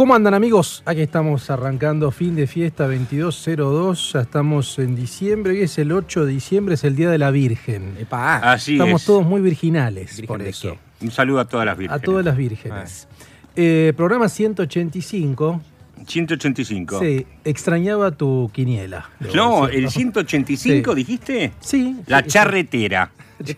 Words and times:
¿Cómo 0.00 0.14
andan 0.14 0.32
amigos? 0.32 0.82
Aquí 0.86 1.02
estamos 1.02 1.50
arrancando 1.50 2.10
fin 2.10 2.34
de 2.34 2.46
fiesta 2.46 2.84
2202, 2.86 4.14
ya 4.14 4.20
estamos 4.22 4.78
en 4.78 4.96
diciembre, 4.96 5.52
hoy 5.52 5.60
es 5.60 5.76
el 5.76 5.92
8 5.92 6.24
de 6.24 6.32
diciembre, 6.32 6.74
es 6.76 6.84
el 6.84 6.96
Día 6.96 7.10
de 7.10 7.18
la 7.18 7.30
Virgen. 7.30 7.98
Así 8.10 8.72
estamos 8.72 9.02
es. 9.02 9.06
todos 9.06 9.26
muy 9.26 9.42
virginales 9.42 10.16
¿Virgen 10.16 10.26
por 10.26 10.40
eso. 10.40 10.78
Un 11.02 11.10
saludo 11.10 11.40
a 11.40 11.44
todas 11.44 11.66
las 11.66 11.74
A 11.74 11.78
vírgenes. 11.78 12.02
todas 12.02 12.24
las 12.24 12.34
vírgenes. 12.34 13.08
Eh, 13.54 13.92
programa 13.94 14.30
185, 14.30 15.60
185. 16.06 16.98
sí, 16.98 17.26
extrañaba 17.44 18.10
tu 18.10 18.50
quiniela. 18.54 19.10
No, 19.34 19.68
el 19.68 19.90
185 19.90 20.92
Sí. 20.92 20.96
dijiste. 20.96 21.52
Sí. 21.60 21.96
La 22.06 22.22
sí, 22.22 22.28
charretera. 22.28 23.10
sí. 23.44 23.54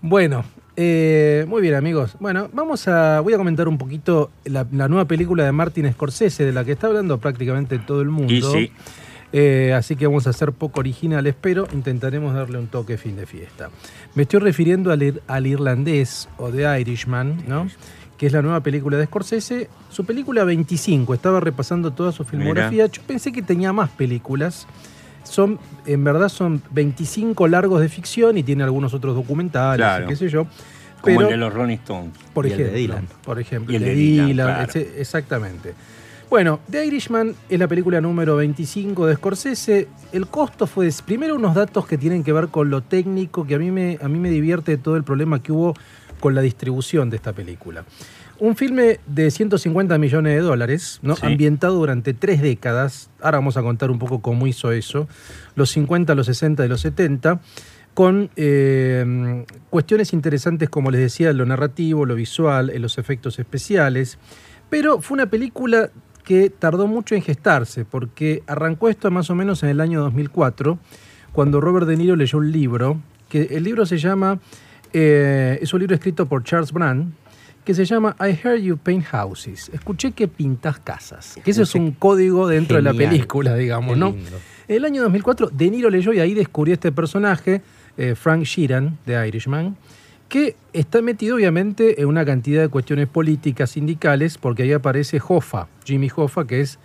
Bueno, 0.00 0.42
eh, 0.82 1.44
muy 1.46 1.60
bien 1.60 1.74
amigos. 1.74 2.16
Bueno, 2.20 2.48
vamos 2.54 2.88
a, 2.88 3.20
voy 3.20 3.34
a 3.34 3.36
comentar 3.36 3.68
un 3.68 3.76
poquito 3.76 4.30
la, 4.44 4.66
la 4.72 4.88
nueva 4.88 5.04
película 5.04 5.44
de 5.44 5.52
Martin 5.52 5.92
Scorsese, 5.92 6.44
de 6.44 6.52
la 6.52 6.64
que 6.64 6.72
está 6.72 6.86
hablando 6.86 7.18
prácticamente 7.18 7.78
todo 7.78 8.00
el 8.00 8.08
mundo. 8.08 8.32
Y 8.32 8.40
sí. 8.42 8.72
Eh, 9.32 9.74
así 9.76 9.94
que 9.94 10.06
vamos 10.06 10.26
a 10.26 10.32
ser 10.32 10.52
poco 10.52 10.80
originales, 10.80 11.34
pero 11.40 11.68
intentaremos 11.72 12.34
darle 12.34 12.58
un 12.58 12.66
toque 12.66 12.96
fin 12.96 13.14
de 13.16 13.26
fiesta. 13.26 13.68
Me 14.14 14.22
estoy 14.22 14.40
refiriendo 14.40 14.90
al, 14.90 15.02
ir- 15.02 15.20
al 15.28 15.46
irlandés 15.46 16.28
o 16.38 16.48
The 16.48 16.80
Irishman, 16.80 17.44
¿no? 17.46 17.68
que 18.16 18.26
es 18.26 18.32
la 18.32 18.42
nueva 18.42 18.60
película 18.62 18.96
de 18.96 19.04
Scorsese. 19.06 19.68
Su 19.90 20.04
película 20.04 20.44
25, 20.44 21.14
estaba 21.14 21.40
repasando 21.40 21.92
toda 21.92 22.10
su 22.12 22.24
filmografía. 22.24 22.86
Yo 22.86 23.02
pensé 23.06 23.32
que 23.32 23.42
tenía 23.42 23.72
más 23.72 23.90
películas. 23.90 24.66
Son, 25.22 25.58
en 25.86 26.02
verdad 26.02 26.28
son 26.28 26.60
25 26.72 27.46
largos 27.46 27.80
de 27.82 27.88
ficción 27.88 28.36
y 28.36 28.42
tiene 28.42 28.64
algunos 28.64 28.94
otros 28.94 29.14
documentales, 29.14 29.76
Claro. 29.84 30.06
y 30.06 30.08
qué 30.08 30.16
sé 30.16 30.28
yo. 30.28 30.46
Como 31.00 31.16
Pero, 31.16 31.28
el 31.28 31.34
de 31.34 31.36
los 31.38 31.52
Rolling 31.54 31.76
Stones. 31.76 32.12
por 32.34 32.46
Y 32.46 32.50
el 32.52 32.56
de 32.58 32.62
ejemplo, 32.64 32.78
Dylan. 32.80 33.08
por 33.24 33.40
ejemplo, 33.40 33.72
Y 33.72 33.76
el 33.76 33.82
el 33.82 33.88
de 33.88 33.94
de 33.94 34.00
Dylan, 34.00 34.26
Dylan, 34.28 34.46
claro. 34.46 34.68
ese- 34.70 35.00
exactamente. 35.00 35.74
Bueno, 36.28 36.60
The 36.70 36.86
Irishman 36.86 37.34
es 37.48 37.58
la 37.58 37.66
película 37.66 38.00
número 38.00 38.36
25 38.36 39.06
de 39.06 39.16
Scorsese. 39.16 39.88
El 40.12 40.28
costo 40.28 40.66
fue, 40.68 40.88
primero 41.04 41.34
unos 41.34 41.54
datos 41.56 41.86
que 41.86 41.98
tienen 41.98 42.22
que 42.22 42.32
ver 42.32 42.48
con 42.48 42.70
lo 42.70 42.82
técnico, 42.82 43.46
que 43.46 43.56
a 43.56 43.58
mí 43.58 43.70
me, 43.72 43.98
a 44.00 44.08
mí 44.08 44.18
me 44.20 44.30
divierte 44.30 44.76
todo 44.76 44.96
el 44.96 45.02
problema 45.02 45.42
que 45.42 45.50
hubo 45.50 45.74
con 46.20 46.34
la 46.36 46.40
distribución 46.42 47.10
de 47.10 47.16
esta 47.16 47.32
película. 47.32 47.84
Un 48.38 48.54
filme 48.56 49.00
de 49.06 49.30
150 49.30 49.98
millones 49.98 50.34
de 50.34 50.40
dólares, 50.40 50.98
¿no? 51.02 51.16
Sí. 51.16 51.26
ambientado 51.26 51.74
durante 51.74 52.14
tres 52.14 52.40
décadas. 52.40 53.10
Ahora 53.20 53.38
vamos 53.38 53.56
a 53.56 53.62
contar 53.62 53.90
un 53.90 53.98
poco 53.98 54.22
cómo 54.22 54.46
hizo 54.46 54.70
eso. 54.72 55.08
Los 55.56 55.70
50, 55.70 56.14
los 56.14 56.26
60 56.26 56.64
y 56.64 56.68
los 56.68 56.80
70 56.80 57.40
con 57.94 58.30
eh, 58.36 59.44
cuestiones 59.68 60.12
interesantes, 60.12 60.68
como 60.68 60.90
les 60.90 61.00
decía, 61.00 61.32
lo 61.32 61.44
narrativo, 61.44 62.06
lo 62.06 62.14
visual, 62.14 62.70
en 62.70 62.82
los 62.82 62.98
efectos 62.98 63.38
especiales. 63.38 64.18
Pero 64.68 65.00
fue 65.00 65.16
una 65.16 65.26
película 65.26 65.90
que 66.24 66.50
tardó 66.50 66.86
mucho 66.86 67.14
en 67.14 67.22
gestarse, 67.22 67.84
porque 67.84 68.42
arrancó 68.46 68.88
esto 68.88 69.10
más 69.10 69.30
o 69.30 69.34
menos 69.34 69.62
en 69.62 69.70
el 69.70 69.80
año 69.80 70.00
2004, 70.00 70.78
cuando 71.32 71.60
Robert 71.60 71.86
De 71.86 71.96
Niro 71.96 72.16
leyó 72.16 72.38
un 72.38 72.52
libro, 72.52 73.00
que 73.28 73.42
el 73.50 73.64
libro 73.64 73.86
se 73.86 73.98
llama, 73.98 74.38
eh, 74.92 75.58
es 75.60 75.72
un 75.72 75.80
libro 75.80 75.94
escrito 75.94 76.26
por 76.26 76.44
Charles 76.44 76.72
Brand, 76.72 77.12
que 77.64 77.74
se 77.74 77.84
llama 77.84 78.16
I 78.20 78.38
Heard 78.42 78.60
You 78.60 78.78
Paint 78.78 79.04
Houses. 79.06 79.70
Escuché 79.72 80.12
que 80.12 80.28
pintas 80.28 80.78
casas. 80.80 81.36
Que 81.44 81.50
eso 81.50 81.62
es 81.62 81.74
un 81.74 81.92
código 81.92 82.48
dentro 82.48 82.76
de 82.76 82.82
la 82.82 82.94
película, 82.94 83.54
digamos, 83.54 83.96
¿no? 83.96 84.08
En 84.08 84.76
el 84.76 84.84
año 84.84 85.02
2004, 85.02 85.50
De 85.50 85.70
Niro 85.70 85.90
leyó 85.90 86.12
y 86.12 86.20
ahí 86.20 86.34
descubrió 86.34 86.74
este 86.74 86.92
personaje, 86.92 87.62
eh, 88.00 88.14
Frank 88.14 88.44
Sheeran, 88.44 88.96
de 89.06 89.28
Irishman, 89.28 89.76
que 90.28 90.56
está 90.72 91.02
metido 91.02 91.36
obviamente 91.36 92.00
en 92.00 92.06
una 92.08 92.24
cantidad 92.24 92.62
de 92.62 92.68
cuestiones 92.68 93.08
políticas, 93.08 93.70
sindicales, 93.70 94.38
porque 94.38 94.62
ahí 94.62 94.72
aparece 94.72 95.20
Hoffa, 95.26 95.66
Jimmy 95.84 96.08
Hoffa, 96.14 96.46
que 96.46 96.60
es 96.60 96.78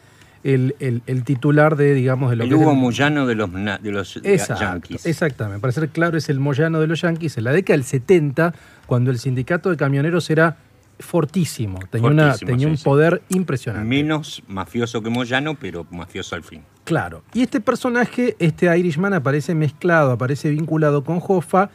el, 0.44 0.76
el- 0.80 1.02
el 1.08 1.24
titular 1.24 1.76
de, 1.76 1.94
digamos, 1.94 2.30
de 2.32 2.36
lo 2.36 2.44
El 2.44 2.50
que 2.50 2.56
es 2.56 2.62
Hugo 2.62 2.72
el- 2.72 2.78
Moyano 2.78 3.26
de 3.26 3.36
los, 3.36 3.52
de 3.54 3.92
los 3.92 4.18
Exacto, 4.24 4.62
Yankees. 4.64 5.06
exactamente. 5.06 5.62
Para 5.62 5.72
ser 5.74 5.90
claro, 5.90 6.18
es 6.18 6.28
el 6.30 6.40
Moyano 6.40 6.80
de 6.82 6.88
los 6.88 7.02
Yankees 7.02 7.38
en 7.38 7.46
la 7.46 7.52
década 7.52 7.78
del 7.78 7.84
70, 7.86 8.54
cuando 8.86 9.10
el 9.12 9.18
sindicato 9.20 9.70
de 9.70 9.78
camioneros 9.78 10.30
era 10.30 10.58
fortísimo. 11.00 11.80
Tenía, 11.90 12.10
una- 12.10 12.24
Fortísimo, 12.28 12.52
tenía 12.52 12.68
sí, 12.68 12.72
un 12.72 12.78
sí. 12.78 12.84
poder 12.84 13.22
impresionante. 13.30 13.88
Menos 13.88 14.44
mafioso 14.48 15.02
que 15.02 15.10
Moyano, 15.10 15.56
pero 15.56 15.86
mafioso 15.92 16.36
al 16.36 16.44
fin. 16.44 16.62
Claro. 16.84 17.24
Y 17.34 17.42
este 17.42 17.62
personaje, 17.62 18.36
este 18.40 18.76
Irishman, 18.78 19.14
aparece 19.14 19.56
mezclado, 19.56 20.12
aparece 20.12 20.50
vinculado 20.50 21.04
con 21.04 21.20
Hoffa, 21.26 21.70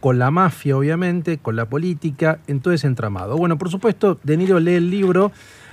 con 0.00 0.18
la 0.18 0.30
mafia, 0.30 0.76
obviamente, 0.76 1.38
con 1.38 1.56
la 1.56 1.66
política, 1.68 2.38
en 2.46 2.60
todo 2.60 2.74
ese 2.74 2.86
entramado. 2.86 3.36
Bueno, 3.36 3.58
por 3.58 3.70
supuesto, 3.70 4.18
De 4.22 4.36
Niro 4.36 4.60
lee 4.60 4.74
el 4.74 4.90
libro, 4.90 5.32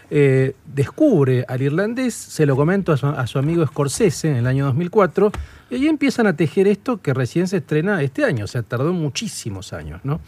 eh, 0.10 0.56
descubre 0.66 1.44
al 1.48 1.62
irlandés, 1.62 2.14
se 2.14 2.46
lo 2.46 2.56
comento 2.56 2.92
a 2.94 2.98
su, 2.98 3.08
a 3.08 3.26
su 3.28 3.40
amigo 3.40 3.66
Scorsese 3.66 4.30
en 4.30 4.38
el 4.38 4.48
año 4.48 4.66
2004, 4.66 5.32
y 5.72 5.76
ahí 5.76 5.88
empiezan 5.88 6.28
a 6.28 6.36
tejer 6.36 6.68
esto 6.68 7.02
que 7.02 7.14
recién 7.14 7.48
se 7.48 7.58
estrena 7.58 8.02
este 8.02 8.24
año, 8.24 8.46
o 8.46 8.48
sea, 8.48 8.62
tardó 8.62 8.94
muchísimos 8.94 9.74
años, 9.74 10.02
¿no? 10.04 10.20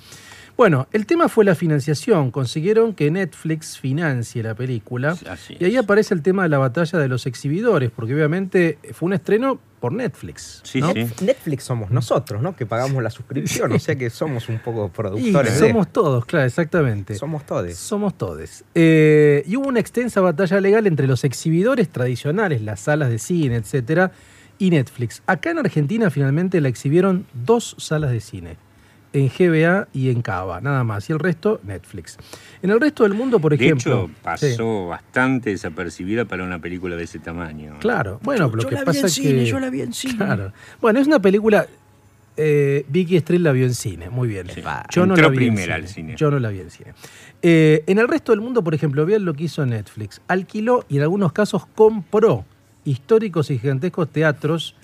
Bueno, 0.58 0.88
el 0.94 1.06
tema 1.06 1.28
fue 1.28 1.44
la 1.44 1.54
financiación. 1.54 2.32
Consiguieron 2.32 2.94
que 2.94 3.12
Netflix 3.12 3.78
financie 3.78 4.42
la 4.42 4.56
película. 4.56 5.18
Así 5.30 5.58
Y 5.60 5.66
ahí 5.66 5.74
es. 5.76 5.84
aparece 5.84 6.14
el 6.14 6.22
tema 6.22 6.44
de 6.44 6.50
la 6.50 6.58
batalla 6.60 6.98
de 6.98 7.10
los 7.10 7.26
exhibidores, 7.26 7.92
porque 7.92 8.14
obviamente 8.16 8.78
fue 8.94 9.08
un 9.08 9.14
estreno 9.14 9.60
por 9.82 9.92
Netflix. 9.92 10.62
Sí, 10.64 10.80
¿no? 10.80 10.94
sí. 10.94 11.06
Netflix 11.22 11.66
somos 11.66 11.92
nosotros, 11.92 12.42
¿no? 12.42 12.56
Que 12.56 12.66
pagamos 12.66 13.04
la 13.04 13.10
suscripción, 13.10 13.74
o 13.74 13.80
sea 13.80 13.96
que 13.98 14.10
somos 14.10 14.48
un 14.48 14.60
poco 14.60 14.88
Y 14.88 14.90
productores. 14.98 15.60
de- 15.60 15.68
somos 15.68 15.90
todos, 15.92 16.26
claro, 16.26 16.46
exactamente. 16.46 17.16
somos 17.16 17.46
todos. 17.46 17.76
Somos 17.76 18.18
todos. 18.18 18.64
Eh, 18.74 19.44
y 19.46 19.58
hubo 19.58 19.68
una 19.68 19.82
extensa 19.82 20.22
batalla 20.22 20.62
legal 20.62 20.88
entre 20.88 21.06
los 21.06 21.26
exhibidores 21.26 21.90
tradicionales, 21.90 22.62
las 22.62 22.80
salas 22.80 23.10
de 23.10 23.20
cine, 23.20 23.58
etcétera, 23.58 24.12
y 24.58 24.70
Netflix. 24.70 25.22
Acá 25.28 25.52
en 25.52 25.60
Argentina 25.60 26.10
finalmente 26.10 26.62
la 26.62 26.70
exhibieron 26.70 27.28
dos 27.34 27.76
salas 27.78 28.12
de 28.12 28.22
cine. 28.22 28.58
En 29.16 29.30
GBA 29.30 29.88
y 29.94 30.10
en 30.10 30.22
Cava, 30.22 30.60
nada 30.60 30.84
más. 30.84 31.10
Y 31.10 31.14
el 31.14 31.20
resto, 31.20 31.62
Netflix. 31.64 32.18
En 32.62 32.70
el 32.70 32.82
resto 32.82 33.04
del 33.04 33.14
mundo, 33.14 33.40
por 33.40 33.58
De 33.58 33.64
ejemplo. 33.64 34.10
hecho, 34.10 34.12
pasó 34.22 34.88
bastante 34.88 35.52
desapercibida 35.52 36.26
para 36.26 36.44
una 36.44 36.60
película 36.60 36.98
de 36.98 37.04
ese 37.06 37.20
tamaño. 37.20 37.78
Claro, 37.80 38.20
bueno, 38.24 38.52
lo 38.54 38.64
Yo 38.64 38.68
que 38.70 38.76
la 38.76 38.82
vi 38.82 38.86
pasa 38.88 39.00
en 39.00 39.06
es 39.06 39.14
cine, 39.14 39.30
que. 39.36 39.46
yo 39.46 39.60
la 39.60 39.70
vi 39.70 39.82
en 39.82 39.94
cine. 39.94 40.18
Claro. 40.18 40.52
Bueno, 40.82 41.00
es 41.00 41.08
una 41.08 41.20
película. 41.22 41.66
eh, 42.36 42.86
Vicky 42.90 43.16
Street 43.16 43.40
la 43.40 43.54
vio 43.54 43.66
en 43.66 43.74
cine, 43.74 44.10
muy 44.10 44.28
bien. 44.28 44.48
Sí. 44.54 44.62
Yo 44.92 45.06
no 45.06 45.16
la 45.16 45.30
vi 45.30 45.38
primera 45.38 45.78
en 45.78 45.84
al 45.84 45.88
cine. 45.88 46.16
Yo 46.18 46.30
no 46.30 46.38
la 46.40 46.50
vi 46.50 46.60
en 46.60 46.70
cine. 46.70 46.94
Eh, 47.42 47.84
en 47.88 47.98
el 48.00 48.10
resto 48.10 48.34
del 48.34 48.42
mundo, 48.42 48.62
por 48.66 48.76
ejemplo, 48.76 49.06
vean 49.06 49.24
lo 49.24 49.34
que 49.34 49.46
hizo 49.46 49.66
Netflix. 49.66 50.20
Alquiló 50.28 50.84
y 50.90 50.98
en 50.98 51.04
algunos 51.04 51.32
casos 51.32 51.66
compró 51.68 52.44
históricos 52.84 53.50
y 53.50 53.58
gigantescos 53.58 54.10
teatros 54.10 54.76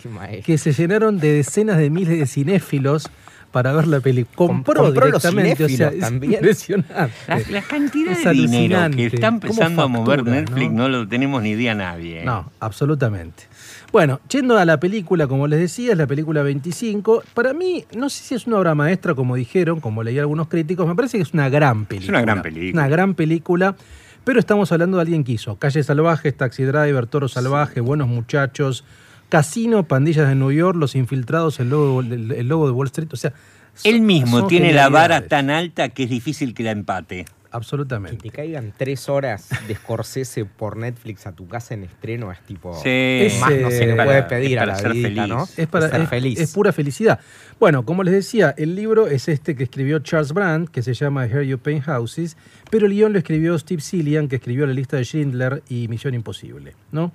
que 0.46 0.58
se 0.58 0.72
llenaron 0.74 1.20
de 1.20 1.34
decenas 1.34 1.78
de 1.78 1.90
miles 1.92 2.18
de 2.18 2.26
cinéfilos 2.26 3.10
para 3.52 3.74
ver 3.74 3.88
la 3.88 4.00
película. 4.00 4.36
Compró, 4.36 4.84
compró 4.84 5.10
los 5.10 5.22
directamente, 5.22 5.66
o 5.66 5.70
sea, 5.70 5.90
es 5.90 6.00
también. 6.00 6.34
impresionante. 6.34 7.14
La, 7.28 7.40
la 7.50 7.62
cantidad 7.62 8.14
Es 8.14 8.24
de 8.24 8.32
dinero 8.32 8.80
que 8.96 9.06
está 9.08 9.28
empezando 9.28 9.82
a 9.82 9.86
¿Cómo 9.86 10.00
mover 10.00 10.20
factura, 10.20 10.42
Netflix 10.42 10.72
no? 10.72 10.78
no? 10.84 10.90
lo 10.90 11.08
tenemos 11.08 11.44
ni 11.44 11.50
idea 11.52 11.76
nadie. 11.76 12.22
¿eh? 12.22 12.26
No, 12.26 12.50
absolutamente. 12.60 13.44
Bueno, 13.92 14.22
yendo 14.30 14.58
a 14.58 14.64
la 14.64 14.80
película, 14.80 15.28
como 15.28 15.48
les 15.48 15.60
decía, 15.60 15.92
es 15.92 15.98
la 15.98 16.08
película 16.08 16.44
25. 16.44 17.24
Para 17.34 17.54
mí, 17.54 17.84
no 17.94 18.10
sé 18.10 18.24
si 18.24 18.36
es 18.36 18.48
una 18.48 18.58
obra 18.58 18.74
maestra, 18.74 19.14
como 19.16 19.36
dijeron, 19.36 19.82
como 19.82 20.02
leí 20.02 20.18
algunos 20.18 20.48
críticos, 20.48 20.88
me 20.88 20.96
parece 20.96 21.18
que 21.18 21.24
es 21.24 21.34
una 21.34 21.50
gran 21.50 21.86
película. 21.86 22.20
una 22.20 22.22
gran 22.22 22.42
película. 22.42 22.82
Una 22.82 22.90
gran 22.90 23.14
película, 23.16 23.76
pero 24.24 24.40
estamos 24.40 24.72
hablando 24.72 24.96
de 24.98 25.02
alguien 25.02 25.24
que 25.26 25.34
hizo 25.34 25.58
Calle 25.58 25.84
Salvajes, 25.84 26.38
Taxi 26.38 26.64
Driver, 26.64 27.06
Toro 27.08 27.28
Salvaje, 27.28 27.82
Buenos 27.82 28.08
Muchachos, 28.08 28.86
Casino, 29.32 29.84
Pandillas 29.88 30.28
de 30.28 30.36
New 30.36 30.52
York, 30.52 30.78
Los 30.78 30.94
Infiltrados, 30.96 31.60
El 31.62 31.70
Lobo, 31.70 32.02
el, 32.02 32.32
el 32.34 32.48
Lobo 32.50 32.66
de 32.68 32.74
Wall 32.74 32.88
Street. 32.88 33.08
O 33.14 33.16
sea, 33.16 33.32
son- 33.76 33.96
Él 33.96 34.02
mismo 34.02 34.46
tiene 34.48 34.74
la 34.74 34.90
vara 34.90 35.26
tan 35.28 35.50
alta 35.50 35.88
que 35.90 36.04
es 36.04 36.10
difícil 36.10 36.54
que 36.54 36.64
la 36.64 36.72
empate. 36.72 37.24
Que 37.26 37.58
Absolutamente. 37.58 38.18
te 38.18 38.30
caigan 38.30 38.74
tres 38.78 39.10
horas 39.10 39.50
de 39.68 39.76
Scorsese 39.76 40.46
por 40.46 40.78
Netflix 40.78 41.28
a 41.28 41.34
tu 41.34 41.48
casa 41.50 41.74
en 41.74 41.84
estreno 41.84 42.32
es 42.32 42.40
tipo. 42.46 42.74
Sí. 42.82 43.28
Más 43.42 43.52
no 43.52 43.70
se 43.72 43.88
le 43.88 43.96
para- 43.96 44.06
puede 44.06 44.24
pedir 44.24 44.52
es 44.52 44.58
a 44.58 44.60
para 44.62 44.74
la 44.74 44.80
ser 44.80 44.94
vida, 44.94 45.08
feliz. 45.10 45.28
¿no? 45.28 45.48
Es, 45.58 45.68
para, 45.68 45.90
ser 45.90 46.02
es- 46.02 46.10
feliz. 46.10 46.40
es 46.40 46.54
pura 46.54 46.72
felicidad. 46.74 47.20
Bueno, 47.60 47.84
como 47.86 48.04
les 48.04 48.14
decía, 48.14 48.54
el 48.58 48.76
libro 48.76 49.08
es 49.08 49.28
este 49.30 49.56
que 49.56 49.64
escribió 49.64 50.00
Charles 50.00 50.34
Brandt, 50.34 50.70
que 50.70 50.82
se 50.82 50.94
llama 50.94 51.26
Here 51.26 51.46
You 51.48 51.58
Paint 51.60 51.84
Houses, 51.86 52.36
pero 52.70 52.86
el 52.88 52.94
guion 52.94 53.12
lo 53.14 53.20
escribió 53.20 53.58
Steve 53.60 53.82
Cillian, 53.82 54.28
que 54.30 54.38
escribió 54.38 54.66
La 54.66 54.74
lista 54.74 54.96
de 54.98 55.04
Schindler 55.04 55.62
y 55.70 55.88
Misión 55.90 56.14
Imposible, 56.14 56.74
¿no? 56.94 57.12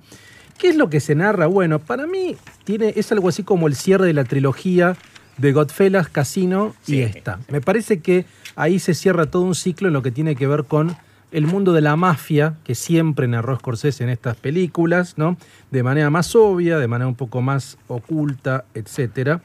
¿Qué 0.57 0.69
es 0.69 0.75
lo 0.75 0.89
que 0.89 0.99
se 0.99 1.15
narra? 1.15 1.47
Bueno, 1.47 1.79
para 1.79 2.07
mí 2.07 2.35
tiene, 2.63 2.93
es 2.95 3.11
algo 3.11 3.29
así 3.29 3.43
como 3.43 3.67
el 3.67 3.75
cierre 3.75 4.07
de 4.07 4.13
la 4.13 4.23
trilogía 4.23 4.95
de 5.37 5.51
Godfellas, 5.51 6.09
Casino 6.09 6.73
y 6.87 6.91
Sí. 6.93 7.01
esta. 7.03 7.39
Me 7.49 7.61
parece 7.61 7.99
que 7.99 8.25
ahí 8.55 8.79
se 8.79 8.93
cierra 8.95 9.27
todo 9.27 9.43
un 9.43 9.53
ciclo 9.55 9.87
en 9.87 9.93
lo 9.93 10.01
que 10.01 10.11
tiene 10.11 10.35
que 10.35 10.47
ver 10.47 10.63
con 10.63 10.95
el 11.31 11.45
mundo 11.45 11.73
de 11.73 11.81
la 11.81 11.95
mafia, 11.95 12.55
que 12.63 12.73
siempre 12.73 13.27
narró 13.27 13.55
Scorsese 13.57 14.03
en 14.03 14.09
estas 14.09 14.37
películas, 14.37 15.15
¿no? 15.17 15.37
De 15.71 15.83
manera 15.83 16.09
más 16.09 16.33
obvia, 16.35 16.79
de 16.79 16.87
manera 16.87 17.07
un 17.07 17.15
poco 17.15 17.41
más 17.41 17.77
oculta, 17.87 18.63
etcétera. 18.73 19.41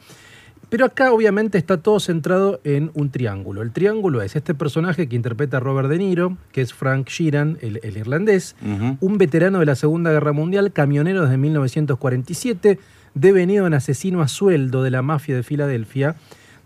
Pero 0.73 0.87
acá 0.87 1.13
obviamente 1.13 1.59
está 1.59 1.83
todo 1.83 2.01
centrado 2.01 2.59
en 2.65 2.93
un 2.95 3.11
triángulo. 3.11 3.61
El 3.61 3.73
triángulo 3.73 4.23
es 4.23 4.37
este 4.37 4.55
personaje 4.55 5.07
que 5.07 5.17
interpreta 5.17 5.59
a 5.59 5.61
Robert 5.61 5.91
De 5.91 5.99
Niro, 5.99 6.39
que 6.51 6.63
es 6.63 6.73
Frank 6.73 7.11
Sheeran, 7.11 7.59
el, 7.61 7.79
el 7.83 7.99
irlandés, 7.99 8.57
un 8.99 9.19
veterano 9.19 9.59
de 9.59 9.67
la 9.67 9.75
Segunda 9.75 10.11
Guerra 10.13 10.33
Mundial, 10.33 10.73
camionero 10.73 11.25
desde 11.25 11.37
1947, 11.37 12.79
devenido 13.13 13.67
en 13.67 13.75
asesino 13.75 14.23
a 14.23 14.29
sueldo 14.29 14.83
de 14.83 14.91
la 14.91 15.03
mafia 15.03 15.37
de 15.37 15.43
Filadelfia, 15.43 16.17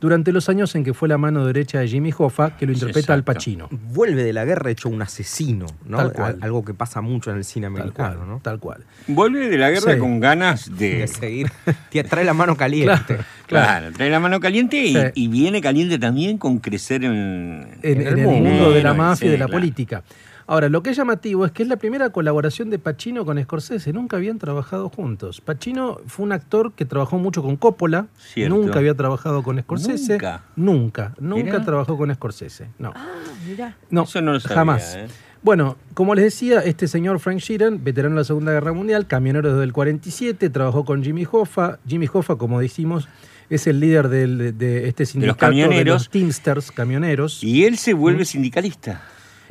durante 0.06 0.30
los 0.30 0.48
años 0.48 0.72
en 0.76 0.84
que 0.84 0.94
fue 0.94 1.08
la 1.08 1.18
mano 1.18 1.44
derecha 1.44 1.80
de 1.80 1.88
Jimmy 1.88 2.12
Hoffa, 2.16 2.56
que 2.56 2.64
lo 2.64 2.72
interpreta 2.72 3.12
Al. 3.12 3.24
Pacino. 3.24 3.68
Vuelve 3.72 4.22
de 4.22 4.32
la 4.32 4.44
guerra 4.44 4.70
hecho 4.70 4.88
un 4.88 5.02
asesino, 5.02 5.66
¿no? 5.84 5.96
Tal 5.96 6.12
cual. 6.12 6.38
Algo 6.42 6.64
que 6.64 6.74
pasa 6.74 7.00
mucho 7.00 7.32
en 7.32 7.38
el 7.38 7.44
cine 7.44 7.66
Tal 7.66 7.76
americano, 7.76 8.14
cual, 8.16 8.28
¿no? 8.28 8.40
tal 8.40 8.60
cual. 8.60 8.84
Vuelve 9.08 9.48
de 9.48 9.58
la 9.58 9.70
guerra 9.70 9.94
Sí. 9.94 9.98
con 9.98 10.20
ganas 10.20 10.78
de. 10.78 10.98
De 10.98 11.06
seguir. 11.08 11.50
Te 11.90 12.04
trae 12.04 12.24
la 12.24 12.34
mano 12.34 12.56
caliente. 12.56 13.18
Claro, 13.48 13.92
trae 13.92 14.08
la 14.10 14.20
mano 14.20 14.38
caliente 14.38 14.76
y, 14.84 14.94
Sí. 14.94 15.00
y 15.14 15.28
viene 15.28 15.60
caliente 15.60 15.98
también 15.98 16.38
con 16.38 16.58
crecer 16.58 17.02
en, 17.04 17.12
en, 17.12 17.66
En 17.82 18.00
en 18.00 18.06
el 18.06 18.18
el, 18.20 18.24
mundo. 18.26 18.48
mundo 18.50 18.70
de 18.70 18.82
la 18.84 18.92
Sí, 18.92 18.98
mafia 18.98 19.26
y 19.26 19.30
de 19.32 19.38
la 19.38 19.46
claro. 19.46 19.60
política. 19.60 20.02
Ahora, 20.48 20.68
lo 20.68 20.80
que 20.82 20.90
es 20.90 20.96
llamativo 20.96 21.44
es 21.44 21.50
que 21.50 21.64
es 21.64 21.68
la 21.68 21.76
primera 21.76 22.10
colaboración 22.10 22.70
de 22.70 22.78
Pacino 22.78 23.24
con 23.24 23.42
Scorsese. 23.42 23.92
Nunca 23.92 24.16
habían 24.16 24.38
trabajado 24.38 24.88
juntos. 24.88 25.40
Pacino 25.40 25.98
fue 26.06 26.24
un 26.24 26.32
actor 26.32 26.72
que 26.72 26.84
trabajó 26.84 27.18
mucho 27.18 27.42
con 27.42 27.56
Coppola. 27.56 28.06
Cierto. 28.16 28.54
Nunca 28.54 28.78
había 28.78 28.94
trabajado 28.94 29.42
con 29.42 29.60
Scorsese. 29.60 30.12
Nunca. 30.12 30.44
Nunca. 30.54 31.14
Nunca 31.18 31.42
Mirá. 31.44 31.64
trabajó 31.64 31.96
con 31.98 32.14
Scorsese. 32.14 32.68
No. 32.78 32.92
Ah, 32.94 33.06
mira. 33.48 33.76
No, 33.90 34.04
Eso 34.04 34.20
no 34.22 34.32
lo 34.34 34.40
sabía, 34.40 34.54
jamás. 34.56 34.94
¿eh? 34.94 35.06
Bueno, 35.42 35.76
como 35.94 36.14
les 36.14 36.24
decía, 36.24 36.60
este 36.60 36.86
señor 36.88 37.18
Frank 37.18 37.38
Sheeran, 37.38 37.82
veterano 37.82 38.14
de 38.14 38.20
la 38.20 38.24
Segunda 38.24 38.52
Guerra 38.52 38.72
Mundial, 38.72 39.06
camionero 39.08 39.50
desde 39.52 39.64
el 39.64 39.72
47, 39.72 40.48
trabajó 40.50 40.84
con 40.84 41.02
Jimmy 41.02 41.26
Hoffa. 41.30 41.78
Jimmy 41.88 42.08
Hoffa, 42.12 42.36
como 42.36 42.60
decimos, 42.60 43.08
es 43.50 43.66
el 43.66 43.80
líder 43.80 44.08
del- 44.08 44.56
de, 44.56 44.88
este 44.88 45.06
sindicato 45.06 45.46
de 45.46 45.52
los, 45.52 45.60
camioneros. 45.66 46.08
Teamsters, 46.10 46.70
camioneros. 46.72 47.42
Y 47.44 47.64
él 47.64 47.78
se 47.78 47.94
vuelve 47.94 48.24
sindicalista. 48.24 49.02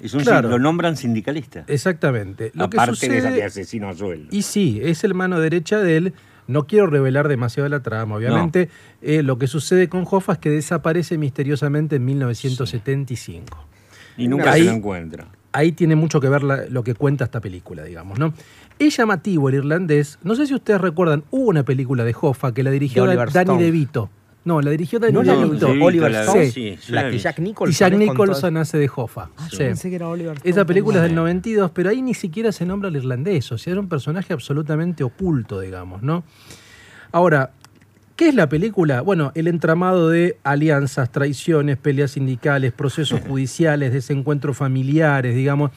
Es 0.02 0.14
un, 0.14 0.22
Claro. 0.22 0.50
Lo 0.50 0.60
nombran 0.60 0.98
sindicalista. 0.98 1.64
Exactamente. 1.68 2.52
Lo 2.54 2.70
que 2.70 2.78
Aparte 2.78 3.08
de, 3.10 3.16
sucede, 3.22 3.32
de 3.36 3.44
asesino 3.44 3.90
a 3.90 3.94
sueldo. 3.96 4.28
y 4.32 4.42
sí, 4.42 4.80
es 4.84 5.04
el 5.04 5.14
mano 5.14 5.40
derecha 5.40 5.80
de 5.80 5.98
él. 5.98 6.14
No 6.48 6.68
quiero 6.68 6.86
revelar 6.88 7.28
demasiado 7.28 7.68
la 7.70 7.80
trama, 7.82 8.16
obviamente. 8.18 8.70
Eh, 9.02 9.24
lo 9.24 9.38
que 9.40 9.48
sucede 9.48 9.90
con 9.90 10.06
Hoffa 10.10 10.34
es 10.34 10.38
que 10.40 10.50
desaparece 10.52 11.18
misteriosamente 11.18 11.96
en 11.96 12.06
1975. 12.06 13.66
Y 14.18 14.28
nunca 14.28 14.52
Ahí- 14.52 14.62
se 14.62 14.68
lo 14.68 14.74
encuentra. 14.74 15.28
ahí 15.52 15.72
tiene 15.72 15.96
mucho 15.96 16.20
que 16.22 16.30
ver 16.30 16.44
la- 16.44 16.66
lo 16.70 16.84
que 16.84 16.94
cuenta 16.94 17.26
esta 17.26 17.40
película, 17.42 17.84
digamos, 17.84 18.20
¿no? 18.20 18.34
Es 18.78 18.96
llamativo 18.98 19.50
el 19.50 19.56
irlandés. 19.56 20.20
No 20.24 20.36
sé 20.36 20.46
si 20.48 20.54
ustedes 20.54 20.82
recuerdan, 20.82 21.24
hubo 21.32 21.50
una 21.50 21.64
película 21.64 22.04
de 22.04 22.16
Hoffa 22.20 22.54
que 22.54 22.62
la 22.64 22.72
dirigió 22.72 23.06
Danny. 23.06 23.64
DeVito. 23.64 24.10
No, 24.46 24.62
la 24.62 24.70
dirigió 24.72 25.00
Danny 25.00 25.12
No 25.14 25.24
DeVito. 25.24 25.74
sí, 25.74 25.80
Oliver 25.82 26.12
la- 26.12 26.22
Stone. 26.24 26.52
sí, 26.52 26.78
sí, 26.80 26.92
la 26.92 27.10
que. 27.10 27.18
Jack 27.18 27.40
Y 27.40 27.42
Nicholson. 27.42 27.74
Jack 27.78 27.94
es 27.94 27.98
con 28.08 28.08
Nicholson 28.08 28.58
hace 28.58 28.78
de 28.78 28.90
Hoffa. 28.96 29.30
Ah, 29.38 29.48
yo 29.52 29.58
Sí. 29.58 29.64
pensé 29.64 29.90
que 29.90 29.96
era 29.96 30.08
Oliver 30.08 30.36
Stone 30.38 30.50
Esa 30.50 30.66
película 30.66 30.98
es 30.98 31.02
del 31.02 31.12
Bueno. 31.12 31.22
92, 31.24 31.72
pero 31.72 31.90
ahí 31.90 32.02
ni 32.04 32.14
siquiera 32.14 32.52
se 32.52 32.66
nombra 32.66 32.90
al 32.90 32.96
irlandés, 32.96 33.52
o 33.52 33.58
sea, 33.58 33.72
era 33.72 33.82
un 33.82 33.90
personaje 33.90 34.32
absolutamente 34.34 35.04
oculto, 35.04 35.60
digamos, 35.60 36.04
¿no? 36.04 36.24
Ahora, 37.12 37.52
¿qué 38.16 38.30
es 38.30 38.36
la 38.36 38.48
película? 38.48 39.02
Bueno, 39.02 39.32
el 39.36 39.48
entramado 39.48 40.10
de 40.10 40.38
alianzas, 40.44 41.12
traiciones, 41.12 41.78
peleas 41.78 42.12
sindicales, 42.12 42.72
procesos 42.72 43.20
judiciales, 43.28 43.94
desencuentros 43.94 44.56
familiares, 44.58 45.34
digamos. 45.36 45.72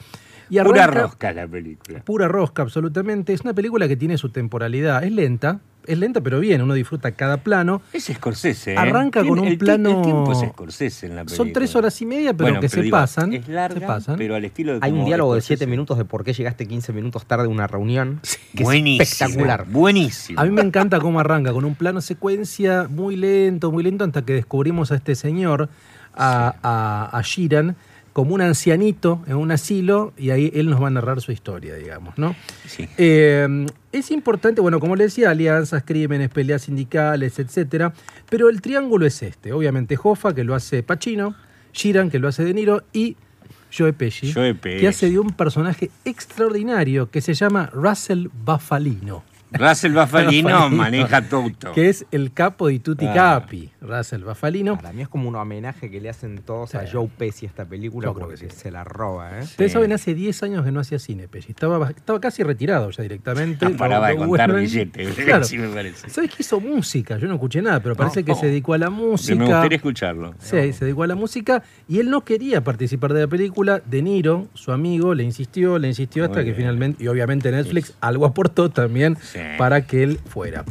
Y 0.51 0.59
Pura 0.61 0.87
rosca 0.87 1.31
la 1.31 1.47
película. 1.47 2.01
Pura 2.03 2.27
rosca, 2.27 2.63
absolutamente. 2.63 3.33
Es 3.33 3.41
una 3.41 3.53
película 3.53 3.87
que 3.87 3.95
tiene 3.95 4.17
su 4.17 4.29
temporalidad. 4.29 5.03
Es 5.03 5.11
lenta, 5.11 5.59
es 5.85 5.97
lenta, 5.97 6.21
pero 6.21 6.39
bien, 6.39 6.61
uno 6.61 6.73
disfruta 6.73 7.11
cada 7.13 7.37
plano. 7.37 7.81
Es 7.93 8.05
Scorsese. 8.05 8.73
¿eh? 8.73 8.77
Arranca 8.77 9.21
con 9.25 9.39
un 9.39 9.47
el 9.47 9.57
plano- 9.57 9.97
El 9.97 10.01
tiempo 10.03 10.31
es 10.31 10.39
Scorsese 10.49 11.07
en 11.07 11.15
la 11.15 11.23
película. 11.23 11.37
Son 11.37 11.53
tres 11.53 11.75
horas 11.75 11.99
y 12.01 12.05
media, 12.05 12.33
pero 12.33 12.45
Bueno, 12.45 12.59
que 12.59 12.67
pero 12.69 12.81
se 12.81 12.83
digo, 12.83 12.97
pasan. 12.97 13.33
Es 13.33 13.47
larga, 13.47 13.79
se 13.79 13.85
pasan. 13.87 14.17
pero 14.17 14.35
al 14.35 14.45
estilo 14.45 14.73
de 14.73 14.79
Hay 14.81 14.91
un 14.91 15.05
diálogo 15.05 15.35
de. 15.35 15.41
7 15.41 15.65
minutos 15.67 15.97
de 15.97 16.05
por 16.05 16.23
qué 16.23 16.33
llegaste 16.33 16.67
15 16.67 16.93
minutos 16.93 17.25
tarde 17.25 17.45
a 17.45 17.49
una 17.49 17.65
reunión. 17.67 18.19
Que 18.55 18.63
Buenísimo. 18.63 19.01
Es 19.03 19.11
espectacular. 19.13 19.65
Buenísimo. 19.67 20.39
A 20.39 20.43
mí 20.45 20.51
me 20.51 20.61
encanta 20.61 20.99
cómo 20.99 21.19
arranca, 21.19 21.53
con 21.53 21.65
un 21.65 21.75
plano 21.75 22.01
secuencia 22.01 22.87
muy 22.89 23.15
lento, 23.15 23.71
muy 23.71 23.83
lento, 23.83 24.03
hasta 24.05 24.23
que 24.23 24.33
descubrimos 24.33 24.91
a 24.91 24.95
este 24.95 25.15
señor, 25.15 25.69
a, 26.15 26.55
a, 26.61 27.17
a 27.17 27.21
Sheeran, 27.21 27.75
como 28.13 28.33
un 28.33 28.41
ancianito 28.41 29.23
en 29.27 29.35
un 29.35 29.51
asilo, 29.51 30.13
y 30.17 30.31
ahí 30.31 30.51
él 30.53 30.69
nos 30.69 30.81
va 30.81 30.87
a 30.87 30.91
narrar 30.91 31.21
su 31.21 31.31
historia, 31.31 31.75
digamos, 31.75 32.17
¿no? 32.17 32.35
Sí. 32.65 32.87
Eh, 32.97 33.65
es 33.91 34.11
importante, 34.11 34.61
bueno, 34.61 34.79
como 34.79 34.95
le 34.95 35.05
decía, 35.05 35.31
alianzas, 35.31 35.83
crímenes, 35.85 36.29
peleas 36.29 36.63
sindicales, 36.63 37.39
etcétera. 37.39 37.93
Pero 38.29 38.49
el 38.49 38.61
triángulo 38.61 39.05
es 39.05 39.21
este. 39.23 39.53
Obviamente, 39.53 39.97
Hoffa, 40.01 40.33
que 40.33 40.43
lo 40.43 40.55
hace 40.55 40.83
Pacino, 40.83 41.35
Sheeran, 41.73 42.09
que 42.09 42.19
lo 42.19 42.27
hace 42.27 42.43
De 42.43 42.53
Niro, 42.53 42.83
y 42.93 43.15
Joe 43.75 43.93
Pesci, 43.93 44.33
Joe 44.33 44.55
Pesci. 44.55 44.81
que 44.81 44.87
hace 44.87 45.09
de 45.09 45.19
un 45.19 45.31
personaje 45.31 45.91
extraordinario 46.05 47.09
que 47.09 47.21
se 47.21 47.33
llama 47.33 47.69
Russell 47.73 48.27
Buffalino. 48.45 49.23
Russell 49.51 49.93
Bafalino 49.93 50.69
maneja 50.69 51.21
todo. 51.27 51.49
que 51.73 51.89
es 51.89 52.05
el 52.11 52.31
capo 52.33 52.67
di 52.67 52.79
tutti 52.79 53.05
Ah. 53.07 53.13
capi, 53.41 53.71
Russell 53.81 54.23
Bafalino. 54.23 54.75
Para 54.77 54.93
mí 54.93 55.01
es 55.01 55.07
como 55.07 55.27
un 55.27 55.35
homenaje 55.35 55.89
que 55.89 55.99
le 55.99 56.09
hacen 56.09 56.39
todos 56.45 56.75
a. 56.75 56.85
Joe 56.91 57.07
Pesci 57.17 57.45
esta 57.45 57.65
película 57.65 58.07
Yo 58.07 58.13
creo 58.13 58.27
porque 58.27 58.45
que 58.45 58.51
sí. 58.51 58.57
se 58.59 58.71
la 58.71 58.83
roba, 58.83 59.39
¿eh? 59.39 59.43
Ustedes 59.43 59.71
Sí. 59.71 59.73
saben, 59.73 59.91
hace 59.93 60.13
10 60.13 60.41
años 60.43 60.63
que 60.63 60.71
no 60.71 60.79
hacía 60.79 60.99
cine, 60.99 61.27
Pesci. 61.27 61.51
Estaba, 61.51 61.89
estaba 61.89 62.19
casi 62.19 62.43
retirado 62.43 62.89
ya 62.91 63.01
directamente. 63.03 63.67
No 63.69 63.75
paraba 63.77 64.09
de 64.09 64.17
contar 64.17 64.53
billetes. 64.53 65.15
Claro. 65.15 65.45
Me 65.57 65.67
parece. 65.69 66.09
¿Sabes 66.09 66.29
que 66.29 66.37
hizo 66.43 66.59
música? 66.59 67.17
Yo 67.17 67.27
no 67.27 67.33
escuché 67.35 67.61
nada, 67.61 67.79
pero 67.81 67.95
parece 67.95 68.21
No. 68.21 68.25
que 68.27 68.35
se 68.35 68.45
dedicó 68.47 68.73
a 68.73 68.77
la 68.77 68.89
música. 68.89 69.35
Me 69.35 69.45
gustaría 69.45 69.75
escucharlo. 69.77 70.33
Sí, 70.39 70.73
se 70.73 70.85
dedicó 70.85 71.03
a 71.03 71.07
la 71.07 71.15
música 71.15 71.63
y 71.87 71.99
él 71.99 72.09
no 72.09 72.21
quería 72.21 72.63
participar 72.63 73.13
de 73.13 73.21
la 73.21 73.27
película. 73.27 73.81
De 73.85 74.01
Niro, 74.01 74.47
su 74.53 74.71
amigo, 74.71 75.13
le 75.15 75.23
insistió, 75.23 75.77
le 75.79 75.87
insistió 75.87 76.23
hasta 76.25 76.35
Muy 76.37 76.45
que 76.45 76.51
bien. 76.51 76.57
finalmente, 76.57 77.03
y 77.03 77.07
obviamente 77.07 77.51
Netflix 77.51 77.93
algo 78.01 78.25
aportó 78.25 78.69
también 78.69 79.17
Sí. 79.21 79.38
Para 79.57 79.85
que 79.85 80.03
él 80.03 80.19
fuera. 80.25 80.63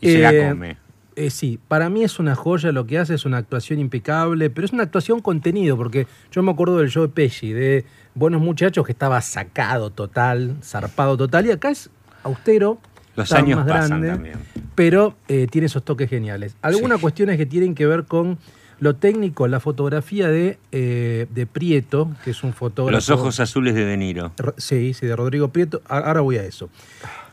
Y 0.00 0.10
se 0.12 0.18
la 0.18 0.32
Eh, 0.32 0.48
come. 0.48 0.76
eh, 1.16 1.30
sí, 1.30 1.58
para 1.68 1.88
mí 1.88 2.04
es 2.04 2.18
una 2.18 2.34
joya 2.34 2.72
lo 2.72 2.86
que 2.86 2.98
hace, 2.98 3.14
es 3.14 3.24
una 3.24 3.38
actuación 3.38 3.78
impecable, 3.78 4.50
pero 4.50 4.64
es 4.66 4.72
una 4.72 4.82
actuación 4.82 5.20
contenido, 5.20 5.76
porque 5.76 6.06
yo 6.30 6.42
me 6.42 6.50
acuerdo 6.50 6.78
del 6.78 6.90
show 6.90 7.02
de 7.06 7.08
Pesci, 7.08 7.52
de 7.52 7.84
Buenos 8.14 8.40
Muchachos, 8.40 8.84
que 8.86 8.92
estaba 8.92 9.20
sacado 9.22 9.90
total, 9.90 10.56
zarpado 10.62 11.16
total, 11.16 11.46
y 11.46 11.50
acá 11.50 11.70
es 11.70 11.90
austero, 12.22 12.78
Los 13.14 13.32
años 13.32 13.58
más 13.60 13.68
pasan 13.68 14.02
grande, 14.02 14.08
también. 14.10 14.38
pero 14.74 15.16
eh, 15.28 15.46
tiene 15.50 15.66
esos 15.66 15.84
toques 15.84 16.10
geniales. 16.10 16.54
Algunas 16.62 16.98
Sí. 16.98 17.02
cuestiones 17.02 17.36
que 17.38 17.46
tienen 17.46 17.74
que 17.74 17.86
ver 17.86 18.04
con 18.04 18.38
lo 18.78 18.96
técnico, 18.96 19.48
la 19.48 19.58
fotografía 19.60 20.28
de, 20.28 20.58
eh, 20.72 21.26
de 21.34 21.46
Prieto, 21.46 22.10
que 22.24 22.30
es 22.32 22.44
un 22.44 22.52
fotógrafo. 22.52 22.96
Los 22.96 23.08
ojos 23.10 23.40
azules 23.40 23.74
de 23.74 23.84
De 23.84 23.96
Niro. 23.96 24.32
Ro- 24.36 24.54
Sí, 24.58 24.92
sí, 24.94 25.06
de 25.06 25.16
Rodrigo 25.16 25.48
Prieto. 25.48 25.80
Ahora 25.88 26.20
voy 26.20 26.36
a 26.36 26.44
eso. 26.44 26.68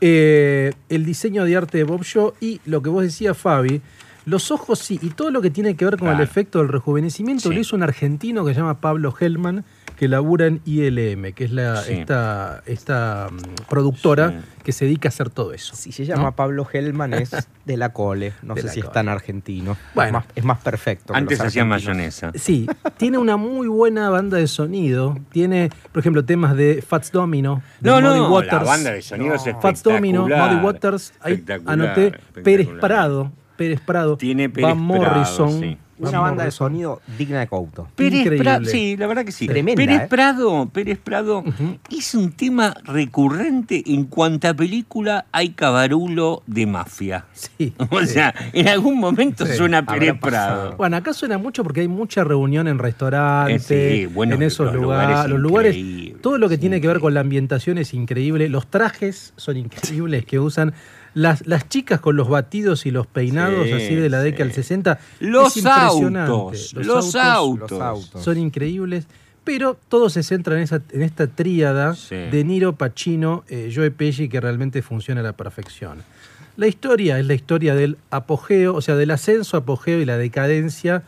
Eh, 0.01 0.73
el 0.89 1.05
diseño 1.05 1.45
de 1.45 1.55
arte 1.55 1.77
de 1.77 1.83
Bob 1.83 2.03
Shaw 2.03 2.33
y 2.39 2.61
lo 2.65 2.81
que 2.81 2.89
vos 2.89 3.03
decías, 3.03 3.37
Fabi, 3.37 3.81
los 4.25 4.51
ojos 4.51 4.79
sí, 4.79 4.99
y 5.01 5.09
todo 5.09 5.31
lo 5.31 5.41
que 5.41 5.49
tiene 5.49 5.75
que 5.75 5.85
ver 5.85 5.97
con 5.97 6.07
el 6.09 6.21
efecto 6.21 6.59
del 6.59 6.69
rejuvenecimiento 6.69 7.49
Sí. 7.49 7.55
lo 7.55 7.59
hizo 7.61 7.75
un 7.75 7.83
argentino 7.83 8.45
que 8.45 8.53
se 8.53 8.59
llama 8.61 8.79
Pablo 8.79 9.13
Hellman, 9.19 9.65
que 9.97 10.07
labura 10.07 10.47
en 10.47 10.61
ILM, 10.65 11.33
que 11.33 11.45
es 11.45 11.51
la, 11.51 11.77
Sí. 11.77 11.93
esta, 11.93 12.61
esta 12.65 13.27
mm, 13.31 13.65
productora 13.69 14.29
Sí. 14.31 14.35
que 14.63 14.71
se 14.71 14.85
dedica 14.85 15.07
a 15.07 15.11
hacer 15.11 15.29
todo 15.29 15.53
eso. 15.53 15.75
Si 15.75 15.91
se 15.91 16.05
llama 16.05 16.23
¿no? 16.23 16.35
Pablo 16.35 16.67
Hellman 16.71 17.13
es 17.13 17.31
de 17.65 17.77
la 17.77 17.93
cole. 17.93 18.33
No 18.43 18.55
De 18.55 18.61
sé 18.63 18.69
si 18.69 18.79
es 18.79 18.85
Cole. 18.85 18.93
tan 18.93 19.09
argentino. 19.09 19.77
Bueno. 19.95 20.07
es, 20.07 20.13
más, 20.13 20.25
es 20.35 20.43
más 20.43 20.59
perfecto. 20.59 21.13
que 21.13 21.19
Antes 21.19 21.37
los 21.39 21.47
hacía 21.47 21.65
mayonesa. 21.65 22.31
Sí, 22.35 22.67
tiene 22.97 23.17
una 23.17 23.37
muy 23.37 23.67
buena 23.67 24.09
banda 24.09 24.37
de 24.37 24.47
sonido. 24.47 25.17
Tiene, 25.31 25.69
por 25.91 25.99
ejemplo, 26.01 26.23
temas 26.25 26.55
de 26.55 26.81
Fats 26.81 27.11
Domino, 27.11 27.61
de 27.79 27.89
No, 27.89 28.01
Muddy 28.01 28.19
no, 28.19 28.29
Waters. 28.33 28.53
la 28.53 28.63
banda 28.63 28.91
de 28.91 29.01
sonido 29.01 29.35
es 29.35 29.45
No. 29.45 29.61
Fats 29.61 29.83
Domino, 29.83 30.23
Muddy 30.27 30.55
Waters, 30.63 31.13
ahí 31.21 31.43
anoté. 31.65 32.13
Pérez 32.43 32.67
Prado, 32.81 33.31
Pérez 33.55 33.79
Prado, 33.81 34.17
Tiene 34.17 34.49
Pérez 34.49 34.69
Van 34.75 34.87
Prado, 34.87 35.01
Morrison, 35.03 35.59
sí. 35.59 35.77
Una 36.09 36.19
banda 36.19 36.45
de 36.45 36.51
sonido 36.51 37.01
digna 37.17 37.39
de 37.39 37.47
Couto. 37.47 37.87
Pérez. 37.95 38.39
Prado, 38.39 38.65
sí, 38.65 38.95
la 38.97 39.07
verdad 39.07 39.25
que 39.25 39.31
sí. 39.31 39.47
Tremenda, 39.47 39.75
Pérez 39.81 40.01
¿eh? 40.01 40.07
Prado, 40.09 40.69
Pérez 40.71 40.99
Prado 41.03 41.43
es 41.89 42.15
un 42.15 42.31
tema 42.31 42.73
recurrente 42.83 43.83
en 43.87 44.05
cuanta 44.05 44.53
película 44.53 45.25
hay 45.31 45.49
cabarulo 45.51 46.43
de 46.47 46.65
mafia. 46.65 47.25
Sí. 47.33 47.73
O 47.91 47.99
sí. 48.01 48.07
sea, 48.07 48.33
en 48.53 48.67
algún 48.67 48.99
momento 48.99 49.45
Sí, 49.45 49.53
suena 49.53 49.85
Pérez. 49.85 50.15
Prado. 50.19 50.75
Bueno, 50.77 50.97
acá 50.97 51.13
suena 51.13 51.37
mucho 51.37 51.63
porque 51.63 51.81
hay 51.81 51.87
mucha 51.87 52.23
reunión 52.23 52.67
en 52.67 52.79
restaurantes, 52.79 53.69
Eh, 53.71 54.05
sí, 54.07 54.13
bueno, 54.13 54.35
en 54.35 54.43
esos 54.43 54.67
los 54.67 54.75
lugares, 54.75 55.09
lugares 55.09 55.29
los 55.29 55.39
lugares, 55.39 56.21
todo 56.21 56.37
lo 56.37 56.49
que 56.49 56.57
tiene 56.57 56.81
que 56.81 56.87
ver 56.87 56.99
con 56.99 57.13
la 57.13 57.19
ambientación 57.19 57.77
es 57.77 57.93
increíble, 57.93 58.49
los 58.49 58.67
trajes 58.67 59.33
son 59.37 59.57
increíbles 59.57 60.25
que 60.25 60.39
usan, 60.39 60.73
las, 61.13 61.45
las 61.47 61.69
chicas 61.69 61.99
con 61.99 62.15
los 62.15 62.27
batidos 62.29 62.85
y 62.85 62.91
los 62.91 63.05
peinados 63.07 63.65
Sí, 63.67 63.71
así 63.73 63.95
de 63.95 64.09
la 64.09 64.19
sí. 64.19 64.25
década 64.25 64.45
del 64.45 64.53
60, 64.53 64.99
Los 65.19 65.57
es 65.57 65.63
impresionante. 65.63 66.31
autos, 66.31 66.73
los 66.73 67.15
autos. 67.15 67.71
Los 67.71 67.81
autos. 67.81 68.23
son 68.23 68.37
increíbles, 68.37 69.05
pero 69.43 69.77
todo 69.89 70.09
se 70.09 70.23
centra 70.23 70.55
en, 70.55 70.63
esa, 70.63 70.81
en 70.91 71.01
esta 71.01 71.27
tríada 71.27 71.95
Sí. 71.95 72.15
de 72.15 72.43
Niro, 72.43 72.73
Pacino, 72.75 73.43
eh, 73.49 73.71
Joe 73.73 73.91
Pesci 73.91 74.29
que 74.29 74.39
realmente 74.41 74.81
funciona 74.81 75.21
a 75.21 75.23
la 75.23 75.33
perfección. 75.33 75.99
La 76.55 76.67
historia 76.67 77.19
es 77.19 77.25
la 77.25 77.33
historia 77.33 77.73
del 77.75 77.97
apogeo, 78.11 78.75
o 78.75 78.81
sea, 78.81 78.95
del 78.95 79.11
ascenso, 79.11 79.57
apogeo 79.57 79.99
y 79.99 80.05
la 80.05 80.17
decadencia 80.17 81.03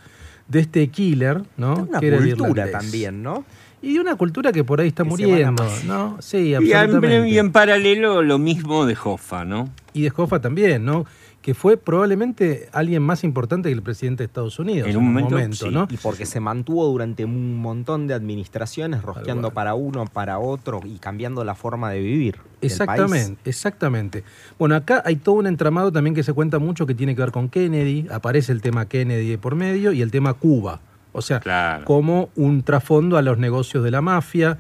de 0.48 0.60
este 0.60 0.88
killer, 0.90 1.42
¿no? 1.58 1.88
Una 1.90 2.00
Que 2.00 2.12
cultura 2.16 2.70
también, 2.72 3.24
¿no? 3.24 3.46
Y 3.86 3.94
de 3.94 4.00
una 4.00 4.16
cultura 4.16 4.52
que 4.52 4.64
por 4.64 4.82
ahí 4.82 4.88
está 4.88 5.04
Que 5.04 5.10
muriendo. 5.10 5.64
¿no? 5.86 6.18
Sí, 6.20 6.38
Y 6.38 6.56
en, 6.56 6.74
absolutamente. 6.76 7.30
y 7.30 7.38
en 7.38 7.52
paralelo 7.52 8.22
lo 8.24 8.40
mismo 8.40 8.86
de 8.88 8.98
Hoffa, 9.02 9.46
¿no? 9.46 9.70
Y 9.94 10.02
de 10.02 10.12
Hoffa 10.16 10.42
también, 10.42 10.84
¿no? 10.84 11.06
Que 11.44 11.54
fue 11.54 11.78
probablemente 11.78 12.68
alguien 12.72 13.04
más 13.04 13.24
importante 13.24 13.70
que 13.70 13.74
el 13.76 13.84
presidente 13.84 14.24
de 14.24 14.26
Estados 14.26 14.58
Unidos 14.58 14.90
En 14.90 14.98
un 14.98 15.14
momento, 15.14 15.68
sí. 15.68 15.72
¿no? 15.72 15.88
Y 15.92 15.98
porque 15.98 16.26
se 16.26 16.40
mantuvo 16.40 16.88
durante 16.88 17.24
un 17.24 17.58
montón 17.58 18.08
de 18.08 18.16
administraciones, 18.16 19.04
rosqueando 19.04 19.52
para 19.52 19.76
uno, 19.76 20.06
para 20.12 20.40
otro 20.40 20.80
y 20.84 20.98
cambiando 20.98 21.44
la 21.44 21.54
forma 21.54 21.92
de 21.92 22.00
vivir. 22.00 22.38
del 22.38 22.72
Exactamente, 22.72 23.36
país. 23.36 23.40
exactamente. 23.46 24.24
Bueno, 24.58 24.74
acá 24.76 25.04
hay 25.06 25.18
todo 25.18 25.36
un 25.36 25.46
entramado 25.46 25.92
también 25.92 26.16
que 26.16 26.24
se 26.24 26.34
cuenta 26.34 26.58
mucho 26.58 26.88
que 26.88 26.96
tiene 26.96 27.14
que 27.16 27.22
ver 27.22 27.32
con 27.32 27.48
Kennedy, 27.50 28.08
aparece 28.10 28.52
el 28.52 28.62
tema 28.64 28.88
Kennedy 28.88 29.30
de 29.30 29.38
por 29.38 29.54
medio 29.54 29.92
y 29.94 30.02
el 30.02 30.10
tema 30.10 30.34
Cuba, 30.34 30.82
o 31.16 31.22
sea, 31.22 31.40
Claro. 31.40 31.86
como 31.86 32.30
un 32.36 32.64
trasfondo 32.64 33.18
a 33.18 33.22
los 33.22 33.38
negocios 33.38 33.84
de 33.84 33.92
la 33.92 34.02
mafia. 34.02 34.58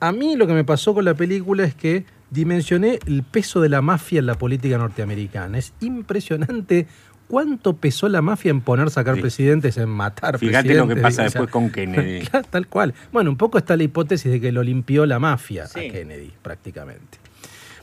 A 0.00 0.12
mí 0.12 0.36
lo 0.36 0.46
que 0.46 0.52
me 0.52 0.64
pasó 0.64 0.92
con 0.94 1.04
la 1.04 1.14
película 1.14 1.64
es 1.64 1.74
que 1.74 2.04
dimensioné 2.30 2.98
el 3.06 3.22
peso 3.22 3.60
de 3.60 3.68
la 3.68 3.80
mafia 3.80 4.18
en 4.18 4.26
la 4.26 4.34
política 4.36 4.76
norteamericana. 4.76 5.56
Es 5.56 5.72
impresionante 5.80 6.86
cuánto 7.28 7.76
pesó 7.76 8.08
la 8.08 8.20
mafia 8.20 8.50
en 8.50 8.60
poner 8.60 8.90
sacar 8.90 9.14
Sí. 9.14 9.20
presidentes, 9.22 9.78
en 9.78 9.88
matar 9.88 10.38
Fíjate 10.38 10.74
lo 10.74 10.86
que 10.86 10.94
presidentes, 10.96 11.02
pasa 11.02 11.12
o 11.12 11.14
sea, 11.30 11.40
después 11.40 11.50
con 11.50 11.70
Kennedy. 11.70 12.26
Tal 12.50 12.66
cual. 12.66 12.92
Bueno, 13.12 13.30
un 13.30 13.36
poco 13.36 13.56
está 13.58 13.76
la 13.76 13.84
hipótesis 13.84 14.30
de 14.30 14.40
que 14.40 14.52
lo 14.52 14.62
limpió 14.62 15.06
la 15.06 15.18
mafia 15.18 15.66
Sí. 15.66 15.88
a 15.88 15.92
Kennedy, 15.92 16.32
prácticamente. 16.42 17.18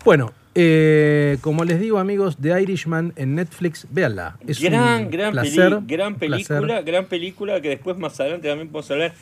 Bueno, 0.06 0.32
eh, 0.56 1.38
como 1.42 1.64
les 1.64 1.80
digo, 1.80 1.98
amigos, 2.00 2.38
The 2.42 2.62
Irishman 2.62 3.14
en 3.16 3.36
Netflix, 3.36 3.88
véanla. 3.90 4.38
Es 4.48 4.60
gran, 4.62 5.06
un 5.06 5.12
gran, 5.12 5.34
peli- 5.34 5.52
placer, 5.54 5.80
gran 5.88 6.16
película, 6.16 6.60
placer. 6.60 6.84
gran 6.86 7.06
película 7.06 7.62
que 7.62 7.70
después 7.70 7.98
más 7.98 8.20
adelante 8.20 8.48
también 8.50 8.70
podemos 8.70 8.92
hablar. 8.92 9.14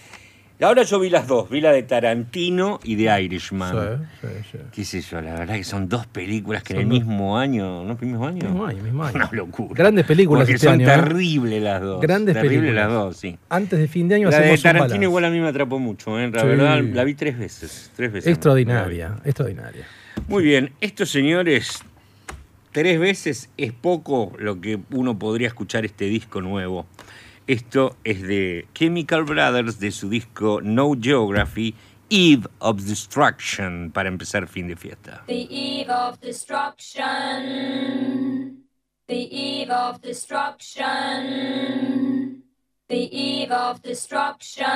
Ahora 0.62 0.84
yo 0.84 1.00
vi 1.00 1.10
las 1.10 1.26
dos, 1.26 1.50
vi 1.50 1.62
la 1.62 1.72
de 1.72 1.84
Tarantino 1.84 2.82
y 2.84 2.96
de 2.96 3.22
Irishman. 3.24 3.98
Sí, 4.20 4.28
sí, 4.28 4.28
sí. 4.52 4.58
Qué 4.74 4.84
sé 4.84 5.00
yo, 5.02 5.22
la 5.22 5.34
verdad 5.36 5.56
que 5.56 5.64
son 5.64 5.88
dos 5.88 6.06
películas 6.06 6.64
que 6.64 6.74
Son 6.74 6.82
en 6.82 6.92
el 6.92 7.00
dos. 7.00 7.08
mismo 7.08 7.38
año, 7.38 7.86
¿no? 7.86 7.96
¿Mismo 8.02 8.28
año? 8.28 8.44
Mismo 8.50 8.66
año, 8.66 8.84
mismo 8.84 9.04
año. 9.06 9.16
Una 9.16 9.30
locura. 9.32 9.74
Grandes 9.74 10.06
películas 10.06 10.42
Porque 10.42 10.56
este 10.56 10.68
son 10.68 10.82
año, 10.82 10.84
¿eh? 10.92 10.96
terribles 10.98 11.64
las 11.64 11.82
dos. 11.82 12.02
Grandes 12.02 12.34
terribles 12.36 12.60
películas. 12.60 12.86
las 12.88 12.94
dos, 12.94 13.16
sí. 13.18 13.38
Antes 13.48 13.80
de 13.80 13.88
fin 13.88 14.10
de 14.10 14.16
año 14.16 14.30
La 14.30 14.40
de 14.42 14.58
Tarantino 14.58 15.04
igual 15.04 15.24
a 15.24 15.30
mí 15.30 15.40
me 15.40 15.48
atrapó 15.48 15.80
mucho, 15.80 16.20
¿eh? 16.20 16.30
La 16.30 16.44
verdad, 16.44 16.82
la 16.84 17.04
vi 17.06 17.14
tres 17.14 17.40
veces. 17.40 17.90
Tres 17.96 18.12
veces. 18.12 18.30
Extraordinaria, 18.30 19.16
extraordinaria. 19.24 19.86
Muy 20.30 20.44
bien, 20.44 20.74
estos 20.80 21.10
señores, 21.10 21.84
tres 22.72 23.00
veces 23.00 23.50
es 23.58 23.74
poco 23.74 24.32
lo 24.38 24.62
que 24.62 24.80
uno 24.92 25.18
podría 25.18 25.48
escuchar 25.48 25.86
este 25.86 26.06
disco 26.06 26.40
nuevo. 26.40 26.86
Esto 27.48 27.98
es 28.04 28.22
de 28.22 28.68
Chemical 28.76 29.24
Brothers 29.24 29.80
de 29.80 29.90
su 29.90 30.08
disco 30.08 30.62
No 30.62 30.92
Geography, 31.02 31.74
Eve 32.12 32.44
of 32.60 32.84
Destruction, 32.84 33.90
para 33.92 34.08
empezar 34.08 34.48
fin 34.48 34.68
de 34.68 34.76
fiesta. 34.76 35.24
The 35.26 35.48
eve 35.50 35.92
of 35.92 36.20
destruction. 36.20 37.04
The 39.08 39.16
eve 39.16 39.72
of 39.72 40.00
destruction. 40.00 40.86
The 42.88 43.10
eve 43.12 43.52
of 43.52 43.82
destruction. 43.82 44.68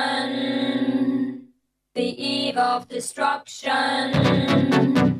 The 1.94 2.08
eve 2.08 2.58
of 2.58 2.88
destruction. 2.88 5.13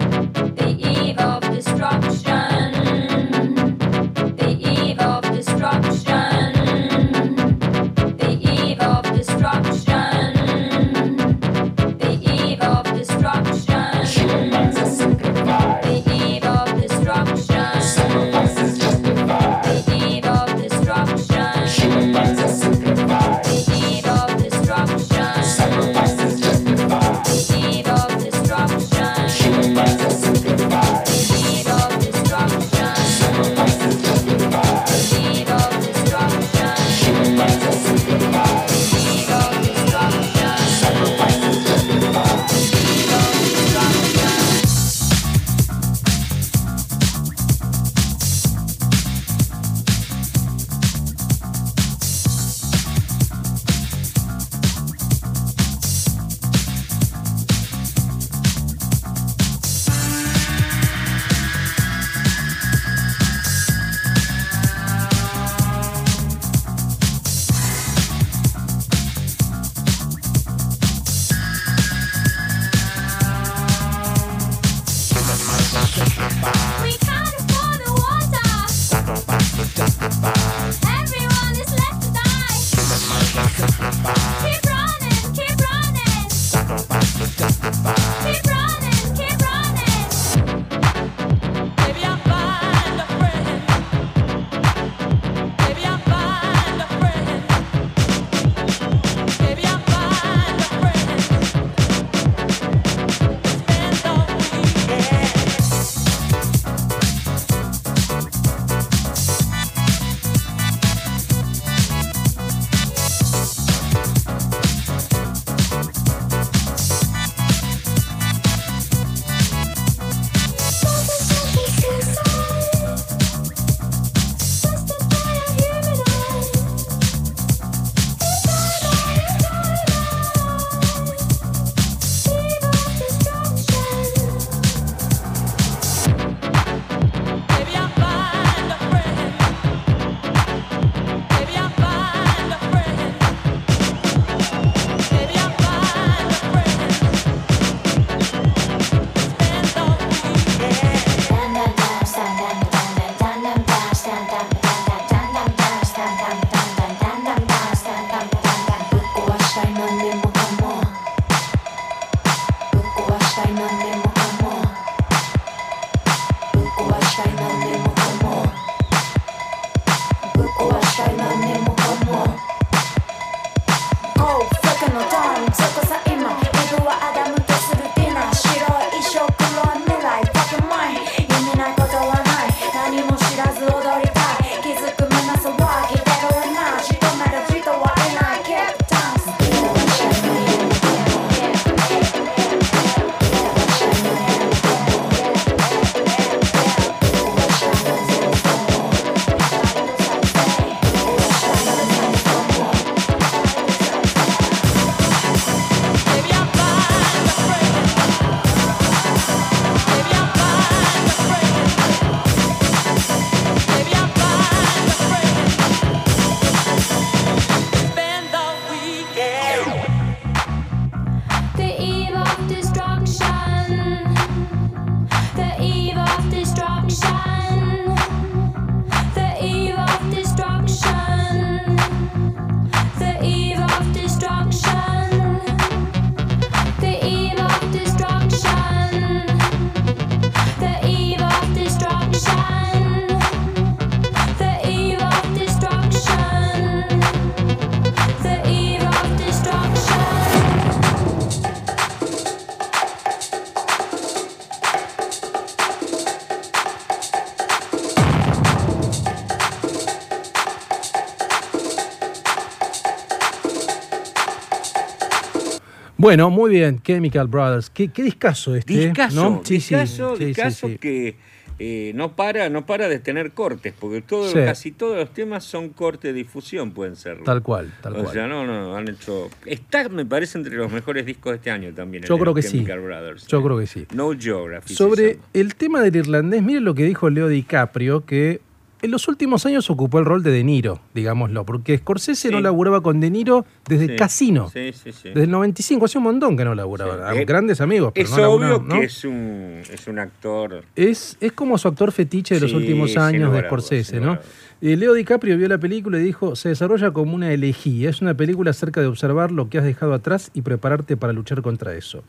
Bueno, 266.05 266.29
muy 266.29 266.51
bien, 266.51 266.83
Chemical 266.83 267.29
Brothers. 267.29 267.71
Qué, 267.71 267.89
qué 267.89 268.03
discazo 268.03 268.55
este. 268.55 268.75
¿eh? 268.75 268.79
Discaso, 268.89 269.17
¿no? 269.17 269.41
Sí, 269.43 269.59
sí, 269.59 269.75
discaso, 269.75 270.17
sí, 270.17 270.19
sí, 270.19 270.25
discaso 270.27 270.69
sí. 270.69 270.77
que 270.77 271.17
eh, 271.59 271.93
no 271.95 272.15
para, 272.15 272.51
no 272.51 272.67
para 272.67 272.91
de 272.91 272.99
tener 272.99 273.31
cortes, 273.31 273.73
porque 273.81 274.03
todo, 274.03 274.29
Sí. 274.29 274.35
casi 274.35 274.71
todos 274.71 274.99
los 274.99 275.15
temas 275.15 275.45
son 275.45 275.71
cortes 275.71 276.13
de 276.13 276.13
difusión, 276.13 276.73
pueden 276.73 276.97
ser. 276.97 277.25
Tal 277.25 277.43
cual, 277.43 277.73
tal 277.81 277.95
o 277.97 278.03
cual. 278.03 278.13
sea, 278.13 278.27
no, 278.27 278.45
no, 278.45 278.77
han 278.77 278.87
hecho. 278.87 279.31
Está, 279.47 279.89
me 279.89 280.05
parece, 280.05 280.37
entre 280.37 280.55
los 280.57 280.71
mejores 280.71 281.07
discos 281.07 281.33
de 281.33 281.37
este 281.37 281.51
año 281.51 281.73
también. 281.73 282.05
Yo 282.05 282.19
creo 282.19 282.35
que 282.35 282.43
sí. 282.43 282.59
Chemical 282.59 282.81
Brothers. 282.81 283.27
Yo 283.27 283.43
creo 283.43 283.59
que 283.59 283.67
sí. 283.67 283.87
No 283.95 284.13
Geography. 284.13 284.75
Sobre 284.75 285.21
el 285.33 285.55
tema 285.55 285.81
del 285.81 285.97
irlandés, 285.97 286.43
miren 286.43 286.67
lo 286.67 286.75
que 286.75 286.85
dijo 286.85 287.09
Leo 287.09 287.29
DiCaprio, 287.29 288.05
que 288.05 288.43
en 288.85 288.91
los 288.91 289.09
últimos 289.09 289.45
años 289.47 289.69
ocupó 289.71 289.99
el 289.99 290.05
rol 290.05 290.23
de 290.23 290.31
De 290.31 290.45
Niro, 290.45 290.81
digámoslo, 290.95 291.45
porque 291.45 291.79
Scorsese 291.79 292.29
Sí. 292.29 292.35
no 292.35 292.41
laburaba 292.41 292.81
con 292.83 293.01
De 293.01 293.11
Niro 293.11 293.45
desde 293.69 293.87
Sí, 293.89 293.97
Casino. 293.97 294.51
Sí, 294.53 294.73
sí, 294.73 294.93
sí. 294.93 295.09
Desde 295.09 295.25
el 295.25 295.31
95, 295.31 295.85
hace 295.87 295.99
un 295.99 296.05
montón 296.05 296.37
que 296.37 296.45
no 296.45 296.55
laburaba. 296.55 297.15
Eh, 297.15 297.25
Grandes 297.25 297.61
amigos, 297.61 297.93
pero 297.95 298.09
es 298.09 298.17
no 298.17 298.31
obvio 298.31 298.63
¿no? 298.67 298.79
que 298.81 298.87
es 298.87 299.05
un, 299.05 299.61
es 299.73 299.87
un 299.89 299.99
actor. 299.99 300.65
Es, 300.77 301.17
es 301.21 301.33
como 301.33 301.59
su 301.59 301.69
actor 301.69 301.91
fetiche 301.93 302.35
de 302.37 302.41
los 302.41 302.53
últimos 302.53 302.97
años 302.97 303.33
de 303.33 303.43
Scorsese, 303.43 304.01
¿no? 304.01 304.19
Eh, 304.61 304.77
Leo 304.77 304.95
DiCaprio 304.95 305.37
vio 305.37 305.49
la 305.49 305.59
película 305.59 305.99
y 305.99 306.03
dijo, 306.03 306.37
se 306.37 306.49
desarrolla 306.51 306.91
como 306.93 307.15
una 307.15 307.33
elegía. 307.33 307.91
Es 307.91 308.01
una 308.01 308.15
película 308.15 308.51
acerca 308.53 308.81
de 308.81 308.87
observar 308.87 309.31
lo 309.33 309.49
que 309.51 309.59
has 309.59 309.65
dejado 309.65 309.93
atrás 309.93 310.31
y 310.33 310.41
prepararte 310.43 310.97
para 310.97 311.13
luchar 311.13 311.43
contra 311.43 311.75
eso. 311.75 312.03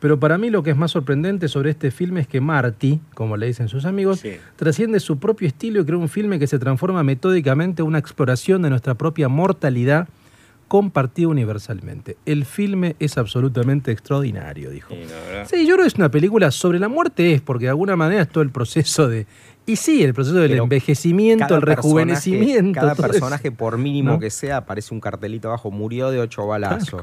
Pero 0.00 0.18
para 0.18 0.38
mí 0.38 0.48
lo 0.50 0.62
que 0.62 0.70
es 0.70 0.76
más 0.76 0.90
sorprendente 0.92 1.46
sobre 1.48 1.70
este 1.70 1.90
filme 1.90 2.20
es 2.20 2.26
que 2.26 2.40
Marty, 2.40 3.00
como 3.14 3.36
le 3.36 3.46
dicen 3.46 3.68
sus 3.68 3.84
amigos, 3.84 4.20
Sí. 4.20 4.32
trasciende 4.56 4.98
su 4.98 5.18
propio 5.18 5.46
estilo 5.46 5.80
y 5.80 5.84
crea 5.84 5.98
un 5.98 6.08
filme 6.08 6.38
que 6.38 6.46
se 6.46 6.58
transforma 6.58 7.02
metódicamente 7.02 7.82
en 7.82 7.88
una 7.88 7.98
exploración 7.98 8.62
de 8.62 8.70
nuestra 8.70 8.94
propia 8.94 9.28
mortalidad 9.28 10.08
compartida 10.68 11.26
universalmente. 11.28 12.16
El 12.24 12.44
filme 12.44 12.94
es 13.00 13.18
absolutamente 13.18 13.90
extraordinario, 13.90 14.70
dijo. 14.70 14.94
Sí, 15.46 15.66
yo 15.66 15.74
creo 15.74 15.84
que 15.84 15.88
es 15.88 15.96
una 15.96 16.10
película 16.10 16.50
sobre 16.52 16.78
la 16.78 16.88
muerte, 16.88 17.34
es 17.34 17.40
porque 17.40 17.64
de 17.64 17.70
alguna 17.70 17.96
manera 17.96 18.22
es 18.22 18.28
todo 18.28 18.42
el 18.42 18.50
proceso 18.50 19.08
de. 19.08 19.26
Y 19.66 19.76
sí, 19.76 20.02
el 20.04 20.14
proceso 20.14 20.36
del 20.36 20.50
Pero 20.52 20.62
envejecimiento, 20.62 21.56
el 21.56 21.62
rejuvenecimiento. 21.62 22.52
personaje- 22.56 22.80
Cada 22.80 22.92
eso. 22.92 23.02
personaje, 23.02 23.52
por 23.52 23.78
mínimo 23.78 24.12
¿No? 24.12 24.18
que 24.20 24.30
sea, 24.30 24.58
aparece 24.58 24.94
un 24.94 25.00
cartelito 25.00 25.48
abajo, 25.48 25.70
murió 25.72 26.10
de 26.10 26.20
ocho 26.20 26.46
balazos. 26.46 27.02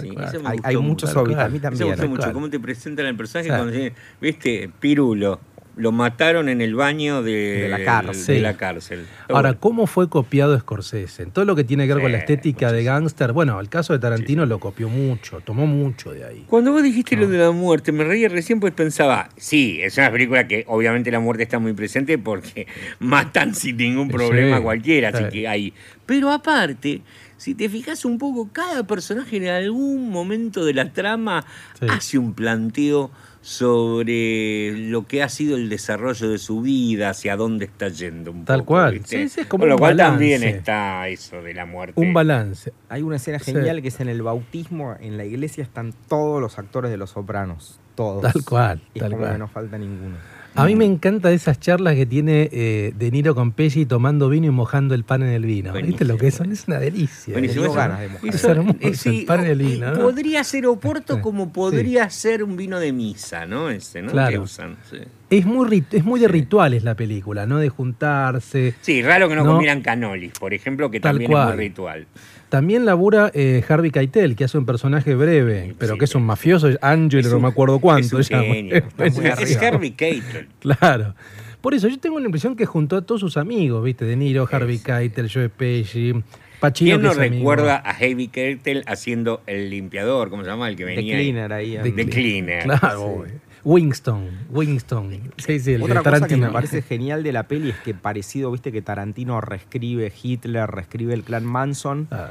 Sí, 0.00 0.10
me 0.10 0.16
Hay, 0.24 0.56
gustó 0.56 0.68
hay 0.68 0.76
mucho. 0.76 0.82
muchos 0.82 1.16
obvios, 1.16 1.38
a 1.40 1.48
mí 1.48 1.56
Eso 1.56 1.62
me 1.70 1.76
también. 1.76 1.88
gustó 1.90 2.08
mucho 2.08 2.32
cómo 2.32 2.50
te 2.50 2.60
presentan 2.60 3.06
al 3.06 3.16
personaje 3.16 3.48
cuando 3.48 3.70
dicen, 3.72 3.92
viste, 4.20 4.70
Pirulo, 4.80 5.40
lo 5.76 5.92
mataron 5.92 6.48
en 6.50 6.60
el 6.60 6.74
baño 6.74 7.22
de, 7.22 7.62
De 7.62 7.68
la 7.68 7.82
cárcel. 7.82 8.34
de 8.34 8.40
la 8.42 8.56
cárcel. 8.56 9.06
Ahora, 9.28 9.54
¿cómo 9.54 9.86
fue 9.86 10.10
copiado 10.10 10.58
Scorsese? 10.58 11.22
En 11.22 11.30
todo 11.30 11.44
lo 11.46 11.56
que 11.56 11.64
tiene 11.64 11.86
que 11.86 11.94
ver 11.94 12.02
con 12.02 12.12
la 12.12 12.18
estética 12.18 12.70
de 12.70 12.84
gángster, 12.84 13.32
bueno, 13.32 13.58
el 13.60 13.70
caso 13.70 13.94
de 13.94 13.98
Tarantino 13.98 14.44
lo 14.44 14.58
copió 14.58 14.88
mucho, 14.90 15.40
tomó 15.40 15.66
mucho 15.66 16.12
de 16.12 16.24
ahí. 16.24 16.44
Cuando 16.48 16.72
vos 16.72 16.82
dijiste 16.82 17.16
lo 17.16 17.28
de 17.28 17.38
la 17.38 17.50
muerte, 17.52 17.92
me 17.92 18.04
reía 18.04 18.28
recién 18.28 18.60
pues 18.60 18.74
pensaba, 18.74 19.30
sí, 19.36 19.80
es 19.80 19.96
una 19.96 20.10
película 20.10 20.46
que 20.46 20.64
obviamente 20.68 21.10
la 21.10 21.20
muerte 21.20 21.44
está 21.44 21.58
muy 21.58 21.72
presente 21.72 22.18
porque 22.18 22.66
matan 22.98 23.54
sin 23.54 23.76
ningún 23.78 24.08
problema 24.08 24.56
a 24.56 24.60
cualquiera, 24.62 25.10
así 25.10 25.24
sí. 25.24 25.30
que 25.30 25.48
hay. 25.48 25.72
Pero 26.04 26.30
aparte, 26.30 27.00
si 27.40 27.54
te 27.54 27.70
fijas 27.70 28.04
un 28.04 28.18
poco, 28.18 28.50
cada 28.52 28.86
personaje 28.86 29.38
en 29.38 29.48
algún 29.48 30.10
momento 30.10 30.62
de 30.66 30.74
la 30.74 30.92
trama 30.92 31.44
Sí. 31.80 31.86
hace 31.88 32.18
un 32.18 32.34
planteo 32.34 33.10
sobre 33.42 34.72
lo 34.90 35.06
que 35.06 35.22
ha 35.22 35.28
sido 35.30 35.56
el 35.56 35.70
desarrollo 35.70 36.28
de 36.28 36.36
su 36.36 36.60
vida, 36.60 37.08
hacia 37.10 37.36
dónde 37.36 37.64
está 37.64 37.88
yendo 37.88 38.30
un 38.32 38.44
Tal 38.44 38.60
poco, 38.60 38.74
cual. 38.74 39.00
Sí, 39.06 39.28
sí, 39.30 39.40
es 39.40 39.46
como 39.46 39.62
Con 39.62 39.68
lo 39.70 39.74
un 39.76 39.78
cual 39.78 39.96
balance. 39.96 40.10
también 40.12 40.42
está 40.42 41.08
eso 41.08 41.40
de 41.40 41.54
la 41.54 41.64
muerte. 41.64 41.98
Un 41.98 42.12
balance. 42.12 42.72
Hay 42.90 43.00
una 43.02 43.16
escena 43.16 43.38
Sí. 43.38 43.52
genial 43.52 43.80
que 43.80 43.88
es 43.88 43.98
en 44.00 44.10
el 44.10 44.20
bautismo, 44.20 44.94
en 45.00 45.16
la 45.16 45.24
iglesia 45.24 45.62
están 45.64 45.94
todos 46.08 46.40
los 46.42 46.58
actores 46.58 46.90
de 46.90 46.98
Los 46.98 47.10
Sopranos. 47.10 47.80
Todos. 47.94 48.20
Tal 48.32 48.44
cual, 48.44 48.82
Es 48.94 49.00
tal 49.00 49.10
como 49.12 49.22
cual. 49.22 49.32
que 49.32 49.38
no 49.38 49.48
falta 49.48 49.78
ninguno. 49.78 50.16
A 50.56 50.66
mí 50.66 50.74
me 50.74 50.84
encanta 50.84 51.30
esas 51.32 51.60
charlas 51.60 51.94
que 51.94 52.06
tiene 52.06 52.48
eh, 52.52 52.92
De 52.98 53.10
Niro 53.10 53.34
con 53.34 53.52
Pesci 53.52 53.86
tomando 53.86 54.28
vino 54.28 54.46
y 54.48 54.50
mojando 54.50 54.94
el 54.94 55.04
pan 55.04 55.22
en 55.22 55.28
el 55.28 55.44
vino. 55.46 55.72
¿Viste 55.72 56.04
lo 56.04 56.18
que 56.18 56.30
son? 56.32 56.50
Es 56.52 56.66
una 56.66 56.78
delicia. 56.78 57.32
Buenísimo, 57.32 57.62
Tengo 57.62 57.74
ganas 57.76 58.00
de 58.00 58.08
mojar. 58.08 58.34
Es 58.34 58.44
hermoso, 58.44 58.78
sí, 58.94 59.20
el 59.20 59.24
pan 59.26 59.44
y 59.46 59.48
el 59.50 59.58
vino, 59.58 59.92
¿no? 59.94 60.00
Podría 60.00 60.42
ser 60.44 60.66
Oporto 60.66 61.22
como 61.22 61.52
podría 61.52 62.10
ser 62.10 62.42
un 62.42 62.56
vino 62.56 62.80
de 62.80 62.92
misa, 62.92 63.46
¿no? 63.46 63.70
Ese, 63.70 64.02
¿no? 64.02 64.10
Claro. 64.10 64.30
Que 64.32 64.38
usan, 64.38 64.76
sí. 64.90 64.98
Es 65.30 65.46
muy, 65.46 65.68
rit- 65.68 65.92
es 65.94 66.04
muy 66.04 66.18
de 66.18 66.26
Sí. 66.26 66.32
rituales 66.32 66.82
la 66.82 66.96
película, 66.96 67.46
¿no? 67.46 67.58
De 67.58 67.68
juntarse. 67.68 68.74
Sí, 68.80 69.02
raro 69.02 69.28
que 69.28 69.36
no, 69.36 69.44
No. 69.44 69.52
comieran 69.52 69.80
canolis, 69.82 70.32
por 70.38 70.52
ejemplo, 70.52 70.90
que 70.90 70.98
Tal 71.00 71.12
también 71.12 71.30
cual. 71.30 71.48
es 71.50 71.54
muy 71.54 71.64
ritual. 71.68 72.06
También 72.50 72.84
labura 72.84 73.30
eh, 73.32 73.64
Harvey 73.68 73.90
Keitel, 73.90 74.36
que 74.36 74.44
hace 74.44 74.58
un 74.58 74.66
personaje 74.66 75.14
breve, 75.14 75.68
Sí, 75.68 75.74
pero 75.78 75.94
sí, 75.94 75.98
que 76.00 76.04
es 76.04 76.14
un 76.14 76.22
sí. 76.22 76.26
mafioso, 76.26 76.68
Angelo, 76.82 77.26
Es 77.28 77.32
no 77.32 77.40
me 77.40 77.48
acuerdo 77.48 77.78
cuánto. 77.78 78.18
Es 78.20 78.28
genio. 78.28 78.82
Es. 78.98 79.56
Harvey 79.62 79.92
Keitel. 79.92 80.48
Claro. 80.58 81.14
Por 81.60 81.74
eso 81.74 81.88
yo 81.88 81.98
tengo 81.98 82.18
la 82.18 82.26
impresión 82.26 82.56
que 82.56 82.66
juntó 82.66 82.96
a 82.96 83.02
todos 83.02 83.20
sus 83.20 83.36
amigos, 83.36 83.84
¿viste? 83.84 84.04
De 84.04 84.16
Niro, 84.16 84.48
Harvey 84.50 84.78
Sí. 84.78 84.84
Keitel, 84.84 85.30
Joe 85.32 85.48
Pesci, 85.48 86.12
Pacino. 86.58 86.90
¿Quién 86.98 87.02
no 87.02 87.10
amigo. 87.12 87.34
recuerda 87.36 87.76
a 87.76 87.90
Harvey 87.90 88.28
Keitel 88.28 88.82
haciendo 88.86 89.42
el 89.46 89.70
limpiador? 89.70 90.28
¿Cómo 90.30 90.42
se 90.42 90.50
llama? 90.50 90.68
El 90.68 90.76
que 90.76 90.84
venía. 90.84 91.16
ahí? 91.16 91.22
Cleaner 91.30 91.52
ahí. 91.52 91.78
The 91.82 91.92
The 91.92 92.06
Cleaner. 92.08 92.62
Claro, 92.64 93.24
Winston, 93.64 94.46
Winston. 94.50 95.32
Sí, 95.36 95.60
sí, 95.60 95.74
el 95.74 95.82
Otra 95.82 96.02
de 96.02 96.10
cosa 96.10 96.26
que 96.26 96.36
me 96.36 96.50
parece 96.50 96.82
genial 96.82 97.22
de 97.22 97.32
la 97.32 97.44
peli 97.44 97.70
es 97.70 97.78
que 97.78 97.94
parecido, 97.94 98.50
viste, 98.50 98.72
que 98.72 98.82
Tarantino 98.82 99.40
reescribe 99.40 100.12
Hitler, 100.22 100.70
reescribe 100.70 101.14
el 101.14 101.22
clan 101.22 101.44
Manson. 101.44 102.08
Ah, 102.10 102.30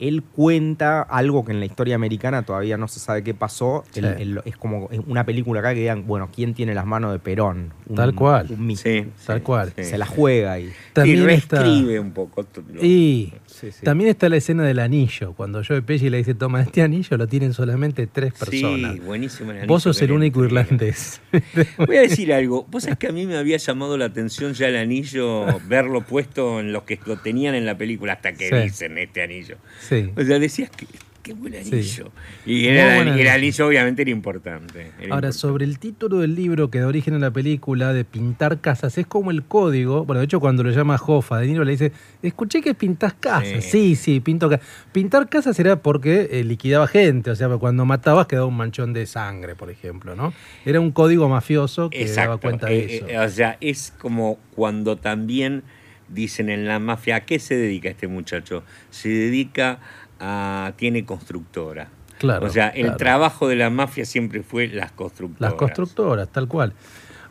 Él 0.00 0.22
cuenta 0.22 1.02
algo 1.02 1.44
que 1.44 1.52
en 1.52 1.60
la 1.60 1.66
historia 1.66 1.94
americana 1.94 2.42
todavía 2.42 2.76
no 2.76 2.88
se 2.88 3.00
sabe 3.00 3.22
qué 3.22 3.34
pasó. 3.34 3.84
Sí. 3.92 4.00
Es 4.44 4.56
como 4.56 4.88
una 5.06 5.24
película 5.24 5.60
acá 5.60 5.74
que 5.74 5.80
digan, 5.80 6.06
bueno, 6.06 6.28
¿quién 6.34 6.54
tiene 6.54 6.74
las 6.74 6.86
manos 6.86 7.12
de 7.12 7.18
Perón? 7.18 7.72
Un- 7.86 7.96
Tal 7.96 8.14
cual. 8.14 8.46
un 8.50 8.66
mito. 8.66 8.80
Sí, 8.82 9.06
Tal 9.26 9.38
sí, 9.38 9.42
cual. 9.42 9.72
sí. 9.76 9.84
Se 9.84 9.98
la 9.98 10.06
juega 10.06 10.52
ahí. 10.52 10.72
También 10.92 11.28
y 11.28 11.32
está- 11.34 11.62
reescribe 11.62 12.00
un 12.00 12.12
poco. 12.12 12.44
todo 12.44 12.64
lo- 12.72 12.82
Y 12.84 13.32
Sí, 13.46 13.70
sí. 13.72 13.84
también 13.84 14.10
está 14.10 14.28
la 14.28 14.36
escena 14.36 14.62
del 14.64 14.78
anillo, 14.78 15.34
cuando 15.34 15.62
Joe 15.66 15.82
Pesci 15.82 16.08
le 16.08 16.18
dice, 16.18 16.34
toma, 16.34 16.62
este 16.62 16.82
anillo 16.82 17.16
lo 17.16 17.26
tienen 17.26 17.52
solamente 17.52 18.06
tres 18.06 18.32
personas. 18.32 18.94
Sí, 18.94 19.00
buenísimo. 19.00 19.50
el 19.52 19.66
Vos 19.66 19.84
anillo 19.86 19.92
sos 19.92 19.98
que 19.98 20.04
el 20.06 20.12
único 20.12 20.42
entrega. 20.42 20.62
irlandés. 20.62 21.20
Voy 21.86 21.96
a 21.96 22.00
decir 22.02 22.32
algo. 22.32 22.66
Vos 22.70 22.84
sabés 22.84 22.98
que 22.98 23.08
a 23.08 23.12
mí 23.12 23.26
me 23.26 23.36
había 23.36 23.56
llamado 23.58 23.98
la 23.98 24.06
atención 24.06 24.54
ya 24.54 24.68
el 24.68 24.76
anillo, 24.76 25.46
verlo 25.68 26.00
puesto 26.02 26.60
en 26.60 26.72
los 26.72 26.84
que 26.84 26.98
lo 27.06 27.16
tenían 27.18 27.54
en 27.54 27.66
la 27.66 27.76
película 27.76 28.14
hasta 28.14 28.32
que 28.32 28.48
Sí. 28.48 28.54
dicen 28.56 28.96
este 28.98 29.22
anillo. 29.22 29.56
Sí. 29.90 30.10
O 30.16 30.22
sea, 30.24 30.38
decías 30.38 30.70
que 30.70 30.86
qué 31.22 31.34
buen 31.34 31.52
Sí. 31.52 31.72
anillo. 31.74 32.10
Y 32.46 32.64
era, 32.68 32.96
el 32.98 33.28
anillo. 33.28 33.66
obviamente 33.66 34.00
era 34.00 34.10
importante. 34.10 34.80
era 34.80 34.88
Ahora, 34.88 35.02
importante. 35.28 35.32
sobre 35.36 35.64
el 35.66 35.78
título 35.78 36.20
del 36.20 36.34
libro 36.34 36.70
que 36.70 36.80
da 36.80 36.86
origen 36.86 37.12
a 37.12 37.18
la 37.18 37.30
película 37.30 37.92
de 37.92 38.06
pintar 38.06 38.62
casas, 38.62 38.96
es 38.96 39.06
como 39.06 39.30
el 39.30 39.42
código. 39.42 40.06
Bueno, 40.06 40.20
de 40.20 40.24
hecho, 40.24 40.40
cuando 40.40 40.62
lo 40.62 40.70
llama 40.70 40.98
Hoffa, 41.06 41.36
De 41.38 41.46
Niro 41.48 41.62
le 41.64 41.72
dice: 41.72 41.92
Escuché 42.22 42.62
que 42.62 42.72
pintás 42.72 43.12
casas. 43.12 43.62
Sí, 43.64 43.94
Sí. 43.94 43.96
sí, 43.96 44.20
pinto 44.20 44.48
casas. 44.48 44.66
Pintar 44.92 45.28
casas 45.28 45.60
era 45.60 45.76
porque 45.82 46.26
eh, 46.30 46.42
liquidaba 46.42 46.86
gente, 46.86 47.30
o 47.30 47.36
sea, 47.36 47.48
cuando 47.58 47.84
matabas 47.84 48.26
quedaba 48.26 48.46
un 48.46 48.56
manchón 48.56 48.94
de 48.94 49.04
sangre, 49.04 49.54
por 49.54 49.68
ejemplo, 49.68 50.16
¿no? 50.16 50.32
Era 50.64 50.80
un 50.80 50.90
código 50.90 51.28
mafioso 51.28 51.90
que 51.90 51.98
daba 51.98 52.08
Exacto. 52.08 52.38
cuenta 52.40 52.66
de 52.68 52.78
Eh, 52.78 52.96
eso. 52.96 53.08
eh, 53.08 53.18
o 53.18 53.28
sea, 53.28 53.58
es 53.60 53.92
como 53.98 54.38
cuando 54.54 54.96
también 54.96 55.64
dicen 56.12 56.50
en 56.50 56.66
la 56.66 56.78
mafia, 56.78 57.16
¿a 57.16 57.20
qué 57.20 57.38
se 57.38 57.56
dedica 57.56 57.88
este 57.88 58.08
muchacho? 58.08 58.62
Se 58.90 59.08
dedica 59.08 59.78
a... 60.18 60.72
tiene 60.76 61.04
constructora. 61.04 61.88
Claro, 62.18 62.46
o 62.46 62.50
sea, 62.50 62.68
el 62.68 62.96
trabajo 62.96 63.48
de 63.48 63.56
la 63.56 63.70
mafia 63.70 64.04
siempre 64.04 64.42
fue 64.42 64.68
las 64.68 64.92
constructoras. 64.92 65.52
Las 65.52 65.58
constructoras, 65.58 66.28
tal 66.28 66.48
cual. 66.48 66.74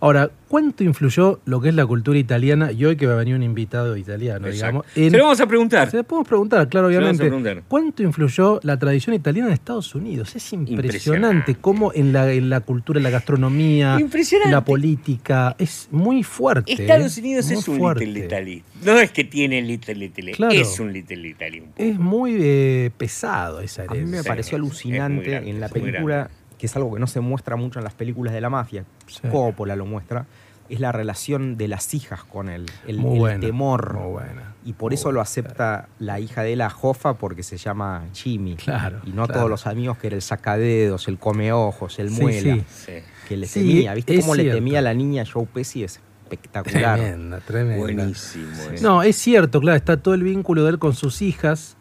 Ahora, 0.01 0.31
¿cuánto 0.47 0.83
influyó 0.83 1.41
lo 1.45 1.59
que 1.59 1.69
es 1.69 1.75
la 1.75 1.85
cultura 1.85 2.17
italiana? 2.17 2.71
Y 2.71 2.85
hoy 2.85 2.95
que 2.95 3.05
va 3.05 3.13
a 3.13 3.17
venir 3.17 3.35
un 3.35 3.43
invitado 3.43 3.97
italiano, 3.97 4.47
Exacto. 4.47 4.53
digamos. 4.53 4.85
en- 4.95 5.11
Se 5.11 5.17
lo 5.17 5.23
vamos 5.25 5.41
a 5.41 5.47
preguntar. 5.47 5.91
Se 5.91 5.97
lo 5.97 6.03
podemos 6.05 6.27
preguntar, 6.27 6.69
claro, 6.69 6.87
Se 6.87 6.93
lo 6.93 7.01
vamos 7.01 7.19
a 7.19 7.23
obviamente. 7.23 7.43
preguntar. 7.43 7.63
¿Cuánto 7.67 8.03
influyó 8.03 8.59
la 8.63 8.77
tradición 8.79 9.13
italiana 9.15 9.47
en 9.49 9.53
Estados 9.53 9.93
Unidos? 9.95 10.35
Es 10.35 10.53
impresionante, 10.53 10.87
Impresionante. 10.87 11.55
cómo 11.55 11.91
en 11.93 12.13
la, 12.13 12.31
en 12.31 12.49
la 12.49 12.61
cultura, 12.61 12.99
en 12.99 13.03
la 13.03 13.09
gastronomía, 13.09 13.97
Impresionante. 13.99 14.51
la 14.51 14.63
política, 14.63 15.55
es 15.59 15.89
muy 15.91 16.23
fuerte. 16.23 16.71
Estados 16.71 17.17
¿eh? 17.17 17.21
Unidos 17.21 17.51
es 17.51 17.67
un 17.67 17.77
fuerte. 17.77 18.05
Little 18.05 18.25
Italy. 18.25 18.63
No 18.85 18.97
es 18.99 19.11
que 19.11 19.25
tiene 19.25 19.61
Little 19.61 20.05
Italy, 20.05 20.31
Claro. 20.31 20.53
es 20.53 20.79
un 20.79 20.93
Little 20.93 21.27
Italy. 21.27 21.59
un 21.59 21.67
poco. 21.71 21.83
Es 21.83 21.99
muy 21.99 22.37
eh, 22.39 22.91
pesado 22.97 23.59
esa 23.59 23.83
A 23.83 23.85
mí 23.87 23.91
me 23.99 24.03
herencia. 24.03 24.23
Sí, 24.23 24.27
pareció 24.29 24.55
alucinante 24.57 25.29
grande, 25.29 25.49
en 25.49 25.59
la 25.59 25.67
película, 25.67 26.15
grande. 26.15 26.33
Que 26.59 26.67
es 26.67 26.75
algo 26.75 26.93
que 26.93 26.99
no 26.99 27.07
se 27.07 27.19
muestra 27.21 27.55
mucho 27.55 27.79
en 27.79 27.85
las 27.85 27.95
películas 27.95 28.33
de 28.35 28.41
la 28.41 28.51
mafia. 28.51 28.85
Sí. 29.07 29.27
Coppola 29.31 29.75
lo 29.75 29.87
muestra. 29.87 30.27
Es 30.69 30.79
la 30.79 30.91
relación 30.91 31.57
de 31.57 31.67
las 31.67 31.95
hijas 31.95 32.23
con 32.23 32.47
él, 32.47 32.67
el, 32.85 32.99
Muy 32.99 33.13
el 33.13 33.19
buena, 33.19 33.39
temor. 33.39 33.93
muy 33.95 34.11
buena. 34.11 34.53
Y 34.63 34.73
por 34.73 34.91
Muy 34.91 34.95
eso 34.99 35.11
lo 35.11 35.19
acepta 35.19 35.87
la 35.97 36.19
hija 36.19 36.43
de 36.43 36.55
la 36.55 36.69
Jofa 36.69 37.15
porque 37.15 37.41
se 37.41 37.57
llama 37.57 38.03
Jimmy. 38.13 38.55
Claro, 38.55 38.99
Y 39.03 39.09
no 39.09 39.25
claro. 39.25 39.33
todos 39.33 39.49
los 39.49 39.65
amigos 39.65 39.97
que 39.97 40.05
era 40.07 40.15
el 40.15 40.21
sacadedos, 40.21 41.07
el 41.07 41.17
come 41.17 41.51
ojos, 41.51 41.97
el 41.97 42.11
Sí, 42.11 42.21
muela. 42.21 42.55
sí. 42.55 42.63
Sí. 42.67 42.93
Que 43.27 43.37
le 43.37 43.47
Sí, 43.47 43.61
temía. 43.61 43.95
¿Viste 43.95 44.19
cómo 44.19 44.35
le 44.35 44.51
temía 44.51 44.77
a 44.77 44.81
la 44.83 44.93
niña 44.93 45.23
Joe 45.25 45.47
Pesci? 45.47 45.83
Es 45.85 46.01
espectacular. 46.23 46.99
Tremenda, 46.99 47.39
tremenda. 47.39 47.77
Buenísimo. 47.79 48.51
eso. 48.71 48.83
No, 48.87 49.01
es 49.01 49.15
cierto, 49.15 49.59
claro, 49.61 49.75
está 49.75 49.97
todo 49.97 50.13
el 50.13 50.21
vínculo 50.21 50.63
de 50.65 50.69
él 50.71 50.77
con 50.77 50.93
sus 50.93 51.23
hijas, 51.23 51.77
eh, 51.77 51.78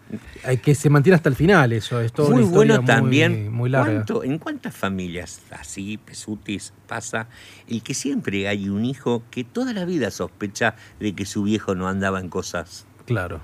que 0.62 0.74
se 0.74 0.88
mantiene 0.90 1.16
hasta 1.16 1.28
el 1.28 1.34
final, 1.36 1.72
eso. 1.72 2.00
Es 2.00 2.12
toda 2.12 2.30
Muy 2.30 2.42
una 2.44 2.52
bueno 2.52 2.84
también. 2.84 3.42
Muy, 3.44 3.50
muy 3.50 3.70
larga. 3.70 3.92
¿Cuánto- 3.92 4.24
¿En 4.24 4.38
cuántas 4.38 4.74
familias 4.74 5.40
así, 5.50 5.98
pesutis, 5.98 6.72
pasa 6.86 7.28
el 7.68 7.82
que 7.82 7.94
siempre 7.94 8.48
hay 8.48 8.68
un 8.68 8.84
hijo 8.84 9.22
que 9.30 9.44
toda 9.44 9.72
la 9.72 9.84
vida 9.84 10.10
sospecha 10.10 10.74
de 11.00 11.14
que 11.14 11.26
su 11.26 11.42
viejo 11.42 11.74
no 11.74 11.88
andaba 11.88 12.20
en 12.20 12.28
cosas, 12.28 12.86
Claro. 13.06 13.40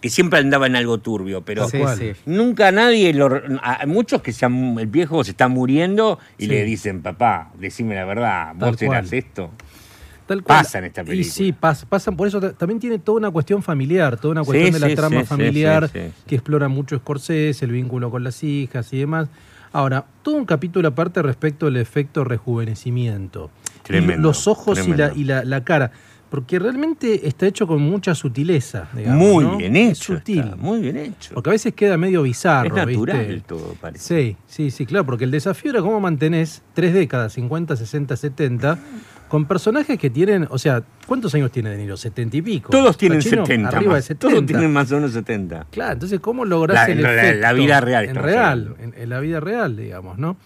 que 0.00 0.10
siempre 0.10 0.38
andaba 0.40 0.66
en 0.66 0.76
algo 0.76 0.98
turbio, 0.98 1.42
pero 1.42 1.66
Sí, 1.68 1.78
cual. 1.78 1.96
sí. 1.98 2.12
nunca 2.26 2.70
nadie, 2.72 3.14
lo, 3.14 3.40
a 3.62 3.86
muchos 3.86 4.20
que 4.20 4.32
se 4.32 4.44
han- 4.44 4.78
el 4.78 4.86
viejo 4.86 5.24
se 5.24 5.30
está 5.30 5.48
muriendo 5.48 6.18
y 6.36 6.42
Sí. 6.44 6.48
le 6.50 6.64
dicen, 6.64 7.00
papá, 7.00 7.50
decime 7.58 7.94
la 7.94 8.04
verdad, 8.04 8.54
Tal 8.58 8.72
vos 8.72 8.82
eras 8.82 9.08
cual. 9.08 9.14
esto. 9.18 9.50
Tal 10.32 10.42
cual. 10.42 10.58
Pasa 10.64 10.78
en 10.78 10.84
esta 10.84 11.02
Y 11.02 11.04
película. 11.04 11.32
sí, 11.34 11.54
pas- 11.60 11.84
pasan 11.86 12.16
por 12.16 12.26
eso. 12.28 12.40
ta- 12.40 12.52
También 12.52 12.80
tiene 12.80 12.98
toda 12.98 13.18
una 13.18 13.30
cuestión 13.30 13.62
familiar, 13.62 14.16
toda 14.16 14.32
una 14.32 14.44
cuestión 14.44 14.68
Sí, 14.68 14.72
de 14.74 14.80
la 14.80 14.88
sí, 14.88 14.94
trama 14.94 15.20
sí, 15.20 15.26
familiar 15.26 15.90
que 15.90 16.34
explora 16.34 16.68
mucho 16.68 16.96
Scorsese, 16.98 17.64
el 17.64 17.72
vínculo 17.72 18.10
con 18.10 18.24
las 18.24 18.42
hijas 18.42 18.92
y 18.92 18.98
demás. 18.98 19.28
Ahora, 19.74 20.04
todo 20.22 20.34
un 20.36 20.44
capítulo 20.44 20.88
aparte 20.88 21.22
respecto 21.22 21.66
al 21.66 21.76
efecto 21.76 22.24
rejuvenecimiento. 22.24 23.50
Y 23.80 23.82
Tremendo, 23.84 24.28
los 24.28 24.46
ojos 24.46 24.86
y, 24.86 24.94
la, 24.94 25.12
y 25.14 25.24
la, 25.24 25.44
la 25.44 25.64
cara. 25.64 25.90
Porque 26.30 26.58
realmente 26.58 27.28
está 27.28 27.46
hecho 27.46 27.66
con 27.66 27.82
mucha 27.82 28.14
sutileza. 28.14 28.88
digamos, 28.96 29.18
muy 29.18 29.44
¿no? 29.44 29.56
bien 29.58 29.76
Es 29.76 29.98
hecho. 29.98 30.14
sutil. 30.16 30.38
está, 30.40 30.56
muy 30.56 30.80
bien 30.80 30.96
hecho. 30.96 31.34
Porque 31.34 31.50
a 31.50 31.52
veces 31.52 31.74
queda 31.74 31.98
medio 31.98 32.22
bizarro. 32.22 32.68
es 32.68 32.86
natural 32.86 33.26
¿viste? 33.26 33.44
todo, 33.46 33.74
parece. 33.78 34.04
Sí, 34.30 34.36
sí, 34.46 34.70
sí, 34.70 34.86
claro, 34.86 35.04
porque 35.04 35.24
el 35.24 35.30
desafío 35.30 35.72
era 35.72 35.80
cómo 35.82 36.00
mantenés 36.00 36.62
tres 36.72 36.94
décadas, 36.94 37.34
50, 37.34 37.76
60, 37.76 38.16
70, 38.16 38.78
con 39.32 39.46
personajes 39.46 39.98
que 39.98 40.10
tienen, 40.10 40.46
o 40.50 40.58
sea, 40.58 40.82
¿cuántos 41.06 41.34
años 41.34 41.50
tiene 41.50 41.70
De 41.70 41.78
Niro? 41.78 41.96
70 41.96 42.36
y 42.36 42.42
pico. 42.42 42.68
Todos 42.70 42.98
tienen 42.98 43.20
Pacino, 43.20 43.46
70. 43.46 43.68
Arriba 43.68 43.82
de 43.94 43.98
más. 43.98 44.04
70. 44.04 44.28
Todos 44.28 44.44
tienen 44.46 44.70
más 44.74 44.92
o 44.92 44.96
menos 44.96 45.12
70. 45.12 45.66
Claro, 45.70 45.92
entonces, 45.94 46.20
¿cómo 46.20 46.44
lográs 46.44 46.86
La- 46.86 46.92
el 46.92 47.00
la- 47.02 47.14
la- 47.14 47.22
efecto? 47.22 47.40
la 47.40 47.52
vida 47.54 47.80
real 47.80 48.04
En 48.04 48.14
real, 48.16 48.74
en, 48.78 48.94
en 48.94 49.08
la 49.08 49.20
vida 49.20 49.40
real, 49.40 49.74
digamos, 49.74 50.18
¿no? 50.18 50.36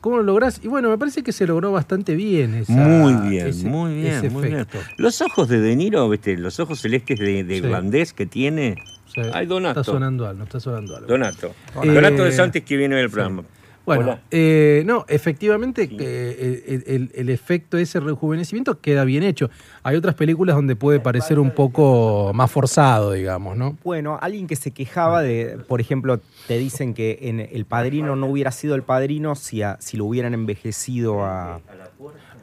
¿Cómo 0.00 0.16
lo 0.16 0.22
lográs? 0.22 0.58
Y 0.64 0.68
bueno, 0.68 0.88
me 0.88 0.96
parece 0.96 1.22
que 1.22 1.32
se 1.32 1.46
logró 1.46 1.70
bastante 1.70 2.14
bien. 2.14 2.54
esa- 2.54 2.72
Muy 2.72 3.28
bien, 3.28 3.46
ese- 3.48 3.66
muy 3.68 3.94
bien, 4.00 4.32
muy 4.32 4.48
bien. 4.48 4.66
Los 4.96 5.20
ojos 5.20 5.46
de 5.50 5.60
De 5.60 5.76
Niro, 5.76 6.08
¿viste? 6.08 6.38
los 6.38 6.58
ojos 6.60 6.80
celestes 6.80 7.18
de, 7.18 7.44
de 7.44 7.58
Sí. 7.58 7.62
irlandés 7.62 8.14
que 8.14 8.24
tiene. 8.24 8.76
Sí, 9.14 9.20
Ay, 9.34 9.44
Donato. 9.44 9.80
Está 9.82 9.92
sonando 9.92 10.26
algo, 10.26 10.44
está 10.44 10.60
sonando 10.60 10.96
algo. 10.96 11.08
Donato. 11.08 11.48
Eh, 11.82 11.88
Donato 11.92 12.24
de 12.24 12.32
Santos 12.32 12.62
que 12.62 12.76
viene 12.78 12.96
del 12.96 13.10
programa. 13.10 13.42
Bueno, 13.86 14.18
eh, 14.30 14.82
no, 14.86 15.04
efectivamente 15.08 15.88
que 15.88 16.62
el, 16.68 16.84
el- 16.86 17.10
el 17.14 17.28
efecto 17.30 17.76
de 17.76 17.82
ese 17.84 17.98
rejuvenecimiento 17.98 18.78
queda 18.80 19.04
bien 19.04 19.22
hecho. 19.24 19.50
Hay 19.82 19.96
otras 19.96 20.14
películas 20.14 20.54
donde 20.54 20.76
puede 20.76 21.00
parecer 21.00 21.38
un 21.40 21.50
poco 21.50 22.30
más 22.34 22.50
forzado, 22.50 23.12
digamos, 23.12 23.56
¿no? 23.56 23.76
Bueno, 23.82 24.18
alguien 24.20 24.46
que 24.46 24.54
se 24.56 24.70
quejaba 24.70 25.22
de, 25.22 25.58
por 25.66 25.80
ejemplo, 25.80 26.20
te 26.46 26.58
dicen 26.58 26.94
que 26.94 27.18
en 27.22 27.40
El 27.40 27.64
Padrino 27.64 28.14
no 28.14 28.26
hubiera 28.26 28.52
sido 28.52 28.74
El 28.76 28.82
Padrino 28.82 29.34
si, 29.34 29.62
a- 29.62 29.76
si 29.80 29.96
lo 29.96 30.04
hubieran 30.04 30.34
envejecido 30.34 31.24
a, 31.24 31.60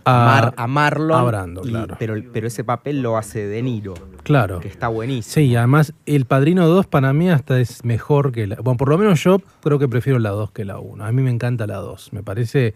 A- 0.03 0.25
Mar- 0.25 0.53
a 0.57 0.67
Marlon. 0.67 1.19
a 1.19 1.23
Brando, 1.23 1.61
y- 1.65 1.69
claro. 1.69 1.95
pero, 1.99 2.15
pero 2.33 2.47
ese 2.47 2.63
papel 2.63 3.01
lo 3.01 3.17
hace 3.17 3.45
De 3.47 3.61
Niro, 3.61 3.93
Claro. 4.27 4.59
que 4.59 4.67
está 4.67 4.89
buenísimo. 4.89 5.33
Sí, 5.33 5.41
y 5.51 5.55
además 5.55 5.93
El 6.05 6.25
Padrino 6.25 6.67
2 6.67 6.85
para 6.87 7.13
mí 7.13 7.29
hasta 7.29 7.59
es 7.59 7.85
mejor 7.85 8.33
que 8.33 8.45
la... 8.45 8.57
Bueno, 8.57 8.77
por 8.77 8.89
lo 8.89 8.97
menos 8.97 9.23
yo 9.23 9.39
creo 9.63 9.79
que 9.79 9.87
prefiero 9.87 10.19
la 10.19 10.31
2 10.31 10.51
que 10.51 10.65
la 10.65 10.79
1. 10.79 11.05
A 11.05 11.11
mí 11.13 11.21
me 11.21 11.31
encanta 11.31 11.65
la 11.65 11.77
2. 11.77 12.11
Me 12.11 12.23
parece 12.23 12.73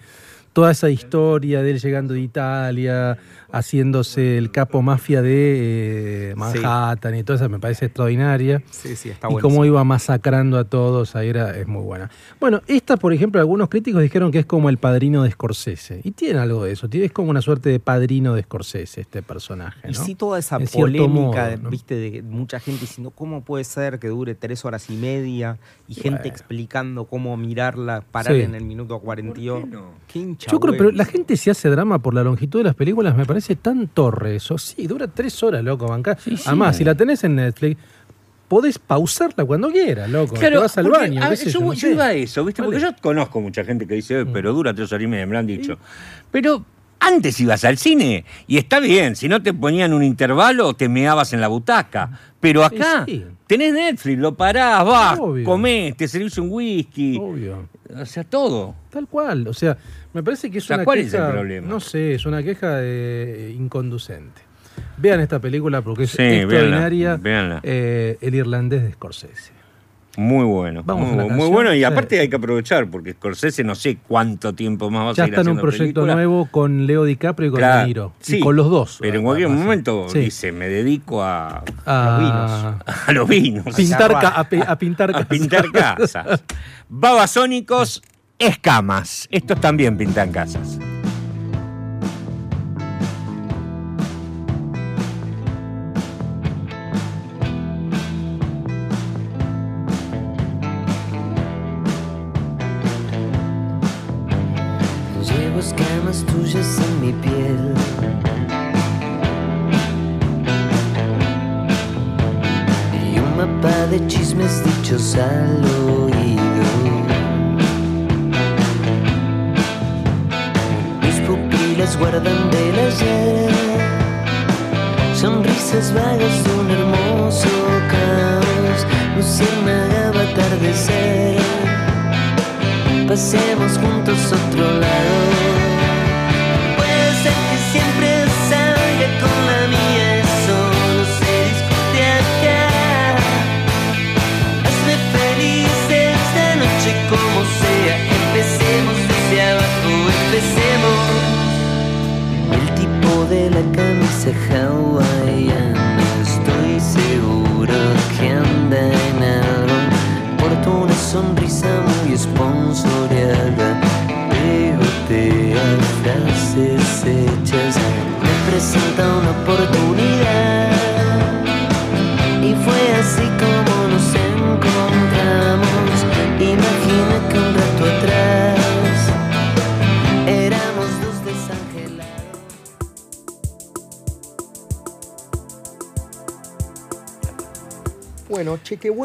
toda 0.53 0.71
esa 0.71 0.89
historia 0.89 1.61
de 1.61 1.71
él 1.71 1.79
llegando 1.79 2.13
de 2.13 2.21
Italia, 2.21 3.17
haciéndose 3.53 4.37
el 4.37 4.51
capo 4.51 4.81
mafia 4.81 5.21
de 5.21 6.31
eh, 6.31 6.35
Manhattan 6.35 7.15
y 7.15 7.23
toda 7.23 7.37
esa 7.37 7.49
me 7.49 7.59
parece 7.59 7.85
extraordinaria. 7.85 8.61
Sí, 8.69 8.95
sí, 8.95 9.09
está 9.09 9.27
y 9.27 9.31
buenísimo. 9.33 9.49
cómo 9.55 9.65
iba 9.65 9.83
masacrando 9.83 10.57
a 10.57 10.63
todos, 10.65 11.15
ahí 11.15 11.29
era, 11.29 11.57
es 11.57 11.67
muy 11.67 11.83
buena. 11.83 12.09
Bueno, 12.39 12.61
esta, 12.67 12.97
por 12.97 13.13
ejemplo, 13.13 13.39
algunos 13.41 13.69
críticos 13.69 14.01
dijeron 14.01 14.31
que 14.31 14.39
es 14.39 14.45
como 14.45 14.69
el 14.69 14.77
padrino 14.77 15.23
de 15.23 15.31
Scorsese. 15.31 16.01
Y 16.03 16.11
tiene 16.11 16.39
algo 16.39 16.63
de 16.63 16.71
eso, 16.73 16.89
tiene, 16.89 17.05
es 17.07 17.11
como 17.11 17.29
una 17.29 17.41
suerte 17.41 17.69
de 17.69 17.79
padrino 17.79 18.33
de 18.35 18.43
Scorsese 18.43 19.01
este 19.01 19.21
personaje. 19.21 19.87
Y 19.89 19.93
¿no? 19.93 20.03
sí, 20.05 20.15
toda 20.15 20.39
esa 20.39 20.57
En 20.57 20.67
polémica, 20.67 21.07
modo, 21.51 21.57
¿no? 21.63 21.69
viste, 21.69 21.95
de 21.95 22.21
mucha 22.21 22.59
gente 22.59 22.81
diciendo 22.81 23.11
cómo 23.11 23.43
puede 23.43 23.63
ser 23.63 23.99
que 23.99 24.07
dure 24.07 24.35
tres 24.35 24.63
horas 24.65 24.89
y 24.89 24.93
media 24.95 25.57
y 25.87 25.93
gente 25.95 26.19
Bueno. 26.21 26.25
explicando 26.33 27.05
cómo 27.05 27.35
mirarla, 27.37 28.03
parar 28.11 28.33
Sí. 28.35 28.41
en 28.41 28.55
el 28.55 28.63
minuto 28.63 28.99
42. 28.99 29.65
Qué 30.07 30.19
hincha 30.19 30.40
Yo 30.49 30.59
creo, 30.59 30.77
pero 30.77 30.91
la 30.91 31.05
gente 31.05 31.35
se 31.37 31.51
hace 31.51 31.69
drama 31.69 31.99
por 31.99 32.13
la 32.13 32.23
longitud 32.23 32.59
de 32.59 32.63
las 32.65 32.75
películas, 32.75 33.15
me 33.15 33.25
parece 33.25 33.55
tan 33.55 33.87
torre 33.87 34.37
eso. 34.37 34.57
Sí, 34.57 34.87
dura 34.87 35.07
tres 35.07 35.41
horas, 35.43 35.63
loco, 35.63 35.87
bancar. 35.87 36.17
Además, 36.45 36.77
si 36.77 36.83
la 36.83 36.95
tenés 36.95 37.23
en 37.23 37.35
Netflix, 37.35 37.77
podés 38.47 38.79
pausarla 38.79 39.45
cuando 39.45 39.69
quieras, 39.71 40.09
loco. 40.09 40.35
Te 40.35 40.49
vas 40.57 40.77
al 40.77 40.85
porque, 40.85 40.99
baño, 40.99 41.23
a 41.23 41.33
yo, 41.33 41.49
yo, 41.49 41.59
no 41.61 41.73
yo 41.73 41.79
sé. 41.79 41.91
iba 41.91 42.05
a 42.05 42.13
eso, 42.13 42.43
¿viste? 42.43 42.63
Porque 42.63 42.79
yo 42.79 42.89
conozco 43.01 43.39
mucha 43.41 43.63
gente 43.63 43.85
que 43.87 43.95
dice, 43.95 44.21
"Eh, 44.21 44.25
pero 44.25 44.53
dura 44.53 44.73
tres 44.73 44.91
horas 44.91 45.03
y 45.03 45.07
media, 45.07 45.25
me 45.25 45.33
lo 45.33 45.39
han 45.39 45.47
dicho. 45.47 45.77
Pero 46.31 46.65
antes 46.99 47.39
ibas 47.39 47.63
al 47.63 47.77
cine 47.77 48.25
y 48.47 48.57
está 48.57 48.79
bien, 48.79 49.15
si 49.15 49.27
no 49.27 49.41
te 49.41 49.53
ponían 49.53 49.93
un 49.93 50.03
intervalo, 50.03 50.73
te 50.73 50.89
meabas 50.89 51.33
en 51.33 51.41
la 51.41 51.47
butaca. 51.47 52.19
Pero 52.39 52.63
acá 52.65 53.05
Sí, 53.05 53.17
sí. 53.19 53.25
Tenés 53.57 53.73
Netflix, 53.73 54.17
lo 54.19 54.33
parás, 54.35 54.85
vas, 54.85 55.19
Obvio. 55.19 55.43
comés, 55.45 55.95
te 55.97 56.07
servís 56.07 56.37
un 56.37 56.47
whisky. 56.49 57.17
Obvio. 57.19 57.67
O 57.95 58.05
sea, 58.05 58.23
todo. 58.23 58.75
Tal 58.89 59.07
cual. 59.07 59.47
O 59.47 59.53
sea, 59.53 59.77
me 60.13 60.23
parece 60.23 60.49
que 60.49 60.59
es 60.59 60.63
O 60.63 60.67
sea, 60.67 60.77
una 60.77 60.85
¿cuál 60.85 60.99
es 60.99 61.13
el 61.13 61.27
problema? 61.27 61.67
No 61.67 61.79
sé, 61.79 62.13
es 62.15 62.25
una 62.25 62.41
queja 62.41 62.77
de- 62.77 63.53
inconducente. 63.57 64.41
Vean 64.97 65.19
esta 65.19 65.39
película 65.39 65.81
porque 65.81 66.03
es 66.03 66.11
Sí, 66.11 66.21
extraordinaria. 66.23 67.17
véanla, 67.17 67.57
véanla. 67.57 67.59
eh, 67.63 68.17
el 68.21 68.35
irlandés 68.35 68.83
de 68.83 68.91
Scorsese. 68.93 69.51
Muy 70.17 70.43
bueno. 70.43 70.81
Vamos 70.85 71.09
muy, 71.11 71.45
a 71.45 71.49
bueno 71.49 71.73
y 71.73 71.77
Sí. 71.79 71.83
aparte 71.85 72.19
hay 72.19 72.29
que 72.29 72.35
aprovechar 72.35 72.87
porque 72.89 73.13
Scorsese 73.13 73.63
no 73.63 73.75
sé 73.75 73.97
cuánto 74.07 74.53
tiempo 74.53 74.89
más 74.91 75.05
va 75.05 75.09
a 75.11 75.13
Ya 75.13 75.23
seguir 75.23 75.39
está 75.39 75.49
en 75.49 75.55
un 75.55 75.61
proyecto 75.61 76.05
nuevo 76.05 76.47
con 76.51 76.85
Leo 76.85 77.05
DiCaprio 77.05 77.47
y 77.47 77.51
con 77.51 77.59
Claro, 77.59 77.79
De 77.81 77.87
Niro. 77.87 78.13
sí, 78.19 78.37
y 78.37 78.39
con 78.41 78.55
los 78.57 78.69
dos. 78.69 78.97
Pero 78.99 79.17
en 79.19 79.23
cualquier 79.23 79.47
momento 79.49 80.07
sí. 80.09 80.19
dice, 80.19 80.51
me 80.51 80.67
dedico 80.67 81.23
a, 81.23 81.63
a, 81.85 82.79
a 83.07 83.11
los 83.13 83.27
vinos. 83.29 83.63
pintar, 83.75 84.01
cerrar. 84.11 84.21
ca- 84.21 84.29
a, 84.67 84.71
a 84.71 84.77
pintar 84.77 85.09
a 85.11 85.13
casas. 85.13 85.27
pintar 85.27 85.71
casas. 85.71 86.43
Babasónicos, 86.89 88.01
escamas. 88.37 89.27
Estos 89.31 89.61
también 89.61 89.97
pintan 89.97 90.31
casas. 90.31 90.77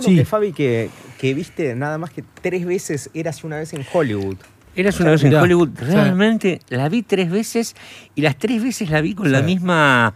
Sí. 0.07 0.17
que 0.17 0.25
Fabi, 0.25 0.53
que, 0.53 0.91
que 1.19 1.35
viste 1.35 1.75
nada 1.75 1.99
más 1.99 2.11
que 2.11 2.25
tres 2.43 2.65
veces 2.67 3.11
Eras 3.15 3.45
una 3.45 3.57
vez 3.59 3.73
en 3.75 3.85
Hollywood. 3.93 4.37
Eras 4.75 5.01
una 5.01 5.11
vez 5.13 5.23
en 5.23 5.31
Mirá, 5.31 5.43
Hollywood. 5.43 5.71
Realmente 5.79 6.61
la 6.69 6.89
vi 6.89 7.03
tres 7.03 7.31
veces 7.31 7.75
y 8.15 8.21
las 8.23 8.37
tres 8.37 8.63
veces 8.63 8.91
la 8.91 9.01
vi 9.01 9.15
con 9.15 9.33
la 9.33 9.41
misma 9.41 10.13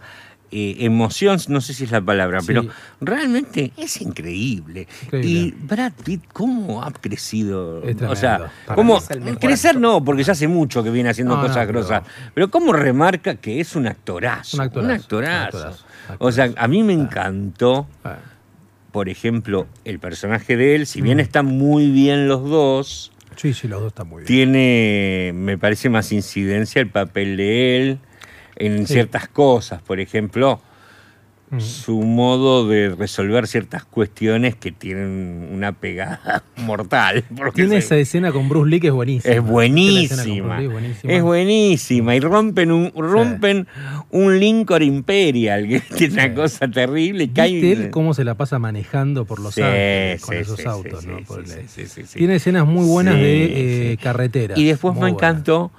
eh, 0.53 0.75
emoción, 0.85 1.39
no 1.47 1.61
sé 1.61 1.73
si 1.73 1.85
es 1.85 1.91
la 1.91 2.01
palabra, 2.01 2.41
Sí. 2.41 2.47
pero 2.47 2.65
realmente 2.99 3.71
es 3.77 4.01
increíble. 4.01 4.85
Increíble. 5.05 5.29
Y 5.31 5.51
Brad 5.65 5.93
Pitt, 6.03 6.23
¿cómo 6.33 6.83
ha 6.83 6.91
crecido? 6.91 7.81
Es 7.83 7.99
o 8.01 8.15
sea, 8.17 8.51
¿cómo, 8.75 8.99
crecer 9.39 9.79
no, 9.79 10.03
porque 10.03 10.23
ya 10.23 10.33
hace 10.33 10.47
mucho 10.49 10.83
que 10.83 10.89
viene 10.91 11.09
haciendo 11.09 11.35
No, 11.37 11.41
no, 11.41 11.47
cosas 11.47 11.65
pero- 11.65 11.79
grosas, 11.79 12.03
pero 12.33 12.51
cómo 12.51 12.73
remarca 12.73 13.35
que 13.35 13.61
es 13.61 13.75
un 13.77 13.87
actorazo. 13.87 14.57
Un 14.57 14.63
actorazo, 14.63 14.89
Un 14.89 14.91
actorazo. 14.99 15.57
un 15.57 15.63
actorazo, 15.63 15.85
O 16.19 16.31
sea, 16.31 16.51
a 16.57 16.67
mí 16.67 16.83
me 16.83 16.93
encantó 16.93 17.87
Ah, 18.03 18.17
por 18.91 19.09
ejemplo, 19.09 19.67
el 19.85 19.99
personaje 19.99 20.57
de 20.57 20.75
él, 20.75 20.85
si 20.85 21.01
bien 21.01 21.19
están 21.19 21.45
muy 21.45 21.89
bien 21.91 22.27
los 22.27 22.43
dos, 22.49 23.11
Sí, 23.37 23.53
sí, 23.53 23.67
los 23.67 23.79
dos 23.79 23.87
están 23.89 24.07
muy 24.09 24.23
bien. 24.23 24.27
tiene, 24.27 25.31
me 25.33 25.57
parece, 25.57 25.89
más 25.89 26.11
incidencia 26.11 26.81
el 26.81 26.89
papel 26.89 27.37
de 27.37 27.77
él 27.77 27.99
en 28.57 28.85
Sí. 28.85 28.93
ciertas 28.93 29.27
cosas. 29.29 29.81
Por 29.81 29.99
ejemplo, 29.99 30.61
Mm. 31.51 31.59
su 31.59 31.99
modo 32.01 32.65
de 32.65 32.95
resolver 32.95 33.45
ciertas 33.45 33.83
cuestiones 33.83 34.55
que 34.55 34.71
tienen 34.71 35.49
una 35.51 35.73
pegada 35.73 36.43
mortal. 36.55 37.25
Tiene 37.53 37.71
se- 37.71 37.77
esa 37.79 37.97
escena 37.97 38.31
con 38.31 38.47
Bruce 38.47 38.69
Lee 38.69 38.79
que 38.79 38.87
es 38.87 38.93
buenísima. 38.93 39.33
es 39.33 39.41
buenísima. 39.43 40.55
Bruce 40.55 40.61
Lee, 40.61 40.67
buenísima. 40.67 41.13
Es 41.13 41.21
buenísima. 41.23 42.15
Y 42.15 42.19
rompen 42.21 42.71
un, 42.71 42.91
rompen 42.95 43.67
un 44.11 44.39
Lincoln 44.39 44.81
Imperial, 44.81 45.67
que 45.67 46.05
es 46.05 46.13
una 46.13 46.33
cosa 46.33 46.69
terrible. 46.69 47.25
¿Viste 47.25 47.41
cae- 47.41 47.71
él 47.73 47.89
cómo 47.91 48.13
se 48.13 48.23
la 48.23 48.35
pasa 48.35 48.57
manejando 48.57 49.25
por 49.25 49.39
Los 49.41 49.55
Sí, 49.55 49.61
Ángeles 49.61 50.21
con 50.21 50.35
esos 50.35 50.65
autos? 50.65 51.05
Tiene 52.13 52.35
escenas 52.35 52.65
muy 52.65 52.85
buenas 52.85 53.15
de 53.15 53.91
eh, 53.93 53.97
carretera. 53.97 54.55
Y 54.57 54.65
después 54.65 54.93
Muy 54.95 55.03
me 55.03 55.09
encantó, 55.09 55.71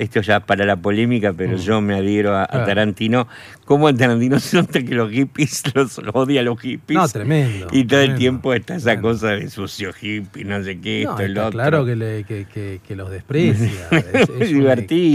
esto 0.00 0.20
ya 0.22 0.40
para 0.40 0.64
la 0.64 0.76
polémica, 0.76 1.32
pero 1.32 1.56
Mm. 1.56 1.60
yo 1.60 1.80
me 1.80 1.94
adhiero 1.94 2.36
a. 2.36 2.46
Tarantino, 2.46 3.28
cómo 3.64 3.86
a 3.88 3.94
Tarantino 3.94 4.38
se 4.40 4.56
nota 4.56 4.82
que 4.82 4.94
los 4.94 5.10
hippies 5.12 5.62
los, 5.74 6.00
odia 6.12 6.40
a 6.40 6.44
los 6.44 6.58
hippies. 6.60 6.96
No, 6.98 7.08
tremendo. 7.08 7.68
Y 7.72 7.84
todo 7.84 8.00
el 8.00 8.14
tiempo 8.16 8.52
está 8.54 8.74
esa 8.76 8.84
tremendo. 8.92 9.08
cosa 9.08 9.28
de 9.30 9.48
sucio 9.50 9.90
hippie, 10.00 10.44
no 10.44 10.62
sé 10.64 10.80
qué, 10.80 11.04
No, 11.04 11.10
esto, 11.12 11.22
el 11.22 11.38
otro. 11.38 11.50
claro 11.50 11.84
que, 11.84 11.96
le- 11.96 12.24
que- 12.24 12.46
que- 12.52 12.80
que 12.86 12.96
los 12.96 13.10
desprecia. 13.10 13.70
Es, 13.90 14.28
muy 14.30 14.64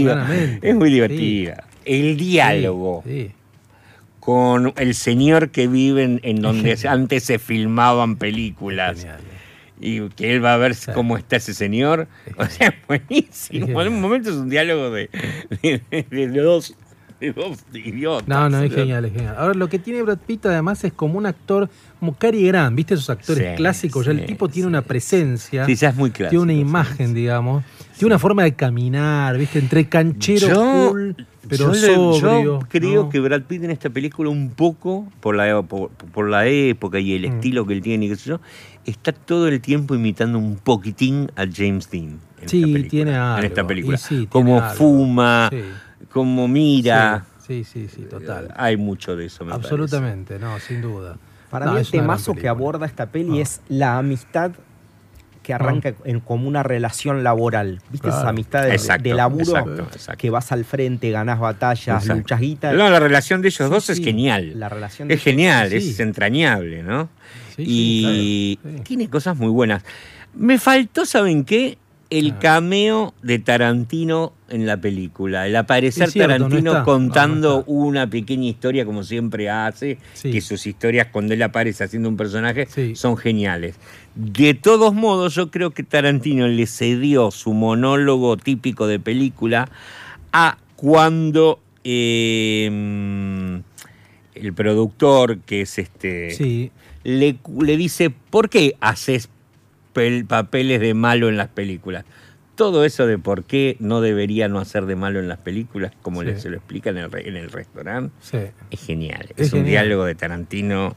claramente. 0.04 0.68
Es 0.68 0.74
muy 0.74 0.88
Sí, 0.88 0.94
divertida. 0.94 1.64
El 1.84 2.16
diálogo 2.16 3.02
sí. 3.06 3.30
con 4.20 4.72
el 4.76 4.94
señor 4.94 5.50
que 5.50 5.68
vive 5.68 6.02
en, 6.04 6.20
en 6.22 6.40
donde 6.42 6.76
antes 6.88 7.22
se 7.24 7.38
filmaban 7.38 8.16
películas. 8.16 8.98
Genial. 9.00 9.20
Y 9.80 10.08
que 10.10 10.34
él 10.34 10.44
va 10.44 10.54
a 10.54 10.56
ver 10.56 10.74
cómo 10.94 11.16
está 11.16 11.36
ese 11.36 11.54
señor. 11.54 12.08
O 12.36 12.46
sea, 12.46 12.68
es 12.68 12.74
buenísimo. 12.88 13.80
En 13.82 13.88
un 13.92 14.00
momento 14.00 14.30
es 14.30 14.36
un 14.36 14.48
diálogo 14.48 14.90
de, 14.90 15.10
de- 15.62 16.02
de 16.10 16.40
dos, 16.40 16.74
de 17.20 17.32
dos 17.32 17.58
idiotas. 17.74 18.26
No, 18.28 18.48
no, 18.48 18.62
es 18.62 18.72
genial, 18.74 19.04
es 19.04 19.12
genial. 19.12 19.34
Ahora, 19.38 19.54
lo 19.54 19.68
que 19.68 19.78
tiene 19.78 20.02
Brad 20.02 20.18
Pitt 20.18 20.46
además 20.46 20.82
es 20.84 20.92
como 20.92 21.18
un 21.18 21.26
actor, 21.26 21.68
como 22.00 22.14
Cary 22.14 22.46
Grant, 22.46 22.74
¿viste 22.76 22.94
esos 22.94 23.10
actores 23.10 23.50
Sí, 23.50 23.56
clásicos? 23.56 24.06
Ya 24.06 24.12
el 24.12 24.24
tipo 24.26 24.48
tiene 24.48 24.64
sí, 24.66 24.68
una 24.68 24.82
presencia, 24.82 25.66
Sí, 25.66 25.74
ya 25.74 25.90
es 25.90 25.96
muy 25.96 26.10
clásico. 26.10 26.30
tiene 26.42 26.42
una 26.42 26.52
imagen, 26.68 27.14
digamos, 27.14 27.64
tiene 27.98 28.06
una 28.14 28.18
forma 28.18 28.42
de 28.44 28.54
caminar, 28.54 29.36
¿viste? 29.38 29.58
Entre 29.58 29.88
canchero, 29.88 30.48
Yo- 30.48 30.90
cool, 30.90 31.16
pero 31.48 31.72
yo 31.74 32.58
creo 32.68 33.04
¿no? 33.04 33.08
que 33.08 33.20
Brad 33.20 33.42
Pitt 33.42 33.62
en 33.62 33.70
esta 33.70 33.88
película 33.88 34.28
un 34.30 34.50
poco, 34.50 35.06
por 35.20 35.36
la, 35.36 35.62
por, 35.62 35.90
por 35.90 36.28
la 36.28 36.46
época 36.48 36.98
y 36.98 37.12
el 37.14 37.22
Mm. 37.30 37.34
estilo 37.34 37.66
que 37.66 37.72
él 37.74 37.82
tiene 37.82 38.06
y 38.06 38.08
qué 38.08 38.16
sé 38.16 38.30
yo, 38.30 38.40
está 38.86 39.12
todo 39.12 39.48
el 39.48 39.60
tiempo 39.60 39.94
imitando 39.94 40.38
un 40.38 40.56
poquitín 40.56 41.30
a 41.36 41.44
James 41.52 41.90
Dean. 41.90 42.20
En 42.40 42.48
Sí, 42.48 42.58
esta 42.58 42.66
película, 42.72 42.88
tiene 42.90 43.10
En 43.12 43.16
algo, 43.16 43.46
esta 43.46 43.66
película. 43.66 43.96
sí, 43.96 44.08
tiene 44.08 44.26
como 44.28 44.60
fuma, 44.70 45.48
Sí. 45.50 45.62
como 46.12 46.48
mira. 46.48 47.24
Sí, 47.46 47.64
sí, 47.64 47.86
sí, 47.88 48.02
sí, 48.02 48.02
total. 48.08 48.52
Hay 48.56 48.76
mucho 48.76 49.16
de 49.16 49.26
eso, 49.26 49.44
me 49.44 49.50
parece. 49.52 49.68
Absolutamente, 49.68 50.38
no, 50.38 50.58
sin 50.60 50.82
duda. 50.82 51.16
Para 51.50 51.66
No, 51.66 51.72
mí 51.74 51.78
el 51.80 51.88
temazo 51.90 52.34
que 52.34 52.48
aborda 52.48 52.86
esta 52.86 53.06
peli 53.06 53.38
Ah. 53.38 53.42
es 53.42 53.60
la 53.68 53.98
amistad 53.98 54.50
que 55.44 55.54
arranca 55.54 55.94
en, 56.04 56.18
como 56.18 56.48
una 56.48 56.64
relación 56.64 57.22
laboral. 57.22 57.80
¿Viste 57.92 58.08
esas 58.08 58.18
Claro. 58.22 58.30
amistades 58.30 58.68
de- 58.70 58.74
Exacto, 58.74 59.08
de 59.08 59.14
laburo 59.14 59.44
exacto, 59.44 59.82
exacto. 59.92 60.18
que 60.20 60.28
vas 60.30 60.50
al 60.50 60.64
frente, 60.64 61.08
ganás 61.12 61.38
batallas, 61.38 62.02
Exacto. 62.02 62.14
luchas 62.20 62.40
guita? 62.40 62.72
No, 62.72 62.90
la 62.90 62.98
relación 62.98 63.42
de 63.42 63.48
ellos 63.48 63.64
Sí, 63.68 63.72
dos 63.72 63.88
es 63.90 64.00
genial. 64.00 64.58
La 64.58 64.68
relación 64.68 65.06
de 65.06 65.14
Es 65.14 65.22
genial, 65.22 65.72
es 65.72 66.00
entrañable, 66.00 66.82
¿no? 66.82 67.08
Sí, 67.56 67.64
sí, 67.64 67.66
y 67.68 68.56
claro, 68.60 68.76
sí. 68.78 68.82
tiene 68.84 69.08
cosas 69.08 69.36
muy 69.36 69.48
buenas. 69.48 69.82
Me 70.34 70.58
faltó, 70.58 71.06
¿saben 71.06 71.44
qué? 71.44 71.78
El 72.08 72.32
Ah. 72.32 72.38
cameo 72.38 73.14
de 73.22 73.40
Tarantino 73.40 74.32
en 74.48 74.64
la 74.64 74.76
película. 74.80 75.46
El 75.48 75.56
aparecer 75.56 76.08
cierto, 76.08 76.32
Tarantino 76.34 76.84
contando 76.84 77.48
No, 77.48 77.54
no 77.54 77.60
está. 77.60 77.70
una 77.72 78.10
pequeña 78.10 78.44
historia 78.46 78.84
como 78.84 79.02
siempre 79.02 79.50
hace, 79.50 79.98
que 80.22 80.40
sus 80.40 80.66
historias 80.68 81.08
cuando 81.10 81.34
él 81.34 81.42
aparece 81.42 81.82
haciendo 81.82 82.08
un 82.08 82.16
personaje 82.16 82.68
son 82.94 83.16
geniales. 83.16 83.74
De 84.14 84.54
todos 84.54 84.94
modos, 84.94 85.34
yo 85.34 85.50
creo 85.50 85.70
que 85.72 85.82
Tarantino 85.82 86.46
le 86.46 86.66
cedió 86.68 87.32
su 87.32 87.52
monólogo 87.54 88.36
típico 88.36 88.86
de 88.86 89.00
película 89.00 89.68
a 90.32 90.58
cuando 90.76 91.58
eh, 91.82 93.60
el 94.34 94.52
productor, 94.52 95.38
que 95.38 95.62
es 95.62 95.78
este, 95.78 96.30
Sí, 96.32 96.70
le, 97.06 97.38
le 97.60 97.76
dice, 97.76 98.10
¿por 98.10 98.48
qué 98.50 98.76
haces 98.80 99.28
pel- 99.94 100.26
papeles 100.26 100.80
de 100.80 100.92
malo 100.94 101.28
en 101.28 101.36
las 101.36 101.48
películas? 101.48 102.04
Todo 102.56 102.84
eso 102.84 103.06
de 103.06 103.18
por 103.18 103.44
qué 103.44 103.76
no 103.80 104.00
debería 104.00 104.48
no 104.48 104.58
hacer 104.58 104.86
de 104.86 104.96
malo 104.96 105.20
en 105.20 105.28
las 105.28 105.38
películas, 105.38 105.92
como 106.02 106.22
Sí. 106.22 106.26
le- 106.28 106.40
se 106.40 106.48
lo 106.50 106.56
explica 106.56 106.90
en 106.90 106.96
el, 106.98 107.10
en 107.14 107.36
el 107.36 107.50
restaurante, 107.50 108.12
sí. 108.20 108.38
es 108.70 108.80
genial. 108.84 109.26
Es 109.36 109.48
Es, 109.48 109.52
un 109.52 109.60
genial. 109.60 109.84
diálogo 109.84 110.04
de 110.06 110.14
Tarantino 110.14 110.96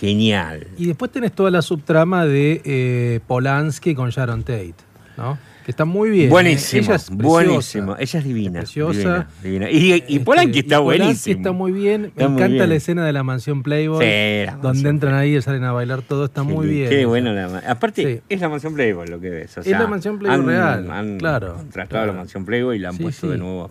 genial. 0.00 0.66
Y 0.78 0.86
después 0.86 1.10
tenés 1.10 1.32
toda 1.32 1.50
la 1.50 1.62
subtrama 1.62 2.24
de 2.26 2.60
eh, 2.64 3.20
Polanski 3.26 3.94
con 3.94 4.10
Sharon 4.10 4.42
Tate, 4.42 4.74
¿no? 5.16 5.38
Que 5.64 5.70
está 5.70 5.84
muy 5.84 6.10
bien. 6.10 6.26
¿eh? 6.26 6.30
buenísimo, 6.30 6.82
Ella 6.82 6.94
es 6.96 7.04
preciosa. 7.04 7.28
buenísimo. 7.28 7.96
Ella 7.98 8.18
es 8.18 8.24
divina. 8.24 8.58
Es 8.60 8.64
preciosa. 8.64 9.28
divina, 9.42 9.66
divina. 9.66 9.70
Y, 9.70 9.76
y 9.92 9.92
Este, 10.16 10.20
Polanski 10.20 10.58
está 10.58 10.76
y 10.76 10.82
buenísimo. 10.82 11.36
está 11.36 11.52
muy 11.52 11.72
bien. 11.72 12.04
Está 12.06 12.22
Me 12.24 12.28
muy 12.28 12.38
encanta 12.42 12.56
bien. 12.56 12.68
la 12.68 12.74
escena 12.74 13.06
de 13.06 13.12
la 13.12 13.22
mansión 13.22 13.62
Playboy. 13.62 13.98
Sí, 14.04 14.46
la 14.46 14.52
donde 14.52 14.66
mansión 14.68 14.86
entran 14.94 15.14
ahí 15.14 15.36
y 15.36 15.42
salen 15.42 15.64
a 15.64 15.72
bailar 15.72 16.02
todo. 16.02 16.24
Está 16.24 16.42
muy 16.42 16.66
bien. 16.66 16.88
Qué 16.88 17.06
bueno 17.06 17.32
la 17.32 17.58
Aparte, 17.68 18.02
Sí. 18.16 18.20
es 18.28 18.40
la 18.40 18.48
mansión 18.48 18.74
Playboy 18.74 19.06
lo 19.08 19.20
que 19.20 19.30
ves. 19.30 19.56
o 19.58 19.60
Es 19.60 19.66
la 19.68 19.86
mansión 19.86 20.18
Playboy 20.18 20.38
han- 20.40 20.46
real, 20.46 20.90
Han 20.90 21.18
claro, 21.18 21.54
contratado 21.56 21.88
claro. 21.88 22.06
la 22.12 22.18
mansión 22.18 22.44
Playboy 22.44 22.76
y 22.76 22.80
la 22.80 22.88
han 22.88 22.98
puesto 22.98 23.28
de 23.30 23.38
nuevo. 23.38 23.70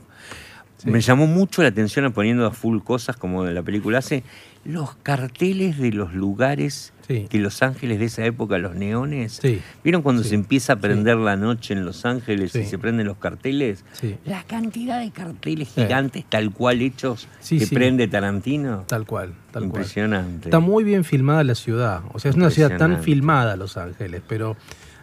Me 0.85 0.99
llamó 1.01 1.27
mucho 1.27 1.61
la 1.61 1.67
atención 1.67 2.11
poniendo 2.11 2.45
a 2.47 2.51
full 2.51 2.79
cosas 2.81 3.15
como 3.15 3.43
de 3.43 3.53
la 3.53 3.61
película 3.61 3.99
hace 3.99 4.23
los 4.65 4.95
carteles 4.95 5.77
de 5.77 5.91
los 5.91 6.13
lugares 6.13 6.91
Sí. 7.11 7.27
de 7.29 7.39
Los 7.39 7.61
Ángeles 7.61 7.99
de 7.99 8.05
esa 8.05 8.25
época, 8.25 8.57
los 8.57 8.75
neones. 8.75 9.39
Sí. 9.41 9.59
¿Vieron 9.83 10.01
cuando 10.01 10.23
Sí. 10.23 10.29
se 10.29 10.35
empieza 10.35 10.73
a 10.73 10.75
prender 10.77 11.17
la 11.17 11.35
noche 11.35 11.73
en 11.73 11.85
Los 11.85 12.05
Ángeles 12.05 12.55
y 12.55 12.63
se 12.65 12.77
prenden 12.77 13.07
los 13.07 13.17
carteles? 13.17 13.83
Sí. 13.93 14.15
La 14.25 14.43
cantidad 14.43 14.99
de 14.99 15.11
carteles 15.11 15.69
gigantes 15.73 16.25
tal 16.29 16.51
cual 16.51 16.81
hechos 16.81 17.27
que 17.47 17.67
prende 17.67 18.07
Tarantino. 18.07 18.85
Tal 18.87 19.05
cual, 19.05 19.33
tal 19.51 19.63
cual. 19.63 19.65
Impresionante. 19.65 20.47
Está 20.49 20.59
muy 20.59 20.83
bien 20.83 21.03
filmada 21.03 21.43
la 21.43 21.55
ciudad. 21.55 22.01
O 22.13 22.19
sea, 22.19 22.31
es 22.31 22.37
una 22.37 22.49
ciudad 22.49 22.77
tan 22.77 23.01
filmada, 23.03 23.55
Los 23.55 23.77
Ángeles, 23.77 24.21
pero 24.27 24.55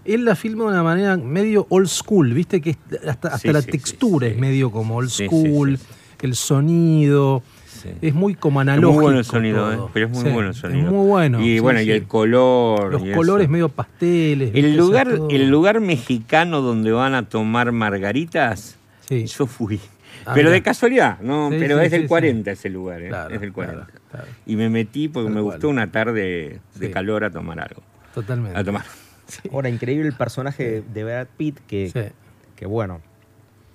él 0.05 0.25
la 0.25 0.37
filma 0.37 0.65
de 0.65 0.71
una 0.71 0.83
manera 0.83 1.17
medio 1.17 1.67
old 1.69 1.89
school, 1.89 2.33
¿viste? 2.33 2.61
Que 2.61 2.77
hasta, 3.07 3.29
hasta 3.29 3.53
la 3.53 3.61
textura 3.63 4.27
es 4.29 4.39
medio 4.39 4.71
como 4.71 4.97
old 4.97 5.11
school, 5.11 5.79
el 6.23 6.35
sonido. 6.35 7.43
Sí. 8.01 8.07
Es 8.09 8.15
muy 8.15 8.35
como 8.35 8.61
Es 8.61 8.67
muy 8.67 8.73
analógico. 8.75 9.03
bueno 9.03 9.19
el 9.19 9.25
sonido. 9.25 9.73
¿eh? 9.73 9.79
pero 9.93 10.07
es 10.07 10.13
muy 10.13 10.23
Sí, 10.25 10.31
bueno 10.31 10.49
el 10.49 10.55
sonido. 10.55 10.87
Es 10.87 10.93
muy 10.93 11.07
bueno. 11.07 11.41
Y 11.41 11.45
sí, 11.55 11.59
bueno, 11.61 11.81
sí. 11.81 11.87
y 11.87 11.91
el 11.93 12.07
color. 12.07 12.93
Los 12.93 13.03
colores 13.17 13.45
eso. 13.45 13.53
medio 13.53 13.69
pasteles. 13.69 14.51
El 14.55 14.77
lugar, 14.77 15.09
todo- 15.09 15.29
el 15.31 15.49
lugar 15.49 15.81
mexicano 15.81 16.61
donde 16.61 16.93
van 16.93 17.15
a 17.15 17.29
tomar 17.29 17.73
margaritas, 17.73 18.77
Sí. 19.09 19.27
yo 19.27 19.47
fui. 19.47 19.81
Ah, 20.27 20.33
pero 20.35 20.51
de 20.51 20.61
casualidad, 20.63 21.19
no, 21.21 21.49
Sí, 21.51 21.57
pero 21.59 21.79
sí, 21.79 21.85
es 21.87 21.91
del 21.91 22.01
sí, 22.01 22.05
sí. 22.05 22.09
40 22.09 22.51
ese 22.51 22.69
lugar, 22.69 23.01
¿eh? 23.03 23.09
Claro, 23.09 23.35
es 23.35 23.41
del 23.41 23.53
40. 23.53 23.87
claro, 23.87 24.01
claro. 24.11 24.27
Y 24.45 24.57
me 24.57 24.69
metí 24.69 25.09
porque 25.09 25.27
Tal 25.29 25.35
me 25.35 25.41
cual. 25.43 25.55
gustó 25.57 25.69
una 25.71 25.91
tarde 25.91 26.61
de 26.75 26.87
Sí. 26.87 26.93
calor 26.93 27.25
a 27.25 27.31
tomar 27.31 27.61
algo. 27.61 27.83
Totalmente. 28.15 28.59
A 28.59 28.65
tomar. 28.65 28.85
Ahora, 29.53 29.69
increíble 29.71 30.07
el 30.09 30.15
personaje 30.15 30.83
de 30.93 31.05
Brad 31.05 31.29
Pitt 31.37 31.59
que, 31.67 31.89
Sí. 31.91 32.01
que 32.57 32.67
bueno, 32.67 33.01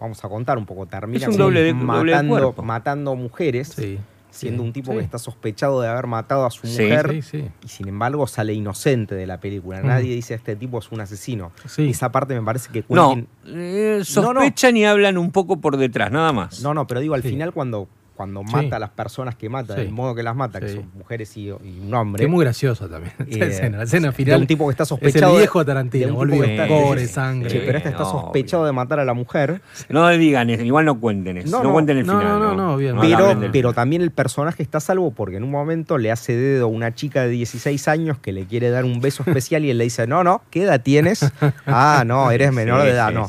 vamos 0.03 0.23
a 0.23 0.29
contar 0.29 0.57
un 0.57 0.65
poco, 0.65 0.85
termina 0.85 1.17
Es 1.19 1.27
un 1.27 1.31
como 1.33 1.43
doble 1.45 1.61
de- 1.63 1.73
doble 1.73 2.11
de 2.11 2.61
matando, 2.61 3.15
mujeres, 3.15 3.69
Sí. 3.69 3.97
siendo 4.29 4.63
sí, 4.63 4.67
un 4.67 4.73
tipo 4.73 4.91
sí. 4.91 4.97
que 4.97 5.03
está 5.03 5.17
sospechado 5.17 5.79
de 5.81 5.87
haber 5.87 6.07
matado 6.07 6.45
a 6.45 6.51
su 6.51 6.67
Sí. 6.67 6.81
mujer 6.83 7.09
Sí, 7.11 7.21
sí. 7.21 7.45
y 7.63 7.67
sin 7.69 7.87
embargo 7.87 8.27
sale 8.27 8.53
inocente 8.53 9.15
de 9.15 9.25
la 9.27 9.39
película. 9.39 9.81
Mm. 9.81 9.87
Nadie 9.87 10.13
dice 10.15 10.33
este 10.33 10.55
tipo 10.55 10.79
es 10.79 10.91
un 10.91 10.99
asesino. 11.01 11.51
Sí. 11.67 11.89
Esa 11.89 12.11
parte 12.11 12.33
me 12.33 12.41
parece 12.45 12.69
que 12.71 12.83
No, 12.89 13.09
Quentin... 13.15 13.27
eh, 13.47 14.03
No, 14.15 14.33
no. 14.33 14.39
sospechan 14.41 14.75
y 14.77 14.85
hablan 14.85 15.17
un 15.17 15.31
poco 15.31 15.61
por 15.61 15.77
detrás, 15.77 16.11
nada 16.11 16.33
más. 16.33 16.61
No, 16.61 16.73
no, 16.73 16.85
pero 16.85 16.99
digo, 16.99 17.13
al 17.15 17.21
Sí. 17.23 17.29
final 17.29 17.53
cuando 17.53 17.87
cuando 18.15 18.41
Sí. 18.45 18.53
mata 18.53 18.75
a 18.75 18.79
las 18.79 18.89
personas 18.91 19.35
que 19.35 19.49
mata, 19.49 19.75
Sí. 19.75 19.81
del 19.81 19.91
modo 19.91 20.13
que 20.15 20.23
las 20.23 20.35
mata, 20.35 20.59
que 20.59 20.69
son 20.69 20.91
mujeres 20.95 21.35
y, 21.37 21.47
y 21.47 21.51
un 21.51 21.93
hombre. 21.93 22.19
Que 22.21 22.25
es 22.25 22.31
muy 22.31 22.43
gracioso 22.43 22.87
también. 22.87 23.13
Eh, 23.27 23.37
la 23.37 23.45
escena, 23.47 23.77
la 23.79 23.83
escena 23.83 24.07
de 24.09 24.13
final. 24.13 24.41
un 24.41 24.47
tipo 24.47 24.65
que 24.67 24.71
está 24.71 24.83
es 24.83 24.89
sospechado 24.89 25.31
el 25.31 25.37
de- 25.37 25.41
viejo 25.43 25.59
de 25.59 25.65
Tarantino, 25.65 26.05
un 26.07 26.11
tipo 26.11 26.17
volvió. 26.19 26.41
que 26.43 26.51
está- 26.51 26.67
Gore, 26.67 27.01
Sí, 27.07 27.13
sangre. 27.13 27.61
Pero 27.65 27.77
este 27.77 27.89
está 27.89 28.05
sospechado 28.05 28.65
de 28.65 28.71
matar 28.71 28.99
a 28.99 29.05
la 29.05 29.13
mujer. 29.13 29.61
No 29.89 30.07
digan 30.09 30.49
igual 30.49 30.85
no 30.85 30.99
cuenten 30.99 31.37
eso. 31.37 31.49
No, 31.49 31.57
No, 31.59 31.63
no. 31.65 31.73
cuenten 31.73 31.97
el 31.97 32.05
No, 32.05 32.19
final. 32.19 32.39
no, 32.39 32.55
no, 32.55 32.77
no, 32.77 33.01
Pero, 33.01 33.51
pero 33.51 33.73
también 33.73 34.01
el 34.01 34.11
personaje 34.11 34.61
está 34.63 34.77
a 34.77 34.81
salvo 34.81 35.11
porque 35.11 35.37
en 35.37 35.43
un 35.43 35.51
momento 35.51 35.97
le 35.97 36.11
hace 36.11 36.35
dedo 36.35 36.65
a 36.65 36.69
una 36.69 36.93
chica 36.93 37.23
de 37.23 37.29
16 37.29 37.87
años 37.87 38.17
que 38.19 38.31
le 38.31 38.45
quiere 38.45 38.69
dar 38.69 38.85
un 38.85 39.01
beso 39.01 39.23
especial 39.25 39.65
y 39.65 39.69
él 39.71 39.77
le 39.77 39.85
dice, 39.85 40.07
no, 40.07 40.23
no, 40.23 40.41
¿qué 40.49 40.63
edad 40.63 40.81
tienes? 40.81 41.21
Ah, 41.65 42.03
no, 42.05 42.29
eres 42.31 42.51
menor 42.53 42.81
Sí, 42.81 42.87
de 42.87 42.93
edad, 42.93 43.09
sí, 43.09 43.13
no. 43.15 43.27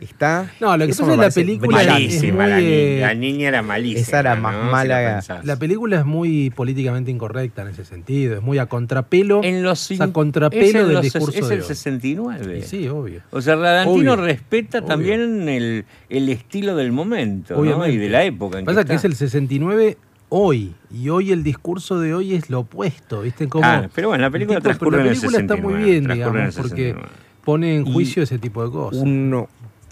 Está... 0.00 0.50
No, 0.60 0.76
lo 0.76 0.86
que 0.86 0.92
pasa 0.92 1.12
es 1.12 1.18
la 1.18 1.30
película. 1.30 1.76
Malísima 1.84 2.44
es 2.44 2.50
la 2.50 2.56
muy, 2.56 2.64
niña. 2.64 2.76
eh, 2.76 2.98
La 3.00 3.14
niña 3.14 3.48
era 3.48 3.62
malísima. 3.62 4.00
esa 4.00 4.20
era 4.20 4.34
¿no? 4.36 4.42
más 4.42 4.54
Si 4.54 4.70
mala- 4.70 5.02
la 5.02 5.12
pensás. 5.14 5.44
La 5.44 5.56
película 5.56 5.98
es 6.00 6.04
muy 6.06 6.50
políticamente 6.50 7.10
incorrecta 7.10 7.62
en 7.62 7.68
ese 7.68 7.84
sentido. 7.84 8.36
Es 8.36 8.42
muy 8.42 8.58
a 8.58 8.66
contrapelo. 8.66 9.42
En 9.42 9.62
los 9.62 9.90
o 9.90 9.94
sea, 9.96 10.12
contrapelo 10.12 10.64
es 10.66 10.72
del 10.86 10.92
los- 10.92 11.02
discurso 11.02 11.38
Es 11.38 11.50
el 11.50 11.60
hoy. 11.60 11.66
69. 11.66 12.58
Y 12.58 12.62
sí, 12.62 12.86
obvio. 12.88 13.22
O 13.30 13.40
sea, 13.40 13.56
Radantino 13.56 14.12
Obvio, 14.14 14.24
respeta 14.24 14.78
obvio. 14.78 14.88
también 14.88 15.48
el, 15.48 15.84
el 16.08 16.28
estilo 16.28 16.76
del 16.76 16.92
momento 16.92 17.54
¿no? 17.54 17.60
Obviamente. 17.60 17.94
y 17.94 17.96
de 17.98 18.08
la 18.08 18.24
época. 18.24 18.58
En 18.60 18.64
Pasa 18.64 18.84
que 18.84 18.92
es 18.92 18.96
está. 18.96 19.08
el 19.08 19.14
69 19.16 19.96
hoy. 20.28 20.74
Y 20.94 21.08
hoy 21.08 21.32
el 21.32 21.42
discurso 21.42 21.98
de 21.98 22.14
hoy 22.14 22.34
es 22.34 22.50
lo 22.50 22.60
opuesto. 22.60 23.22
¿Viste? 23.22 23.48
Como 23.48 23.64
Ah, 23.66 23.88
pero 23.94 24.08
bueno, 24.08 24.22
la 24.22 24.30
película 24.30 24.58
el 24.58 24.62
tipo- 24.62 24.68
transcurre 24.68 24.98
la 24.98 25.02
en 25.02 25.08
el 25.08 25.14
película 25.18 25.38
está 25.40 25.56
muy 25.56 25.72
69, 25.74 25.84
bien, 25.90 26.14
digamos, 26.14 26.54
porque 26.56 26.68
69. 26.92 27.08
pone 27.44 27.76
en 27.76 27.86
Y 27.86 27.92
juicio 27.94 28.22
ese 28.22 28.38
tipo 28.38 28.62
de 28.62 28.70
cosas. 28.70 29.02
un- 29.02 29.46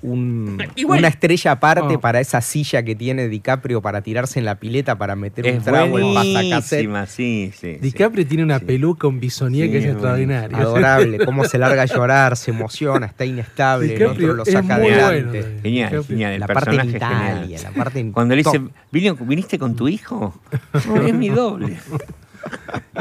un- 0.06 0.58
una 0.86 1.08
estrella 1.08 1.52
aparte 1.52 1.94
No. 1.94 2.00
para 2.00 2.20
esa 2.20 2.40
silla 2.40 2.82
que 2.82 2.94
tiene 2.94 3.28
DiCaprio 3.28 3.82
para 3.82 4.02
tirarse 4.02 4.38
en 4.38 4.44
la 4.44 4.54
pileta 4.54 4.96
para 4.96 5.16
meter 5.16 5.44
un 5.44 5.50
Es 5.50 5.64
trago 5.64 5.98
en 5.98 6.14
buenísima, 6.14 7.06
sí, 7.06 7.52
sí. 7.52 7.52
sí. 7.58 7.78
DiCaprio 7.80 8.26
tiene 8.26 8.44
una 8.44 8.58
Sí. 8.60 8.64
peluca, 8.66 9.06
un 9.08 9.20
bisonier 9.20 9.66
Sí, 9.66 9.72
que 9.72 9.78
es 9.78 9.84
es 9.84 9.90
extraordinario. 9.92 10.56
Adorable, 10.56 11.18
cómo 11.26 11.44
se 11.44 11.58
larga 11.58 11.82
a 11.82 11.86
llorar, 11.86 12.36
se 12.36 12.50
emociona, 12.52 13.06
está 13.06 13.24
inestable, 13.24 13.92
el 13.92 13.98
DiCaprio 13.98 14.26
otro 14.32 14.36
lo 14.36 14.44
saca 14.44 14.74
adelante. 14.76 15.40
bueno. 15.42 15.60
Genial, 15.62 15.90
DiCaprio. 15.90 16.04
genial. 16.04 16.32
El 16.34 16.40
la 16.40 16.46
parte 16.46 16.70
en 16.70 16.80
genial. 16.80 16.96
Italia, 16.96 17.58
la 17.62 17.70
parte 17.70 18.00
en 18.00 18.12
Cuando 18.12 18.34
le 18.34 18.42
dice, 18.42 18.58
top. 18.58 18.70
"Vino- 18.92 19.16
¿viniste 19.16 19.58
con 19.58 19.74
tu 19.76 19.88
hijo? 19.88 20.40
No, 20.86 21.02
es 21.02 21.14
mi 21.14 21.28
doble. 21.30 21.76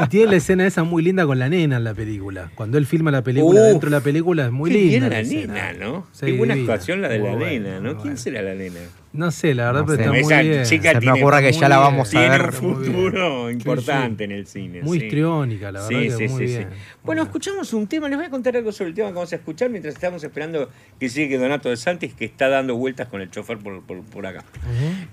Y 0.04 0.08
tiene 0.08 0.30
la 0.32 0.36
escena 0.36 0.66
esa 0.66 0.84
muy 0.84 1.02
linda 1.02 1.24
con 1.26 1.38
la 1.38 1.48
nena 1.48 1.76
en 1.78 1.84
la 1.84 1.94
película. 1.94 2.50
Cuando 2.54 2.76
él 2.78 2.86
filma 2.86 3.10
la 3.10 3.22
película, 3.22 3.60
Uf, 3.62 3.66
dentro 3.68 3.88
de 3.90 3.96
la 3.96 4.02
película 4.02 4.44
es 4.46 4.52
muy 4.52 4.70
Qué 4.70 4.76
linda. 4.78 5.08
la 5.08 5.20
escena. 5.20 5.54
nena, 5.54 5.72
¿no? 5.72 6.06
Sí, 6.12 6.26
Qué 6.26 6.32
buena 6.32 6.54
divina. 6.54 6.72
actuación 6.74 7.00
la 7.02 7.08
de 7.08 7.18
Muy 7.18 7.30
la 7.30 7.36
nena, 7.36 7.80
¿no? 7.80 7.96
¿Quién 8.02 8.18
será 8.18 8.42
la 8.42 8.54
nena? 8.54 8.80
No 9.14 9.30
sé, 9.30 9.54
la 9.54 9.66
verdad, 9.72 9.80
No 9.80 9.86
pero 9.86 9.96
sé. 9.96 10.02
está 10.02 10.12
muy 10.12 10.20
Esa 10.20 10.42
bien. 10.42 10.64
chica 10.64 10.92
Se 10.92 11.00
me 11.00 11.12
ocurre 11.12 11.40
que 11.40 11.52
ya 11.52 11.68
la 11.70 11.76
bien. 11.78 11.80
vamos 11.90 12.08
a 12.08 12.10
Tiene 12.10 12.28
ver. 12.28 12.42
un 12.46 12.52
futuro 12.52 13.50
importante 13.50 14.18
sí. 14.18 14.24
en 14.24 14.32
el 14.32 14.46
cine. 14.46 14.82
Muy 14.82 14.98
sí. 14.98 15.04
histriónica, 15.06 15.72
la 15.72 15.80
verdad. 15.80 15.88
Sí, 15.88 16.08
que 16.08 16.10
sí, 16.10 16.28
muy 16.34 16.42
sí, 16.42 16.48
sí. 16.52 16.58
bien. 16.58 16.68
Bueno, 17.02 17.22
escuchamos 17.22 17.72
un 17.72 17.86
tema. 17.86 18.08
Les 18.10 18.18
voy 18.18 18.26
a 18.26 18.30
contar 18.30 18.54
algo 18.58 18.72
sobre 18.72 18.90
el 18.90 18.94
tema 18.94 19.08
que 19.08 19.14
vamos 19.14 19.32
a 19.32 19.36
escuchar 19.36 19.70
mientras 19.70 19.94
estamos 19.94 20.22
esperando 20.22 20.68
que 21.00 21.08
sigue 21.08 21.38
Donato 21.38 21.70
de 21.70 21.78
Santis, 21.78 22.12
que 22.12 22.26
está 22.26 22.48
dando 22.50 22.76
vueltas 22.76 23.08
con 23.08 23.22
el 23.22 23.30
chofer 23.30 23.56
por, 23.56 23.80
por- 23.82 24.02
por 24.02 24.26
acá. 24.26 24.44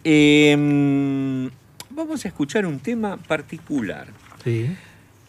Eh, 0.04 1.50
vamos 1.94 2.26
a 2.26 2.28
escuchar 2.28 2.66
un 2.66 2.80
tema 2.80 3.18
particular. 3.18 4.08
Sí. 4.44 4.76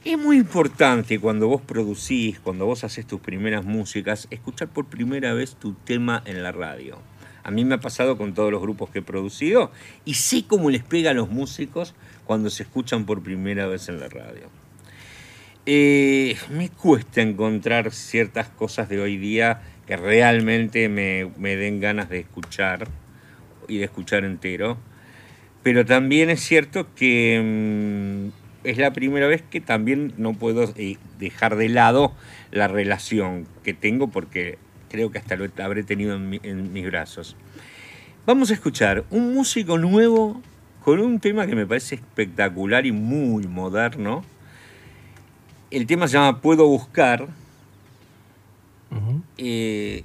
Es 0.05 0.19
muy 0.19 0.37
importante 0.37 1.19
cuando 1.19 1.49
vos 1.49 1.63
producís, 1.63 2.39
cuando 2.39 2.67
vos 2.67 2.85
haces 2.85 3.07
tus 3.07 3.21
primeras 3.21 3.65
músicas, 3.65 4.27
escuchar 4.31 4.69
por 4.69 4.87
primera 4.87 5.33
vez 5.33 5.57
tu 5.57 5.73
tema 5.73 6.23
en 6.27 6.43
la 6.43 6.53
radio. 6.53 6.99
A 7.43 7.51
mí 7.51 7.65
me 7.65 7.77
ha 7.77 7.81
pasado 7.81 8.17
con 8.17 8.35
todos 8.35 8.51
los 8.51 8.61
grupos 8.61 8.91
que 8.91 9.01
he 9.01 9.03
producido 9.03 9.71
y 10.05 10.15
sé 10.15 10.45
cómo 10.47 10.71
les 10.71 10.83
pega 10.83 11.11
a 11.11 11.15
los 11.15 11.31
músicos 11.31 11.95
cuando 12.25 12.51
se 12.51 12.65
escuchan 12.65 13.05
por 13.07 13.23
primera 13.23 13.67
vez 13.67 13.89
en 13.89 14.01
la 14.01 14.09
radio. 14.09 14.51
Eh, 15.67 16.37
me 16.51 16.69
cuesta 16.69 17.23
encontrar 17.23 17.93
ciertas 17.93 18.49
cosas 18.49 18.89
de 18.89 19.01
hoy 19.01 19.17
día 19.17 19.63
que 19.87 19.97
realmente 19.97 20.89
me, 20.89 21.31
me 21.39 21.57
den 21.57 21.81
ganas 21.81 22.11
de 22.11 22.21
escuchar 22.21 22.89
y 23.69 23.79
de 23.79 23.85
escuchar 23.85 24.25
entero. 24.25 24.79
Pero 25.65 25.85
también 25.85 26.31
es 26.31 26.41
cierto 26.41 26.87
que 26.95 28.31
mm, 28.63 28.67
es 28.69 28.79
la 28.79 28.93
primera 28.93 29.27
vez 29.27 29.43
que 29.43 29.61
también 29.61 30.13
no 30.19 30.35
puedo 30.35 30.73
eh, 30.77 30.99
dejar 31.19 31.57
de 31.57 31.69
lado 31.69 32.13
la 32.53 32.69
relación 32.69 33.49
que 33.65 33.75
tengo 33.75 34.09
porque 34.09 34.59
creo 34.91 35.11
que 35.11 35.19
hasta 35.19 35.35
lo 35.37 35.49
habré 35.65 35.83
tenido 35.83 36.15
en, 36.15 36.31
mi- 36.31 36.41
en 36.45 36.73
mis 36.73 36.85
brazos. 36.87 37.35
Vamos 38.27 38.51
a 38.51 38.55
escuchar 38.55 39.05
un 39.11 39.35
músico 39.35 39.77
nuevo 39.79 40.41
con 40.85 41.01
un 41.01 41.19
tema 41.19 41.47
que 41.47 41.57
me 41.57 41.67
parece 41.67 41.97
espectacular 41.97 42.87
y 42.87 42.93
muy 42.93 43.47
moderno. 43.49 44.25
El 45.71 45.87
tema 45.87 46.07
se 46.07 46.15
llama 46.19 46.41
Puedo 46.41 46.67
Buscar. 46.69 47.27
Eh, 49.39 50.05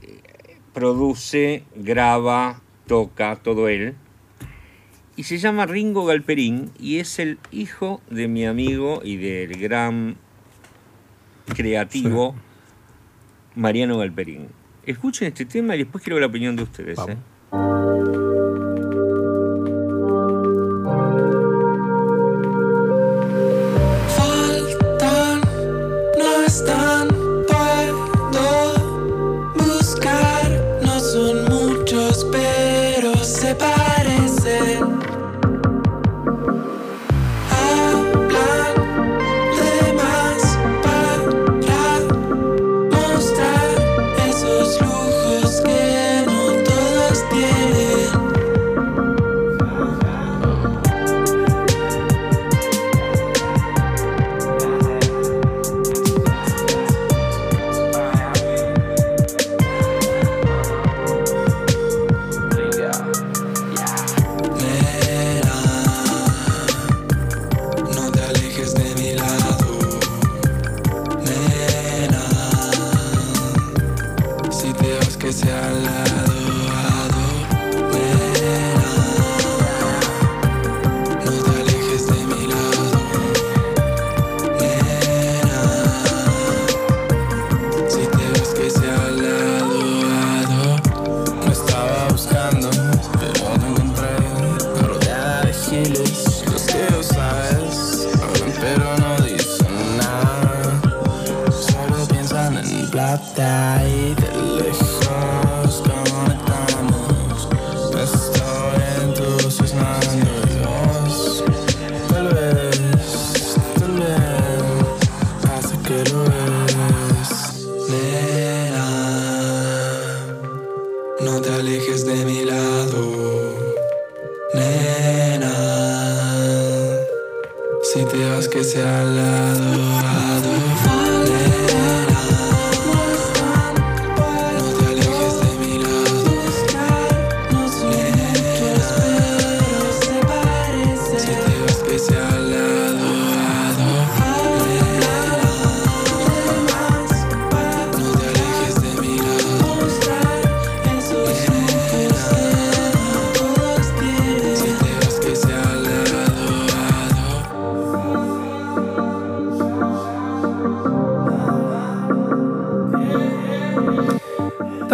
produce, 0.74 1.64
graba, 1.76 2.62
toca, 2.88 3.36
todo 3.36 3.68
él. 3.68 3.94
Y 5.20 5.24
se 5.24 5.38
llama 5.38 5.66
Ringo 5.66 6.06
Galperín 6.06 6.72
y 6.80 7.00
es 7.00 7.20
el 7.20 7.40
hijo 7.52 8.00
de 8.10 8.30
mi 8.30 8.46
amigo 8.46 9.02
y 9.04 9.18
del 9.18 9.60
gran 9.60 10.16
creativo 11.54 12.36
Mariano 13.54 13.98
Galperín. 13.98 14.48
Escuchen 14.86 15.28
este 15.28 15.44
tema 15.44 15.76
y 15.76 15.80
después 15.80 16.02
quiero 16.06 16.22
la 16.22 16.28
opinión 16.28 16.56
de 16.56 16.64
ustedes. 16.64 16.96
Vamos. 16.96 17.16
¿eh? 17.16 17.18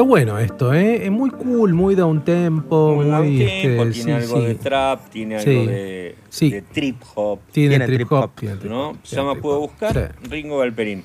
Bueno 0.06 0.39
esto, 0.39 0.74
¿eh? 0.74 1.06
Es 1.06 1.12
muy 1.12 1.30
cool, 1.30 1.74
muy 1.74 1.95
down 1.95 2.24
tempo, 2.24 2.95
Muy 2.95 3.06
down 3.06 3.26
este, 3.26 3.68
tempo, 3.68 3.86
sí, 3.86 3.91
tiene 3.91 4.14
algo 4.14 4.38
sí. 4.38 4.45
de 4.45 4.56
trap, 4.56 5.10
tiene 5.10 5.39
Sí. 5.39 5.49
algo 5.49 5.66
de, 5.72 6.64
trip 6.74 7.01
hop, 7.16 7.39
Tiene, 7.51 7.70
Tiene 7.70 7.86
trip 7.86 7.97
trip 7.97 8.12
hop. 8.12 8.32
tiene 8.36 8.56
¿no? 8.64 8.97
Se 9.03 9.16
llama 9.16 9.36
Puedo. 9.36 9.60
Buscar. 9.60 10.16
Ringo 10.30 10.60
Galperín. 10.60 11.03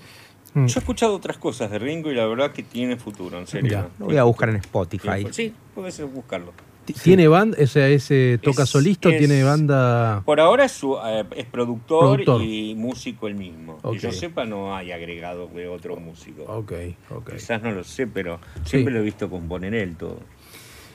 Mm. 0.55 0.67
Yo 0.67 0.79
he 0.79 0.81
escuchado 0.81 1.15
otras 1.15 1.37
cosas 1.39 1.71
de 1.71 1.79
Ringo 1.79 2.11
y 2.11 2.15
la 2.15 2.27
verdad 2.27 2.53
que 2.53 2.63
tiene 2.63 2.97
futuro, 2.97 3.39
en 3.39 3.47
serio. 3.47 3.71
Ya. 3.71 3.89
Lo 3.99 4.07
voy 4.07 4.17
a 4.17 4.25
buscar 4.25 4.49
en 4.49 4.57
Spotify. 4.57 5.27
Sí, 5.31 5.55
puedes 5.75 6.01
buscarlo. 6.13 6.53
Ti- 6.93 7.01
¿Tiene 7.03 7.29
banda? 7.29 7.57
O 7.63 7.67
sea, 7.67 7.89
ese 7.89 8.39
toca 8.43 8.63
Es- 8.65 8.69
solista 8.71 9.09
o 9.09 9.13
es- 9.13 9.19
tiene 9.19 9.43
banda? 9.45 10.23
Por 10.25 10.41
ahora 10.41 10.65
es, 10.65 10.73
su- 10.73 10.97
eh, 11.05 11.25
es 11.37 11.47
productor, 11.47 12.23
Productor. 12.23 12.43
y 12.43 12.75
músico 12.75 13.29
el 13.29 13.35
mismo. 13.35 13.79
Ok. 13.83 13.95
Que 13.95 13.99
yo 14.01 14.13
sepa, 14.13 14.45
no 14.45 14.75
hay 14.77 14.93
agregado 14.93 15.49
de 15.49 15.69
otro 15.69 15.97
músico. 15.97 16.43
Ok, 16.45 16.73
ok. 17.11 17.33
Quizás 17.35 17.63
no 17.63 17.71
lo 17.73 17.85
sé, 17.85 18.07
pero 18.07 18.41
siempre 18.65 18.93
Sí. 18.93 18.95
lo 18.97 19.01
he 19.01 19.05
visto 19.05 19.29
componer 19.31 19.75
él 19.75 19.97
todo. 19.97 20.19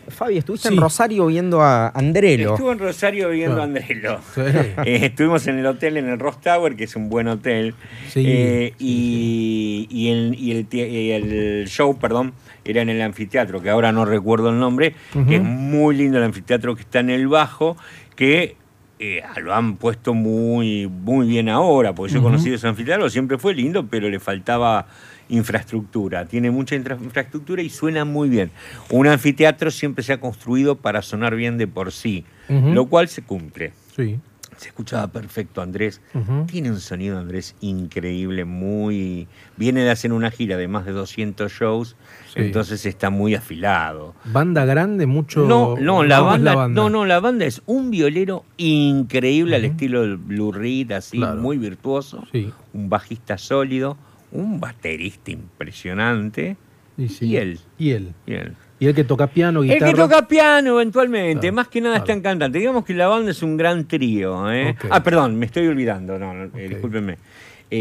Fabi, 0.08 0.38
estuviste 0.38 0.70
Sí. 0.70 0.76
en 0.76 0.82
Rosario 0.82 1.26
viendo 1.26 1.64
a 1.64 1.88
Andrelo. 1.90 2.54
Estuve 2.54 2.74
en 2.74 2.78
Rosario 2.80 3.30
viendo 3.30 3.58
Ah. 3.58 3.62
a 3.62 3.64
Andrelo. 3.64 4.20
Sí. 4.36 4.42
Eh, 4.86 5.00
estuvimos 5.08 5.48
en 5.48 5.58
el 5.58 5.66
hotel, 5.66 5.98
en 5.98 6.08
el 6.10 6.20
Ross 6.20 6.40
Tower, 6.42 6.76
que 6.76 6.84
es 6.84 6.96
un 6.96 7.10
buen 7.10 7.28
hotel. 7.28 7.74
Sí, 8.10 8.24
Eh, 8.28 8.74
sí, 8.78 8.86
y, 8.86 9.88
y 9.90 10.10
el, 10.12 10.36
y 10.38 11.12
el 11.12 11.32
el 11.32 11.68
show, 11.68 11.98
perdón, 11.98 12.34
era 12.66 12.82
en 12.82 12.90
el 12.90 13.02
anfiteatro, 13.02 13.62
que 13.62 13.70
ahora 13.70 13.92
no 13.92 14.06
recuerdo 14.06 14.50
el 14.50 14.60
nombre, 14.60 14.96
que 15.28 15.36
es 15.36 15.42
muy 15.44 15.96
lindo 15.96 16.18
el 16.18 16.24
anfiteatro 16.24 16.76
que 16.76 16.82
está 16.82 17.00
en 17.00 17.12
el 17.12 17.28
Bajo, 17.28 17.78
que 18.16 18.56
eh, 18.98 19.22
lo 19.42 19.54
han 19.54 19.76
puesto 19.76 20.14
muy, 20.14 20.88
muy 20.88 21.28
bien 21.28 21.48
ahora, 21.50 21.94
porque 21.94 22.14
yo 22.14 22.20
he 22.20 22.24
conocido 22.24 22.56
ese 22.56 22.68
anfiteatro, 22.68 23.10
siempre 23.10 23.38
fue 23.38 23.54
lindo, 23.54 23.86
pero 23.88 24.10
le 24.10 24.20
faltaba 24.20 24.88
infraestructura. 25.30 26.26
Tiene 26.26 26.50
mucha 26.52 26.76
infra- 26.76 26.98
infraestructura 27.02 27.62
y 27.62 27.70
suena 27.70 28.04
muy 28.06 28.30
bien. 28.30 28.52
Un 28.90 29.08
anfiteatro 29.08 29.70
siempre 29.72 30.04
se 30.04 30.14
ha 30.14 30.20
construido 30.20 30.76
para 30.76 31.02
sonar 31.02 31.36
bien 31.36 31.58
de 31.58 31.68
por 31.68 31.92
sí, 31.92 32.26
lo 32.50 32.86
cual 32.88 33.08
se 33.10 33.22
cumple. 33.22 33.74
Sí. 33.96 34.20
Se 34.58 34.70
escuchaba 34.70 35.08
perfecto 35.08 35.62
Andrés. 35.62 36.02
Tiene 36.48 36.72
un 36.72 36.80
sonido 36.80 37.18
Andrés 37.20 37.56
increíble, 37.62 38.46
muy... 38.46 39.28
Viene 39.58 39.82
de 39.84 39.92
hacer 39.92 40.14
una 40.14 40.32
gira 40.32 40.56
de 40.58 40.68
más 40.68 40.86
de 40.86 40.92
200 40.94 41.52
shows, 41.52 41.96
Sí. 42.34 42.40
entonces 42.42 42.86
está 42.86 43.10
muy 43.10 43.36
afilado. 43.36 44.14
¿Banda 44.26 44.66
grande? 44.66 45.06
¿Mucho? 45.06 45.46
No, 45.46 45.76
no, 45.78 46.04
la 46.04 46.20
¿Cómo 46.20 46.36
es 46.36 46.44
banda, 46.44 46.68
no, 46.70 46.90
no, 46.90 47.06
la 47.06 47.20
banda 47.20 47.46
es 47.46 47.62
un 47.66 47.92
violero 47.92 48.46
increíble 48.58 49.56
al 49.58 49.66
estilo 49.66 50.02
del 50.02 50.18
Blue 50.18 50.52
Reed, 50.52 50.92
así, 50.92 51.18
Claro. 51.18 51.42
muy 51.42 51.58
virtuoso. 51.58 52.24
Sí. 52.32 52.52
Un 52.74 52.90
bajista 52.90 53.38
sólido, 53.38 53.98
un 54.32 54.60
baterista 54.60 55.32
impresionante. 55.32 56.58
Y, 56.98 57.10
sí. 57.10 57.26
Y 57.28 57.38
él. 57.38 57.60
Y 57.78 57.90
él. 57.92 58.14
y 58.26 58.34
él. 58.34 58.56
Y 58.78 58.88
el 58.88 58.94
que 58.96 59.04
toca 59.06 59.28
piano, 59.28 59.62
El 59.64 59.70
guitarra. 59.70 59.92
que 59.92 59.98
toca 59.98 60.28
piano 60.28 60.74
eventualmente, 60.76 61.50
más 61.52 61.70
que 61.70 61.80
nada 61.80 61.96
claro. 61.96 62.04
están 62.06 62.22
cantando. 62.22 62.58
Digamos 62.60 62.84
que 62.84 62.94
la 62.94 63.08
banda 63.08 63.32
es 63.32 63.42
un 63.42 63.56
gran 63.56 63.86
trío. 63.88 64.52
¿eh? 64.52 64.76
Ah, 64.90 65.02
perdón, 65.02 65.38
me 65.38 65.46
estoy 65.46 65.68
olvidando, 65.68 66.20
no, 66.20 66.34
no, 66.34 66.44
eh, 66.44 66.50
Ok. 66.66 66.70
discúlpenme. 66.74 67.18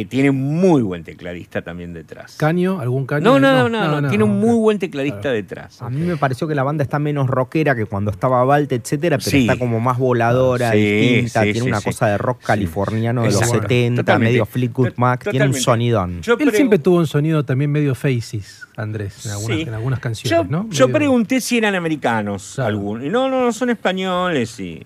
Eh, 0.01 0.07
tiene 0.07 0.33
muy 0.33 0.83
buen 0.83 1.05
tecladista 1.05 1.63
también 1.63 1.93
detrás. 1.93 2.35
¿Caño? 2.37 2.81
¿Algún 2.81 3.07
caño? 3.07 3.23
No, 3.23 3.39
no, 3.39 3.69
no, 3.69 4.01
no, 4.01 4.09
tiene 4.09 4.25
un 4.25 4.41
muy 4.41 4.57
buen 4.57 4.81
tecladista 4.81 5.21
Claro. 5.21 5.37
detrás. 5.37 5.81
A 5.83 5.89
mí 5.89 6.01
me 6.01 6.17
pareció 6.17 6.49
que 6.49 6.55
la 6.57 6.65
banda 6.65 6.83
está 6.83 6.99
menos 6.99 7.29
rockera 7.29 7.77
que 7.77 7.87
cuando 7.87 8.11
estaba 8.11 8.43
Valte, 8.45 8.75
etcétera, 8.75 9.19
pero 9.19 9.31
Sí. 9.31 9.43
está 9.43 9.57
como 9.57 9.79
más 9.79 9.99
voladora, 9.99 10.73
Sí, 10.73 10.79
distinta, 10.79 11.43
sí, 11.43 11.53
tiene 11.53 11.61
sí, 11.61 11.69
una 11.69 11.79
sí. 11.79 11.85
cosa 11.85 12.07
de 12.09 12.19
rock 12.19 12.39
Sí. 12.41 12.47
californiano 12.47 13.23
de 13.23 13.29
los 13.29 13.37
Exacto. 13.37 13.61
70, 13.63 14.03
Totalmente. 14.03 14.31
medio 14.33 14.47
Fleetwood 14.47 14.93
Mac, 14.97 15.29
tiene 15.31 15.47
un 15.47 15.55
sonidón. 15.55 16.23
Yo 16.23 16.37
Él 16.41 16.51
siempre 16.51 16.81
tuvo 16.81 16.97
un 16.97 17.07
sonido 17.07 17.45
también 17.45 17.71
medio 17.71 17.95
faces, 17.95 18.67
Andrés, 18.77 19.25
en 19.27 19.31
algunas, 19.33 19.57
Sí. 19.59 19.63
en 19.63 19.75
algunas 19.75 20.01
canciones, 20.01 20.39
yo, 20.39 20.51
¿no? 20.51 20.69
yo 20.71 20.89
pregunté 20.89 21.41
si 21.41 21.59
eran 21.59 21.77
americanos 21.77 22.55
Claro. 22.57 22.69
algunos. 22.71 23.05
Y 23.05 23.11
no, 23.11 23.29
no, 23.29 23.45
no, 23.45 23.53
son 23.53 23.71
españoles 23.71 24.59
y, 24.59 24.85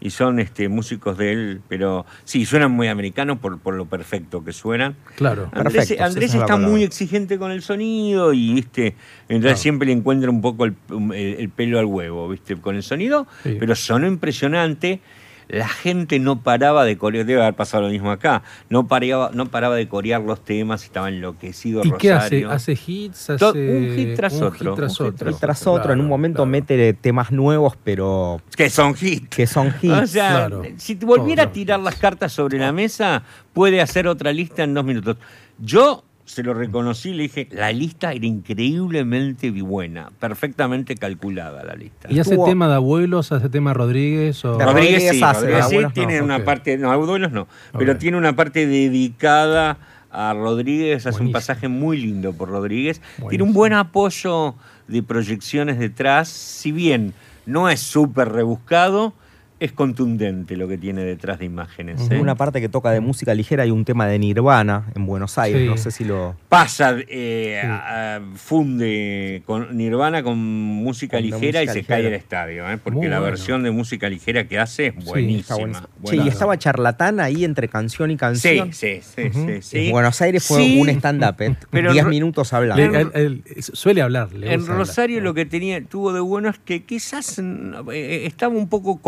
y 0.00 0.10
son 0.10 0.38
este, 0.38 0.68
músicos 0.68 1.18
de 1.18 1.32
él, 1.32 1.60
pero 1.68 2.06
sí, 2.24 2.44
suenan 2.46 2.70
muy 2.70 2.86
americanos 2.88 3.38
por, 3.38 3.58
por 3.58 3.74
lo 3.74 3.86
perfecto 3.86 4.44
que 4.44 4.52
suenan. 4.52 4.94
Claro. 5.16 5.50
Andrés, 5.52 5.74
Perfectos, 5.88 6.06
Andrés 6.06 6.34
está 6.34 6.56
muy 6.56 6.84
exigente 6.84 7.36
con 7.38 7.50
el 7.50 7.62
sonido 7.62 8.32
y 8.32 8.54
viste, 8.54 8.94
entonces 9.22 9.42
Claro. 9.42 9.56
siempre 9.56 9.86
le 9.86 9.92
encuentra 9.94 10.30
un 10.30 10.40
poco 10.40 10.64
el, 10.66 10.74
el- 11.14 11.36
el 11.40 11.48
pelo 11.50 11.78
al 11.80 11.86
huevo, 11.86 12.28
viste, 12.28 12.54
con 12.56 12.76
el 12.76 12.82
sonido, 12.82 13.26
Sí. 13.42 13.56
pero 13.58 13.74
sonó 13.74 14.06
impresionante. 14.06 15.00
La 15.48 15.68
gente 15.68 16.18
no 16.18 16.42
paraba 16.42 16.84
de 16.84 16.98
corear, 16.98 17.24
debe 17.24 17.40
haber 17.40 17.54
pasado 17.54 17.84
lo 17.84 17.88
mismo 17.88 18.10
acá, 18.10 18.42
no 18.68 18.86
paraba, 18.86 19.30
no 19.32 19.46
paraba 19.46 19.76
de 19.76 19.88
corear 19.88 20.20
los 20.20 20.44
temas, 20.44 20.84
estaba 20.84 21.08
enloquecido 21.08 21.82
¿Y 21.84 21.92
qué 21.92 22.12
hace? 22.12 22.42
Rosario. 22.42 22.50
¿Hace 22.50 22.78
hits? 22.86 23.30
Hace... 23.30 23.46
Un 23.46 23.96
hit 23.96 24.14
tras 24.14 24.34
un 24.34 24.42
otro, 24.44 24.58
hit 24.58 24.74
tras 24.76 25.00
un 25.00 25.06
hit 25.06 25.14
otro. 25.14 25.36
Tras 25.36 25.66
otro, 25.66 25.92
en 25.94 26.00
un 26.00 26.06
momento 26.06 26.38
claro. 26.38 26.50
mete 26.50 26.92
temas 26.92 27.32
nuevos, 27.32 27.74
pero 27.82 28.42
Que 28.56 28.68
son 28.68 28.94
hits. 29.00 29.28
que 29.28 29.46
son 29.46 29.74
hits. 29.80 29.94
O 29.94 30.06
sea, 30.06 30.28
claro. 30.28 30.62
si 30.76 30.96
te 30.96 31.06
volviera 31.06 31.44
a 31.44 31.52
tirar 31.52 31.80
las 31.80 31.96
cartas 31.96 32.32
sobre 32.32 32.58
la 32.58 32.72
mesa, 32.72 33.22
puede 33.52 33.80
hacer 33.80 34.06
otra 34.06 34.32
lista 34.32 34.64
en 34.64 34.74
dos 34.74 34.84
minutos. 34.84 35.16
Yo 35.58 36.04
se 36.28 36.42
lo 36.42 36.52
reconocí, 36.52 37.14
le 37.14 37.22
dije, 37.24 37.48
la 37.50 37.72
lista 37.72 38.12
era 38.12 38.26
increíblemente 38.26 39.50
buena, 39.50 40.10
perfectamente 40.20 40.94
calculada 40.94 41.64
la 41.64 41.74
lista. 41.74 42.08
¿Y 42.10 42.18
hace 42.18 42.32
Estuvo- 42.32 42.46
tema 42.46 42.68
de 42.68 42.74
abuelos? 42.74 43.32
¿Hace 43.32 43.48
tema 43.48 43.72
Rodríguez? 43.72 44.44
O... 44.44 44.58
De 44.58 44.64
Rodríguez, 44.64 44.92
Rodríguez 44.92 45.16
sí, 45.16 45.22
hace, 45.22 45.40
Rodríguez 45.40 45.64
sí, 45.66 45.70
abuelos 45.72 45.90
no. 45.90 45.94
tiene 45.94 46.22
una 46.22 46.44
parte, 46.44 46.76
no, 46.76 46.92
abuelos 46.92 47.32
no, 47.32 47.48
pero 47.78 47.96
tiene 47.96 48.18
una 48.18 48.36
parte 48.36 48.66
dedicada 48.66 49.78
a 50.10 50.34
Rodríguez, 50.34 51.06
hace 51.06 51.22
un 51.22 51.32
pasaje 51.32 51.68
muy 51.68 51.96
lindo 51.96 52.34
por 52.34 52.50
Rodríguez, 52.50 53.00
tiene 53.30 53.44
un 53.44 53.54
buen 53.54 53.72
apoyo 53.72 54.54
de 54.86 55.02
proyecciones 55.02 55.78
detrás, 55.78 56.28
si 56.28 56.72
bien 56.72 57.14
no 57.46 57.70
es 57.70 57.80
súper 57.80 58.28
rebuscado, 58.30 59.14
es 59.60 59.72
contundente 59.72 60.56
lo 60.56 60.68
que 60.68 60.78
tiene 60.78 61.02
detrás 61.04 61.38
de 61.40 61.44
imágenes. 61.46 62.10
¿eh? 62.10 62.18
Una 62.20 62.34
parte 62.36 62.60
que 62.60 62.68
toca 62.68 62.90
de 62.90 63.00
música 63.00 63.34
ligera 63.34 63.66
y 63.66 63.70
un 63.70 63.84
tema 63.84 64.06
de 64.06 64.18
Nirvana 64.18 64.84
en 64.94 65.04
Buenos 65.06 65.36
Aires. 65.38 65.62
Sí. 65.62 65.66
No 65.68 65.76
sé 65.76 65.90
si 65.90 66.04
lo. 66.04 66.36
Pasa, 66.48 66.96
eh, 67.08 67.58
Sí. 67.62 67.66
a- 67.68 68.20
funde 68.34 69.42
con 69.46 69.76
Nirvana 69.76 70.22
con 70.22 70.38
música 70.38 71.16
Con 71.18 71.24
ligera 71.26 71.60
música 71.60 71.78
y 71.78 71.82
se 71.82 71.84
cae 71.84 72.02
del 72.02 72.14
estadio, 72.14 72.68
¿eh? 72.70 72.78
porque 72.82 72.98
Muy 72.98 73.08
la 73.08 73.18
bueno. 73.18 73.32
versión 73.32 73.62
de 73.62 73.70
música 73.70 74.08
ligera 74.08 74.46
que 74.46 74.58
hace 74.58 74.86
es 74.88 75.04
buenísima. 75.04 75.88
Buenísima. 76.00 76.24
y 76.24 76.28
estaba 76.28 76.56
charlatán 76.58 77.20
ahí 77.20 77.44
entre 77.44 77.68
canción 77.68 78.10
y 78.10 78.14
Sí, 78.14 78.18
canción. 78.18 78.72
sí, 78.72 79.00
sí, 79.02 79.22
Ujú. 79.28 79.46
sí, 79.46 79.62
sí. 79.62 79.78
En 79.86 79.92
Buenos 79.92 80.20
Aires 80.22 80.44
fue 80.46 80.58
Sí, 80.62 80.80
un 80.80 80.88
stand-up, 80.88 81.40
¿eh? 81.40 81.56
Pero 81.70 81.92
10 81.92 82.04
en- 82.04 82.10
minutos 82.10 82.52
Le- 82.52 82.56
hablando. 82.58 82.98
él- 82.98 83.10
él 83.14 83.42
suele 83.62 84.02
hablar. 84.02 84.32
le 84.32 84.52
En 84.52 84.60
hablar. 84.62 84.78
Rosario 84.78 85.20
lo 85.20 85.34
que 85.34 85.46
tenía, 85.46 85.82
tuvo 85.84 86.12
de 86.12 86.20
bueno 86.20 86.48
es 86.48 86.58
que 86.58 86.84
quizás 86.84 87.38
eh, 87.38 88.22
estaba 88.26 88.54
un 88.54 88.68
poco 88.68 88.98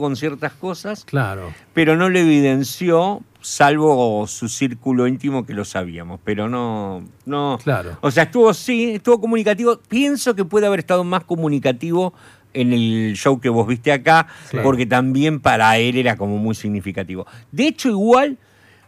con 0.00 0.16
ciertas 0.16 0.52
cosas, 0.52 1.04
Claro. 1.04 1.52
pero 1.72 1.96
no 1.96 2.08
lo 2.08 2.18
evidenció, 2.18 3.22
salvo 3.40 4.26
su 4.26 4.48
círculo 4.48 5.06
íntimo 5.06 5.46
que 5.46 5.54
lo 5.54 5.64
sabíamos, 5.64 6.20
pero 6.24 6.48
no, 6.48 7.04
no. 7.24 7.58
Claro. 7.62 7.96
O 8.00 8.10
sea, 8.10 8.24
estuvo 8.24 8.52
sí, 8.54 8.92
estuvo 8.94 9.20
comunicativo. 9.20 9.78
Pienso 9.88 10.34
que 10.34 10.44
puede 10.44 10.66
haber 10.66 10.80
estado 10.80 11.04
más 11.04 11.24
comunicativo 11.24 12.12
en 12.52 12.72
el 12.72 13.14
show 13.16 13.38
que 13.40 13.48
vos 13.48 13.66
viste 13.66 13.92
acá, 13.92 14.26
Claro. 14.50 14.64
porque 14.64 14.86
también 14.86 15.40
para 15.40 15.76
él 15.78 15.96
era 15.96 16.16
como 16.16 16.38
muy 16.38 16.54
significativo. 16.54 17.26
De 17.52 17.68
hecho, 17.68 17.88
igual 17.88 18.38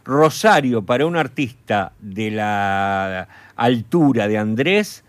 Rosario 0.05 0.81
para 0.83 1.05
un 1.05 1.15
artista 1.17 1.91
de 1.99 2.31
la 2.31 3.27
altura 3.55 4.27
de 4.27 4.37
Andrés 4.39 5.03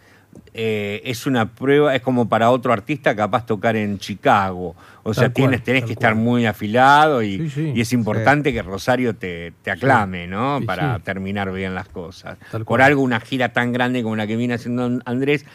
eh, 0.53 1.01
es 1.05 1.27
una 1.27 1.51
prueba, 1.55 1.95
es 1.95 2.03
como 2.03 2.29
para 2.29 2.51
otro 2.51 2.73
artista 2.73 3.15
capaz 3.15 3.47
tocar 3.47 3.77
en 3.77 3.99
Chicago. 3.99 4.75
O 5.03 5.15
sea, 5.15 5.25
cual, 5.25 5.33
tienes, 5.35 5.63
tenés 5.63 5.85
que 5.85 5.93
estar 5.93 6.15
muy 6.15 6.45
afilado 6.45 7.23
y, 7.23 7.39
Sí, 7.39 7.51
sí. 7.51 7.73
y 7.75 7.81
es 7.81 7.93
importante 7.93 8.53
que 8.53 8.63
Rosario 8.63 9.15
te, 9.15 9.53
te 9.63 9.71
aclame, 9.71 10.27
¿no? 10.27 10.61
Para 10.67 10.99
terminar 10.99 11.53
bien 11.53 11.75
las 11.75 11.89
cosas. 11.89 12.37
Tal 12.51 12.65
Por 12.65 12.79
cual. 12.79 12.83
algo 12.83 13.03
una 13.03 13.21
gira 13.21 13.51
tan 13.53 13.73
grande 13.73 14.03
como 14.03 14.17
la 14.17 14.27
que 14.27 14.37
viene 14.37 14.55
haciendo 14.55 15.01
Andrés, 15.05 15.47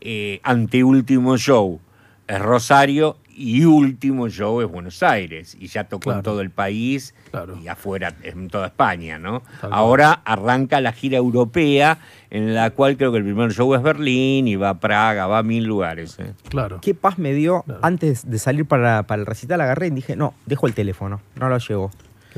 eh, 0.00 0.40
anteúltimo 0.42 1.36
show 1.36 1.80
es 2.28 2.38
Rosario 2.40 3.16
y 3.36 3.64
último 3.64 4.28
show 4.28 4.60
es 4.62 4.68
Buenos 4.68 5.02
Aires. 5.02 5.56
Y 5.60 5.66
ya 5.68 5.84
tocó 5.84 6.12
en 6.12 6.22
todo 6.22 6.40
el 6.40 6.50
país 6.50 7.14
Claro. 7.30 7.58
y 7.62 7.68
afuera, 7.68 8.14
en 8.22 8.48
toda 8.48 8.66
España, 8.68 9.18
¿no? 9.18 9.42
Ahora 9.70 10.22
arranca 10.24 10.80
la 10.80 10.92
gira 10.92 11.18
europea, 11.18 11.98
en 12.30 12.54
la 12.54 12.70
cual 12.70 12.96
creo 12.96 13.12
que 13.12 13.18
el 13.18 13.24
primer 13.24 13.52
show 13.52 13.74
es 13.74 13.82
Berlín 13.82 14.48
y 14.48 14.56
va 14.56 14.70
a 14.70 14.80
Praga, 14.80 15.26
va 15.26 15.38
a 15.38 15.42
mil 15.42 15.64
lugares. 15.64 16.18
¿eh? 16.18 16.32
Claro. 16.48 16.80
¿Qué 16.80 16.94
paz 16.94 17.18
me 17.18 17.32
dio 17.34 17.62
Claro. 17.62 17.80
antes 17.82 18.28
de 18.30 18.38
salir 18.38 18.64
para, 18.66 19.02
para 19.04 19.20
el 19.20 19.26
recital? 19.26 19.60
Agarré 19.60 19.88
y 19.88 19.90
dije, 19.90 20.16
no, 20.16 20.34
dejo 20.46 20.66
el 20.66 20.74
teléfono, 20.74 21.20
no 21.36 21.48
lo 21.48 21.58
llevo. 21.58 21.90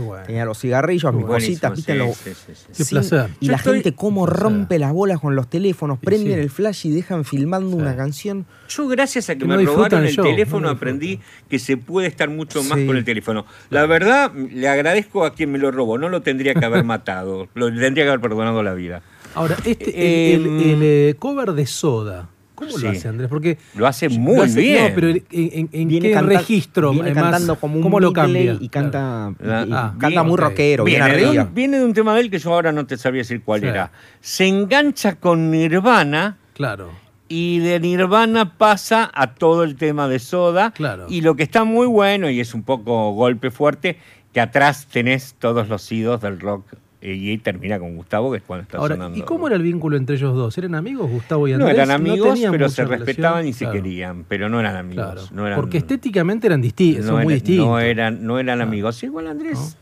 Bueno. 0.03 0.25
Tenía 0.27 0.45
los 0.45 0.59
cigarrillos, 0.59 1.13
mis 1.15 1.25
cositas, 1.27 1.75
viste, 1.75 1.93
sí, 1.93 1.99
lo- 1.99 2.13
sí, 2.13 2.31
sí, 2.35 2.53
sí. 2.55 2.65
Qué 2.77 2.85
sin- 2.85 2.99
placer. 2.99 3.31
Y 3.41 3.47
Yo 3.47 3.53
la 3.53 3.59
estoy- 3.59 3.75
gente 3.75 3.95
cómo 3.95 4.27
rompe 4.27 4.79
las 4.79 4.93
bolas 4.93 5.21
con 5.21 5.35
los 5.37 5.49
teléfonos, 5.49 5.99
prenden 5.99 6.35
sí. 6.35 6.41
el 6.41 6.51
flash 6.51 6.87
y 6.87 6.91
dejan 6.91 7.25
filmando 7.25 7.71
Sí. 7.77 7.83
una 7.83 7.97
canción. 7.97 8.47
Yo 8.69 8.87
gracias 8.89 9.29
a 9.31 9.35
que, 9.35 9.41
Que 9.41 9.47
me 9.47 9.63
no 9.63 9.71
robaron 9.75 10.01
el 10.03 10.09
el 10.09 10.15
show, 10.15 10.25
no 10.25 10.31
teléfono 10.31 10.69
aprendí 10.69 11.21
que 11.49 11.59
se 11.59 11.77
puede 11.77 12.07
estar 12.09 12.29
mucho 12.31 12.63
más 12.65 12.79
Sí. 12.79 12.87
con 12.87 12.97
el 12.97 13.05
teléfono. 13.05 13.47
La 13.71 13.87
verdad, 13.87 14.33
le 14.35 14.69
agradezco 14.69 15.25
a 15.25 15.35
quien 15.35 15.51
me 15.53 15.59
lo 15.59 15.71
robó. 15.71 15.99
No 15.99 16.09
lo 16.09 16.23
tendría 16.23 16.55
que 16.55 16.65
haber 16.65 16.85
matado. 16.85 17.49
Lo 17.55 17.67
tendría 17.69 18.05
que 18.05 18.09
haber 18.09 18.21
perdonado 18.21 18.63
la 18.63 18.75
vida. 18.75 19.03
Ahora, 19.35 19.57
este, 19.65 20.35
el, 20.35 20.41
el- 20.41 20.47
Em, 20.47 20.61
el, 20.71 20.79
eh, 20.83 21.15
cover 21.19 21.53
de 21.53 21.67
Soda, 21.67 22.29
¿cómo 22.59 22.71
Sí. 22.73 22.83
lo 22.85 22.91
hace 22.91 23.09
Andrés? 23.09 23.29
Porque 23.29 23.59
Lo 23.75 23.87
hace 23.87 24.09
lo 24.11 24.19
muy 24.19 24.41
hace- 24.41 24.61
bien. 24.61 24.89
No, 24.89 24.95
pero 24.95 25.09
¿en, 25.09 25.23
en- 25.31 25.69
en 25.73 25.89
Viene 25.89 26.09
qué 26.09 26.15
canta- 26.15 26.39
registro? 26.39 26.91
Viene 26.93 27.11
eh, 27.11 27.15
más- 27.15 27.23
cantando 27.25 27.57
como 27.57 27.77
un 27.77 27.83
¿Cómo 27.83 28.01
lo 28.01 28.13
cambia? 28.13 28.57
y 28.61 28.69
canta, 28.69 29.33
Claro. 29.39 29.67
y- 29.67 29.71
y 29.71 29.73
Ah, 29.73 29.93
canta 29.99 30.09
bien, 30.09 30.27
muy 30.27 30.37
rockero, 30.37 30.85
bien 30.85 31.05
Viene 31.05 31.17
de, 31.33 31.41
un, 31.41 31.55
viene 31.55 31.79
de 31.79 31.85
un 31.85 31.93
tema 31.95 32.15
de 32.15 32.21
él 32.23 32.31
que 32.31 32.39
yo 32.39 32.53
ahora 32.53 32.73
no 32.73 32.87
te 32.87 32.97
sabía 32.97 33.21
decir 33.21 33.43
cuál 33.45 33.61
Sí. 33.61 33.67
era. 33.69 33.93
Se 34.21 34.47
engancha 34.47 35.15
con 35.17 35.51
Nirvana 35.51 36.37
Claro. 36.55 36.91
y 37.29 37.59
de 37.61 37.79
Nirvana 37.81 38.57
pasa 38.59 39.11
a 39.15 39.35
todo 39.35 39.63
el 39.65 39.77
tema 39.77 40.09
de 40.09 40.19
Soda. 40.19 40.73
Claro. 40.73 41.07
Y 41.09 41.21
lo 41.21 41.37
que 41.37 41.43
está 41.45 41.65
muy 41.65 41.87
bueno 41.87 42.29
y 42.31 42.41
es 42.41 42.55
un 42.55 42.63
poco 42.63 43.13
golpe 43.13 43.51
fuerte, 43.51 43.99
que 44.33 44.41
atrás 44.41 44.87
tenés 44.93 45.35
todos 45.39 45.69
los 45.69 45.91
idos 45.93 46.21
del 46.21 46.39
rock 46.41 46.65
y 47.01 47.31
ahí 47.31 47.39
termina 47.39 47.79
con 47.79 47.95
Gustavo, 47.97 48.31
que 48.33 48.39
es 48.39 48.43
cuando 48.43 48.63
está 48.65 48.79
Ahora, 48.79 48.97
sonando. 48.97 49.19
¿y 49.19 49.23
cómo 49.23 49.47
era 49.47 49.57
el 49.57 49.63
vínculo 49.63 49.97
entre 49.97 50.17
ellos 50.17 50.35
dos? 50.35 50.57
¿Eran 50.59 50.75
amigos, 50.75 51.09
Gustavo 51.11 51.47
y 51.47 51.53
No 51.53 51.59
Andrés? 51.59 51.75
eran 51.75 51.91
amigos, 51.93 52.39
pero 52.51 52.69
se 52.69 52.83
relación? 52.85 53.07
respetaban 53.07 53.47
y 53.47 53.53
se 53.53 53.71
querían, 53.71 54.25
pero 54.29 54.49
no 54.49 54.59
eran 54.61 54.77
amigos. 54.77 55.05
Claro. 55.05 55.23
no 55.33 55.47
eran- 55.47 55.57
Porque 55.61 55.79
estéticamente 55.79 56.47
eran 56.49 56.61
distintos, 56.61 57.05
no 57.05 57.13
son 57.13 57.23
muy 57.23 57.35
distintos. 57.35 57.67
No 57.67 57.79
eran, 57.79 58.27
no 58.27 58.39
eran 58.39 58.61
amigos. 58.61 59.03
Igual 59.05 59.29
Andrés 59.29 59.77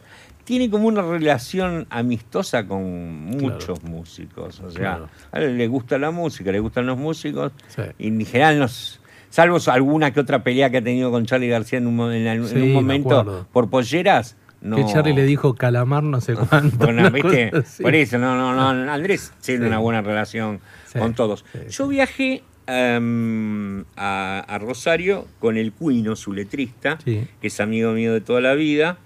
tiene 0.45 0.69
como 0.71 0.87
una 0.89 1.03
relación 1.03 1.87
amistosa 1.91 2.67
con 2.67 2.85
muchos 3.27 3.83
músicos. 3.83 4.61
O 4.61 4.71
sea, 4.71 5.01
a 5.33 5.41
él 5.41 5.57
le 5.59 5.67
gusta 5.69 5.99
la 5.99 6.11
música, 6.11 6.53
le 6.53 6.61
gustan 6.61 6.87
los 6.87 6.99
músicos. 6.99 7.53
Sí. 7.69 7.83
Y 7.99 8.09
en 8.09 8.25
general 8.27 8.59
nos. 8.59 9.01
Salvo 9.29 9.59
alguna 9.67 10.13
que 10.13 10.21
otra 10.21 10.43
pelea 10.45 10.71
que 10.71 10.79
ha 10.79 10.83
tenido 10.85 11.11
con 11.11 11.27
Charlie 11.27 11.49
García 11.49 11.79
en 11.79 11.87
un, 11.89 12.01
en, 12.13 12.27
en 12.27 12.47
Sí, 12.47 12.55
un 12.55 12.61
me 12.69 12.73
momento 12.75 13.47
por 13.53 13.69
polleras. 13.69 14.37
No. 14.67 14.77
Que 14.77 14.85
Charlie 14.93 15.15
le 15.15 15.25
dijo 15.25 15.55
calamar 15.55 16.03
no 16.03 16.21
sé 16.21 16.35
cuánto. 16.51 16.79
Por 16.79 17.95
eso, 17.95 18.19
no, 18.19 18.37
no, 18.37 18.55
no. 18.55 18.93
Andrés 18.93 19.33
tiene 19.43 19.63
Sí. 19.63 19.67
una 19.69 19.79
buena 19.79 20.03
relación 20.03 20.61
Sí, 20.87 20.99
con 20.99 21.15
todos. 21.15 21.45
sí, 21.53 21.59
Yo 21.71 21.87
viajé 21.89 22.43
em, 22.67 23.85
a, 23.97 24.41
a 24.49 24.59
Rosario 24.59 25.27
con 25.39 25.57
el 25.57 25.73
Cuino, 25.73 26.17
su 26.17 26.33
letrista, 26.33 26.99
que 27.05 27.27
es 27.41 27.61
amigo 27.61 27.93
mío 27.93 28.13
de 28.13 28.21
toda 28.21 28.41
la 28.41 28.55
vida, 28.55 28.99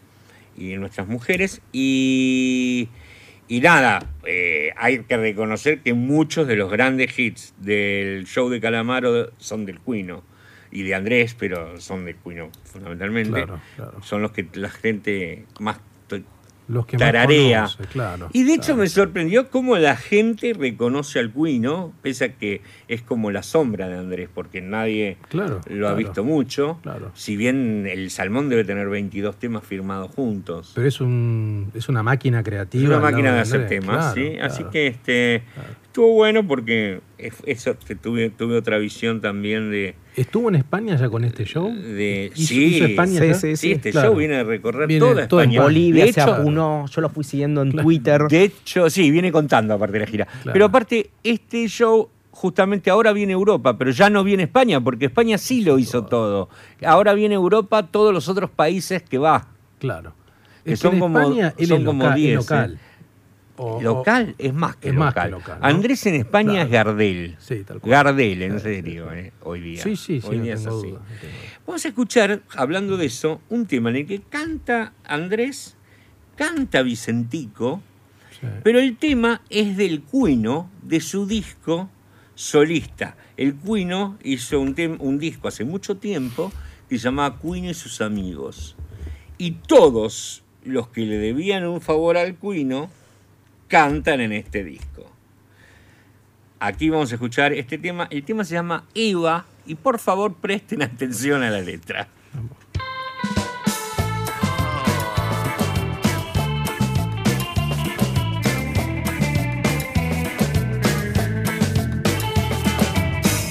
y 0.57 0.69
de 0.71 0.77
nuestras 0.79 1.07
mujeres. 1.09 1.61
Y, 1.73 2.89
y 3.49 3.61
nada, 3.61 4.01
eh, 4.25 4.71
hay 4.77 5.01
que 5.01 5.17
reconocer 5.17 5.81
que 5.81 5.93
muchos 5.95 6.47
de 6.47 6.57
los 6.57 6.71
grandes 6.71 7.19
hits 7.19 7.53
del 7.59 8.25
show 8.27 8.49
de 8.49 8.61
Calamaro 8.61 9.31
son 9.39 9.67
del 9.67 9.79
Cuino. 9.81 10.23
Y 10.73 10.83
de 10.83 10.95
Andrés, 10.95 11.35
pero 11.39 11.81
son 11.81 12.05
del 12.05 12.17
Cuino 12.17 12.51
fundamentalmente. 12.65 13.31
Claro, 13.45 13.61
claro. 13.77 14.03
Son 14.03 14.23
los 14.23 14.31
que 14.33 14.47
la 14.55 14.71
gente 14.71 15.45
más 15.59 15.79
Los 16.69 16.87
que 16.87 16.97
más 16.97 17.07
tararea. 17.07 17.63
conoce, 17.63 17.85
claro. 17.87 18.29
Y 18.33 18.45
de 18.45 18.53
hecho 18.53 18.67
claro. 18.67 18.83
me 18.83 18.89
sorprendió 18.89 19.51
cómo 19.51 19.77
la 19.79 19.97
gente 19.97 20.53
reconoce 20.57 21.19
al 21.19 21.33
Cuino, 21.33 21.93
pese 22.03 22.27
a 22.27 22.33
que 22.35 22.61
es 22.87 23.03
como 23.03 23.33
la 23.33 23.43
sombra 23.43 23.89
de 23.89 23.99
Andrés, 23.99 24.29
porque 24.33 24.61
nadie 24.61 25.17
Claro, 25.31 25.61
lo 25.69 25.89
ha 25.89 25.95
visto 25.95 26.23
mucho. 26.23 26.79
Claro. 26.85 27.11
Si 27.15 27.37
bien 27.37 27.89
el 27.91 28.09
Salmón 28.13 28.49
debe 28.49 28.63
tener 28.63 28.89
22 28.89 29.37
temas 29.41 29.65
firmados 29.65 30.13
juntos. 30.15 30.71
Pero 30.77 30.87
es, 30.87 31.01
un, 31.01 31.73
es 31.75 31.89
una 31.89 32.05
máquina 32.05 32.45
creativa. 32.45 32.85
Es 32.85 32.89
una 32.89 33.01
máquina 33.01 33.35
de 33.35 33.41
hacer 33.41 33.67
temas, 33.67 34.15
¿sí? 34.15 34.37
Así 34.41 34.63
que 34.71 34.87
este 34.87 35.43
estuvo 35.83 36.15
bueno 36.15 36.47
porque 36.47 37.01
es- 37.19 37.43
eso 37.47 37.77
tuve, 38.01 38.31
tuve 38.31 38.57
otra 38.57 38.79
visión 38.79 39.21
también 39.21 39.73
de, 39.73 39.97
¿Estuvo 40.21 40.49
en 40.51 40.57
España 40.57 40.97
ya 40.97 41.09
con 41.09 41.25
este 41.25 41.45
show? 41.45 41.73
de 41.75 42.31
¿Hizo- 42.35 42.49
sí, 42.49 42.65
hizo 42.77 42.85
España 42.85 43.21
sí, 43.21 43.27
ya? 43.29 43.35
sí, 43.35 43.57
sí, 43.57 43.73
este 43.73 43.91
claro. 43.91 44.09
show 44.11 44.19
viene 44.19 44.37
a 44.37 44.45
recorrer 44.45 44.87
Viene 44.87 45.01
toda 45.01 45.27
todo 45.29 45.41
en 45.41 45.51
España. 45.51 45.63
Bolivia 45.63 46.05
de 46.05 46.13
se 46.13 46.21
hecho, 46.21 46.35
apunó, 46.35 46.85
yo 46.87 47.01
lo 47.01 47.09
fui 47.09 47.25
siguiendo 47.25 47.63
en 47.63 47.71
Claro. 47.71 47.85
Twitter. 47.85 48.23
De 48.29 48.43
hecho, 48.45 48.91
sí, 48.91 49.11
viene 49.11 49.33
contando 49.33 49.73
aparte 49.75 49.95
de 49.95 50.01
la 50.01 50.07
gira. 50.11 50.27
Claro. 50.27 50.53
Pero 50.53 50.65
aparte, 50.67 51.11
este 51.25 51.67
show 51.69 52.09
justamente 52.33 52.91
ahora 52.91 53.13
viene 53.15 53.33
Europa, 53.33 53.79
pero 53.79 53.91
ya 53.93 54.11
no 54.11 54.23
viene 54.23 54.43
España, 54.43 54.81
porque 54.83 55.07
España 55.07 55.39
sí 55.39 55.63
lo 55.63 55.79
hizo 55.79 56.05
todo. 56.05 56.49
Ahora 56.85 57.15
viene 57.15 57.35
Europa, 57.35 57.87
todos 57.87 58.13
los 58.13 58.29
otros 58.29 58.51
países 58.51 59.03
que 59.03 59.17
va. 59.19 59.49
Claro. 59.79 60.13
Que 60.65 60.75
Es 60.75 60.81
son 60.81 60.95
en 60.95 61.01
como- 61.01 61.19
España 61.21 61.55
él 61.57 61.67
son 61.67 61.79
es 61.81 61.85
como 61.87 62.03
local, 62.05 62.19
es 62.19 62.23
10, 62.25 62.37
local. 62.37 62.75
O- 62.79 62.90
o- 63.63 63.83
Local 63.83 64.35
es 64.39 64.55
más 64.55 64.77
que 64.77 64.89
es 64.89 64.95
más 64.95 65.09
local. 65.15 65.27
que 65.27 65.31
local, 65.33 65.59
¿no? 65.61 65.67
Andrés 65.67 66.07
en 66.07 66.15
España 66.15 66.53
Claro. 66.53 66.65
es 66.67 66.71
Gardel. 66.71 67.37
Sí, 67.39 67.65
tal 67.65 67.81
cual. 67.81 67.91
Gardel, 67.91 68.43
en 68.43 68.61
serio, 68.61 69.13
eh, 69.13 69.33
hoy 69.43 69.61
día. 69.61 69.83
Sí, 69.83 69.97
sí, 69.97 70.21
sí, 70.21 70.27
Hoy 70.29 70.39
no 70.39 70.45
día 70.45 70.55
es 70.55 70.61
así. 70.67 70.89
duda, 70.89 70.99
no. 71.01 71.05
Vamos 71.67 71.85
a 71.85 71.89
escuchar, 71.89 72.43
hablando 72.57 72.97
de 72.97 73.07
eso, 73.07 73.41
un 73.49 73.67
tema 73.67 73.91
en 73.91 73.97
el 73.97 74.07
que 74.07 74.21
canta 74.23 74.93
Andrés, 75.05 75.77
canta 76.37 76.83
Vicentico, 76.83 77.83
Sí. 78.41 78.47
pero 78.63 78.79
el 78.81 78.97
tema 78.97 79.43
es 79.51 79.77
del 79.77 80.03
Cuino, 80.03 80.71
de 80.83 81.01
su 81.01 81.27
disco 81.27 81.91
solista. 82.35 83.17
El 83.37 83.55
Cuino 83.55 84.17
hizo 84.23 84.59
un, 84.61 84.75
un 85.01 85.19
disco 85.19 85.49
hace 85.49 85.65
mucho 85.65 85.97
tiempo 85.99 86.51
que 86.89 86.99
se 86.99 87.05
llamaba 87.05 87.37
Cuino 87.39 87.69
y 87.71 87.75
sus 87.75 88.01
amigos. 88.01 88.77
Y 89.39 89.53
todos 89.53 90.43
los 90.65 90.89
que 90.89 91.03
le 91.07 91.19
debían 91.19 91.67
un 91.67 91.81
favor 91.81 92.17
al 92.17 92.35
Cuino 92.37 92.91
cantan 93.71 94.21
en 94.21 94.33
este 94.33 94.65
disco. 94.65 95.07
Aquí 96.59 96.91
vamos 96.91 97.11
a 97.13 97.15
escuchar 97.15 97.55
este 97.55 97.79
tema. 97.79 98.07
El 98.11 98.25
tema 98.25 98.45
se 98.45 98.55
llama 98.55 98.85
Eva 98.95 99.47
y 99.65 99.77
por 99.77 99.99
favor 99.99 100.35
presten 100.35 100.83
atención 100.83 101.43
a 101.43 101.51
la 101.51 101.61
letra. 101.61 102.09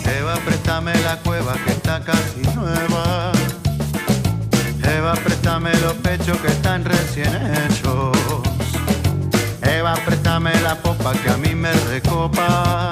Eva, 0.05 0.35
préstame 0.45 0.93
la 1.01 1.17
cueva 1.23 1.55
que 1.65 1.71
está 1.71 2.03
casi 2.03 2.41
nueva. 2.55 3.31
Eva, 4.83 5.13
préstame 5.13 5.71
los 5.79 5.93
pechos 5.93 6.37
que 6.39 6.47
están 6.47 6.83
recién 6.83 7.33
hechos. 7.33 7.68
Préstame 10.39 10.61
la 10.61 10.75
popa 10.75 11.11
que 11.13 11.29
a 11.29 11.37
mí 11.37 11.53
me 11.53 11.71
recopa. 11.91 12.91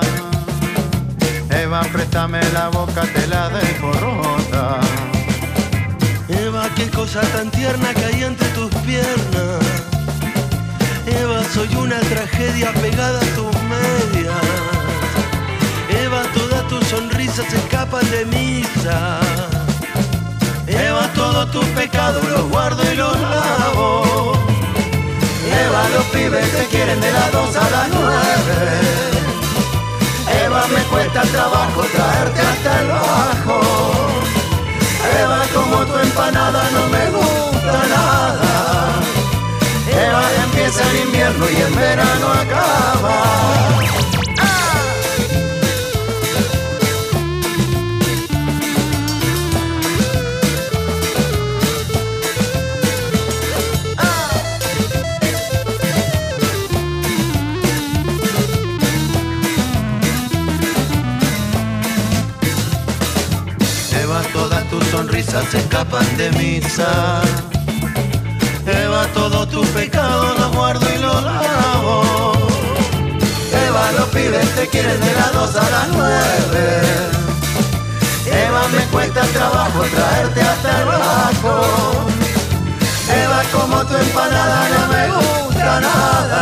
Eva, 1.50 1.82
préstame 1.94 2.42
la 2.52 2.68
boca, 2.70 3.04
te 3.14 3.26
la 3.28 3.50
dejo 3.50 3.92
rota. 3.94 4.80
Eva, 6.28 6.70
qué 6.76 6.90
cosa 6.90 7.22
tan 7.22 7.50
tierna 7.52 7.94
que 7.94 8.06
hay 8.06 8.24
entre 8.24 8.48
tus 8.50 8.70
piernas. 8.86 9.64
Eva, 11.06 11.44
soy 11.54 11.74
una 11.76 12.00
tragedia 12.00 12.74
pegada 12.74 13.20
a 13.20 13.36
tus 13.36 13.56
medias. 13.64 14.36
Eva, 15.90 16.24
todas 16.34 16.68
tus 16.68 16.86
sonrisas 16.88 17.46
se 17.50 17.58
escapan 17.58 18.10
de 18.12 18.26
misa. 18.26 19.20
Eva, 20.68 21.08
todos 21.16 21.52
tus 21.52 21.66
pecados 21.68 22.24
los 22.30 22.50
guardo 22.50 22.84
y 22.92 22.96
los 22.96 23.20
lavo. 23.22 24.57
Eva, 25.66 25.90
los 25.96 26.06
pibes 26.06 26.52
te 26.52 26.66
quieren 26.68 27.00
de 27.02 27.12
las 27.12 27.32
dos 27.32 27.56
a 27.56 27.70
las 27.70 27.90
nueve. 27.90 28.58
Eva, 30.46 30.68
me 30.68 30.82
cuesta 30.84 31.22
trabajo 31.24 31.82
traerte 31.94 32.42
hasta 32.42 32.82
el 32.82 32.88
bajo. 32.88 33.62
Eva, 35.22 35.42
como 35.54 35.86
tu 35.86 35.98
empanada 35.98 36.64
no 36.72 36.88
me 36.90 37.06
gusta 37.12 37.88
nada. 37.96 38.94
Eva, 39.90 40.24
empieza 40.44 40.82
el 40.92 40.98
invierno 41.08 41.50
y 41.50 41.56
el 41.56 41.74
verano 41.74 42.28
acaba. 42.34 44.07
Sonrisas 64.98 65.46
se 65.52 65.60
escapan 65.60 66.08
de 66.18 66.32
misa. 66.32 67.22
Eva, 68.66 69.06
todos 69.14 69.48
tus 69.50 69.68
pecados 69.68 70.40
los 70.40 70.52
guardo 70.56 70.86
y 70.96 70.98
los 70.98 71.24
lavo. 71.24 72.34
Eva, 73.66 73.92
los 73.98 74.08
pibes 74.10 74.50
te 74.56 74.68
quieren 74.68 75.00
de 75.00 75.14
las 75.14 75.32
dos 75.34 75.56
a 75.56 75.70
las 75.76 75.88
nueve. 75.90 76.64
Eva, 78.26 78.62
me 78.76 78.84
cuesta 78.94 79.22
trabajo 79.38 79.82
traerte 79.96 80.42
hasta 80.42 80.80
el 80.80 80.86
bajo. 80.86 81.56
Eva, 83.22 83.42
como 83.54 83.86
tu 83.86 83.96
empanada 83.98 84.60
no 84.74 84.82
me 84.94 85.06
gusta 85.16 85.80
nada. 85.80 86.42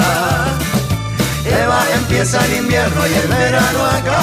Eva, 1.45 1.79
empieza 1.93 2.45
el 2.45 2.53
invierno 2.53 3.01
y 3.05 3.13
el 3.15 3.27
verano 3.27 3.85
acaba. 3.97 4.14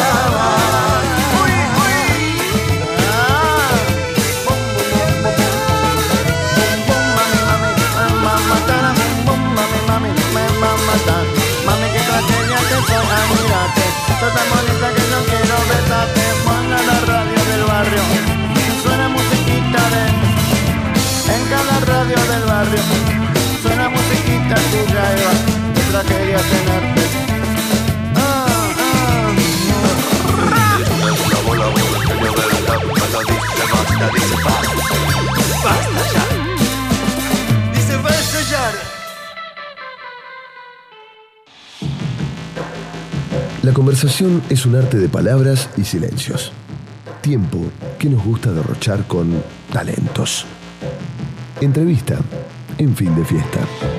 Suena 23.62 23.89
musiquita 23.89 24.55
tuya, 24.70 25.03
Eva, 25.16 25.35
qué 25.74 25.83
tragedia 25.91 26.39
tenerte. 26.39 27.03
Ah, 28.16 28.47
ah. 28.78 29.33
Dice 37.74 37.97
basta 37.97 38.41
ya. 38.51 38.64
La 43.62 43.72
conversación 43.72 44.43
es 44.51 44.66
un 44.66 44.74
arte 44.74 44.99
de 44.99 45.09
palabras 45.09 45.68
y 45.76 45.85
silencios. 45.85 46.53
Tiempo 47.20 47.59
que 47.99 48.11
nos 48.11 48.24
gusta 48.24 48.53
derrochar 48.53 49.07
con 49.07 49.41
talentos. 49.72 50.47
Entrevista 51.61 52.18
en 52.79 52.95
fin 52.95 53.14
de 53.14 53.25
fiesta. 53.25 53.91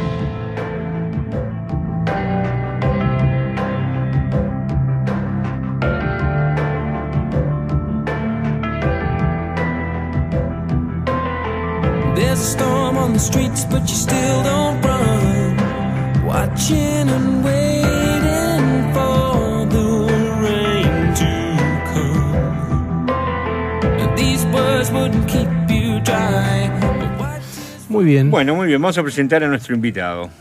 Bueno, 28.34 28.56
muy 28.56 28.66
bien, 28.66 28.82
vamos 28.82 28.98
a 28.98 29.04
presentar 29.04 29.44
a 29.44 29.48
nuestro 29.48 29.76
invitado. 29.76 30.32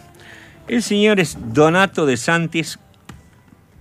El 0.67 0.83
señor 0.83 1.21
es 1.21 1.37
Donato 1.53 2.07
de 2.07 2.17
Santis, 2.17 2.79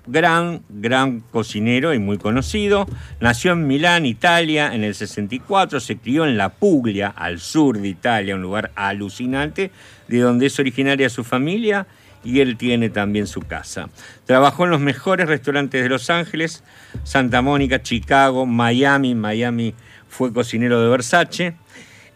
gran, 0.05 0.63
gran 0.67 1.21
cocinero 1.21 1.93
y 1.93 1.99
muy 1.99 2.17
conocido. 2.17 2.87
Nació 3.21 3.53
en 3.53 3.67
Milán, 3.67 4.05
Italia, 4.05 4.75
en 4.75 4.83
el 4.83 4.95
64. 4.95 5.79
Se 5.79 5.95
crió 5.95 6.25
en 6.25 6.35
La 6.35 6.49
Puglia, 6.49 7.07
al 7.07 7.39
sur 7.39 7.79
de 7.79 7.87
Italia, 7.87 8.35
un 8.35 8.41
lugar 8.41 8.71
alucinante, 8.75 9.71
de 10.09 10.19
donde 10.19 10.47
es 10.47 10.59
originaria 10.59 11.07
su 11.07 11.23
familia 11.23 11.87
y 12.21 12.41
él 12.41 12.57
tiene 12.57 12.89
también 12.89 13.27
su 13.27 13.39
casa. 13.39 13.87
Trabajó 14.25 14.65
en 14.65 14.71
los 14.71 14.81
mejores 14.81 15.29
restaurantes 15.29 15.83
de 15.83 15.87
Los 15.87 16.09
Ángeles, 16.09 16.65
Santa 17.05 17.41
Mónica, 17.41 17.81
Chicago, 17.81 18.45
Miami. 18.45 19.15
Miami 19.15 19.73
fue 20.09 20.33
cocinero 20.33 20.81
de 20.81 20.89
Versace. 20.89 21.55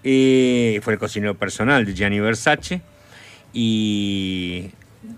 Eh, 0.08 0.80
fue 0.84 0.94
el 0.94 1.00
cocinero 1.00 1.34
personal 1.36 1.84
de 1.84 1.94
Gianni 1.96 2.20
Versace. 2.20 2.82
Y 3.54 4.70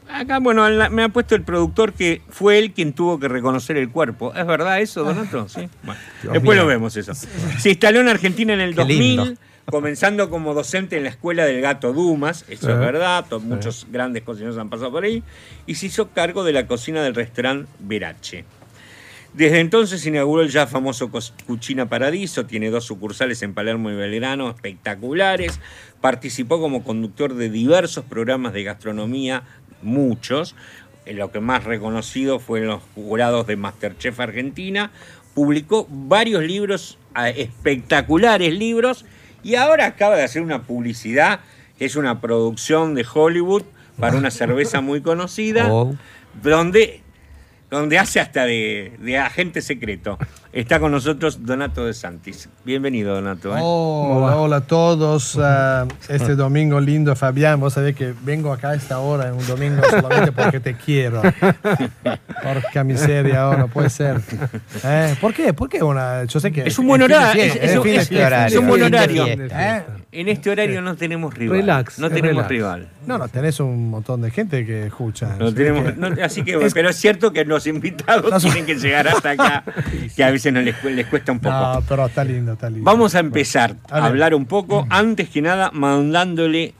acá, 0.09 0.39
bueno, 0.39 0.69
la- 0.69 0.89
me 0.89 1.03
ha 1.03 1.09
puesto 1.09 1.35
el 1.35 1.41
productor 1.41 1.91
que 1.93 2.21
fue 2.29 2.57
él 2.59 2.71
quien 2.71 2.93
tuvo 2.93 3.19
que 3.19 3.27
reconocer 3.27 3.75
el 3.77 3.89
cuerpo. 3.89 4.33
¿Es 4.33 4.45
verdad 4.47 4.79
eso, 4.79 5.03
Donato? 5.03 5.49
Sí. 5.49 5.67
Bueno, 5.83 5.99
después 6.33 6.57
lo 6.57 6.65
vemos 6.65 6.95
eso. 6.95 7.13
Se 7.13 7.69
instaló 7.69 7.99
en 7.99 8.07
Argentina 8.07 8.53
en 8.53 8.61
el 8.61 8.71
Qué 8.75 8.81
2000, 8.81 8.99
lindo. 9.17 9.33
comenzando 9.65 10.29
como 10.29 10.53
docente 10.53 10.95
en 10.97 11.03
la 11.03 11.09
escuela 11.09 11.43
del 11.45 11.61
Gato 11.61 11.91
Dumas, 11.93 12.45
eso 12.47 12.71
es 12.71 12.79
verdad, 12.79 13.25
muchos 13.41 13.87
grandes 13.91 14.23
cocineros 14.23 14.57
han 14.57 14.69
pasado 14.69 14.91
por 14.91 15.03
ahí, 15.03 15.21
y 15.65 15.75
se 15.75 15.87
hizo 15.87 16.09
cargo 16.11 16.43
de 16.45 16.53
la 16.53 16.65
cocina 16.67 17.03
del 17.03 17.13
restaurante 17.15 17.69
Verace. 17.79 18.45
Desde 19.37 19.59
entonces 19.59 20.03
inauguró 20.07 20.41
el 20.41 20.49
ya 20.49 20.65
famoso 20.65 21.11
Cucina 21.45 21.87
Paradiso, 21.87 22.47
tiene 22.47 22.71
dos 22.71 22.85
sucursales 22.85 23.43
en 23.43 23.53
Palermo 23.53 23.91
y 23.91 23.95
Belgrano 23.95 24.49
espectaculares, 24.49 25.59
participó 26.01 26.59
como 26.59 26.83
conductor 26.83 27.35
de 27.35 27.51
diversos 27.51 28.03
programas 28.03 28.53
de 28.53 28.63
gastronomía, 28.63 29.43
muchos, 29.83 30.55
Eh, 31.05 31.13
lo 31.13 31.31
que 31.31 31.39
más 31.39 31.63
reconocido 31.65 32.39
fue 32.39 32.59
en 32.59 32.67
los 32.67 32.81
jurados 32.95 33.45
de 33.45 33.55
Masterchef 33.55 34.19
Argentina, 34.19 34.91
publicó 35.35 35.87
varios 35.89 36.43
libros, 36.43 36.97
espectaculares 37.35 38.53
libros, 38.57 39.05
y 39.43 39.53
ahora 39.55 39.85
acaba 39.85 40.17
de 40.17 40.23
hacer 40.23 40.41
una 40.41 40.63
publicidad, 40.63 41.41
que 41.77 41.85
es 41.85 41.95
una 41.95 42.19
producción 42.19 42.95
de 42.95 43.05
Hollywood 43.13 43.63
para 43.99 44.17
una 44.17 44.31
cerveza 44.31 44.81
muy 44.81 45.01
conocida 45.01 45.71
Oh. 45.71 45.95
donde, 46.43 47.01
donde 47.69 47.97
hace 47.97 48.19
hasta 48.19 48.45
de, 48.45 48.93
de 48.99 49.17
agente 49.17 49.61
secreto. 49.61 50.17
Está 50.57 50.79
con 50.79 50.91
nosotros 50.91 51.45
Donato 51.45 51.85
de 51.85 51.93
Santis. 51.93 52.49
Bienvenido, 52.65 53.13
Donato. 53.13 53.55
¿eh? 53.55 53.59
Hola, 53.61 54.37
hola 54.37 54.55
a 54.55 54.61
todos. 54.61 55.37
ah, 55.39 55.85
este 56.09 56.33
domingo 56.35 56.79
lindo, 56.81 57.15
Fabián. 57.15 57.59
Vos 57.59 57.73
sabés 57.75 57.95
que 57.95 58.15
vengo 58.23 58.51
acá 58.51 58.71
a 58.71 58.73
esta 58.75 58.97
hora 58.97 59.27
en 59.27 59.35
un 59.35 59.45
domingo 59.45 59.83
solamente 59.87 60.31
porque 60.31 60.59
te 60.59 60.73
quiero. 60.73 61.21
Porca 62.41 62.83
miseria, 62.83 63.41
ahora 63.43 63.59
no 63.59 63.67
puede 63.67 63.91
ser. 63.91 64.19
Eh, 64.83 65.15
¿Por 65.21 65.31
qué? 65.35 65.53
¿Por 65.53 65.69
qué 65.69 65.83
una? 65.83 66.23
Yo 66.23 66.39
sé 66.39 66.51
que 66.51 66.63
Es 66.67 66.79
un 66.79 66.87
buen 66.87 67.03
horario, 67.03 67.43
es- 67.43 67.55
es 67.55 67.77
un- 67.77 67.87
es- 67.87 68.11
es 68.11 68.65
buen 68.65 68.81
horario. 68.81 69.27
¿Eh? 69.27 69.83
En 70.11 70.27
este 70.29 70.49
horario 70.49 70.81
no 70.81 70.95
tenemos 70.95 71.35
rival. 71.35 71.57
Relax, 71.57 71.99
No 71.99 72.09
tenemos 72.09 72.47
relax. 72.47 72.49
rival. 72.49 72.87
No, 73.05 73.17
no, 73.19 73.27
tenés 73.27 73.59
un 73.59 73.89
montón 73.91 74.21
de 74.21 74.31
gente 74.31 74.65
que 74.65 74.87
escucha. 74.87 75.35
No 75.37 75.53
tenemos, 75.53 75.83
que- 75.83 75.99
no, 75.99 76.07
así 76.23 76.43
que, 76.43 76.57
pero 76.73 76.89
es 76.89 76.95
cierto 76.95 77.31
que 77.31 77.45
los 77.45 77.67
invitados 77.67 78.31
No, 78.31 78.39
tienen 78.39 78.65
que 78.65 78.75
llegar 78.75 79.07
hasta 79.07 79.31
acá, 79.31 79.63
que 80.15 80.23
a 80.23 80.31
veces 80.31 80.46
no 80.51 80.61
les, 80.61 80.75
cu- 80.75 80.89
les 80.89 81.05
cuesta 81.07 81.31
un 81.31 81.39
poco. 81.39 81.55
No, 81.55 81.81
pero 81.87 82.05
está 82.05 82.23
lindo, 82.23 82.53
está 82.53 82.69
lindo. 82.69 82.83
Vamos 82.85 83.15
a 83.15 83.19
empezar 83.19 83.75
a 83.89 84.05
hablar 84.05 84.33
un 84.33 84.45
poco, 84.45 84.85
antes 84.89 85.29
que 85.29 85.41
nada, 85.41 85.71
mandándole 85.73 86.73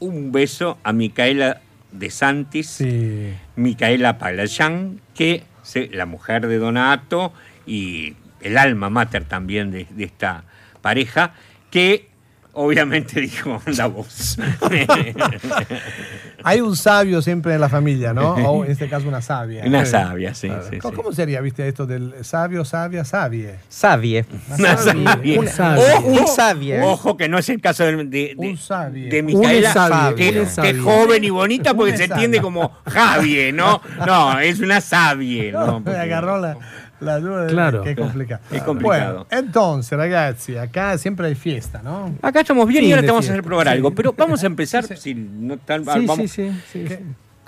un 0.00 0.32
beso 0.32 0.78
a 0.84 0.92
Micaela 0.92 1.60
de 1.92 2.10
Santis. 2.10 2.66
Sí. 2.68 3.32
Micaela 3.56 4.18
Palayán, 4.18 5.00
que 5.14 5.44
es 5.74 5.92
la 5.94 6.06
mujer 6.06 6.46
de 6.46 6.58
Donato 6.58 7.32
y 7.66 8.14
el 8.40 8.58
alma 8.58 8.90
mater 8.90 9.24
también 9.24 9.70
de, 9.70 9.86
de 9.90 10.04
esta 10.04 10.44
pareja, 10.82 11.32
que 11.70 12.08
obviamente 12.52 13.20
dijo, 13.20 13.60
anda 13.66 13.86
vos. 13.86 14.38
Hay 16.42 16.60
un 16.60 16.74
sabio 16.74 17.20
siempre 17.20 17.54
en 17.54 17.60
la 17.60 17.68
familia, 17.68 18.14
¿no? 18.14 18.32
O 18.34 18.64
en 18.64 18.70
este 18.70 18.88
caso 18.88 19.06
una 19.08 19.20
sabia. 19.20 19.64
Una 19.66 19.84
sabia, 19.84 20.34
sí, 20.34 20.48
sí, 20.70 20.78
¿Cómo, 20.78 21.10
sí. 21.10 21.16
sería, 21.16 21.40
viste, 21.42 21.68
esto 21.68 21.86
del 21.86 22.14
sabio, 22.24 22.64
sabia, 22.64 23.04
sabie? 23.04 23.56
Sabie. 23.68 24.24
Una 24.58 24.76
sabia. 24.78 25.38
Un 25.40 25.48
sabio. 25.48 25.82
Ojo, 25.96 26.06
Un 26.08 26.26
sabie. 26.28 26.80
Ojo 26.82 27.16
que 27.16 27.28
no 27.28 27.36
es 27.38 27.48
el 27.50 27.60
caso 27.60 27.84
de, 27.84 28.04
de, 28.04 28.34
Un 28.38 28.56
sabie. 28.56 29.10
de 29.10 29.20
Un 29.20 29.26
Micaela, 29.26 29.72
sabio, 29.72 30.16
que, 30.16 30.32
que 30.32 30.46
sabio. 30.46 30.70
es 30.70 30.80
joven 30.80 31.24
y 31.24 31.30
bonita 31.30 31.74
porque 31.74 31.92
se 31.92 31.98
sabio. 32.08 32.14
entiende 32.14 32.40
como 32.40 32.72
Javie, 32.86 33.52
¿no? 33.52 33.82
No, 34.06 34.38
es 34.40 34.60
una 34.60 34.80
sabie. 34.80 35.52
No, 35.60 35.66
¿no? 35.66 35.78
me 35.80 35.84
Porque- 35.86 35.98
agarró 35.98 36.38
la, 36.40 36.56
la 37.00 37.18
duda. 37.20 37.44
de- 37.46 37.52
Claro. 37.52 37.82
Qué 37.82 37.96
complicado. 37.96 38.42
Es 38.50 38.62
complicado. 38.62 39.26
Bueno, 39.26 39.26
entonces, 39.30 39.96
ragazzi, 39.98 40.56
acá 40.56 40.96
siempre 40.98 41.26
hay 41.26 41.34
fiesta, 41.34 41.80
¿no? 41.82 42.14
Acá 42.22 42.40
estamos 42.40 42.66
bien 42.68 42.84
y 42.84 42.90
ahora 42.92 43.02
te 43.02 43.08
vamos 43.08 43.28
a 43.28 43.32
hacer 43.32 43.42
probar 43.42 43.66
Sí. 43.66 43.72
algo, 43.72 43.90
pero 43.92 44.12
vamos 44.16 44.42
a 44.42 44.46
empezar, 44.46 44.84
si 44.96 45.14
no 45.14 45.56
tan, 45.58 45.84
Sí, 45.84 45.90
vamos, 46.06 46.16
sí, 46.16 46.28
sí, 46.28 46.50
sí, 46.72 46.88
sí. 46.88 46.96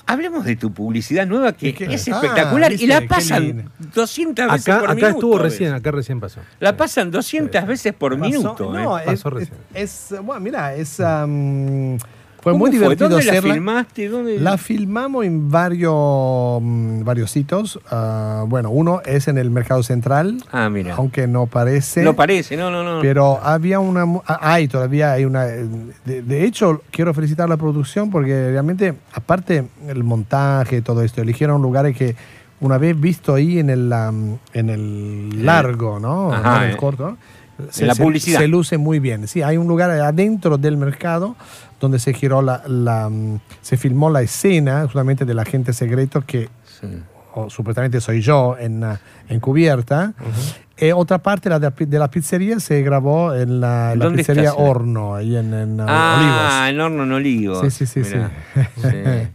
Hablemos 0.05 0.45
de 0.45 0.57
tu 0.57 0.73
publicidad 0.73 1.27
nueva 1.29 1.53
que 1.53 1.69
es 1.79 2.09
Ah, 2.09 2.17
espectacular 2.17 2.73
y 2.73 2.87
la 2.89 3.03
pasan 3.07 3.43
lindo. 3.45 3.71
200 3.95 4.47
veces 4.51 4.69
Acá, 4.69 4.81
por 4.81 4.91
acá 4.91 4.95
minuto. 4.97 5.11
estuvo 5.15 5.33
¿ves? 5.35 5.43
recién, 5.43 5.73
acá 5.75 5.91
recién 5.93 6.19
pasó. 6.21 6.41
La 6.59 6.77
pasan 6.77 7.11
200 7.13 7.65
veces 7.67 7.95
por 7.95 8.19
Pasó- 8.19 8.25
minuto. 8.31 8.73
No, 8.73 8.99
¿eh? 8.99 9.03
es, 9.03 9.07
Pasó 9.07 9.29
es, 9.29 9.35
recién. 9.35 9.59
es, 9.75 10.15
bueno, 10.25 10.41
mira, 10.41 10.75
es, 10.75 10.99
fue 12.43 12.53
¿Cómo 12.53 12.65
muy 12.65 12.71
fue? 12.71 12.79
divertido 12.81 13.09
¿Dónde 13.09 13.25
la 13.25 13.31
hacerla. 13.33 13.55
filmaste? 13.55 14.09
¿Dónde? 14.09 14.41
La 14.41 14.59
filmamos 14.59 15.25
en 15.25 15.49
varios, 15.51 16.61
mm, 16.61 17.05
varios 17.05 17.31
sitios. 17.31 17.79
Ah, 17.91 18.45
bueno, 18.49 18.71
uno 18.71 19.01
es 19.07 19.29
en 19.29 19.39
el 19.39 19.51
Mercado 19.51 19.83
Central, 19.83 20.43
Ah, 20.51 20.69
mira. 20.69 20.95
aunque 20.97 21.27
no 21.29 21.47
parece. 21.47 22.03
No 22.03 22.15
parece, 22.15 22.57
no, 22.57 22.71
no, 22.71 22.83
no. 22.83 23.01
Pero 23.01 23.39
había 23.43 23.79
una. 23.79 24.05
ah, 24.27 24.39
Hay 24.55 24.67
todavía, 24.69 25.13
hay 25.13 25.25
una. 25.25 25.47
eh, 25.47 25.67
De, 26.05 26.23
de 26.23 26.45
hecho, 26.45 26.83
quiero 26.91 27.15
felicitar 27.15 27.47
a 27.47 27.49
la 27.49 27.57
producción 27.57 28.11
porque 28.11 28.51
realmente, 28.51 28.95
aparte 29.15 29.69
el 29.89 30.03
montaje, 30.05 30.83
todo 30.83 31.03
esto, 31.03 31.23
eligieron 31.23 31.63
lugares 31.63 31.97
que 31.97 32.17
una 32.61 32.79
vez 32.79 32.99
visto 33.01 33.35
ahí 33.35 33.59
en 33.59 33.71
el, 33.71 33.93
am, 33.93 34.39
en 34.53 34.69
el 34.71 35.45
largo, 35.47 35.99
¿no? 36.01 36.33
Ajá, 36.33 36.59
en 36.65 36.71
el 36.71 36.75
eh. 36.75 36.77
corto. 36.77 37.17
En 37.79 37.87
la 37.87 37.95
publicidad. 37.95 38.41
Se 38.41 38.49
luce 38.49 38.79
muy 38.79 38.99
bien. 38.99 39.29
Sí, 39.29 39.43
hay 39.43 39.57
un 39.57 39.69
lugar 39.69 39.91
adentro 39.91 40.59
del 40.59 40.77
mercado 40.77 41.37
donde 41.83 41.99
se 41.99 42.15
giró 42.15 42.41
la, 42.41 42.63
la, 42.67 43.11
mm, 43.11 43.41
se 43.61 43.77
filmó 43.77 44.09
la 44.09 44.23
escena 44.23 44.85
justamente 44.85 45.27
del 45.27 45.39
agente 45.39 45.75
secreto 45.75 46.23
que 46.27 46.49
Sí. 46.81 46.87
o 47.35 47.51
supuestamente 47.51 48.01
soy 48.01 48.21
yo 48.23 48.57
en, 48.59 48.83
ah, 48.85 48.99
en 49.29 49.41
cubierta. 49.41 50.15
Y 50.79 50.91
otra 50.93 51.19
parte, 51.19 51.49
la 51.51 51.59
de, 51.59 51.71
de 51.87 51.99
la 51.99 52.11
pizzería, 52.11 52.59
se 52.61 52.83
grabó 52.83 53.35
en 53.35 53.61
la, 53.61 53.95
la 53.95 54.05
¿Dónde 54.07 54.19
pizzería 54.19 54.51
estás? 54.51 54.57
Horno, 54.59 55.15
ahí 55.15 55.37
en, 55.37 55.53
en, 55.55 55.81
ah, 55.81 56.63
Ah, 56.65 56.71
en 56.71 56.81
Horno 56.81 57.03
en 57.05 57.13
Olivos. 57.13 57.61
Sí, 57.61 57.71
sí, 57.71 57.87
sí, 57.87 58.01
Mirá. 58.15 58.31
sí. 58.55 58.63
Sí. 58.91 59.29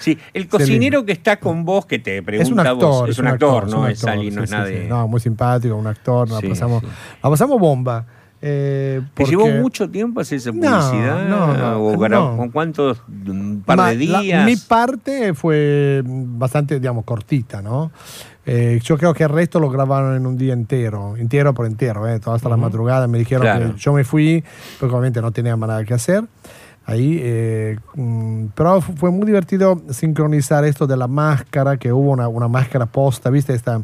Sí, 0.00 0.18
el 0.34 0.48
cocinero 0.48 1.06
que 1.06 1.12
está 1.12 1.38
con 1.40 1.64
vos, 1.64 1.86
que 1.86 1.98
te 1.98 2.22
pregunta 2.22 2.42
Es 2.46 2.52
un 2.52 2.60
actor. 2.60 2.76
vos, 3.00 3.08
es 3.08 3.18
un 3.18 3.26
actor, 3.26 3.68
¿no? 3.70 3.88
Es 3.88 4.04
actor, 4.04 4.16
no 4.16 4.20
sí, 4.22 4.28
es 4.28 4.50
sí, 4.50 4.54
nada 4.54 4.66
sí. 4.66 4.72
de- 4.74 4.88
No, 4.88 5.08
muy 5.08 5.18
simpático, 5.20 5.74
un 5.76 5.86
actor. 5.86 6.28
Sí, 6.40 6.48
pasamos, 6.48 6.82
sí. 6.82 6.88
la 7.22 7.30
pasamos 7.30 7.58
bomba. 7.58 8.04
Eh, 8.46 9.00
¿Te 9.14 9.24
llevó 9.24 9.44
porque- 9.44 9.58
mucho 9.58 9.88
tiempo 9.88 10.20
hacer 10.20 10.36
esa 10.36 10.50
No, 10.52 10.60
publicidad? 10.60 11.26
no, 11.28 11.56
no, 11.56 11.82
¿O 11.86 11.94
gra- 11.96 12.10
no. 12.10 12.36
con 12.36 12.50
cuántos? 12.50 13.02
¿Un 13.08 13.62
par 13.64 13.78
Ma- 13.78 13.94
de 13.94 14.04
la- 14.04 14.20
días? 14.20 14.44
mi 14.44 14.56
parte 14.56 15.32
fue 15.32 16.02
bastante, 16.04 16.78
digamos, 16.78 17.04
cortita, 17.06 17.62
¿no? 17.62 17.90
Eh, 18.44 18.80
yo 18.84 18.98
creo 18.98 19.14
que 19.14 19.22
el 19.22 19.30
resto 19.30 19.58
lo 19.60 19.70
grabaron 19.70 20.14
en 20.14 20.26
un 20.26 20.36
día 20.36 20.52
entero, 20.52 21.16
entero 21.16 21.54
por 21.54 21.64
entero, 21.64 22.06
¿eh? 22.06 22.20
Toda 22.20 22.36
hasta 22.36 22.50
la 22.50 22.58
madrugada. 22.58 23.06
Me 23.08 23.16
dijeron 23.16 23.42
Claro. 23.44 23.72
que 23.72 23.80
yo 23.80 23.94
me 23.94 24.04
fui, 24.04 24.44
porque 24.78 24.94
obviamente 24.94 25.22
no 25.22 25.32
tenía 25.32 25.56
nada 25.56 25.82
que 25.82 25.94
hacer. 25.94 26.24
Ahí, 26.84 27.18
eh, 27.22 27.78
mm, 27.94 28.48
pero 28.54 28.82
fu- 28.82 28.92
fue 28.92 29.10
muy 29.10 29.24
divertido 29.24 29.80
sincronizar 29.88 30.66
esto 30.66 30.86
de 30.86 30.98
la 30.98 31.08
máscara, 31.08 31.78
que 31.78 31.90
hubo 31.94 32.10
una, 32.10 32.28
una 32.28 32.46
máscara 32.48 32.84
posta, 32.84 33.30
¿viste? 33.30 33.54
Esta, 33.54 33.80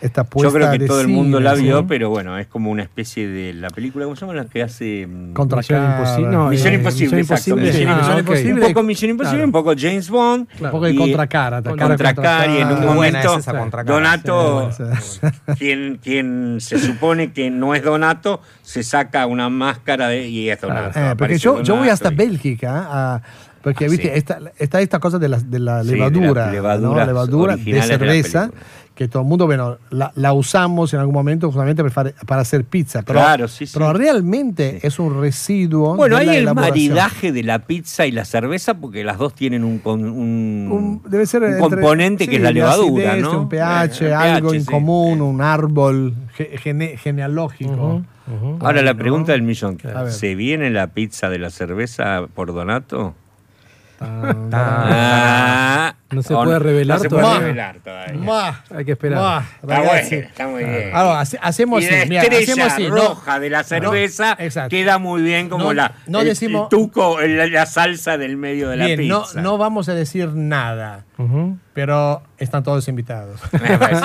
esta 0.00 0.22
Yo 0.22 0.28
puesta 0.28 0.52
creo 0.52 0.70
que 0.72 0.78
de 0.78 0.86
todo 0.86 1.00
el 1.00 1.08
mundo 1.08 1.38
cine, 1.38 1.50
la 1.50 1.54
vio, 1.56 1.78
¿sí? 1.80 1.84
pero 1.88 2.10
bueno, 2.10 2.38
es 2.38 2.46
como 2.46 2.70
una 2.70 2.82
especie 2.82 3.26
de 3.28 3.52
la 3.54 3.68
película, 3.70 4.04
¿cómo 4.04 4.14
se 4.16 4.20
llama 4.26 4.34
la 4.34 4.44
que 4.44 4.62
hace? 4.62 5.06
mm, 5.06 5.32
Contra 5.32 5.58
Misión 5.58 5.80
cara. 5.80 5.98
Imposible. 5.98 6.30
No, 6.30 6.48
Misión 6.48 6.72
eh, 6.72 6.76
Imposible, 6.76 7.16
Misión 7.16 7.20
exacto. 7.36 7.50
Imposible. 7.60 7.72
Misión 7.72 7.88
Ah, 7.90 7.96
Misión 7.96 8.12
ok. 8.14 8.18
Imposible. 8.20 8.52
Un 8.54 8.68
poco 8.72 8.82
Misión 8.82 9.10
Imposible, 9.10 9.36
Claro. 9.36 9.46
un 9.46 9.52
poco 9.52 9.74
James 9.78 10.10
Bond. 10.10 10.48
Un 10.60 10.70
poco 10.70 10.84
de 10.86 10.94
contracara, 10.94 11.62
cara 11.62 11.76
contra 11.88 12.14
cara, 12.14 12.46
y 12.46 12.58
en 12.58 12.68
un 12.68 12.84
momento 12.86 13.32
es 13.34 13.38
esa 13.40 13.58
contracara. 13.58 13.94
Donato, 13.94 14.70
Sí, 14.72 15.20
quien, 15.58 15.98
quien 16.02 16.56
se 16.60 16.78
supone 16.78 17.32
que 17.32 17.50
no 17.50 17.74
es 17.74 17.82
Donato, 17.82 18.40
se 18.62 18.82
saca 18.82 19.26
una 19.26 19.48
máscara 19.48 20.08
de, 20.08 20.28
y 20.28 20.48
es 20.50 20.60
Donato. 20.60 20.98
Eh, 20.98 21.14
porque 21.18 21.38
yo, 21.38 21.62
yo 21.62 21.74
voy 21.74 21.88
Donato 21.88 21.92
hasta 21.94 22.12
y- 22.12 22.16
Bélgica, 22.16 22.86
a- 22.88 23.22
porque 23.62 23.86
Ah, 23.86 23.88
viste, 23.88 24.06
sí. 24.06 24.10
está, 24.14 24.38
está 24.56 24.80
esta 24.80 25.00
cosa 25.00 25.18
de 25.18 25.28
la, 25.28 25.38
de 25.40 25.58
la 25.58 25.82
Sí, 25.82 25.88
de 25.90 25.96
levadura, 25.96 26.46
las 26.52 26.80
¿no? 26.80 26.94
levadura 27.04 27.56
de 27.56 27.64
de 27.64 27.72
la 27.78 27.82
cerveza, 27.82 28.40
película. 28.48 28.62
Que 28.98 29.06
todo 29.06 29.22
el 29.22 29.28
mundo, 29.28 29.46
bueno, 29.46 29.78
la, 29.90 30.10
la 30.16 30.32
usamos 30.32 30.92
en 30.92 30.98
algún 30.98 31.14
momento 31.14 31.46
justamente 31.46 31.84
para, 31.84 32.40
hacer 32.40 32.64
pizza, 32.64 33.02
pero, 33.02 33.20
Claro, 33.20 33.46
sí, 33.46 33.64
sí. 33.64 33.72
pero 33.72 33.92
realmente 33.92 34.80
es 34.82 34.98
un 34.98 35.20
residuo. 35.20 35.94
Bueno, 35.94 36.16
de 36.16 36.22
hay 36.22 36.42
la 36.42 36.50
el 36.50 36.54
maridaje 36.56 37.30
de 37.30 37.44
la 37.44 37.60
pizza 37.60 38.06
y 38.06 38.10
la 38.10 38.24
cerveza 38.24 38.74
porque 38.74 39.04
las 39.04 39.16
dos 39.18 39.34
tienen 39.36 39.62
un, 39.62 39.78
con- 39.78 40.04
un, 40.04 40.68
Un- 40.72 41.02
debe 41.08 41.26
ser 41.26 41.42
un 41.44 41.50
entre- 41.52 41.60
componente 41.62 42.26
que 42.26 42.36
es 42.36 42.42
la 42.42 42.50
levadura, 42.50 43.10
acidez, 43.12 43.22
¿no? 43.22 43.42
Un 43.42 43.48
pH, 43.48 44.08
Eh, 44.08 44.12
algo 44.14 44.48
pH, 44.48 44.56
en 44.56 44.64
sí. 44.64 44.72
común, 44.72 45.20
un 45.22 45.42
árbol 45.42 46.14
ge- 46.34 46.58
gene- 46.58 46.96
genealógico. 46.96 48.02
Ahora 48.58 48.82
la 48.82 48.94
pregunta 48.94 49.30
del 49.30 49.42
millón. 49.42 49.78
¿Se 50.08 50.34
viene 50.34 50.70
la 50.70 50.88
pizza 50.88 51.28
de 51.28 51.38
la 51.38 51.50
cerveza 51.50 52.22
por 52.34 52.52
Donato? 52.52 53.14
Tan- 54.00 54.48
Ah, 54.52 55.37
No 56.10 56.22
se 56.22 56.34
puede 56.34 56.58
revelar 56.58 56.96
No 56.96 57.02
se 57.02 57.08
puede 57.10 57.22
todavía. 57.22 57.40
revelar 57.46 57.76
todavía. 57.84 58.14
Mua, 58.20 58.64
Hay 58.74 58.84
que 58.86 58.92
esperar. 58.92 59.42
Está 59.60 59.80
bueno, 59.80 59.92
está 60.00 60.48
muy 60.48 60.64
bien. 60.64 60.90
Ahora, 60.94 61.20
hace- 61.20 61.38
hacemos 61.42 61.82
y 61.82 61.86
así, 61.86 61.96
la 61.98 62.04
mira, 62.06 62.22
estrella 62.22 62.52
hacemos 62.52 62.72
así, 62.72 62.88
no- 62.88 62.96
roja 62.96 63.40
de 63.40 63.50
la 63.50 63.62
cerveza 63.64 64.38
No, 64.40 64.68
queda 64.70 64.98
muy 64.98 65.20
bien 65.22 65.48
como 65.50 65.64
No- 65.64 65.72
la, 65.74 65.92
no 66.06 66.20
el, 66.20 66.28
decimos- 66.28 66.62
el 66.64 66.68
tuco, 66.70 67.20
la 67.20 67.66
salsa 67.66 68.16
del 68.16 68.38
medio 68.38 68.70
de 68.70 68.76
la 68.78 68.86
Bien, 68.86 69.06
no, 69.06 69.22
pizza. 69.24 69.42
no 69.42 69.58
vamos 69.58 69.90
a 69.90 69.94
decir 69.94 70.30
nada, 70.32 71.04
Ujú. 71.18 71.58
Pero 71.78 72.22
están 72.38 72.64
todos 72.64 72.88
invitados. 72.88 73.40
Me 73.52 73.78
parece 73.78 74.02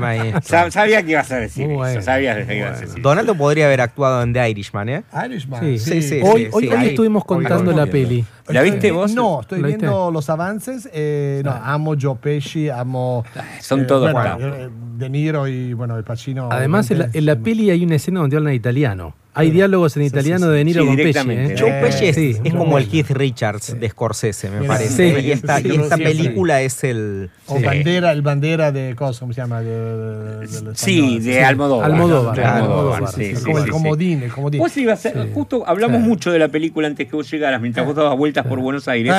muy 0.00 0.18
bien. 0.22 0.42
Sabía 0.70 1.02
que 1.02 1.10
ibas 1.10 1.30
a 1.30 1.36
decir 1.36 1.66
Muy 1.66 1.74
eso. 1.74 1.78
bueno, 1.80 2.00
Sabía 2.00 2.46
que 2.46 2.56
ibas 2.56 2.78
a 2.78 2.80
decir 2.80 3.02
Donato 3.02 3.34
podría 3.34 3.66
haber 3.66 3.82
actuado 3.82 4.22
en 4.22 4.32
The 4.32 4.48
Irishman, 4.48 4.88
¿eh? 4.88 5.02
Irishman. 5.26 5.60
Sí. 5.60 5.78
Sí, 5.78 6.00
sí. 6.00 6.20
Hoy, 6.24 6.48
hoy, 6.50 6.68
hoy 6.68 6.86
estuvimos 6.86 7.26
contando 7.26 7.72
la 7.72 7.84
peli. 7.84 8.24
¿La 8.48 8.62
viste 8.62 8.90
vos? 8.90 9.14
No, 9.14 9.42
estoy 9.42 9.62
viendo 9.62 10.10
los 10.10 10.30
avances. 10.30 10.88
eh, 10.94 11.42
no, 11.44 11.50
amo 11.50 11.94
Joe 12.00 12.16
Pesci, 12.16 12.70
amo. 12.70 13.22
son 13.60 13.80
eh, 13.80 13.84
todos 13.84 14.10
bueno, 14.10 14.38
eh, 14.40 14.70
De 14.96 15.10
Niro 15.10 15.46
y 15.46 15.74
bueno, 15.74 15.98
el 15.98 16.04
Pacino. 16.04 16.48
Además, 16.50 16.90
en 16.90 17.00
la, 17.00 17.10
en 17.12 17.26
la 17.26 17.36
peli 17.36 17.70
hay 17.70 17.84
una 17.84 17.96
escena 17.96 18.20
donde 18.20 18.38
hablan 18.38 18.54
italiano. 18.54 19.14
Hay 19.32 19.50
diálogos 19.52 19.96
en 19.96 20.02
Sí, 20.02 20.08
italiano 20.08 20.46
sí, 20.46 20.52
sí. 20.52 20.56
de 20.58 20.64
Niro 20.64 20.80
Sí, 20.82 20.86
con 20.88 20.96
Pesci. 20.96 21.06
directamente, 21.08 21.52
¿eh? 21.54 21.56
Joe 21.58 21.72
Pesci 21.80 22.06
es, 22.06 22.16
Sí, 22.16 22.30
es 22.30 22.40
muy 22.40 22.50
como 22.52 22.78
el. 22.78 22.88
Keith 22.88 23.10
Richards 23.10 23.78
de 23.78 23.88
Scorsese, 23.88 24.50
me 24.50 24.66
parece. 24.66 25.14
sí, 25.20 25.26
y 25.26 25.30
esta, 25.30 25.58
sí, 25.58 25.68
y 25.68 25.70
esta 25.76 25.96
siempre. 25.96 26.04
película 26.16 26.62
es 26.62 26.82
el... 26.84 27.30
O 27.46 27.56
Sí. 27.58 27.64
bandera, 27.64 28.10
el 28.12 28.22
bandera 28.22 28.72
de 28.72 28.94
cosa, 28.96 29.20
¿cómo 29.20 29.32
se 29.32 29.40
llama? 29.40 29.60
De, 29.60 29.70
de- 29.70 30.46
de- 30.46 30.60
del 30.62 30.76
Sí, 30.76 31.20
de 31.20 31.44
Almodóvar. 31.44 31.90
Almodóvar, 31.90 32.34
claro, 32.34 32.64
Almodóvar, 32.64 32.94
Almodóvar, 32.96 33.12
sí, 33.14 33.24
sí, 33.26 33.36
sí, 33.36 33.44
como 33.44 33.56
sí, 33.56 33.60
el 33.62 33.66
sí. 33.66 33.70
comodín, 33.70 34.22
el 34.24 34.32
comodín. 34.32 34.60
Vos 34.60 34.76
ibas 34.76 35.06
a- 35.06 35.12
justo 35.32 35.62
hablamos 35.66 36.00
mucho 36.00 36.32
de 36.32 36.38
la 36.40 36.48
película 36.48 36.88
antes 36.88 37.08
que 37.08 37.14
vos 37.16 37.30
llegaras, 37.30 37.60
mientras 37.60 37.86
vos 37.86 37.94
dabas 37.94 38.16
vueltas 38.18 38.44
por 38.46 38.58
Buenos 38.58 38.88
Aires. 38.88 39.14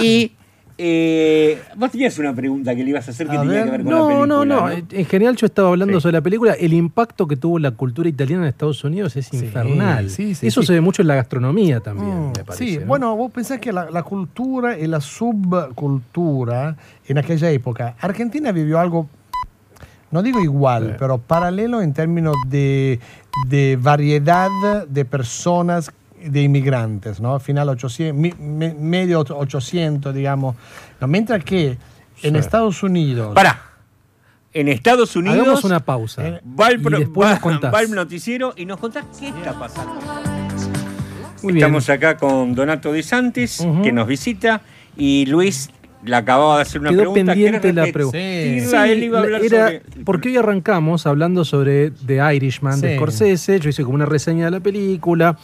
y 0.00 0.32
eh, 0.78 1.58
vos 1.76 1.90
tenías 1.90 2.18
una 2.18 2.34
pregunta 2.34 2.74
que 2.76 2.84
le 2.84 2.90
ibas 2.90 3.08
a 3.08 3.10
hacer 3.10 3.26
que 3.28 3.36
A 3.36 3.40
tenía 3.40 3.54
ver. 3.54 3.64
que 3.64 3.70
ver 3.70 3.82
con 3.82 3.92
la 3.92 3.98
No, 3.98 4.06
película. 4.08 4.26
no, 4.26 4.44
no. 4.44 4.70
En 4.70 5.04
general 5.06 5.34
yo 5.36 5.46
estaba 5.46 5.68
hablando 5.68 5.94
Sí. 5.98 6.02
sobre 6.02 6.12
la 6.14 6.20
película. 6.22 6.52
El 6.52 6.72
impacto 6.74 7.26
que 7.26 7.36
tuvo 7.36 7.58
la 7.58 7.70
cultura 7.70 8.08
italiana 8.08 8.42
en 8.42 8.48
Estados 8.48 8.84
Unidos 8.84 9.16
es 9.16 9.26
Sí, 9.26 9.38
infernal. 9.38 10.10
sí, 10.10 10.34
sí, 10.34 10.46
Eso 10.46 10.60
sí. 10.60 10.66
se 10.68 10.72
ve 10.74 10.80
mucho 10.82 11.00
en 11.02 11.08
la 11.08 11.14
gastronomía 11.14 11.80
también, 11.80 12.28
Mm, 12.28 12.32
me 12.36 12.44
parece. 12.44 12.66
sí, 12.66 12.78
¿no? 12.78 12.86
bueno, 12.86 13.16
vos 13.16 13.30
pensás 13.32 13.58
que 13.58 13.72
la, 13.72 13.90
la 13.90 14.02
cultura 14.02 14.78
y 14.78 14.86
la 14.86 15.00
subcultura 15.00 16.76
en 17.08 17.18
aquella 17.18 17.50
época, 17.50 17.94
Argentina 18.00 18.52
vivió 18.52 18.78
algo, 18.78 19.08
no 20.10 20.22
digo 20.22 20.40
igual, 20.40 20.96
pero 20.98 21.18
paralelo 21.18 21.80
en 21.82 21.92
términos 21.92 22.34
de, 22.48 23.00
de 23.48 23.78
variedad 23.80 24.48
de 24.88 25.04
personas, 25.04 25.90
de 26.24 26.42
inmigrantes, 26.42 27.20
¿no? 27.20 27.38
Final 27.40 27.68
800, 27.68 28.14
mi- 28.18 28.34
me- 28.38 28.74
medio 28.74 29.20
800, 29.20 30.14
digamos. 30.14 30.56
No, 31.00 31.06
mientras 31.06 31.42
que 31.44 31.76
en 32.22 32.36
Estados 32.36 32.82
Unidos... 32.82 33.34
Pará. 33.34 33.62
En 34.52 34.68
Estados 34.68 35.14
Unidos 35.16 35.38
Hagamos 35.40 35.64
una 35.64 35.80
pausa. 35.80 36.26
Eh, 36.26 36.40
va, 36.58 36.68
el 36.68 36.80
y 36.80 36.84
pro- 36.84 36.98
después 36.98 37.26
va- 37.28 37.32
nos 37.32 37.40
contás. 37.40 37.74
va 37.74 37.82
el 37.82 37.90
noticiero 37.90 38.54
y 38.56 38.64
nos 38.64 38.78
contás 38.78 39.04
qué 39.20 39.28
está 39.28 39.52
pasando. 39.58 39.94
Muy 41.42 41.52
bien. 41.52 41.64
Estamos 41.66 41.88
acá 41.90 42.16
con 42.16 42.54
Donato 42.54 42.90
De 42.92 43.02
Santis, 43.02 43.60
Ujú. 43.60 43.82
que 43.82 43.92
nos 43.92 44.06
visita, 44.06 44.62
y 44.96 45.26
Luis 45.26 45.68
le 46.02 46.16
acababa 46.16 46.56
de 46.56 46.62
hacer 46.62 46.80
una 46.80 46.90
Quedó 46.90 47.00
pregunta. 47.12 47.32
pendiente 47.32 47.60
¿Querés 47.60 47.74
la 47.74 47.92
pregunta. 47.92 48.18
Sí, 48.18 48.90
él 48.92 49.02
iba 49.04 49.18
a 49.18 49.22
hablar 49.22 49.44
era- 49.44 49.66
sobre... 49.66 49.82
Porque 50.04 50.28
hoy 50.30 50.36
arrancamos 50.38 51.06
hablando 51.06 51.44
sobre 51.44 51.90
The 51.90 52.34
Irishman 52.34 52.80
de 52.80 52.90
Sí. 52.90 52.96
Scorsese. 52.96 53.60
Yo 53.60 53.68
hice 53.68 53.82
como 53.82 53.96
una 53.96 54.06
reseña 54.06 54.46
de 54.46 54.50
la 54.52 54.60
película, 54.60 55.36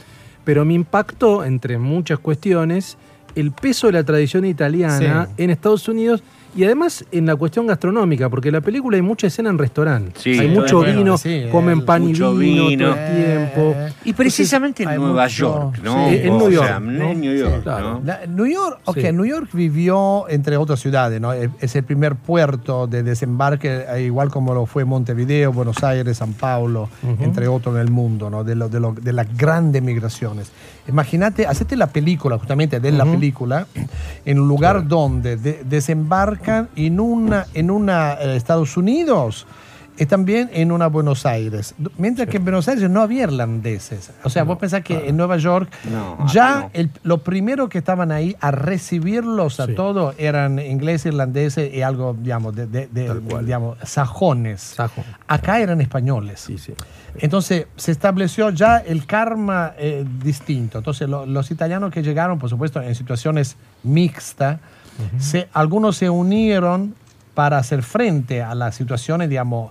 pero 0.45 0.65
me 0.65 0.75
impactó, 0.75 1.45
entre 1.45 1.79
muchas 1.79 2.19
cuestiones, 2.19 2.97
el 3.35 3.53
peso 3.53 3.87
de 3.87 3.95
la 3.95 4.05
tradición 4.05 4.45
italiana 4.45 5.27
Sí. 5.37 5.43
en 5.45 5.51
Estados 5.51 5.89
Unidos 5.89 6.23
y 6.55 6.65
además 6.65 7.05
en 7.13 7.27
la 7.27 7.37
cuestión 7.37 7.67
gastronómica, 7.67 8.29
porque 8.29 8.49
en 8.49 8.55
la 8.55 8.61
película 8.61 8.97
hay 8.97 9.03
mucha 9.03 9.27
escena 9.27 9.51
en 9.51 9.59
restaurantes. 9.59 10.23
Sí, 10.23 10.39
hay 10.39 10.49
todo 10.53 10.61
mucho 10.63 10.77
bueno, 10.79 10.99
vino, 10.99 11.19
sí, 11.19 11.45
comen 11.51 11.85
pan 11.85 12.03
y 12.05 12.13
vino, 12.13 12.35
vino. 12.35 12.91
todo 12.91 12.97
el 13.01 13.17
tiempo. 13.25 13.75
Eh, 13.77 13.93
Y 14.05 14.13
precisamente 14.13 14.83
en 14.83 14.89
hay 14.91 14.99
Nueva 14.99 15.25
mucho- 15.25 15.37
York, 15.73 15.79
¿no? 15.83 16.09
Sí, 16.09 16.17
en 16.23 16.31
O 16.31 16.39
New 16.39 16.51
sea, 16.51 16.69
York, 16.69 16.81
¿no? 16.83 17.11
en 17.11 17.21
New 17.21 17.35
York, 17.37 17.55
Sí, 17.57 17.61
claro. 17.63 17.91
¿no? 17.95 18.03
La- 18.05 18.27
New 18.27 18.47
York, 18.47 18.79
ok, 18.85 18.97
Sí. 18.99 19.13
New 19.13 19.25
York 19.25 19.49
vivió 19.53 20.29
entre 20.29 20.57
otras 20.57 20.81
ciudades, 20.81 21.21
¿no? 21.21 21.33
Es 21.33 21.51
es 21.61 21.77
el 21.77 21.85
primer 21.85 22.17
puerto 22.17 22.87
de 22.87 23.03
desembarque, 23.03 23.85
eh, 23.89 24.03
igual 24.03 24.31
como 24.31 24.53
lo 24.55 24.67
fue 24.67 24.85
Montevideo, 24.85 25.53
Buenos 25.53 25.83
Aires, 25.85 26.17
San 26.19 26.33
Paulo, 26.35 26.89
entre 27.21 27.49
otros 27.49 27.75
en 27.77 27.81
el 27.81 27.91
mundo, 27.91 28.29
¿no? 28.31 28.45
De, 28.45 28.55
lo- 28.55 28.69
de, 28.69 28.81
lo- 28.81 28.93
de 28.93 29.13
las 29.13 29.27
grandes 29.37 29.83
migraciones. 29.83 30.51
Imagínate, 30.89 31.47
hacete 31.47 31.77
la 31.77 31.87
película, 31.87 32.39
justamente 32.39 32.81
de 32.81 32.91
la 32.93 33.05
película, 33.05 33.67
en 34.25 34.41
un 34.41 34.49
lugar 34.49 34.89
donde 34.89 35.37
de- 35.37 35.63
desembarcan 35.65 36.69
en 36.77 36.99
una, 36.99 37.47
en 37.55 37.71
una 37.71 38.15
eh, 38.15 38.37
Estados 38.37 38.77
Unidos 38.77 39.47
y 39.99 40.07
también 40.07 40.49
en 40.55 40.73
una 40.73 40.87
Buenos 40.87 41.27
Aires. 41.27 41.75
Mientras 41.99 42.27
que 42.29 42.39
en 42.39 42.45
Buenos 42.45 42.67
Aires 42.69 42.89
no 42.89 43.03
había 43.03 43.25
irlandeses. 43.25 44.11
O 44.25 44.31
sea, 44.31 44.45
vos 44.45 44.59
pensás 44.59 44.83
que 44.83 45.09
en 45.09 45.17
Nueva 45.17 45.37
York 45.37 45.71
No, 45.91 46.27
ya 46.33 46.61
no. 46.61 46.71
el- 46.73 46.91
lo 47.03 47.19
primero 47.19 47.69
que 47.69 47.79
estaban 47.79 48.11
ahí 48.11 48.35
a 48.41 48.51
recibirlos 48.51 49.61
a 49.61 49.67
Sí. 49.67 49.75
todos 49.75 50.15
eran 50.19 50.59
ingleses, 50.59 51.07
irlandeses 51.13 51.73
y 51.75 51.83
algo, 51.83 52.17
digamos, 52.19 52.55
de, 52.55 52.67
de- 52.67 52.87
de- 52.89 53.21
digamos, 53.43 53.77
sajones. 53.85 54.61
Sajón. 54.63 55.05
Acá 55.29 55.61
eran 55.61 55.81
españoles. 55.81 56.41
Sí, 56.41 56.57
sí. 56.59 56.73
Entonces 57.19 57.67
se 57.77 57.93
estableció 57.93 58.49
ya 58.51 58.79
el 58.79 59.05
karma 59.07 59.73
eh, 59.77 60.05
distinto. 60.25 60.79
Entonces 60.79 61.09
lo- 61.09 61.27
los 61.27 61.51
italianos 61.51 61.93
que 61.93 62.03
llegaron, 62.03 62.39
por 62.39 62.49
supuesto, 62.49 62.81
en 62.81 62.95
situaciones 62.95 63.57
mixtas, 63.83 64.59
se- 65.19 65.49
algunos 65.53 65.97
se 65.97 66.09
unieron 66.11 66.95
para 67.35 67.59
hacer 67.59 67.83
frente 67.83 68.43
a 68.43 68.55
las 68.55 68.75
situaciones, 68.75 69.29
digamos, 69.29 69.71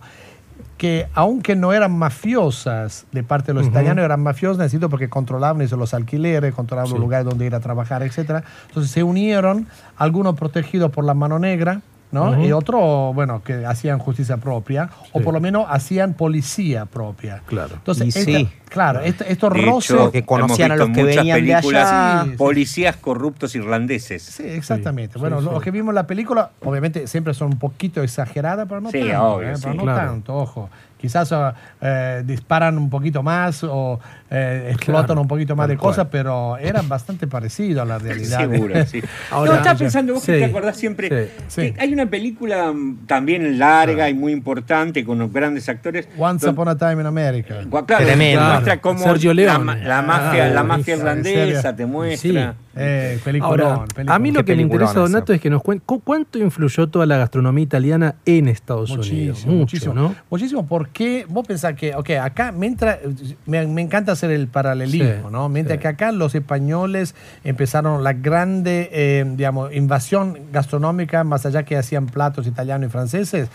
que 0.78 1.08
aunque 1.14 1.56
no 1.56 1.74
eran 1.74 1.92
mafiosas 1.98 3.06
de 3.12 3.24
parte 3.24 3.48
de 3.48 3.54
los 3.54 3.68
italianos, 3.68 4.04
eran 4.04 4.22
mafiosas, 4.24 4.58
necesito 4.58 4.90
porque 4.90 5.10
controlaban 5.10 5.62
eso, 5.62 5.78
los 5.78 5.94
alquileres, 5.94 6.56
controlaban 6.56 6.88
Sí. 6.88 6.94
los 6.94 7.02
lugares 7.02 7.26
donde 7.26 7.46
ir 7.46 7.54
a 7.54 7.60
trabajar, 7.60 8.02
etc. 8.02 8.44
Entonces 8.68 8.92
se 8.92 9.04
unieron, 9.04 9.68
algunos 9.98 10.36
protegidos 10.36 10.92
por 10.92 11.06
la 11.06 11.14
mano 11.14 11.38
negra, 11.38 11.82
¿no? 12.12 12.44
Y 12.46 12.52
otros, 12.52 13.14
bueno, 13.16 13.42
que 13.44 13.66
hacían 13.66 14.00
justicia 14.00 14.38
propia, 14.38 14.90
o 15.14 15.22
por 15.22 15.34
lo 15.34 15.40
menos 15.40 15.66
hacían 15.70 16.14
policía 16.14 16.86
propia. 16.86 17.42
Claro. 17.46 17.76
Entonces, 17.76 18.16
esta- 18.16 18.32
sí. 18.32 18.50
claro, 18.70 19.00
esto- 19.02 19.24
estos 19.26 19.54
De 19.54 19.62
roces... 19.62 19.92
hecho, 19.92 20.12
que 20.12 20.24
conocían 20.26 20.72
a 20.72 20.76
los 20.76 20.90
que 20.90 21.04
venían 21.04 21.44
de 21.44 21.52
películas, 21.54 21.92
allá. 21.92 22.24
Sí, 22.26 22.30
sí. 22.32 22.36
Policías 22.38 22.96
corruptos 22.98 23.56
irlandeses. 23.56 24.22
Sí, 24.24 24.44
exactamente. 24.44 25.14
Sí, 25.14 25.20
bueno, 25.20 25.40
sí, 25.40 25.46
los 25.46 25.56
sí. 25.56 25.62
que 25.64 25.72
vimos 25.72 25.90
en 25.92 25.96
la 25.96 26.08
película, 26.08 26.52
obviamente 26.64 27.08
siempre 27.08 27.34
son 27.34 27.48
un 27.54 27.60
poquito 27.60 28.02
exageradas, 28.04 28.68
pero 28.68 28.82
no 28.82 28.92
Sí, 28.92 29.00
tanto. 29.00 29.24
obvio, 29.36 29.50
¿eh? 29.50 29.56
sí. 29.56 29.62
pero 29.64 29.76
no 29.76 29.84
Claro. 29.84 30.10
tanto, 30.12 30.36
ojo. 30.36 30.70
Quizás 31.02 31.34
eh, 31.82 32.22
disparan 32.26 32.78
un 32.78 32.90
poquito 32.90 33.24
más 33.24 33.64
o 33.64 34.00
eh, 34.30 34.70
explotan 34.72 35.06
Claro, 35.08 35.22
un 35.22 35.28
poquito 35.28 35.56
más 35.56 35.68
de 35.68 35.76
cosas, 35.78 36.08
pero 36.12 36.58
era 36.58 36.82
bastante 36.84 37.26
parecido 37.28 37.82
a 37.82 37.86
la 37.86 37.98
realidad. 38.00 38.40
Seguro, 38.40 38.86
sí. 38.86 39.02
Ahora- 39.32 39.52
no, 39.54 39.58
estaba 39.58 39.78
pensando, 39.80 40.14
vos 40.14 40.24
que 40.26 40.38
te 40.38 40.46
acordás 40.46 40.78
siempre. 40.78 41.32
sí, 41.48 41.72
que 41.74 41.82
Hay 41.82 41.92
una 41.94 42.06
película 42.06 42.72
también 43.08 43.58
larga 43.58 44.08
y 44.10 44.14
muy 44.14 44.32
importante 44.32 45.04
con 45.04 45.18
unos 45.18 45.34
grandes 45.34 45.68
actores. 45.68 46.08
Once 46.18 46.48
Upon 46.48 46.68
a 46.68 46.78
Time 46.78 47.02
in 47.02 47.06
America. 47.08 47.56
Claro, 47.70 48.06
Tremendo. 48.06 48.42
te 48.46 48.52
muestra 48.52 48.78
cómo 48.82 49.00
Sergio 49.00 49.34
la, 49.34 49.42
Leone. 49.58 49.84
la 49.84 50.02
mafia, 50.02 50.46
Ah, 50.46 50.50
la 50.50 50.64
mafia 50.64 50.96
buenísimo, 50.98 51.10
en 51.12 51.18
irlandesa 51.28 51.76
te 51.76 51.86
muestra. 51.86 52.56
Eh, 52.76 53.20
peliculón, 53.24 53.60
Ahora, 53.70 53.86
a 54.08 54.20
mí 54.20 54.32
lo 54.32 54.46
que 54.46 54.56
me 54.56 54.62
interesa, 54.62 54.92
ese. 54.92 55.00
Donato, 55.02 55.34
es 55.34 55.42
que 55.42 55.50
nos 55.50 55.62
cuente 55.62 55.84
cu- 55.86 56.00
cuánto 56.00 56.40
influyó 56.40 56.88
toda 56.88 57.06
la 57.06 57.18
gastronomía 57.18 57.64
italiana 57.64 58.16
en 58.26 58.48
Estados 58.48 58.92
Unidos. 58.92 59.46
Muchísimo, 59.46 59.52
Mucho, 59.52 59.58
muchísimo. 59.60 59.94
¿no? 59.94 60.16
Muchísimo, 60.30 60.66
porque 60.68 61.26
vos 61.28 61.46
pensás 61.46 61.74
que, 61.76 61.94
ok, 61.96 62.12
acá, 62.22 62.52
mientras, 62.54 63.00
me, 63.46 63.68
me 63.68 63.82
encanta 63.82 64.14
hacer 64.14 64.32
el 64.32 64.48
paralelismo, 64.48 65.28
Sí, 65.28 65.32
¿no? 65.34 65.50
Mientras 65.50 65.78
sí. 65.78 65.82
que 65.82 65.88
acá 65.90 66.12
los 66.14 66.34
españoles 66.34 67.14
empezaron 67.44 68.04
la 68.04 68.14
grande, 68.14 68.90
eh, 68.94 69.26
digamos, 69.36 69.74
invasión 69.76 70.38
gastronómica, 70.54 71.24
más 71.26 71.46
allá 71.46 71.64
que 71.64 71.76
hacían 71.76 72.06
platos 72.06 72.48
italianos 72.48 72.88
y 72.88 72.92
franceses, 72.92 73.50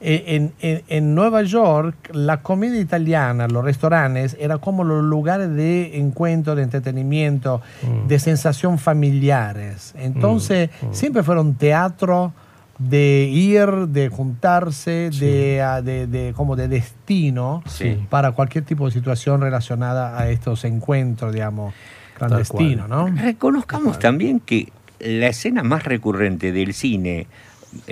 en, 0.00 0.52
en- 0.60 0.82
en 0.88 1.14
Nueva 1.14 1.42
York, 1.42 1.94
la 2.12 2.40
comida 2.42 2.76
italiana, 2.78 3.48
los 3.48 3.62
restaurantes, 3.64 4.36
era 4.40 4.56
como 4.58 4.82
los 4.82 5.04
lugares 5.04 5.54
de 5.54 5.98
encuentro, 5.98 6.54
de 6.54 6.62
entretenimiento, 6.62 7.60
Mm. 7.82 8.06
de 8.08 8.18
sensación 8.18 8.78
familiares. 8.78 9.94
Entonces, 9.98 10.70
siempre 10.92 11.22
fueron 11.22 11.54
teatro 11.54 12.32
de 12.78 13.28
ir, 13.30 13.68
de 13.88 14.08
juntarse, 14.08 15.10
de, 15.10 15.60
ah, 15.60 15.82
de, 15.82 16.06
de- 16.06 16.32
como 16.34 16.56
de 16.56 16.66
destino 16.68 17.62
Sí. 17.66 17.98
para 18.08 18.32
cualquier 18.32 18.64
tipo 18.64 18.86
de 18.86 18.92
situación 18.92 19.42
relacionada 19.42 20.18
a 20.18 20.30
estos 20.30 20.64
encuentros, 20.64 21.34
digamos, 21.34 21.74
clandestinos, 22.16 22.88
¿no? 22.88 23.06
Reconozcamos 23.08 23.98
también 23.98 24.40
que 24.40 24.72
la 24.98 25.26
escena 25.26 25.62
más 25.62 25.84
recurrente 25.84 26.52
del 26.52 26.72
cine 26.72 27.26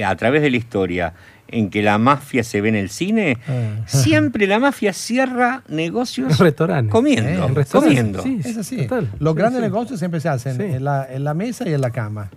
a 0.05 0.17
través 0.17 0.41
de 0.43 0.51
la 0.51 0.57
historia 0.57 1.13
en 1.51 1.71
que 1.71 1.83
la 1.83 1.97
mafia 1.99 2.45
se 2.45 2.61
ve 2.61 2.69
en 2.69 2.75
el 2.77 2.91
cine, 2.91 3.39
Ah. 3.49 3.83
siempre 3.87 4.47
la 4.47 4.59
mafia 4.59 4.93
cierra 4.93 5.63
negocios 5.69 6.33
En 6.39 6.39
restaurantes. 6.47 6.93
comiendo, 6.93 7.31
Eh, 7.61 7.65
comiendo. 7.73 8.23
sí. 8.23 8.41
Es 8.45 8.57
así. 8.57 8.77
Total. 8.87 9.09
Los 9.19 9.33
Sí, 9.35 9.39
grandes 9.39 9.61
sí. 9.61 9.63
negocios 9.67 9.99
siempre 9.99 10.21
se 10.21 10.29
hacen 10.29 10.57
Sí. 10.57 10.63
en, 10.63 10.85
la, 10.85 11.07
en 11.11 11.25
la 11.25 11.35
mesa 11.35 11.69
y 11.69 11.73
en 11.75 11.81
la 11.81 11.91
cama. 11.91 12.29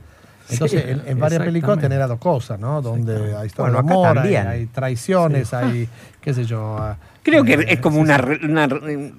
Entonces, 0.49 0.81
Sí, 0.83 0.89
en, 0.89 1.01
en 1.05 1.19
varias 1.19 1.43
películas 1.43 1.79
tener 1.79 1.97
las 1.99 2.09
dos 2.09 2.19
cosas, 2.19 2.59
¿no? 2.59 2.81
Donde 2.81 3.35
hay 3.37 3.47
historias 3.47 3.73
Bueno, 3.83 3.87
de 3.87 3.93
amor, 3.93 4.07
hay, 4.07 4.13
también. 4.15 4.47
hay 4.47 4.65
traiciones, 4.65 5.53
hay, 5.53 5.87
qué 6.19 6.33
sé 6.33 6.43
yo. 6.45 6.77
ah, 6.77 6.97
Creo 7.23 7.43
que 7.45 7.53
eh, 7.53 7.65
es 7.69 7.79
como 7.79 7.97
sí, 7.97 8.01
una, 8.01 8.67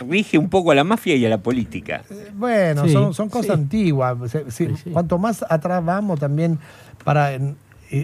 rige 0.08 0.36
un 0.36 0.50
poco 0.50 0.72
a 0.72 0.74
la 0.74 0.84
mafia 0.84 1.14
y 1.16 1.24
a 1.24 1.28
la 1.30 1.38
política. 1.38 2.02
Bueno, 2.34 2.84
Sí, 2.86 2.92
son, 2.92 3.14
son 3.14 3.28
cosas 3.30 3.46
sí. 3.46 3.52
antiguas. 3.62 4.16
Se- 4.30 4.50
sí, 4.50 4.66
Sí, 4.66 4.74
sí. 4.84 4.90
Cuanto 4.90 5.16
más 5.18 5.44
atrás 5.48 5.82
vamos 5.84 6.18
también 6.20 6.58
para 7.04 7.30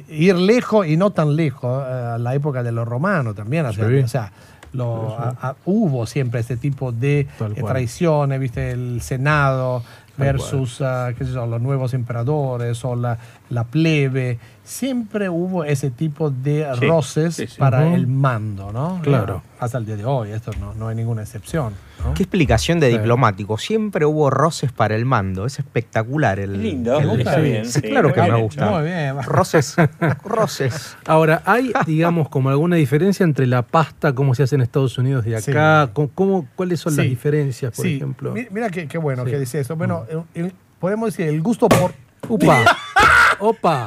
ir 0.09 0.36
lejos 0.36 0.86
y 0.86 0.97
no 0.97 1.11
tan 1.11 1.34
lejos, 1.36 1.82
eh, 1.86 1.91
a 2.14 2.18
la 2.18 2.34
época 2.34 2.62
de 2.62 2.72
los 2.72 2.86
romanos 2.86 3.34
también. 3.34 3.66
O 3.66 3.72
sea, 3.72 3.89
Sí. 3.89 3.95
o 3.99 4.09
sea, 4.09 4.32
lo- 4.72 5.16
a- 5.18 5.34
a- 5.41 5.57
hubo 5.64 6.07
siempre 6.07 6.41
este 6.41 6.57
tipo 6.57 6.93
de 6.93 7.20
eh, 7.20 7.28
traiciones, 7.66 8.39
¿viste? 8.39 8.70
El 8.72 9.01
Senado 9.01 9.82
versus 10.18 10.80
ah, 10.82 11.12
qué 11.16 11.24
sé 11.24 11.32
yo, 11.32 11.47
los 11.47 11.61
nuevos 11.62 11.95
emperadores 11.95 12.84
o 12.84 12.97
la, 12.97 13.16
la 13.51 13.64
plebe. 13.64 14.39
Siempre 14.64 15.28
hubo 15.30 15.64
ese 15.64 15.91
tipo 15.91 16.28
de 16.30 16.66
Sí, 16.78 16.86
roces 16.86 17.36
sí, 17.36 17.47
para 17.57 17.95
el 17.95 18.07
mando, 18.09 18.72
¿no? 18.72 19.01
Claro. 19.03 19.43
Hasta 19.61 19.78
el 19.78 19.86
día 19.86 19.97
de 19.97 20.05
hoy, 20.05 20.32
esto 20.32 20.51
no, 20.61 20.74
no 20.74 20.89
hay 20.89 20.97
ninguna 20.97 21.22
excepción. 21.22 21.72
¿No? 22.05 22.14
Qué 22.14 22.22
explicación 22.22 22.80
de 22.80 22.90
Sí. 22.90 22.96
diplomático. 22.99 23.59
Siempre 23.59 24.05
hubo 24.07 24.30
roces 24.30 24.72
para 24.72 24.94
el 24.96 25.05
mando. 25.05 25.46
Es 25.46 25.59
espectacular. 25.59 26.38
El, 26.38 26.62
lindo, 26.62 26.99
el- 26.99 27.20
está 27.20 27.36
bien. 27.38 27.66
Sí, 27.66 27.80
claro 27.82 28.12
que 28.12 28.22
me 28.22 28.34
gusta. 28.40 28.70
Muy 28.70 28.84
bien. 28.84 29.16
Roces. 29.22 29.76
roces. 30.24 30.96
Ahora, 31.07 31.42
¿hay, 31.44 31.72
digamos, 31.86 32.28
como 32.28 32.51
alguna 32.51 32.76
diferencia 32.76 33.24
entre 33.24 33.46
la 33.46 33.62
pasta, 33.62 34.14
cómo 34.14 34.34
se 34.34 34.42
hace 34.42 34.55
en 34.55 34.62
Estados 34.62 34.96
Unidos 34.99 35.26
y 35.26 35.36
Sí. 35.40 35.51
acá? 35.51 35.90
¿Cómo, 35.92 36.11
cómo- 36.14 36.49
cuáles 36.57 36.80
son 36.80 36.96
las 36.96 37.07
diferencias, 37.07 37.72
por 37.74 37.84
Sí, 37.84 37.96
ejemplo? 37.96 38.32
mi- 38.32 38.46
Mira 38.51 38.70
qué, 38.70 38.86
qué 38.88 38.99
bueno 38.99 39.24
Sí. 39.24 39.30
que 39.30 39.38
dice 39.38 39.61
eso. 39.61 39.76
Bueno, 39.76 40.05
el- 40.34 40.44
el- 40.44 40.53
podemos 40.78 41.11
decir 41.11 41.28
el 41.32 41.40
gusto 41.42 41.68
por. 41.68 41.92
¡Upa! 42.28 42.64
¡Opa! 43.38 43.84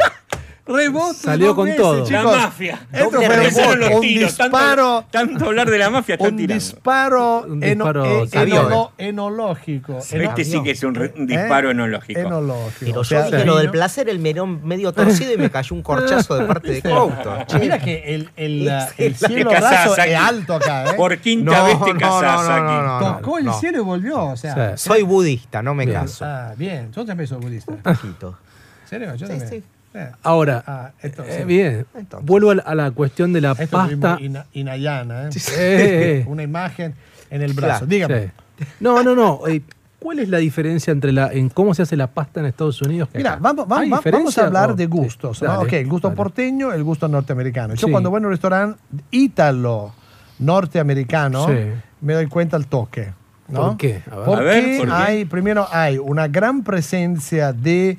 Rebote. 0.72 1.14
Salió 1.20 1.56
con 1.56 1.66
veces, 1.66 1.82
todo. 1.82 2.00
La 2.00 2.06
chicos. 2.06 2.38
mafia. 2.38 2.88
Esto 2.92 3.10
fue 3.12 3.76
los 3.78 3.90
un 3.92 4.02
tiros. 4.02 4.38
Tanto- 4.38 4.58
disparo- 4.58 5.06
Tanto, 5.12 5.46
hablar 5.46 5.70
de 5.70 5.78
la 5.78 5.90
mafia 5.90 6.16
Un 6.20 6.38
disparo, 6.38 7.44
Un 7.48 7.60
disparo 7.60 8.06
eh, 8.06 8.28
enolo- 8.32 8.92
enológico. 8.98 10.00
Eno- 10.12 10.30
Este 10.30 10.44
sí 10.46 10.62
que 10.64 10.72
es 10.72 10.84
un, 10.84 10.96
re- 10.96 11.14
un 11.16 11.28
disparo 11.28 11.72
enológico. 11.72 12.20
Enológico. 12.20 12.72
Pero 12.80 13.00
O 13.02 13.04
sea, 13.04 13.26
yo 13.30 13.32
dije 13.38 13.46
lo 13.46 13.58
del 13.58 13.72
placer, 13.72 14.10
el 14.10 14.20
melón 14.20 14.66
medio 14.66 14.92
torcido 14.94 15.34
y 15.34 15.38
me 15.38 15.50
cayó 15.50 15.76
un 15.76 15.82
corchazo 15.84 16.36
de 16.38 16.46
parte 16.46 16.72
de 16.72 16.82
Couto. 16.90 17.38
Mira 17.60 17.80
que 17.80 18.16
el, 18.16 18.30
el, 18.36 18.52
el 18.62 18.66
la- 18.66 18.88
cielo 19.18 19.52
raso 19.52 19.96
es 19.98 20.16
alto 20.16 20.56
acá, 20.56 20.92
¿eh? 20.92 20.94
Por 20.96 21.18
quinta 21.20 21.64
vez 21.64 21.78
te 21.84 21.94
casás 21.96 22.48
aquí. 22.50 23.06
Tocó 23.22 23.38
el 23.38 23.46
no. 23.46 23.60
cielo 23.60 23.78
y 23.80 23.82
volvió. 23.82 24.26
O 24.26 24.38
sea, 24.38 24.52
Sí. 24.78 24.88
Soy 24.90 25.02
budista, 25.04 25.62
no 25.62 25.74
me 25.74 25.86
Bien. 25.86 26.00
caso. 26.02 26.26
Ah, 26.26 26.54
bien. 26.58 26.92
Yo 26.92 27.06
también 27.06 27.28
soy 27.28 27.40
budista. 27.40 27.72
Un 27.72 27.78
poquito. 27.82 28.38
¿En 28.84 28.88
serio? 28.90 29.16
Yo 29.16 29.26
Sí, 29.28 29.32
también. 29.34 29.50
sí. 29.50 29.64
Eh. 29.94 30.10
Ahora, 30.24 30.64
Ah, 30.66 30.92
esto, 31.02 31.24
eh, 31.24 31.38
sí. 31.40 31.44
bien. 31.44 31.86
Entonces. 31.96 32.26
Vuelvo 32.28 32.52
a 32.52 32.56
la, 32.56 32.64
a 32.64 32.76
la 32.76 32.92
cuestión 32.92 33.34
de 33.34 33.42
la 33.42 33.52
Esto 33.52 33.78
pasta. 33.78 34.18
Ina- 34.22 34.46
Inayana, 34.54 35.28
¿eh? 35.28 35.30
Eh, 35.58 36.26
Una 36.28 36.44
imagen 36.44 36.94
en 37.30 37.42
el 37.42 37.54
brazo. 37.54 37.86
Claro, 37.86 37.88
Dígame. 37.88 38.32
sí. 38.60 38.66
No, 38.80 39.04
no, 39.04 39.16
no. 39.16 39.42
eh, 39.48 39.62
¿Cuál 40.00 40.18
es 40.20 40.30
la 40.30 40.40
diferencia 40.40 40.92
entre 40.92 41.12
la 41.12 41.32
en 41.32 41.50
cómo 41.50 41.76
se 41.76 41.84
hace 41.84 41.96
la 41.96 42.08
pasta 42.08 42.40
en 42.40 42.48
Estados 42.48 42.82
Unidos? 42.82 43.10
Mira, 43.14 43.38
vamos, 43.40 43.68
vamos, 43.68 44.02
¿Hay 44.04 44.12
vamos 44.12 44.36
a 44.38 44.46
hablar 44.48 44.76
de 44.76 44.86
sí, 44.86 44.90
gustos. 44.90 45.42
ok, 45.44 45.74
el 45.74 45.88
gusto 45.88 46.08
dale. 46.08 46.18
porteño, 46.18 46.74
el 46.74 46.84
gusto 46.84 47.08
norteamericano. 47.08 47.76
Yo 47.76 47.86
Sí. 47.86 47.92
cuando 47.92 48.10
voy 48.10 48.18
a 48.24 48.26
un 48.26 48.32
restaurante 48.32 48.80
ítalo 49.12 49.94
norteamericano, 50.40 51.48
Sí. 51.48 51.54
me 52.02 52.14
doy 52.14 52.28
cuenta 52.28 52.58
al 52.58 52.68
toque. 52.68 53.14
¿no? 53.48 53.68
¿Por 53.68 53.78
qué? 53.78 54.02
A 54.10 54.16
ver. 54.16 54.26
Porque 54.26 54.42
A 54.42 54.44
ver, 54.44 54.78
¿por 54.80 54.88
qué? 54.88 54.94
hay, 54.94 55.26
primero 55.26 55.68
hay 55.72 55.98
una 55.98 56.28
gran 56.30 56.64
presencia 56.64 57.52
de 57.54 57.98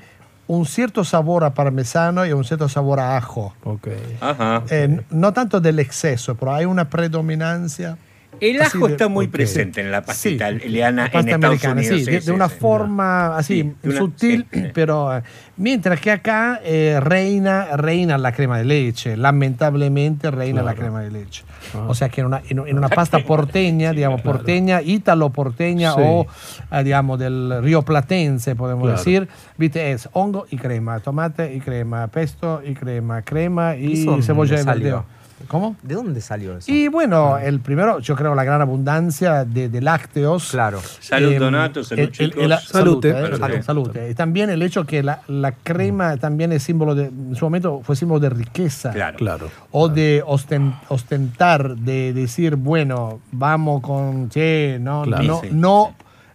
un 0.52 0.66
cierto 0.66 1.02
sabor 1.02 1.44
a 1.44 1.54
parmesano 1.54 2.26
y 2.26 2.32
un 2.32 2.44
cierto 2.44 2.68
sabor 2.68 3.00
a 3.00 3.16
ajo. 3.16 3.54
Ok. 3.64 3.88
Ajá. 4.20 4.62
Eh, 4.68 5.00
no 5.10 5.32
tanto 5.32 5.60
del 5.60 5.78
exceso, 5.78 6.34
pero 6.34 6.52
hay 6.52 6.66
una 6.66 6.90
predominancia. 6.90 7.96
El 8.40 8.60
ajo 8.60 8.86
de- 8.86 8.92
está 8.94 9.08
muy 9.08 9.26
ok. 9.26 9.32
presente 9.32 9.80
en 9.80 9.92
la 9.92 10.00
pasta 10.00 10.14
Sí, 10.22 10.30
italiana 10.30 11.02
la 11.04 11.10
pasta 11.12 11.18
en 11.20 11.28
Estados 11.28 11.44
americana, 11.64 11.80
Unidos. 11.80 11.98
sí, 12.00 12.10
de, 12.10 12.20
de 12.20 12.32
una 12.32 12.48
forma 12.48 13.36
así 13.36 13.62
Sí, 13.62 13.74
una- 13.88 13.98
sutil, 13.98 14.46
sí, 14.52 14.60
sí. 14.62 14.68
pero 14.74 15.16
eh, 15.16 15.22
mientras 15.58 16.00
que 16.00 16.10
acá 16.10 16.60
eh, 16.64 16.98
reina, 17.00 17.76
reina 17.76 18.18
la 18.18 18.32
crema 18.32 18.58
de 18.58 18.64
leche, 18.64 19.16
lamentablemente 19.16 20.30
reina 20.30 20.62
la 20.62 20.72
Claro. 20.72 20.78
crema 20.80 21.00
de 21.02 21.10
leche. 21.12 21.44
Ah. 21.74 21.84
O 21.88 21.94
sea 21.94 22.08
que 22.08 22.20
en 22.22 22.26
una, 22.28 22.42
en, 22.48 22.58
en 22.66 22.76
una 22.78 22.88
pasta 22.88 23.18
porteña, 23.24 23.92
digamos, 23.92 24.22
claro. 24.22 24.38
porteña, 24.38 24.82
ítalo 24.82 25.30
porteña 25.30 25.92
Sí. 25.92 26.00
o 26.02 26.26
eh, 26.72 26.82
digamos 26.84 27.18
del 27.20 27.62
río 27.62 27.82
platense, 27.82 28.56
podemos 28.56 28.84
Claro. 28.84 28.98
decir, 28.98 29.28
viste, 29.56 29.92
es 29.92 30.08
hongo 30.14 30.46
y 30.50 30.56
crema, 30.56 30.98
tomate 31.00 31.54
y 31.54 31.60
crema, 31.60 32.08
pesto 32.08 32.60
y 32.64 32.74
crema, 32.74 33.22
crema 33.22 33.76
y 33.76 33.92
¿Eso 34.02 34.10
dónde 34.12 34.26
cebolla 34.26 34.56
de 34.56 34.62
salió? 34.64 34.82
verdeo. 34.84 35.21
¿Cómo? 35.48 35.76
¿De 35.82 35.94
dónde 35.94 36.20
salió 36.20 36.56
eso? 36.56 36.70
Y 36.70 36.88
bueno, 36.88 37.38
el 37.38 37.60
primero, 37.60 37.98
yo 38.00 38.14
creo 38.16 38.34
la 38.34 38.44
gran 38.44 38.60
abundancia 38.60 39.44
de, 39.44 39.68
de 39.68 39.80
lácteos. 39.80 40.50
Claro. 40.50 40.80
Salud, 41.00 41.32
Eh, 41.32 41.38
Donato, 41.38 41.84
salud, 41.84 42.00
el- 42.00 42.06
el- 42.06 42.12
chicos. 42.12 42.42
el- 42.44 42.58
Salute. 42.58 43.10
eh, 43.10 43.12
Salute. 43.12 43.36
salud, 43.38 43.62
salute. 43.62 44.10
Y 44.10 44.14
también 44.14 44.50
el 44.50 44.62
hecho 44.62 44.84
que 44.84 45.02
la, 45.02 45.20
la 45.28 45.52
crema 45.52 46.16
también 46.16 46.52
es 46.52 46.62
símbolo 46.62 46.94
de, 46.94 47.06
en 47.06 47.34
su 47.36 47.44
momento 47.44 47.80
fue 47.84 47.96
símbolo 47.96 48.20
de 48.20 48.30
riqueza. 48.30 48.90
Claro. 48.92 49.16
Claro. 49.18 49.50
O 49.70 49.88
de 49.88 50.22
osten- 50.26 50.74
ostentar, 50.88 51.76
de 51.76 52.12
decir, 52.12 52.56
bueno, 52.56 53.20
vamos 53.30 53.82
con, 53.82 54.28
che, 54.28 54.78
no, 54.80 55.02
Claro. 55.02 55.22
no, 55.24 55.40
Sí, 55.40 55.48
no 55.52 55.94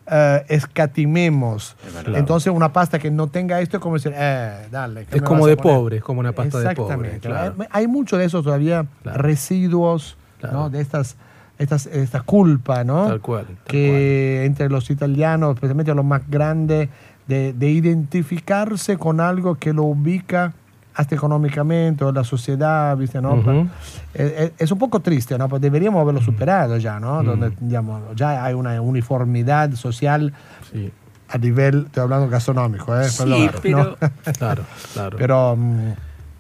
eh, 0.10 0.46
escatimemos. 0.48 1.76
Entonces 2.14 2.54
una 2.54 2.72
pasta 2.72 3.00
que 3.00 3.12
no 3.12 3.28
tenga 3.28 3.60
esto 3.62 3.78
es 3.78 3.84
como 3.84 3.96
decir, 3.96 4.14
eh, 4.16 4.68
dale. 4.72 5.06
¿qué 5.06 5.18
Es 5.18 5.22
como 5.22 5.48
de 5.48 5.58
pobre, 5.58 5.98
es 5.98 6.04
como 6.04 6.20
una 6.20 6.32
pasta 6.32 6.60
de 6.60 6.76
pobre. 6.76 6.84
Exactamente. 6.84 7.28
Claro. 7.28 7.56
Hay, 7.72 7.88
mucho 7.88 8.18
de 8.18 8.26
eso 8.26 8.42
todavía, 8.42 8.86
Claro. 9.04 9.22
residuos, 9.22 10.18
Claro. 10.40 10.58
¿no? 10.58 10.70
De 10.70 10.82
estas, 10.82 11.18
estas, 11.58 11.88
esta 11.88 12.22
culpa, 12.22 12.84
¿no? 12.84 13.08
Tal 13.08 13.22
cual. 13.22 13.46
tal 13.46 13.58
que 13.66 14.46
entre 14.46 14.70
los 14.70 14.90
italianos, 14.90 15.56
especialmente 15.56 15.94
los 15.94 16.06
más 16.06 16.22
grandes, 16.30 16.90
de, 17.28 17.52
de 17.54 17.70
identificarse 17.70 18.98
con 18.98 19.20
algo 19.20 19.56
que 19.56 19.74
lo 19.74 19.84
ubica 19.84 20.54
hasta 20.98 21.16
económicamente 21.16 22.04
o 22.04 22.12
la 22.12 22.24
sociedad, 22.24 22.98
¿viste? 22.98 23.22
¿no? 23.22 23.36
Ujú. 23.36 23.68
es, 24.14 24.32
es- 24.32 24.52
es 24.58 24.72
un 24.72 24.80
poco 24.80 25.00
triste, 25.00 25.38
¿no? 25.38 25.48
Pues 25.48 25.62
deberíamos 25.62 26.02
haberlo 26.02 26.22
superado 26.22 26.76
ya, 26.78 27.00
¿no? 27.00 27.22
Mm. 27.22 27.26
Donde, 27.26 27.52
digamos, 27.60 28.02
ya 28.16 28.44
hay 28.44 28.54
una 28.56 28.82
uniformidad 28.82 29.72
social. 29.74 30.34
Sí, 30.72 30.92
a 31.30 31.38
nivel, 31.38 31.84
estoy 31.88 32.04
hablando 32.04 32.28
gastronómico, 32.30 32.98
¿eh? 33.00 33.08
Sí, 33.10 33.50
pero- 33.62 33.98
¿no? 34.02 34.10
claro, 34.38 34.64
claro. 34.94 35.18
Pero, 35.18 35.56
mm, 35.56 35.92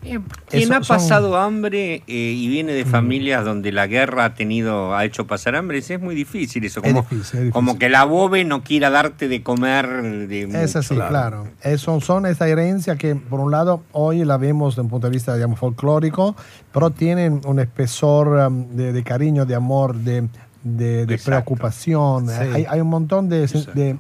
Quien 0.02 0.24
Eso 0.52 0.76
ha 0.76 0.84
son- 0.84 0.98
pasado 0.98 1.38
hambre 1.38 2.04
eh, 2.08 2.14
y 2.36 2.48
viene 2.48 2.72
de 2.74 2.86
familias 2.86 3.44
donde 3.44 3.72
la 3.72 3.88
guerra 3.88 4.26
ha 4.26 4.34
tenido, 4.36 4.96
ha 4.96 5.04
hecho 5.04 5.28
pasar 5.28 5.56
hambre, 5.56 5.80
es 5.80 6.00
muy 6.02 6.16
difícil 6.16 6.64
eso. 6.64 6.80
Es 6.84 6.94
Como, 6.94 7.02
difícil, 7.02 7.22
es 7.24 7.32
difícil. 7.32 7.52
como 7.52 7.78
que 7.78 7.90
la 7.90 8.06
bobe 8.06 8.46
no 8.46 8.64
quiera 8.64 8.90
darte 8.90 9.28
de 9.28 9.44
comer 9.44 9.88
de 10.28 10.44
Es 10.64 10.76
así, 10.76 10.96
claro. 10.96 11.48
Son, 11.78 12.00
son 12.02 12.26
esa 12.26 12.48
herencia 12.48 12.96
que, 12.96 13.16
por 13.16 13.40
un 13.40 13.52
lado, 13.52 13.84
hoy 13.92 14.24
la 14.24 14.38
vemos 14.38 14.76
desde 14.76 14.84
un 14.84 14.90
punto 14.90 15.08
de 15.08 15.12
vista, 15.14 15.36
digamos, 15.36 15.60
folclórico, 15.60 16.36
pero 16.72 16.92
tienen 16.92 17.42
un 17.46 17.60
espesor 17.60 18.28
um, 18.48 18.68
de, 18.76 18.94
de 18.94 19.04
cariño, 19.04 19.46
de 19.46 19.56
amor, 19.56 19.96
de, 19.96 20.28
de- 20.64 21.06
de 21.06 21.14
Exacto. 21.16 21.26
preocupación. 21.46 22.28
Sí. 22.28 22.34
Hay, 22.54 22.66
hay 22.70 22.80
un 22.80 22.88
montón 22.90 23.30
de, 23.30 23.44
Exacto. 23.44 23.72
de- 23.74 23.98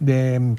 de, 0.00 0.38
um, 0.38 0.56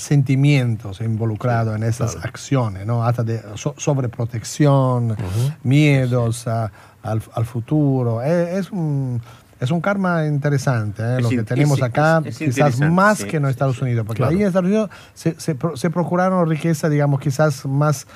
sentimientos 0.00 1.00
involucrados 1.00 1.76
en 1.76 1.82
esas 1.82 2.16
acciones, 2.16 2.86
¿no? 2.86 3.04
Hasta 3.04 3.22
de 3.22 3.40
so- 3.56 3.74
sobreprotección, 3.76 5.16
miedos 5.62 6.46
a- 6.46 6.70
al, 7.02 7.22
al 7.34 7.44
futuro. 7.46 8.22
Eh, 8.22 8.58
Es, 8.58 8.70
un... 8.70 9.20
Es 9.60 9.70
un 9.70 9.82
karma 9.82 10.24
interesante, 10.24 11.02
¿eh? 11.02 11.16
Es 11.18 11.22
lo 11.22 11.28
que 11.28 11.42
tenemos 11.42 11.76
es- 11.76 11.84
acá, 11.84 12.22
es- 12.24 12.40
es 12.40 12.54
quizás 12.54 12.80
más 12.80 13.18
sí, 13.18 13.24
que 13.24 13.36
en 13.36 13.44
sí, 13.44 13.50
Estados 13.50 13.76
sí. 13.76 13.82
Unidos, 13.82 14.06
porque 14.06 14.22
Claro. 14.22 14.30
ahí 14.34 14.40
en 14.40 14.46
Estados 14.46 14.66
Unidos 14.66 14.88
se, 15.12 15.38
se 15.38 15.54
se 15.74 15.90
procuraron 15.90 16.48
riqueza, 16.48 16.88
digamos, 16.88 17.20
quizás 17.20 17.66
más, 17.66 18.06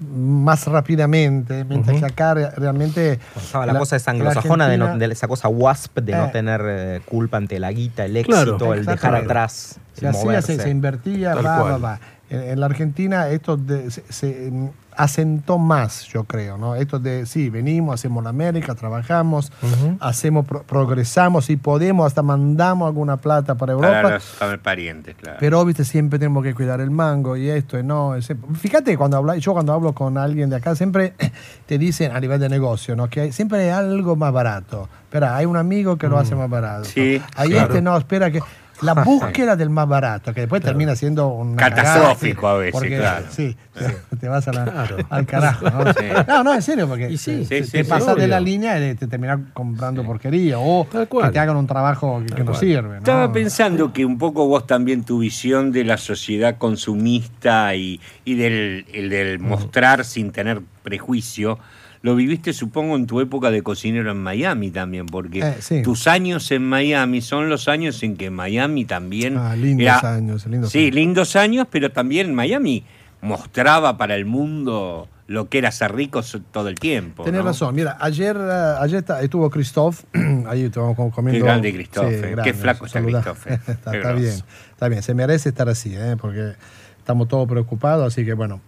más 0.00 0.66
rápidamente, 0.66 1.64
mientras 1.64 1.98
que 1.98 2.04
acá 2.06 2.32
re- 2.32 2.50
realmente... 2.52 3.20
Estaba 3.36 3.66
la, 3.66 3.74
la- 3.74 3.78
cosa 3.78 3.96
esa 3.96 4.10
anglosajona 4.12 4.68
de, 4.68 4.78
no- 4.78 4.96
de 4.96 5.04
esa 5.12 5.28
cosa 5.28 5.48
wasp 5.48 5.98
de 5.98 6.12
Eh. 6.12 6.16
no 6.16 6.30
tener 6.30 6.62
eh, 6.66 7.00
culpa 7.04 7.36
ante 7.36 7.58
la 7.58 7.70
guita, 7.72 8.06
el 8.06 8.22
Claro. 8.24 8.52
éxito, 8.54 8.72
el 8.72 8.86
dejar 8.86 9.16
atrás, 9.16 9.78
se 9.96 10.06
hacía, 10.08 10.42
se, 10.42 10.70
invertía, 10.70 11.34
va, 11.34 11.62
va, 11.62 11.78
va. 11.78 12.00
En, 12.28 12.40
en 12.42 12.60
la 12.60 12.66
Argentina 12.66 13.28
esto 13.28 13.56
de- 13.56 13.90
se, 13.90 14.02
se, 14.08 14.50
mm, 14.50 14.68
asentó 14.96 15.58
más, 15.58 16.04
yo 16.06 16.24
creo, 16.24 16.56
¿no? 16.56 16.74
Esto 16.74 16.98
de, 16.98 17.26
sí, 17.26 17.50
venimos, 17.50 17.94
hacemos 17.94 18.24
la 18.24 18.30
América, 18.30 18.74
trabajamos, 18.74 19.52
hacemos, 20.00 20.46
pro- 20.46 20.62
progresamos 20.62 21.50
y 21.50 21.56
podemos, 21.56 22.06
hasta 22.06 22.22
mandamos 22.22 22.86
alguna 22.88 23.18
plata 23.18 23.54
para 23.56 23.72
Europa. 23.74 23.92
Para 24.02 24.14
los 24.14 24.24
para 24.38 24.56
parientes, 24.56 25.14
claro. 25.16 25.36
Pero, 25.38 25.64
viste, 25.66 25.84
siempre 25.84 26.18
tenemos 26.18 26.42
que 26.42 26.54
cuidar 26.54 26.80
el 26.80 26.90
mango 26.90 27.36
y 27.36 27.48
esto 27.50 27.78
y 27.78 27.82
no. 27.82 28.14
ese- 28.16 28.36
Fíjate, 28.58 28.96
cuando 28.96 29.18
habla, 29.18 29.36
yo 29.36 29.52
cuando 29.52 29.72
hablo 29.74 29.92
con 29.92 30.16
alguien 30.18 30.48
de 30.50 30.56
acá, 30.56 30.74
siempre 30.74 31.12
te 31.66 31.78
dicen 31.78 32.12
a 32.12 32.18
nivel 32.20 32.40
de 32.40 32.48
negocio, 32.48 32.96
¿no? 32.96 33.08
Que 33.08 33.20
hay- 33.20 33.32
siempre 33.32 33.58
hay 33.64 33.68
algo 33.68 34.16
más 34.16 34.32
barato. 34.32 34.88
Espera, 35.04 35.36
hay 35.36 35.44
un 35.46 35.56
amigo 35.58 35.96
que 35.98 36.08
lo 36.08 36.18
hace 36.18 36.34
más 36.34 36.48
barato. 36.50 36.84
Sí, 36.86 37.20
Hay 37.36 37.50
claro. 37.50 37.66
este, 37.68 37.82
no, 37.82 37.96
espera, 37.96 38.30
que 38.30 38.40
la 38.82 38.94
búsqueda 38.94 39.56
del 39.56 39.70
más 39.70 39.88
barato, 39.88 40.32
que 40.34 40.40
después 40.42 40.62
termina 40.62 40.94
siendo 40.96 41.28
un 41.28 41.56
Catastrófico 41.56 42.48
a 42.48 42.58
veces, 42.58 42.80
claro. 42.82 43.26
Sí, 43.30 43.56
te- 43.74 44.16
te 44.20 44.28
vas 44.28 44.46
a 44.48 44.52
la- 44.52 44.64
Claro. 44.64 44.96
al 45.08 45.26
carajo. 45.26 45.70
¿no? 45.70 45.92
Sí. 45.92 46.04
no, 46.28 46.44
no, 46.44 46.54
en 46.54 46.62
serio, 46.62 46.86
porque 46.88 47.10
Y 47.10 47.16
sí, 47.18 47.44
te, 47.48 47.64
sí, 47.64 47.70
te 47.72 47.84
sí, 47.84 47.88
pasas 47.90 48.08
de 48.08 48.12
obvio. 48.14 48.26
la 48.28 48.40
línea 48.40 48.78
y 48.90 48.94
te 48.94 49.06
terminas 49.06 49.40
comprando 49.52 50.04
porquería 50.04 50.58
o 50.58 50.88
que 50.88 51.06
te 51.32 51.38
hagan 51.38 51.56
un 51.56 51.66
trabajo 51.66 52.22
que, 52.26 52.34
que 52.34 52.44
no 52.44 52.54
sirve. 52.54 52.88
¿no? 52.88 52.96
Estaba 52.96 53.32
pensando 53.32 53.92
que 53.92 54.04
un 54.04 54.18
poco 54.18 54.46
vos 54.46 54.66
también 54.66 55.04
tu 55.04 55.18
visión 55.20 55.72
de 55.72 55.84
la 55.84 55.96
sociedad 55.96 56.56
consumista 56.58 57.74
y, 57.74 58.00
y 58.24 58.34
del, 58.34 58.86
el 58.92 59.08
del 59.10 59.38
mostrar 59.38 60.04
sin 60.04 60.32
tener 60.32 60.60
prejuicio, 60.82 61.58
lo 62.06 62.14
viviste 62.14 62.52
supongo 62.52 62.94
en 62.94 63.06
tu 63.06 63.20
época 63.20 63.50
de 63.50 63.62
cocinero 63.62 64.12
en 64.12 64.18
Miami 64.22 64.70
también, 64.70 65.06
porque 65.06 65.40
Eh, 65.40 65.54
sí. 65.58 65.82
tus 65.82 66.06
años 66.06 66.52
en 66.52 66.62
Miami 66.62 67.20
son 67.20 67.48
los 67.48 67.66
años 67.66 68.00
en 68.04 68.16
que 68.16 68.30
Miami 68.30 68.84
también... 68.84 69.36
Ah, 69.36 69.56
lindos 69.56 69.82
era- 69.82 70.14
años, 70.14 70.46
lindos 70.46 70.70
sí, 70.70 70.78
años. 70.84 70.94
lindos 70.94 71.34
años, 71.34 71.66
pero 71.68 71.90
también 71.90 72.32
Miami 72.32 72.84
mostraba 73.22 73.96
para 73.98 74.14
el 74.14 74.24
mundo 74.24 75.08
lo 75.26 75.48
que 75.48 75.58
era 75.58 75.72
ser 75.72 75.92
rico 75.96 76.20
todo 76.52 76.68
el 76.68 76.78
tiempo. 76.78 77.24
Tienes 77.24 77.40
¿no? 77.40 77.48
razón. 77.48 77.74
Mira, 77.74 77.96
ayer, 78.00 78.36
eh, 78.38 78.74
ayer 78.80 79.04
estuvo 79.22 79.50
Christoph, 79.50 80.04
ahí 80.46 80.62
estuvimos 80.62 80.94
com- 80.94 81.10
comiendo. 81.10 81.40
Qué 81.40 81.44
grande 81.50 81.72
Christoph, 81.72 82.04
eh. 82.12 82.20
grande, 82.20 82.42
Qué 82.44 82.54
flaco 82.54 82.86
está. 82.86 83.02
Christoph, 83.02 83.46
eh. 83.48 83.54
está, 83.66 83.96
está 83.96 84.12
bien, 84.12 84.34
está 84.70 84.88
bien. 84.88 85.02
Se 85.02 85.12
merece 85.14 85.48
estar 85.48 85.68
así, 85.68 85.92
¿eh? 85.96 86.16
porque 86.20 86.52
estamos 86.98 87.26
todos 87.26 87.48
preocupados. 87.48 88.06
Así 88.06 88.24
que, 88.24 88.34
bueno, 88.34 88.60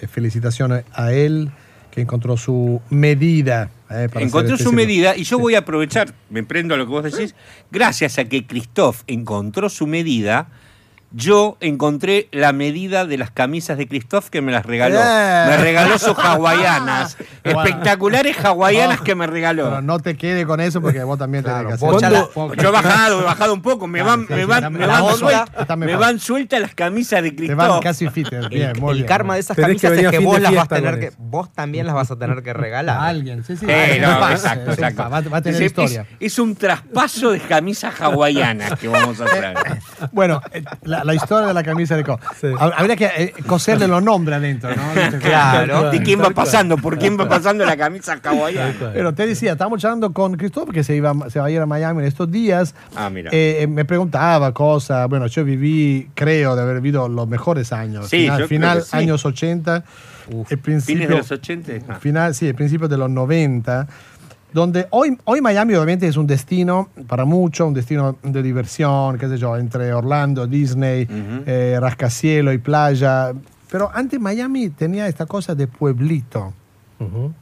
eh, 0.00 0.08
felicitaciones 0.08 0.84
a 0.92 1.12
él 1.12 1.52
que 1.94 2.00
encontró 2.00 2.36
su 2.36 2.80
medida. 2.90 3.70
eh, 3.88 4.08
encontró 4.16 4.56
ser 4.56 4.66
su 4.66 4.72
medida 4.72 5.16
y 5.16 5.22
yo 5.22 5.38
voy 5.38 5.54
a 5.54 5.60
aprovechar, 5.60 6.12
me 6.28 6.42
prendo 6.42 6.74
a 6.74 6.76
lo 6.76 6.86
que 6.86 6.90
vos 6.90 7.04
decís, 7.04 7.36
gracias 7.70 8.18
a 8.18 8.24
que 8.24 8.46
Christoph 8.46 9.02
encontró 9.06 9.68
su 9.68 9.86
medida, 9.86 10.48
yo 11.16 11.56
encontré 11.60 12.28
la 12.32 12.52
medida 12.52 13.06
de 13.06 13.16
las 13.18 13.30
camisas 13.30 13.78
de 13.78 13.86
Christoph 13.86 14.28
que 14.30 14.42
me 14.42 14.50
las 14.50 14.66
regaló. 14.66 14.98
Eh. 15.00 15.44
Me 15.48 15.56
regaló 15.58 15.96
sus 15.98 16.18
hawaianas, 16.18 17.16
Bueno. 17.44 17.62
espectaculares 17.62 18.44
hawaianas 18.44 18.98
No, 18.98 19.04
que 19.04 19.14
me 19.14 19.26
regaló. 19.26 19.64
Pero 19.64 19.82
no 19.82 19.98
te 20.00 20.16
quede 20.16 20.44
con 20.44 20.60
eso 20.60 20.80
porque 20.80 21.02
vos 21.04 21.18
también 21.18 21.44
Claro, 21.44 21.68
tenés 21.68 21.80
que 21.80 21.86
hacer. 21.86 22.00
ya 22.00 22.08
¿Cuándo- 22.34 22.54
la- 22.56 22.62
Yo 22.62 22.68
he 22.68 22.72
bajado, 22.72 23.20
he 23.20 23.24
bajado 23.24 23.54
un 23.54 23.62
poco, 23.62 23.86
me 23.86 24.00
Claro, 24.02 24.24
van, 24.26 24.26
me 24.38 24.44
van, 24.44 24.62
la- 24.62 24.70
me 24.70 24.78
la 24.80 24.86
van 24.88 25.02
onda 25.02 25.16
sueltas, 25.16 25.50
está 25.60 25.76
me 25.76 25.86
mejor. 25.86 26.00
van 26.00 26.18
sueltas 26.18 26.60
las 26.60 26.74
camisas 26.74 27.22
de 27.22 27.30
Te 27.30 27.54
van 27.54 27.56
Christoph. 27.68 27.82
casi 27.82 28.08
fit. 28.10 28.28
Bien, 28.50 28.70
el, 28.70 28.80
muy 28.80 28.90
el 28.90 28.96
bien. 28.96 29.06
karma 29.06 29.34
de 29.34 29.40
esas 29.40 29.56
Tenés 29.56 29.80
camisas 29.82 30.04
es 30.04 30.10
que 30.10 30.18
vos 30.18 30.40
las 30.40 30.54
vas 30.54 30.64
a 30.64 30.68
tener 30.74 30.98
que, 30.98 31.12
vos 31.18 31.52
también 31.52 31.86
las 31.86 31.94
vas 31.94 32.10
a 32.10 32.16
tener 32.16 32.42
que 32.42 32.52
regalar. 32.54 32.96
A 32.98 33.06
alguien, 33.06 33.44
sí, 33.44 33.56
sí. 33.56 33.66
Eh, 33.68 33.98
no, 34.00 34.30
exacto, 34.30 34.72
exacto. 34.72 35.08
Va, 35.08 35.20
va 35.20 35.36
a 35.38 35.42
tener 35.42 35.60
Es- 35.62 35.66
historia. 35.66 36.06
Es, 36.18 36.32
es 36.32 36.38
un 36.38 36.56
traspaso 36.56 37.30
de 37.30 37.40
camisas 37.40 38.00
hawaianas 38.00 38.78
que 38.80 38.88
vamos 38.88 39.20
a 39.20 39.24
hacer. 39.26 39.54
Bueno, 40.12 40.40
eh, 40.52 40.62
la, 41.04 41.12
la 41.12 41.14
historia 41.14 41.48
de 41.48 41.54
la 41.54 41.62
camisa 41.62 41.96
de 41.96 42.04
Co. 42.04 42.18
Sí. 42.40 42.46
Hab- 42.48 42.74
Habría 42.76 42.96
que 42.96 43.04
eh, 43.16 43.34
coserle 43.46 43.86
los 43.88 44.02
nombres 44.02 44.36
adentro, 44.38 44.70
¿no? 44.74 45.18
Claro. 45.20 45.90
¿De 45.90 46.02
quién 46.02 46.20
va 46.20 46.30
pasando? 46.30 46.76
¿Por 46.78 46.98
quién 46.98 47.18
va 47.18 47.28
pasando 47.28 47.64
la 47.64 47.76
camisa 47.76 48.18
hawaiana? 48.24 48.74
Pero 48.92 49.12
te 49.14 49.26
decía, 49.26 49.52
estábamos 49.52 49.80
charlando 49.80 50.12
con 50.12 50.36
Cristóbal 50.36 50.74
que 50.74 50.84
se, 50.84 50.96
iba, 50.96 51.14
se 51.30 51.38
va 51.40 51.46
a 51.46 51.50
ir 51.50 51.60
a 51.60 51.66
Miami 51.66 52.00
en 52.00 52.06
estos 52.06 52.30
días. 52.30 52.74
Ah, 52.96 53.10
mira. 53.10 53.30
Eh, 53.32 53.58
eh, 53.62 53.66
me 53.66 53.84
preguntaba 53.84 54.52
cosas. 54.52 55.08
Bueno, 55.08 55.26
yo 55.26 55.44
viví, 55.44 56.08
creo, 56.14 56.56
de 56.56 56.62
haber 56.62 56.76
vivido 56.76 57.08
los 57.08 57.28
mejores 57.28 57.72
años. 57.72 58.08
Sí, 58.08 58.22
final 58.22 58.30
yo 58.30 58.36
creo 58.36 58.48
final 58.48 58.78
que 58.78 58.84
sí. 58.84 58.96
años 58.96 59.24
80. 59.24 59.84
el 60.50 60.58
principio, 60.58 60.94
¿Fines 61.02 61.08
de 61.08 61.16
los 61.16 61.30
80? 61.30 61.72
Ah. 61.88 61.94
Final, 62.00 62.34
sí, 62.34 62.48
el 62.48 62.54
principio 62.54 62.88
de 62.88 62.96
los 62.96 63.10
90. 63.10 63.86
Donde 64.54 64.86
hoy, 64.90 65.18
hoy 65.24 65.40
Miami 65.40 65.74
obviamente 65.74 66.06
es 66.06 66.16
un 66.16 66.28
destino 66.28 66.88
para 67.08 67.24
mucho, 67.24 67.66
un 67.66 67.74
destino 67.74 68.16
de 68.22 68.40
diversión, 68.40 69.18
qué 69.18 69.28
sé 69.28 69.36
yo, 69.36 69.56
entre 69.56 69.92
Orlando, 69.92 70.46
Disney, 70.46 71.02
Ujú. 71.04 71.42
eh, 71.44 71.76
rascacielo 71.80 72.52
y 72.52 72.58
playa. 72.58 73.32
Pero 73.68 73.90
antes 73.92 74.20
Miami 74.20 74.68
tenía 74.70 75.08
esta 75.08 75.26
cosa 75.26 75.56
de 75.56 75.66
pueblito. 75.66 76.52
Ujú. 77.00 77.32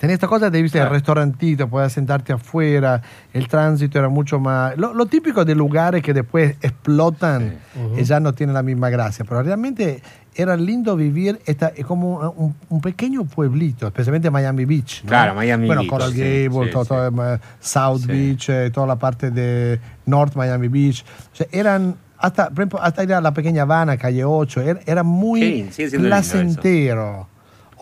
Tenía 0.00 0.14
esta 0.14 0.28
cosa 0.28 0.48
de, 0.48 0.62
viste, 0.62 0.78
el 0.78 0.88
restaurantito, 0.88 1.68
podías 1.68 1.92
sentarte 1.92 2.32
afuera, 2.32 3.02
el 3.34 3.46
tránsito 3.48 3.98
era 3.98 4.08
mucho 4.08 4.40
más... 4.40 4.74
Lo, 4.78 4.94
lo 4.94 5.04
típico 5.04 5.44
de 5.44 5.54
lugares 5.54 6.02
que 6.02 6.14
después 6.14 6.56
explotan 6.62 7.58
y 7.98 8.02
ya 8.04 8.18
no 8.18 8.32
tienen 8.32 8.54
la 8.54 8.62
misma 8.62 8.88
gracia, 8.88 9.26
pero 9.28 9.42
realmente 9.42 10.02
era 10.34 10.56
lindo 10.56 10.96
vivir 10.96 11.38
esta, 11.44 11.68
es 11.76 11.84
como 11.84 12.30
un, 12.30 12.54
un 12.70 12.80
pequeño 12.80 13.24
pueblito, 13.26 13.88
especialmente 13.88 14.30
Miami 14.30 14.64
Beach. 14.64 15.02
¿no? 15.04 15.10
Claro, 15.10 15.34
Miami 15.34 15.66
bueno, 15.66 15.82
Beach, 15.82 15.90
Coral 15.90 16.12
sí, 16.14 16.18
Gable, 16.18 16.66
sí, 16.68 16.72
todo, 16.72 16.84
sí. 16.84 16.88
todo, 16.88 17.34
eh, 17.34 17.40
South 17.60 18.00
Sí. 18.00 18.06
Beach, 18.06 18.48
eh, 18.48 18.70
toda 18.70 18.86
la 18.86 18.96
parte 18.96 19.30
de 19.30 19.78
North 20.06 20.34
Miami 20.34 20.68
Beach. 20.68 21.04
O 21.30 21.36
sea, 21.36 21.46
eran... 21.52 21.94
Hasta, 22.16 22.48
por 22.48 22.60
ejemplo, 22.60 22.82
hasta 22.82 23.02
ir 23.02 23.12
a 23.12 23.20
la 23.20 23.32
pequeña 23.34 23.62
Habana, 23.62 23.98
calle 23.98 24.24
8, 24.24 24.60
era, 24.62 24.80
era 24.86 25.02
muy 25.02 25.68
Sí, 25.70 25.88
placentero. 25.98 27.28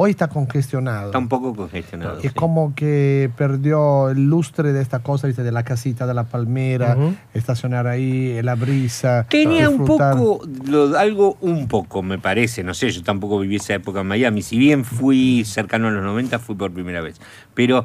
Hoy 0.01 0.11
está 0.13 0.29
congestionado. 0.29 1.07
Está 1.07 1.19
un 1.19 1.27
poco 1.29 1.57
congestionado. 1.57 2.19
Es 2.19 2.23
sí. 2.23 2.29
como 2.31 2.73
que 2.77 3.31
perdió 3.37 4.11
el 4.11 4.27
lustre 4.31 4.73
de 4.73 4.81
esta 4.81 5.01
cosa, 5.01 5.27
¿viste? 5.27 5.43
de 5.43 5.51
la 5.51 5.65
casita, 5.65 6.07
de 6.07 6.15
la 6.15 6.23
palmera, 6.23 6.97
estacionar 7.35 7.89
ahí, 7.89 8.41
la 8.43 8.55
brisa. 8.55 9.27
Tenía 9.29 9.69
un 9.69 9.85
poco, 9.85 10.41
lo- 10.67 10.97
algo 10.97 11.37
un 11.41 11.67
poco, 11.67 12.05
me 12.05 12.19
parece, 12.19 12.63
no 12.63 12.75
sé, 12.75 12.91
yo 12.93 13.03
tampoco 13.03 13.41
viví 13.41 13.57
esa 13.57 13.75
época 13.75 14.03
en 14.03 14.07
Miami, 14.07 14.43
si 14.43 14.57
bien 14.57 14.85
fui 14.85 15.45
cercano 15.45 15.89
a 15.89 15.91
los 15.91 16.05
90, 16.05 16.39
fui 16.39 16.55
por 16.55 16.71
primera 16.73 17.01
vez, 17.01 17.21
pero 17.55 17.85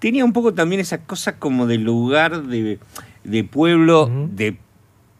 tenía 0.00 0.24
un 0.24 0.32
poco 0.32 0.52
también 0.52 0.80
esa 0.80 0.98
cosa 1.04 1.38
como 1.38 1.68
de 1.68 1.78
lugar, 1.78 2.42
de, 2.42 2.80
de 3.22 3.44
pueblo, 3.44 4.10
de, 4.32 4.58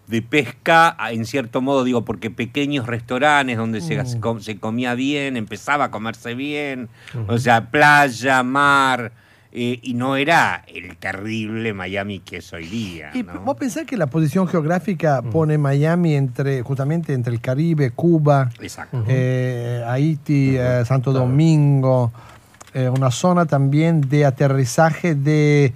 de 0.07 0.23
pesca, 0.23 0.95
a- 0.99 1.13
en 1.13 1.25
cierto 1.27 1.61
modo, 1.61 1.83
digo, 1.85 2.05
porque 2.05 2.31
pequeños 2.31 2.87
restaurantes 2.87 3.57
donde 3.57 3.81
se, 3.81 4.01
Mm. 4.03 4.07
se 4.07 4.21
com- 4.21 4.41
se 4.41 4.57
comía 4.59 4.95
bien, 4.95 5.37
empezaba 5.37 5.85
a 5.87 5.91
comerse 5.91 6.35
bien, 6.35 6.89
o 7.27 7.39
sea, 7.39 7.71
playa, 7.71 8.43
mar, 8.43 9.13
eh, 9.59 9.81
y 9.83 9.95
no 9.95 10.17
era 10.17 10.65
el 10.67 10.97
terrible 10.99 11.73
Miami 11.73 12.19
que 12.21 12.37
es 12.39 12.53
hoy 12.53 12.67
día. 12.67 13.11
Y 13.15 13.23
¿no? 13.23 13.41
vos 13.41 13.57
pensás 13.57 13.85
que 13.87 13.97
la 13.97 14.07
posición 14.07 14.47
geográfica 14.47 15.23
pone 15.23 15.57
Miami 15.57 16.15
entre, 16.15 16.61
justamente 16.63 17.15
entre 17.15 17.33
el 17.33 17.41
Caribe, 17.41 17.91
Cuba, 17.93 18.51
Exacto. 18.61 19.03
eh, 19.09 19.83
Haití, 19.87 20.57
eh, 20.59 20.83
Santo 20.85 21.11
Domingo, 21.13 22.13
una 22.95 23.11
zona 23.11 23.47
también 23.47 24.03
de 24.03 24.27
aterrizaje 24.27 25.15
de, 25.15 25.73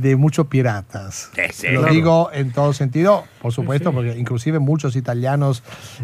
de 0.00 0.16
muchos 0.16 0.46
piratas. 0.46 1.30
Sí, 1.34 1.42
sí, 1.52 1.68
Lo 1.68 1.80
claro. 1.80 1.94
digo 1.94 2.30
en 2.32 2.52
todo 2.52 2.72
sentido, 2.72 3.24
por 3.40 3.52
supuesto, 3.52 3.92
porque 3.92 4.16
inclusive 4.18 4.58
muchos 4.58 4.96
italianos, 4.96 5.62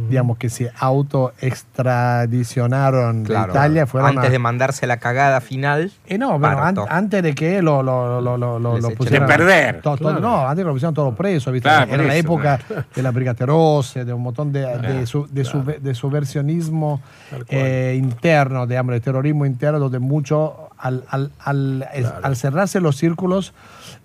digamos, 0.09 0.39
que 0.39 0.49
se 0.51 0.71
auto-extradicionaron 0.79 3.23
de 3.25 3.29
Claro, 3.29 3.53
Italia 3.53 3.87
fueron 3.87 4.11
antes 4.11 4.27
a- 4.29 4.31
de 4.31 4.39
mandarse 4.39 4.87
la 4.87 4.99
cagada 4.99 5.41
final. 5.41 5.91
Eh, 6.07 6.19
no, 6.19 6.39
bueno, 6.39 6.63
an- 6.63 6.77
antes 6.89 7.23
de 7.23 7.35
que 7.35 7.63
lo, 7.63 7.83
lo, 7.83 8.21
lo, 8.21 8.37
lo, 8.39 8.91
pusieran. 8.95 9.27
De 9.29 9.35
perder. 9.37 9.81
to- 9.83 9.97
to- 9.97 10.03
Claro. 10.05 10.21
No, 10.21 10.47
antes 10.49 10.63
que 10.63 10.67
lo 10.67 10.73
pusieron 10.73 10.95
todo 10.95 11.15
preso, 11.15 11.51
¿viste? 11.53 11.69
Claro, 11.69 11.93
Era 11.93 12.03
la 12.03 12.15
eso, 12.15 12.21
época 12.27 12.59
de 12.95 13.03
la 13.03 13.11
Brigate 13.11 13.47
Rosse, 13.47 14.05
de 14.05 14.13
un 14.13 14.23
montón 14.23 14.53
de, 14.53 14.61
de, 14.79 15.07
su, 15.07 15.27
de, 15.27 15.45
sube- 15.45 15.79
de 15.81 15.95
subversionismo 15.95 17.01
eh, 17.49 17.95
interno, 17.99 18.67
digamos, 18.67 18.93
de 18.95 19.01
terrorismo 19.01 19.47
interno, 19.47 19.79
donde 19.79 19.99
mucho, 19.99 20.69
al, 20.79 21.05
al, 21.09 21.31
al, 21.41 21.89
es- 21.95 22.13
al 22.23 22.37
cerrarse 22.37 22.81
los 22.81 22.97
círculos, 22.97 23.53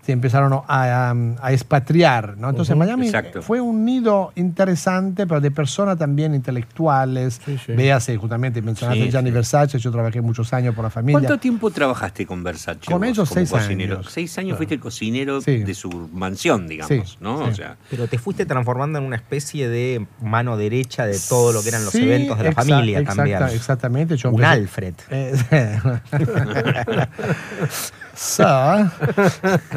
se 0.02 0.12
empezaron 0.12 0.54
a, 0.54 0.62
a- 0.68 1.16
a 1.42 1.52
expatriar, 1.54 2.38
¿no? 2.38 2.50
Entonces 2.50 2.76
Miami 2.76 3.08
Exacto. 3.08 3.42
fue 3.42 3.60
un 3.62 3.86
nido 3.86 4.32
interesante, 4.36 5.26
pero 5.28 5.42
de 5.42 5.52
personas 5.52 5.98
también 5.98 6.34
intelectuales. 6.36 7.40
Sí, 7.46 7.58
sí. 7.66 7.74
Véase, 7.74 8.16
justamente, 8.18 8.62
mencionaste 8.62 9.04
Sí, 9.06 9.12
Gianni 9.12 9.30
sí. 9.30 9.34
Versace, 9.34 9.80
yo 9.80 9.92
trabajé 9.92 10.22
muchos 10.22 10.52
años 10.54 10.74
por 10.76 10.84
la 10.84 10.90
familia. 10.90 11.20
¿Cuánto 11.20 11.40
tiempo 11.40 11.70
trabajaste 11.72 12.26
con 12.26 12.44
Versace? 12.44 12.80
Con 12.86 13.00
vos, 13.00 13.08
ellos 13.10 13.30
seis 13.30 13.50
cocinero? 13.50 13.96
años. 13.98 14.12
Seis 14.12 14.38
años 14.38 14.48
Claro. 14.50 14.58
fuiste 14.58 14.76
el 14.76 14.82
cocinero 14.82 15.42
Sí. 15.42 15.58
de 15.64 15.74
su 15.74 15.90
mansión, 16.14 16.68
digamos, 16.68 17.10
Sí, 17.10 17.18
¿no? 17.20 17.38
sí. 17.46 17.52
O 17.52 17.56
sea, 17.56 17.78
Pero 17.90 18.08
te 18.08 18.18
fuiste 18.18 18.46
transformando 18.46 19.00
en 19.00 19.06
una 19.06 19.16
especie 19.18 19.68
de 19.70 20.06
mano 20.22 20.58
derecha 20.58 21.06
de 21.06 21.18
todo 21.30 21.52
lo 21.54 21.62
que 21.64 21.70
eran 21.70 21.84
los 21.84 21.92
Sí, 21.94 22.04
eventos 22.04 22.38
de 22.38 22.44
la 22.46 22.52
familia 22.52 23.00
exacta- 23.00 23.16
también. 23.16 23.44
Exactamente. 23.56 24.18
Yo 24.18 24.30
Un 24.30 24.36
empecé- 24.44 24.48
Alfred. 24.52 24.94
Eh, 25.10 25.34
so, 28.18 28.90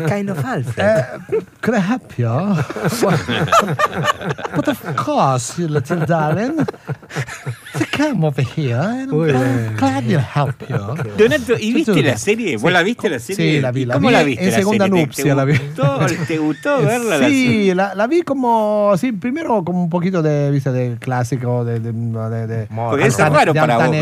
Kind 0.08 0.30
of 0.30 0.42
Alfred. 0.44 0.78
uh, 0.80 1.18
could 1.60 1.74
I 1.74 1.80
help 1.80 2.18
you? 2.18 2.26
but 4.56 4.68
of 4.68 4.96
course, 4.96 5.58
you 5.58 5.68
little 5.68 6.04
darling. 6.06 6.56
So 7.74 7.84
come 7.92 8.24
over 8.24 8.42
here 8.42 8.76
and 8.80 9.10
Muy 9.12 9.30
I'm 9.30 9.36
bien. 9.36 9.76
glad 9.76 10.08
to 10.08 10.20
help 10.20 10.54
you. 10.68 10.76
Donato, 11.18 11.54
¿y 11.58 11.72
viste 11.72 12.02
la 12.02 12.16
serie? 12.16 12.56
¿Vos 12.56 12.70
Sí. 12.70 12.72
la 12.72 12.82
viste 12.82 13.08
la 13.10 13.18
serie? 13.18 13.56
Sí, 13.56 13.60
la 13.60 13.70
vi, 13.72 13.82
¿Y 13.82 13.84
la 13.86 13.94
¿Cómo 13.94 14.08
vi 14.08 14.14
la 14.14 14.22
viste? 14.22 14.44
en 14.44 14.50
la 14.50 14.56
segunda 14.56 14.84
serie? 14.86 15.00
¿Te- 15.00 15.06
nupcia 15.06 15.24
te 15.24 15.34
la 15.34 15.44
vi. 15.44 15.52
gustó- 15.58 16.06
¿Te 16.26 16.38
gustó 16.38 16.82
verla? 16.82 17.18
la 17.18 17.28
Sí, 17.28 17.74
la, 17.74 17.94
la 17.94 18.06
vi 18.06 18.22
como, 18.22 18.94
sí, 18.96 19.12
primero 19.12 19.62
como 19.64 19.82
un 19.84 19.90
poquito 19.90 20.22
de, 20.22 20.50
viste, 20.50 20.72
de 20.72 20.96
clásico, 20.98 21.64
de, 21.64 21.80
de, 21.80 21.92
de, 21.92 22.46
de- 22.46 22.66
Porque 22.74 23.06
es 23.06 23.18
raro 23.18 23.52
de 23.52 23.60
para 23.60 23.86
vos. 23.86 23.96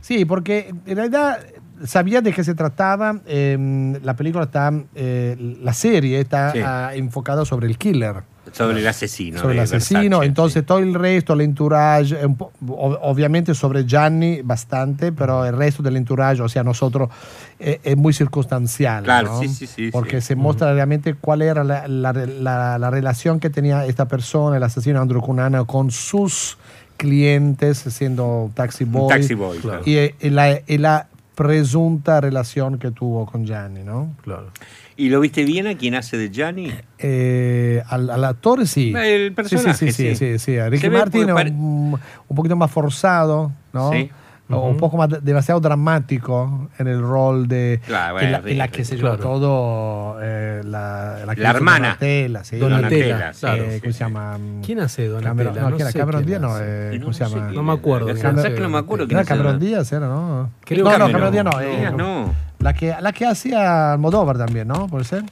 Sí, 0.00 0.24
porque 0.24 0.72
en 0.86 0.96
realidad 0.96 1.40
sabía 1.84 2.20
de 2.20 2.32
qué 2.32 2.42
se 2.44 2.54
trataba. 2.54 3.20
eh, 3.26 3.98
la 4.02 4.14
película 4.14 4.44
está, 4.44 4.72
eh, 4.94 5.36
la 5.62 5.72
serie 5.72 6.20
está 6.20 6.52
Sí. 6.52 6.58
ah, 6.64 6.90
enfocada 6.94 7.44
sobre 7.44 7.66
el 7.66 7.76
killer. 7.78 8.22
Sobre 8.52 8.78
el 8.78 8.86
asesino. 8.86 9.40
sobre 9.40 9.54
el 9.54 9.60
asesino, 9.60 10.00
Versace, 10.20 10.26
entonces 10.26 10.64
todo 10.64 10.78
el 10.78 10.94
resto, 10.94 11.32
el 11.32 11.40
entourage, 11.40 12.24
un 12.24 12.36
po- 12.36 12.52
ov- 12.64 12.96
obviamente 13.02 13.54
sobre 13.56 13.84
Gianni 13.84 14.40
bastante, 14.42 15.10
pero 15.10 15.44
el 15.44 15.56
resto 15.56 15.82
del 15.82 15.96
entourage, 15.96 16.40
o 16.40 16.48
sea, 16.48 16.62
nosotros, 16.62 17.10
eh, 17.58 17.80
es 17.82 17.96
muy 17.96 18.12
circunstancial. 18.12 19.02
Claro, 19.02 19.32
¿no? 19.32 19.40
sí, 19.40 19.48
sí, 19.48 19.66
sí, 19.66 19.90
Porque 19.90 20.20
sí. 20.20 20.28
se 20.28 20.36
muestra 20.36 20.72
realmente 20.72 21.14
cuál 21.14 21.42
era 21.42 21.64
la, 21.64 21.88
la- 21.88 22.12
la- 22.12 22.78
la 22.78 22.90
relación 22.90 23.40
que 23.40 23.50
tenía 23.50 23.84
esta 23.84 24.06
persona, 24.06 24.56
el 24.58 24.62
asesino 24.62 25.00
Andrew 25.00 25.20
Cunanan, 25.22 25.64
con 25.64 25.90
sus 25.90 26.56
clientes, 26.96 27.78
siendo 27.78 28.50
taxi 28.54 28.84
boy. 28.84 29.08
taxi 29.08 29.34
boy, 29.34 29.58
claro. 29.58 29.82
Y, 29.84 29.96
eh, 29.96 30.14
y 30.20 30.30
la, 30.30 30.60
y 30.66 30.78
la 30.78 31.08
presunta 31.36 32.20
relación 32.20 32.78
que 32.78 32.90
tuvo 32.90 33.26
con 33.26 33.44
Gianni, 33.44 33.84
¿no? 33.84 34.16
Claro. 34.22 34.50
¿Y 34.96 35.10
lo 35.10 35.20
viste 35.20 35.44
bien 35.44 35.66
a 35.66 35.76
quien 35.76 35.94
hace 35.94 36.16
de 36.16 36.30
Gianni? 36.30 36.72
Eh, 36.98 37.82
al, 37.88 38.08
al 38.08 38.24
actor 38.24 38.66
sí. 38.66 38.92
El 38.96 39.34
personaje, 39.34 39.74
sí, 39.74 39.92
sí, 39.92 39.92
sí, 39.92 40.16
sí. 40.16 40.38
sí, 40.38 40.38
sí. 40.38 40.58
A 40.58 40.70
Ricky 40.70 40.88
Martin 40.88 41.30
un, 41.30 42.00
un 42.26 42.36
poquito 42.36 42.56
más 42.56 42.70
forzado, 42.70 43.52
¿no? 43.72 43.92
Sí. 43.92 44.10
O 44.48 44.68
Un 44.68 44.76
poco 44.76 44.96
más 44.96 45.08
de- 45.08 45.20
demasiado 45.20 45.60
dramático 45.60 46.68
en 46.78 46.86
el 46.86 47.00
rol 47.02 47.48
de 47.48 47.80
Claro, 47.84 48.14
bueno, 48.14 48.26
en 48.28 48.32
la, 48.32 48.42
sí, 48.42 48.50
en 48.52 48.58
la 48.58 48.64
sí, 48.66 48.70
que 48.70 48.84
se 48.84 48.96
claro. 48.96 49.16
llevó 49.16 49.22
todo 49.22 50.18
eh, 50.22 50.62
la, 50.64 51.24
La 51.26 51.32
hizo 51.32 51.42
hermana. 51.42 51.88
Donatella, 51.88 52.44
sí. 52.44 52.56
Donatella, 52.58 53.32
claro. 53.38 53.62
Eh, 53.64 53.70
sí, 53.74 53.80
¿Cómo 53.80 53.92
sí. 53.92 53.98
se 53.98 54.04
llama? 54.04 54.38
¿Quién 54.64 54.80
hace 54.80 55.08
Donatella? 55.08 55.30
Cameron, 55.30 55.54
no, 55.54 55.68
¿quién 55.76 55.80
era? 55.80 55.90
sé 55.92 55.98
Cameron 55.98 56.26
Díaz, 56.26 56.40
no, 56.40 56.56
eh, 56.60 56.90
No 56.94 57.00
¿cómo 57.00 57.12
se 57.12 57.24
llama? 57.24 57.50
No 57.52 57.62
me 57.62 57.72
acuerdo 57.72 58.06
La 58.06 58.12
hace. 58.30 58.54
que 58.54 58.60
no 58.60 58.68
me 58.68 58.78
acuerdo 58.78 59.06
quién 59.06 59.18
Era. 59.18 59.26
Cameron 59.28 59.58
Díaz, 59.58 59.92
era, 59.92 60.06
¿no? 60.06 60.50
Creo 60.64 60.84
no, 60.84 60.90
no, 60.92 60.98
no. 60.98 61.06
Cameron 61.06 61.32
Díaz 61.32 61.44
no. 61.44 61.50
No, 61.50 61.60
eh, 61.60 61.90
no. 61.96 62.34
La 62.60 62.72
que, 62.72 62.94
la 63.00 63.12
que 63.12 63.26
hacía 63.26 63.92
Almodóvar 63.92 64.38
también, 64.38 64.68
¿no? 64.68 64.86
¿Puede 64.86 65.04
ser? 65.04 65.24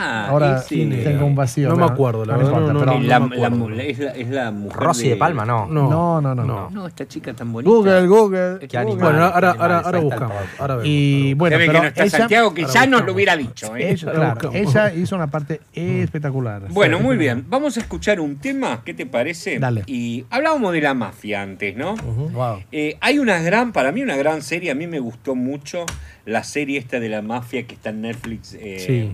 Ah, 0.00 0.28
Ahora 0.28 0.62
tengo 0.68 1.26
un 1.26 1.34
vacío. 1.34 1.68
No 1.68 1.76
me 1.76 1.82
pero 1.82 1.92
acuerdo, 1.94 2.24
la 2.24 2.32
no 2.34 2.38
verdad, 2.38 2.52
no, 2.52 2.66
pero- 2.66 2.72
no, 2.72 3.00
la, 3.00 3.18
la- 3.18 3.82
es, 3.82 3.98
la, 3.98 4.10
es 4.12 4.28
la 4.28 4.50
mujer 4.52 4.78
Rosy 4.80 5.08
de 5.08 5.16
Palma, 5.16 5.44
no. 5.44 5.66
No, 5.66 5.88
No, 5.90 6.20
no, 6.20 6.34
no. 6.34 6.44
no. 6.44 6.70
No, 6.70 6.86
esta 6.86 7.06
chica 7.08 7.34
tan 7.34 7.52
bonita. 7.52 7.70
Google, 7.70 8.06
Google. 8.06 8.58
Qué 8.68 8.78
animal. 8.78 8.98
Bueno, 8.98 9.24
ahora, 9.24 9.50
ahora, 9.50 9.50
animal, 9.78 9.84
ahora 9.84 9.98
el 9.98 10.04
buscamos. 10.04 10.36
Ahora 10.58 10.74
vemos, 10.76 10.88
Y 10.88 11.22
ahora 11.32 11.36
bueno, 11.38 11.58
ve 11.58 11.64
que 11.64 11.66
pero 11.70 11.82
no 11.82 11.88
está 11.88 12.02
ella, 12.04 12.18
Santiago, 12.18 12.54
que 12.54 12.62
ahora 12.62 12.74
ya 12.74 12.86
nos 12.86 13.04
lo 13.04 13.12
hubiera 13.12 13.36
dicho. 13.36 13.76
¿eh? 13.76 13.90
ella, 13.90 14.08
Ahora 14.08 14.34
claro, 14.34 14.54
ella 14.56 14.94
hizo 14.94 15.16
una 15.16 15.26
parte 15.26 15.60
espectacular. 15.74 16.62
Bueno, 16.70 17.00
muy 17.00 17.16
bien. 17.16 17.44
Vamos 17.48 17.76
a 17.76 17.80
escuchar 17.80 18.20
un 18.20 18.36
tema. 18.36 18.82
¿Qué 18.84 18.94
te 18.94 19.06
parece? 19.06 19.58
Dale. 19.58 19.82
Y 19.86 20.24
hablábamos 20.30 20.72
de 20.72 20.80
la 20.80 20.94
mafia 20.94 21.42
antes, 21.42 21.76
¿no? 21.76 21.94
Wow. 21.96 22.60
Eh, 22.72 22.96
hay 23.00 23.18
una 23.18 23.40
gran, 23.40 23.72
para 23.72 23.92
mí 23.92 24.02
una 24.02 24.16
gran 24.16 24.42
serie, 24.42 24.70
a 24.70 24.74
mí 24.74 24.86
me 24.86 25.00
gustó 25.00 25.34
mucho 25.34 25.84
la 26.24 26.44
serie 26.44 26.78
esta 26.78 27.00
de 27.00 27.08
la 27.08 27.22
mafia 27.22 27.66
que 27.66 27.74
está 27.74 27.90
en 27.90 28.02
Netflix. 28.02 28.54
eh, 28.60 28.78
Sí. 28.86 29.10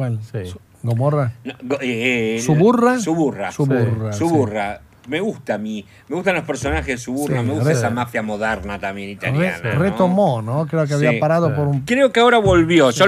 ¿Cuál? 0.00 0.18
Sí. 0.32 0.54
¿Gomorra? 0.82 1.32
no, 1.44 1.52
go- 1.62 1.78
eh, 1.82 2.36
eh, 2.36 2.40
¿Suburra? 2.40 2.98
Suburra. 2.98 3.52
Suburra. 3.52 4.12
sí. 4.14 4.18
Suburra. 4.18 4.80
Me 5.08 5.20
gusta 5.20 5.54
a 5.54 5.58
mí. 5.58 5.84
Me 6.08 6.16
gustan 6.16 6.36
los 6.36 6.44
personajes 6.44 6.86
de 6.86 6.96
Suburra. 6.96 7.40
Sí, 7.40 7.46
me 7.46 7.52
gusta 7.52 7.68
re- 7.68 7.74
esa 7.74 7.90
mafia 7.90 8.22
moderna 8.22 8.78
también 8.78 9.10
italiana. 9.10 9.74
¿no? 9.74 9.78
retomó, 9.78 10.40
¿no? 10.40 10.66
Creo 10.66 10.86
que 10.86 10.94
había 10.94 11.18
parado 11.20 11.48
sí. 11.48 11.54
por 11.54 11.66
un... 11.68 11.80
Creo 11.82 12.12
que 12.12 12.20
ahora 12.20 12.38
volvió. 12.38 12.90
Yo, 12.92 13.04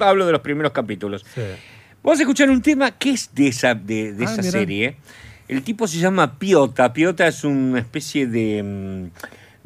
hablo 0.00 0.26
de 0.26 0.32
los 0.32 0.40
primeros 0.40 0.70
capítulos. 0.72 1.24
Sí. 1.34 1.40
Vamos 2.02 2.20
a 2.20 2.22
escuchar 2.22 2.48
un 2.50 2.62
tema 2.62 2.92
que 2.92 3.10
es 3.10 3.30
de 3.34 3.48
esa, 3.48 3.74
de, 3.74 4.12
de 4.12 4.24
Ah, 4.24 4.32
esa 4.32 4.42
serie. 4.44 4.96
El 5.48 5.62
tipo 5.62 5.88
se 5.88 5.98
llama 5.98 6.38
Piota. 6.38 6.92
Piota 6.92 7.26
es 7.26 7.42
una 7.42 7.80
especie 7.80 8.26
de, 8.28 8.62
mm, 8.62 9.10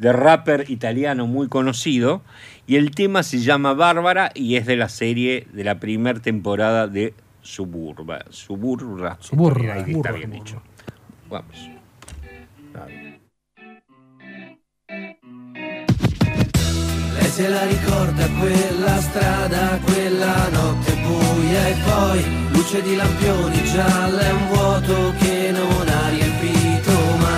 de 0.01 0.11
rapper 0.11 0.65
italiano 0.69 1.27
muy 1.27 1.47
conocido. 1.47 2.23
Y 2.65 2.75
el 2.75 2.91
tema 2.91 3.21
se 3.23 3.39
llama 3.39 3.73
Bárbara 3.73 4.31
y 4.33 4.55
es 4.55 4.65
de 4.65 4.75
la 4.75 4.89
serie 4.89 5.47
de 5.53 5.63
la 5.63 5.79
primera 5.79 6.19
temporada 6.19 6.87
de 6.87 7.13
Suburba. 7.41 8.25
Suburra. 8.29 9.17
Suburra. 9.19 9.75
Ahí 9.75 9.79
está 9.81 9.91
Suburra, 9.91 10.11
bien 10.13 10.31
dicho. 10.31 10.61
Vamos. 11.29 11.69
Lei 17.13 17.29
se 17.29 17.49
la 17.49 17.65
ricorda 17.65 18.27
quella 18.39 19.01
strada, 19.01 19.79
quella 19.85 20.49
notte 20.49 20.93
buia 21.05 21.67
e 21.67 21.75
poi 21.85 22.49
luce 22.53 22.81
di 22.81 22.95
lampioni 22.95 23.63
gialla 23.65 24.21
e 24.21 24.31
un 24.31 24.47
vuoto 24.47 25.13
che 25.19 25.51
non 25.51 25.87
ha 25.87 26.09
riempito 26.09 26.60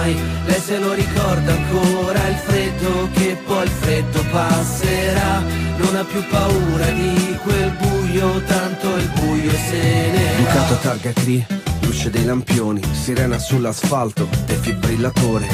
mai. 0.03 0.15
Lei 0.45 0.59
se 0.59 0.77
lo 0.77 0.93
ricorda 0.93 1.53
ancora 1.53 2.27
il 2.27 2.35
freddo 2.35 3.09
che 3.13 3.37
poi 3.45 3.63
il 3.63 3.71
freddo 3.71 4.23
passerà. 4.31 5.41
Non 5.77 5.95
ha 5.95 6.03
più 6.03 6.23
paura 6.27 6.85
di 6.91 7.37
quel 7.41 7.71
buio, 7.79 8.41
tanto 8.43 8.95
il 8.97 9.09
buio 9.15 9.51
se 9.51 10.11
ne 10.11 10.35
va. 10.35 10.41
Ducato 10.41 10.75
targa 10.81 11.11
Cri, 11.13 11.45
luce 11.81 12.09
dei 12.09 12.25
lampioni, 12.25 12.81
sirena 12.91 13.39
sull'asfalto, 13.39 14.27
defibrillatore, 14.45 15.47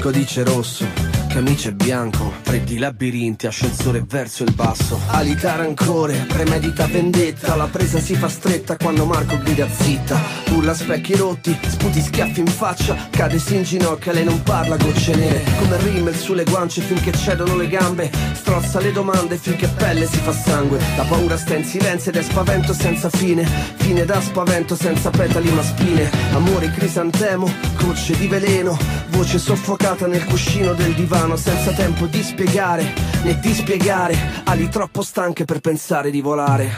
codice 0.00 0.42
rosso, 0.44 0.84
camice 1.30 1.72
bianco, 1.72 2.32
freddi 2.42 2.76
labirinti, 2.76 3.46
ascensore 3.46 4.02
verso 4.06 4.42
il 4.42 4.52
basso. 4.52 5.00
Ali 5.06 5.36
tarancore, 5.36 6.26
premedita 6.26 6.86
vendetta, 6.86 7.54
la 7.54 7.68
presa 7.68 8.00
si 8.00 8.14
fa 8.16 8.28
stretta 8.28 8.76
quando 8.76 9.06
Marco 9.06 9.38
grida 9.38 9.68
zitta. 9.70 10.20
Urla 10.50 10.74
specchi 10.74 11.14
rotti, 11.14 11.56
sputi 11.68 12.00
schiaffi 12.02 12.40
in 12.40 12.48
faccia, 12.48 12.96
cade 13.10 13.38
si 13.38 13.54
inginocchia, 13.54 14.12
lei 14.12 14.24
non 14.24 14.42
parla, 14.42 14.76
gocce 14.76 15.14
nere, 15.14 15.44
come 15.58 15.76
Rimmel 15.78 16.16
sulle 16.16 16.44
guance 16.44 16.80
finché 16.80 17.12
cedono 17.12 17.54
le 17.54 17.68
gambe, 17.68 18.10
strozza 18.32 18.80
le 18.80 18.90
domande 18.90 19.36
finché 19.36 19.68
pelle 19.68 20.06
si 20.06 20.18
fa 20.18 20.32
sangue. 20.32 20.80
La 20.96 21.04
paura 21.04 21.36
sta 21.36 21.54
in 21.54 21.64
silenzio 21.64 22.10
ed 22.10 22.16
è 22.16 22.22
spavento 22.22 22.72
senza 22.72 23.08
fine, 23.08 23.46
fine 23.76 24.04
da 24.04 24.20
spavento 24.20 24.74
senza 24.74 25.10
petali 25.10 25.50
ma 25.52 25.62
spine. 25.62 26.10
Amore 26.32 26.72
crisantemo, 26.72 27.48
gocce 27.78 28.16
di 28.18 28.26
veleno, 28.26 28.76
voce 29.10 29.38
soffocata 29.38 30.08
nel 30.08 30.24
cuscino 30.24 30.74
del 30.74 30.92
divano, 30.94 31.19
senza 31.36 31.72
tempo 31.72 32.06
di 32.06 32.22
spiegare 32.22 33.10
né 33.22 33.38
di 33.38 33.52
spiegare, 33.52 34.16
ali 34.44 34.68
troppo 34.68 35.02
stanche 35.02 35.44
per 35.44 35.60
pensare 35.60 36.10
di 36.10 36.20
volare. 36.20 36.76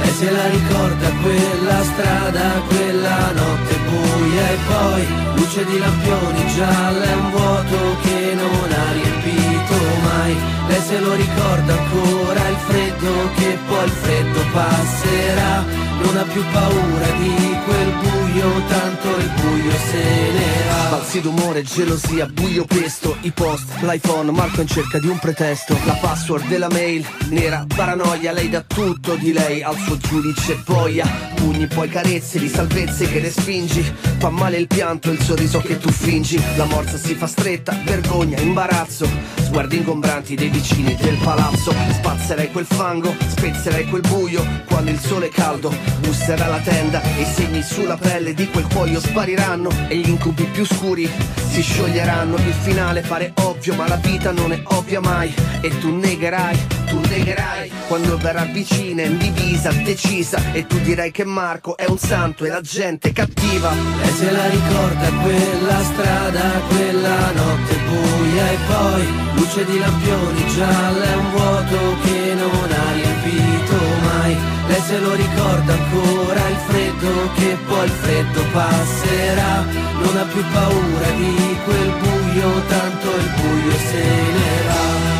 Lei 0.00 0.12
se 0.12 0.30
la 0.30 0.48
ricorda 0.48 1.08
quella 1.22 1.82
strada, 1.82 2.62
quella 2.68 3.32
notte 3.32 3.76
buia 3.88 4.48
e 4.50 4.56
poi 4.66 5.06
luce 5.36 5.64
di 5.64 5.78
lampioni 5.78 6.46
gialla 6.54 7.04
e 7.04 7.14
un 7.14 7.30
vuoto 7.30 7.96
che 8.02 8.34
non 8.34 8.72
ha 8.72 8.92
riempito 8.92 9.74
mai. 10.02 10.36
Lei 10.68 10.80
se 10.80 10.98
lo 10.98 11.14
ricorda 11.14 11.72
ancora 11.72 12.48
il 12.48 12.56
freddo 12.56 13.30
che 13.36 13.58
poi 13.66 13.84
il 13.84 13.90
freddo 13.90 14.40
passerà. 14.52 15.64
Non 16.04 16.16
ha 16.16 16.22
più 16.24 16.42
paura 16.52 17.10
di 17.18 17.56
quel 17.64 17.92
buio, 17.92 18.62
tanto 18.68 19.08
il 19.16 19.30
buio 19.40 19.70
se 19.72 20.02
ne 20.32 20.68
va. 20.68 20.88
Balzi 20.90 21.20
d'umore, 21.20 21.62
gelosia, 21.62 22.26
buio 22.26 22.64
pesto 22.66 23.16
I 23.22 23.32
post, 23.32 23.80
l'iPhone, 23.80 24.30
Marco 24.30 24.60
in 24.60 24.66
cerca 24.66 24.98
di 24.98 25.08
un 25.08 25.18
pretesto. 25.18 25.76
La 25.86 25.94
password 25.94 26.46
della 26.46 26.68
mail, 26.70 27.06
nera, 27.30 27.64
paranoia 27.74 28.32
Lei 28.32 28.48
dà 28.48 28.60
tutto 28.60 29.14
di 29.14 29.32
lei 29.32 29.62
al 29.62 29.76
suo 29.76 29.96
giudice 29.96 30.62
boia. 30.64 31.06
Pugni 31.34 31.66
poi 31.66 31.88
carezze 31.88 32.38
di 32.38 32.48
salvezze 32.48 33.06
che 33.08 33.20
respingi 33.20 33.82
Fa 34.18 34.30
male 34.30 34.56
il 34.56 34.66
pianto 34.66 35.10
il 35.10 35.20
sorriso 35.20 35.60
che 35.60 35.78
tu 35.78 35.90
fingi. 35.90 36.40
La 36.56 36.64
morsa 36.64 36.96
si 36.96 37.14
fa 37.14 37.26
stretta, 37.26 37.76
vergogna, 37.84 38.38
imbarazzo. 38.40 39.06
Sguardi 39.42 39.76
ingombranti 39.76 40.34
dei 40.34 40.48
vicini 40.48 40.96
del 40.96 41.16
palazzo. 41.16 41.74
Spazzerei 41.92 42.50
quel 42.50 42.66
fango, 42.66 43.14
spezzerei 43.26 43.86
quel 43.88 44.00
buio 44.00 44.42
Quando 44.66 44.90
il 44.90 44.98
sole 44.98 45.26
è 45.26 45.28
caldo, 45.28 45.72
busserà 46.00 46.46
la 46.48 46.58
tenda 46.58 47.02
E 47.02 47.22
i 47.22 47.24
segni 47.24 47.62
sulla 47.62 47.96
pelle 47.96 48.34
di 48.34 48.48
quel 48.48 48.66
cuoio 48.66 49.00
spariranno 49.00 49.70
E 49.88 49.96
gli 49.96 50.08
incubi 50.08 50.44
più 50.44 50.64
scuri 50.64 51.10
si 51.54 51.62
scioglieranno. 51.62 52.34
Il 52.34 52.52
finale 52.52 53.00
pare 53.02 53.32
ovvio 53.42 53.76
ma 53.76 53.86
la 53.86 53.94
vita 53.94 54.32
non 54.32 54.52
è 54.52 54.60
ovvia 54.64 55.00
mai. 55.00 55.32
E 55.60 55.68
tu 55.78 55.94
negherai, 55.94 56.58
tu 56.86 56.98
negherai. 56.98 57.70
Quando 57.86 58.16
verrà 58.16 58.44
vicina, 58.44 59.02
in 59.02 59.18
divisa, 59.18 59.70
decisa. 59.70 60.52
E 60.52 60.66
tu 60.66 60.80
dirai 60.80 61.12
che 61.12 61.24
Marco 61.24 61.76
è 61.76 61.84
un 61.86 61.98
santo 61.98 62.44
e 62.44 62.48
la 62.48 62.60
gente 62.60 63.12
cattiva. 63.12 63.70
Lei 63.70 64.12
se 64.14 64.30
la 64.32 64.48
ricorda 64.48 65.08
quella 65.22 65.84
strada, 65.84 66.42
quella 66.68 67.30
notte 67.30 67.76
buia 67.88 68.50
e 68.50 68.58
poi 68.66 69.06
luce 69.34 69.64
di 69.64 69.78
lampioni 69.78 70.46
gialla 70.48 71.04
e 71.04 71.14
un 71.14 71.30
vuoto 71.30 71.96
che 72.02 72.34
non 72.34 72.68
ha 72.72 72.92
riempito 72.94 73.76
mai. 74.02 74.53
Lei 74.66 74.80
se 74.80 74.98
lo 74.98 75.14
ricorda 75.14 75.72
ancora 75.72 76.48
il 76.48 76.56
freddo 76.66 77.30
che 77.34 77.56
poi 77.66 77.84
il 77.84 77.90
freddo 77.90 78.42
passerà. 78.52 79.64
Non 80.00 80.16
ha 80.16 80.24
più 80.32 80.42
paura 80.52 81.08
di 81.16 81.58
quel 81.64 81.92
buio, 82.02 82.62
tanto 82.68 83.08
il 83.16 83.30
buio 83.40 83.76
se 83.90 84.04
ne 84.36 84.52
va. 84.68 85.12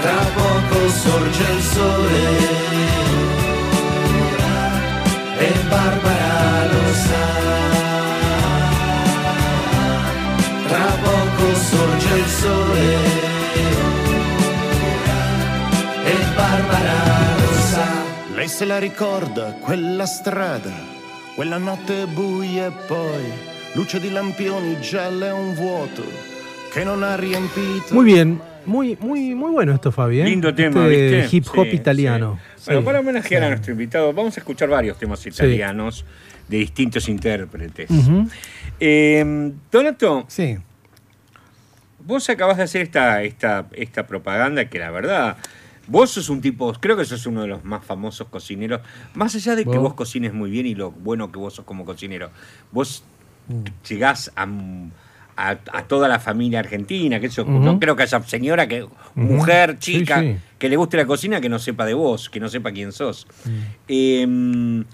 Tra 0.00 0.24
poco 0.34 0.88
sorge 0.88 1.52
il 1.52 1.62
sole 1.62 2.22
e 5.38 5.52
Barbara 5.68 6.66
lo 6.72 6.94
sa. 7.06 7.26
Tra 10.66 10.88
poco 11.02 11.54
sorge 11.54 12.16
il 12.16 12.28
sole 12.40 13.11
Lei 18.42 18.48
se 18.50 18.64
la 18.64 18.80
ricorda, 18.80 19.52
quella 19.60 20.04
strada, 20.04 20.72
quella 21.36 21.58
notte 21.58 22.06
buia 22.06 22.66
e 22.66 22.72
poi 22.88 23.22
luce 23.74 24.00
di 24.00 24.10
lampioni 24.10 24.80
gialla 24.80 25.28
e 25.28 25.30
un 25.30 25.54
vuoto 25.54 26.02
che 26.72 26.82
non 26.82 27.04
ha 27.04 27.14
riempito. 27.14 27.94
Muy 27.94 28.04
bien, 28.04 28.40
muy, 28.64 28.96
muy, 28.98 29.32
muy 29.32 29.52
bueno 29.52 29.72
esto, 29.72 29.92
Fabi. 29.92 30.22
¿eh? 30.22 30.24
Lindo 30.24 30.52
tema, 30.52 30.88
Este 30.88 31.20
¿viste? 31.20 31.36
hip 31.36 31.46
hop 31.54 31.66
Sí, 31.70 31.76
italiano. 31.76 32.40
sí. 32.56 32.62
Bueno, 32.66 32.80
Sí. 32.80 32.84
para 32.84 32.98
homenajear 32.98 33.42
Sí. 33.42 33.46
a 33.46 33.48
nuestro 33.50 33.72
invitado, 33.74 34.12
vamos 34.12 34.36
a 34.36 34.40
escuchar 34.40 34.68
varios 34.68 34.98
temas 34.98 35.24
italianos 35.24 36.04
de 36.48 36.56
distintos 36.56 37.08
intérpretes. 37.08 37.88
Ujú. 37.90 38.26
Eh, 38.80 39.52
Donato, 39.70 40.24
Sí. 40.26 40.58
vos 42.00 42.28
acabas 42.28 42.56
de 42.56 42.64
hacer 42.64 42.82
esta, 42.82 43.22
esta, 43.22 43.66
esta 43.70 44.04
propaganda 44.08 44.64
que 44.68 44.80
la 44.80 44.90
verdad, 44.90 45.36
vos 45.86 46.10
sos 46.10 46.28
un 46.28 46.40
tipo, 46.40 46.72
creo 46.74 46.96
que 46.96 47.04
sos 47.04 47.26
uno 47.26 47.42
de 47.42 47.48
los 47.48 47.64
más 47.64 47.84
famosos 47.84 48.28
cocineros, 48.28 48.80
más 49.14 49.34
allá 49.34 49.54
de 49.56 49.64
que 49.64 49.70
Vos. 49.70 49.80
vos 49.82 49.94
cocines 49.94 50.32
muy 50.32 50.50
bien 50.50 50.66
y 50.66 50.74
lo 50.74 50.90
bueno 50.90 51.30
que 51.32 51.38
vos 51.38 51.54
sos 51.54 51.64
como 51.64 51.84
cocinero, 51.84 52.30
vos 52.70 53.04
Mm. 53.48 53.64
llegás 53.88 54.30
a, 54.36 54.46
a- 55.36 55.58
a 55.72 55.82
toda 55.88 56.06
la 56.06 56.20
familia 56.20 56.60
argentina, 56.60 57.18
que 57.18 57.26
eso, 57.26 57.44
no 57.44 57.80
creo 57.80 57.96
que 57.96 58.04
haya 58.04 58.22
señora, 58.22 58.68
que 58.68 58.86
mujer, 59.16 59.78
chica, 59.80 60.20
sí. 60.20 60.36
que 60.58 60.68
le 60.68 60.76
guste 60.76 60.96
la 60.96 61.06
cocina 61.06 61.40
que 61.40 61.48
no 61.48 61.58
sepa 61.58 61.84
de 61.84 61.94
vos, 61.94 62.30
que 62.30 62.38
no 62.38 62.48
sepa 62.48 62.70
quién 62.70 62.92
sos. 62.92 63.26
Mm. 63.44 63.50
Eh, 63.88 64.84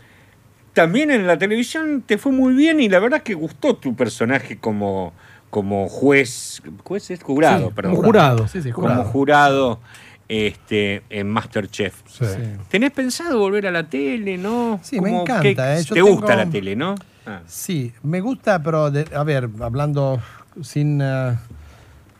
también 0.73 1.11
en 1.11 1.27
la 1.27 1.37
televisión 1.39 2.03
te 2.07 2.19
fue 2.19 2.33
muy 2.33 2.55
bien 2.55 2.81
y 2.81 2.89
la 2.89 3.01
verdad 3.01 3.19
es 3.19 3.25
que 3.25 3.35
gustó 3.35 3.75
tu 3.77 3.95
personaje 3.97 4.59
como, 4.59 5.13
como 5.51 5.89
juez, 5.89 6.63
juez 6.85 7.11
es 7.11 7.23
jurado, 7.23 7.69
Sí, 7.69 7.73
perdón. 7.75 7.97
jurado. 7.97 8.49
Sí, 8.49 8.63
sí, 8.63 8.71
Como 8.71 9.03
jurado. 9.05 9.81
Este, 10.29 11.03
en 11.11 11.29
Masterchef. 11.31 11.95
Sí. 12.07 12.25
¿Tenés 12.69 12.91
pensado 12.93 13.39
volver 13.39 13.67
a 13.67 13.71
la 13.71 13.85
tele, 13.89 14.37
no? 14.39 14.79
Sí, 14.83 15.01
me 15.01 15.11
encanta, 15.23 15.79
eh, 15.79 15.85
¿Te 15.85 15.95
tengo- 15.95 16.09
gusta 16.17 16.37
la 16.37 16.47
tele, 16.47 16.77
no? 16.77 16.95
Ah. 17.27 17.41
Sí, 17.47 17.93
me 18.03 18.21
gusta, 18.21 18.63
pero 18.63 18.91
de- 18.91 19.07
a 19.15 19.23
ver, 19.25 19.49
hablando 19.61 20.21
sin, 20.63 21.01
eh, 21.03 21.35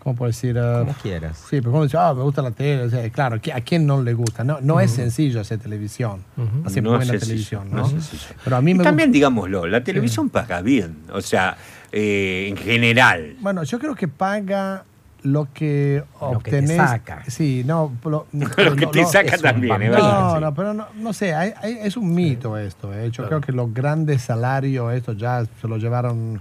¿cómo 0.03 0.17
puedo 0.17 0.29
decir? 0.31 0.57
Eh, 0.59 0.77
Como 0.81 0.95
quieras. 0.95 1.37
Sí, 1.51 1.59
pero 1.61 1.71
como 1.73 1.85
dice, 1.85 1.97
ah, 1.99 2.15
me 2.15 2.23
gusta 2.23 2.41
la 2.43 2.51
tele, 2.51 2.83
o 2.85 2.91
sea, 2.91 3.09
claro, 3.11 3.37
¿a 3.55 3.61
quién 3.61 3.87
no 3.87 4.03
le 4.03 4.15
gusta? 4.15 4.43
No, 4.45 4.59
no 4.61 4.81
es 4.81 4.91
sencillo 4.91 5.41
hacer 5.41 5.59
televisión, 5.59 6.25
Ujú. 6.37 6.67
hacer 6.67 6.83
No 6.83 6.91
buena 6.97 7.13
televisión, 7.19 7.69
no 7.71 7.77
¿no? 7.79 7.85
es 7.87 7.91
sencillo. 7.93 8.35
pero 8.45 8.57
a 8.57 8.61
mí 8.63 8.71
Y 8.71 8.75
me 8.75 8.85
también, 8.85 9.09
gusta. 9.11 9.15
digámoslo, 9.17 9.67
la 9.67 9.83
televisión 9.85 10.29
paga 10.31 10.61
bien, 10.63 10.97
o 11.13 11.21
sea, 11.21 11.57
eh, 11.93 12.47
en 12.49 12.57
general. 12.57 13.37
Bueno, 13.41 13.63
yo 13.65 13.79
creo 13.79 13.95
que 13.95 14.09
paga 14.09 14.85
lo 15.23 15.49
que 15.53 16.05
Lo 16.21 16.39
que 16.39 16.51
te 16.51 16.59
obtenés. 16.59 16.77
saca. 16.77 17.23
Sí, 17.27 17.63
no. 17.67 17.93
Lo, 18.05 18.27
Lo 18.33 18.77
que 18.77 18.87
te 18.87 19.05
saca 19.05 19.37
un 19.37 19.43
también, 19.43 19.79
verdad. 19.79 19.99
No, 20.35 20.41
no, 20.41 20.55
pero 20.55 20.75
no, 20.75 20.87
no 20.97 21.13
sé, 21.13 21.35
hay- 21.35 21.53
hay- 21.61 21.79
es 21.83 21.97
un 21.97 22.15
mito 22.15 22.57
esto. 22.57 22.95
eh. 22.95 23.11
Yo 23.11 23.27
creo 23.27 23.41
que 23.41 23.53
los 23.53 23.73
grandes 23.75 24.23
salarios, 24.23 24.93
esto 24.95 25.13
ya 25.15 25.45
se 25.61 25.67
lo 25.69 25.77
llevaron 25.77 26.41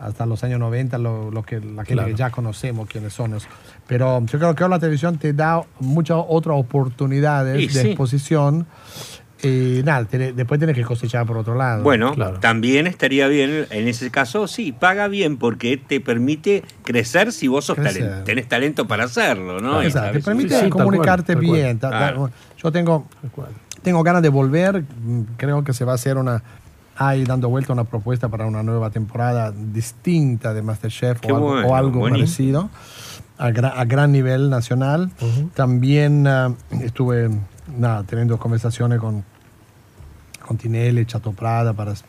hasta 0.00 0.26
los 0.26 0.42
años 0.42 0.58
90, 0.58 0.98
lo, 0.98 1.30
lo 1.30 1.42
que, 1.44 1.60
la 1.60 1.84
gente 1.84 1.92
Claro. 1.94 2.08
que 2.08 2.14
ya 2.14 2.30
conocemos 2.30 2.88
quiénes 2.88 3.12
son. 3.12 3.36
Pero 3.86 4.20
yo 4.26 4.38
creo 4.38 4.54
que 4.54 4.62
ahora 4.64 4.76
la 4.76 4.80
televisión 4.80 5.18
te 5.18 5.32
da 5.32 5.62
muchas 5.80 6.18
otras 6.28 6.56
oportunidades 6.58 7.60
Y 7.62 7.66
de 7.68 7.82
sí. 7.82 7.88
exposición. 7.88 8.66
Y 9.48 9.82
nada, 9.84 10.04
después 10.04 10.58
tienes 10.58 10.76
que 10.76 10.82
cosechar 10.84 11.26
por 11.26 11.36
otro 11.38 11.54
lado. 11.54 11.82
Bueno, 11.82 12.12
Claro. 12.14 12.40
también 12.40 12.86
estaría 12.86 13.26
bien, 13.28 13.66
en 13.70 13.88
ese 13.88 14.10
caso, 14.10 14.46
sí, 14.48 14.72
paga 14.72 15.08
bien 15.08 15.36
porque 15.36 15.76
te 15.76 16.00
permite 16.00 16.62
crecer 16.84 17.32
si 17.32 17.48
vos 17.48 17.64
sos 17.64 17.76
Crecer. 17.76 18.02
talen- 18.02 18.24
tenés 18.24 18.48
talento 18.48 18.86
para 18.86 19.04
hacerlo, 19.04 19.60
¿no? 19.60 19.82
Exacto, 19.82 20.12
te 20.12 20.20
permite 20.20 20.48
Sí, 20.50 20.54
sí, 20.56 20.60
tal 20.62 20.70
comunicarte 20.70 21.34
cual, 21.34 21.44
bien. 21.46 21.78
Claro. 21.78 22.30
Yo 22.62 22.72
tengo, 22.72 23.06
tengo 23.82 24.02
ganas 24.02 24.22
de 24.22 24.28
volver. 24.30 24.82
mm, 24.82 25.20
Creo 25.36 25.62
que 25.64 25.72
se 25.72 25.84
va 25.84 25.92
a 25.92 25.94
hacer 25.96 26.16
una. 26.16 26.42
Hay 26.96 27.24
dando 27.24 27.48
vuelta 27.48 27.72
una 27.72 27.82
propuesta 27.84 28.28
para 28.28 28.46
una 28.46 28.62
nueva 28.62 28.88
temporada 28.90 29.50
distinta 29.52 30.54
de 30.54 30.62
Masterchef 30.62 31.18
Qué 31.20 31.32
o 31.32 31.36
algo, 31.36 31.48
bueno, 31.50 31.66
o 31.68 31.74
algo 31.74 31.98
buenísimo. 31.98 32.70
parecido 32.70 32.70
a, 33.36 33.50
gra- 33.50 33.72
a 33.76 33.84
gran 33.84 34.12
nivel 34.12 34.48
nacional. 34.48 35.10
También 35.54 36.24
ah, 36.28 36.54
estuve 36.82 37.30
nada, 37.76 38.04
teniendo 38.04 38.38
conversaciones 38.38 39.00
con, 39.00 39.24
con 40.46 40.56
Tinelli, 40.56 41.06
Chato 41.06 41.32
Prada 41.32 41.72
para 41.72 41.92
s- 41.92 42.04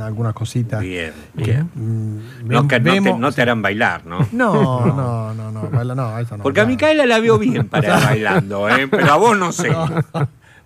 algunas 0.00 0.32
cositas. 0.32 0.80
Bien, 0.80 1.12
bien. 1.34 1.70
Mm, 1.74 2.48
No, 2.48 2.66
que 2.68 2.80
no, 2.80 2.92
te, 2.92 3.00
no 3.18 3.28
harán 3.36 3.60
bailar, 3.62 4.06
¿no? 4.06 4.26
no, 4.32 4.86
no, 4.86 5.34
no, 5.34 5.52
no, 5.52 5.70
baila- 5.70 5.94
no, 5.94 6.18
eso 6.18 6.36
no. 6.36 6.42
Porque 6.42 6.60
a 6.60 6.64
claro. 6.64 6.70
Micaela 6.74 7.06
la 7.06 7.18
veo 7.20 7.38
bien 7.38 7.68
para 7.68 7.98
ir 7.98 8.04
bailando, 8.04 8.68
¿eh? 8.68 8.88
pero 8.88 9.12
a 9.12 9.16
vos 9.16 9.36
no 9.36 9.52
sé. 9.52 9.70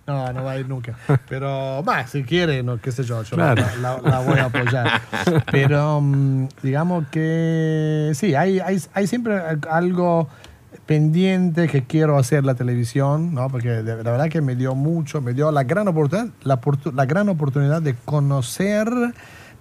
No, 0.07 0.31
no 0.31 0.41
va 0.45 0.51
a 0.51 0.57
ir 0.57 0.69
nunca. 0.69 0.95
Pero, 1.27 1.83
va, 1.83 2.07
si 2.07 2.23
quiere, 2.23 2.63
no, 2.63 2.79
qué 2.79 2.93
sé 2.93 3.03
yo, 3.03 3.23
yo 3.23 3.35
Claro. 3.35 3.61
la, 3.81 3.97
la- 3.99 4.09
la 4.09 4.19
voy 4.19 4.39
a 4.39 4.45
apoyar. 4.45 5.01
Pero, 5.51 5.99
mm, 5.99 6.47
digamos 6.63 7.05
que 7.11 8.11
sí, 8.15 8.33
hay, 8.33 8.61
hay, 8.61 8.81
hay 8.93 9.05
siempre 9.05 9.37
algo 9.69 10.29
pendiente 10.87 11.67
que 11.67 11.83
quiero 11.83 12.17
hacer 12.17 12.43
la 12.45 12.55
televisión, 12.55 13.33
¿no? 13.35 13.47
Porque 13.49 13.69
de- 13.69 14.03
la 14.03 14.11
verdad 14.11 14.29
que 14.29 14.41
me 14.41 14.55
dio 14.55 14.73
mucho, 14.73 15.21
me 15.21 15.33
dio 15.33 15.51
la 15.51 15.63
gran 15.63 15.87
oportunidad, 15.87 16.29
la, 16.43 16.59
la 16.93 17.05
gran 17.05 17.29
oportunidad 17.29 17.81
de 17.81 17.93
conocer, 18.05 18.89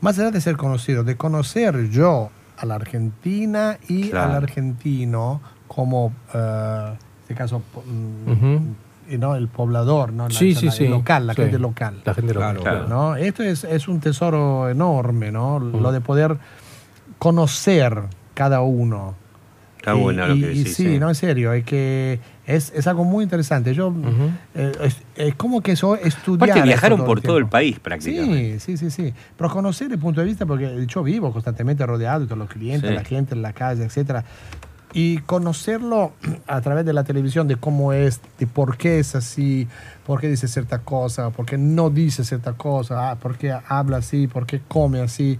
más 0.00 0.18
allá 0.18 0.30
de 0.30 0.40
ser 0.40 0.56
conocido, 0.56 1.04
de 1.04 1.16
conocer 1.16 1.90
yo 1.90 2.30
a 2.56 2.64
la 2.64 2.76
Argentina 2.76 3.76
y 3.88 4.10
Claro. 4.10 4.30
al 4.30 4.36
argentino 4.44 5.40
como, 5.68 6.12
eh, 6.32 6.92
en 6.94 7.22
este 7.22 7.34
caso, 7.34 7.60
mm, 7.84 8.30
Ujú. 8.32 8.60
y 9.10 9.18
no 9.18 9.34
el 9.34 9.48
poblador, 9.48 10.12
¿no? 10.12 10.28
La- 10.28 10.34
Sí, 10.34 10.54
la- 10.54 10.60
sí, 10.60 10.66
el 10.68 10.72
sí. 10.72 10.88
local, 10.88 11.26
la 11.26 11.34
Sí. 11.34 11.42
gente 11.42 11.58
local. 11.58 12.00
La 12.04 12.14
gente 12.14 12.32
local. 12.34 12.56
Claro. 12.58 12.84
claro. 12.86 12.88
¿no? 12.88 13.16
Esto 13.16 13.42
es, 13.42 13.64
es 13.64 13.88
un 13.88 13.98
tesoro 14.00 14.68
enorme, 14.70 15.32
¿no? 15.32 15.58
Lo 15.58 15.90
de 15.92 16.00
poder 16.00 16.38
conocer 17.18 18.02
cada 18.34 18.60
uno. 18.60 19.14
Está 19.86 19.96
Y- 19.96 20.02
bueno 20.02 20.26
lo 20.26 20.34
que 20.34 20.40
y 20.40 20.58
decís. 20.58 20.74
sí, 20.74 20.96
¿eh? 20.96 20.98
no, 20.98 21.08
en 21.08 21.14
serio, 21.14 21.52
es 21.52 21.64
que 21.64 22.18
Es, 22.44 22.72
es 22.74 22.86
algo 22.88 23.04
muy 23.04 23.22
interesante. 23.24 23.72
Yo, 23.74 23.92
eh, 24.56 24.72
es, 24.82 24.96
es 25.16 25.34
como 25.36 25.60
que 25.60 25.74
yo 25.76 25.94
estudiar. 25.96 26.50
Aparte 26.50 26.62
viajaron 26.68 26.98
todo 26.98 27.06
por 27.06 27.18
el 27.18 27.22
todo 27.24 27.38
el 27.38 27.46
país 27.46 27.78
prácticamente. 27.78 28.58
Sí, 28.60 28.76
sí, 28.76 28.90
sí, 28.90 29.04
sí. 29.08 29.14
Pero 29.36 29.48
conocer 29.50 29.90
el 29.92 29.98
punto 29.98 30.20
de 30.20 30.26
vista, 30.26 30.44
porque 30.46 30.86
yo 30.88 31.02
vivo 31.04 31.32
constantemente 31.32 31.84
rodeado 31.86 32.20
de 32.20 32.26
todos 32.26 32.38
los 32.38 32.48
clientes, 32.48 32.88
Sí. 32.90 32.94
la 32.96 33.04
gente 33.04 33.34
en 33.36 33.42
la 33.42 33.52
calle, 33.52 33.84
etcétera. 33.84 34.24
Y 34.92 35.18
conocerlo 35.18 36.12
a 36.46 36.60
través 36.60 36.84
de 36.84 36.92
la 36.92 37.04
televisión, 37.04 37.46
de 37.48 37.56
cómo 37.56 37.92
es, 37.92 38.20
de 38.38 38.46
por 38.48 38.76
qué 38.76 38.98
es 39.00 39.14
así, 39.14 39.66
por 40.06 40.20
qué 40.20 40.28
dice 40.28 40.46
cierta 40.48 40.78
cosa, 40.80 41.30
por 41.30 41.46
qué 41.46 41.58
no 41.58 41.90
dice 41.90 42.24
cierta 42.24 42.52
cosa, 42.54 43.10
ah, 43.10 43.16
por 43.16 43.36
qué 43.38 43.56
habla 43.68 43.98
así, 43.98 44.26
por 44.28 44.46
qué 44.46 44.60
come 44.66 45.00
así. 45.00 45.38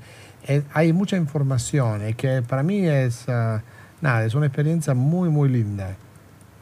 Eh, 0.49 0.63
hay 0.75 0.93
mucha 0.93 1.17
información 1.17 2.09
y 2.09 2.15
que 2.15 2.43
para 2.43 2.63
mí 2.65 2.79
es, 2.87 3.29
ah, 3.29 3.63
nada, 4.07 4.25
es 4.25 4.35
una 4.35 4.47
experiencia 4.47 4.95
muy, 4.95 5.29
muy 5.29 5.49
linda 5.49 5.97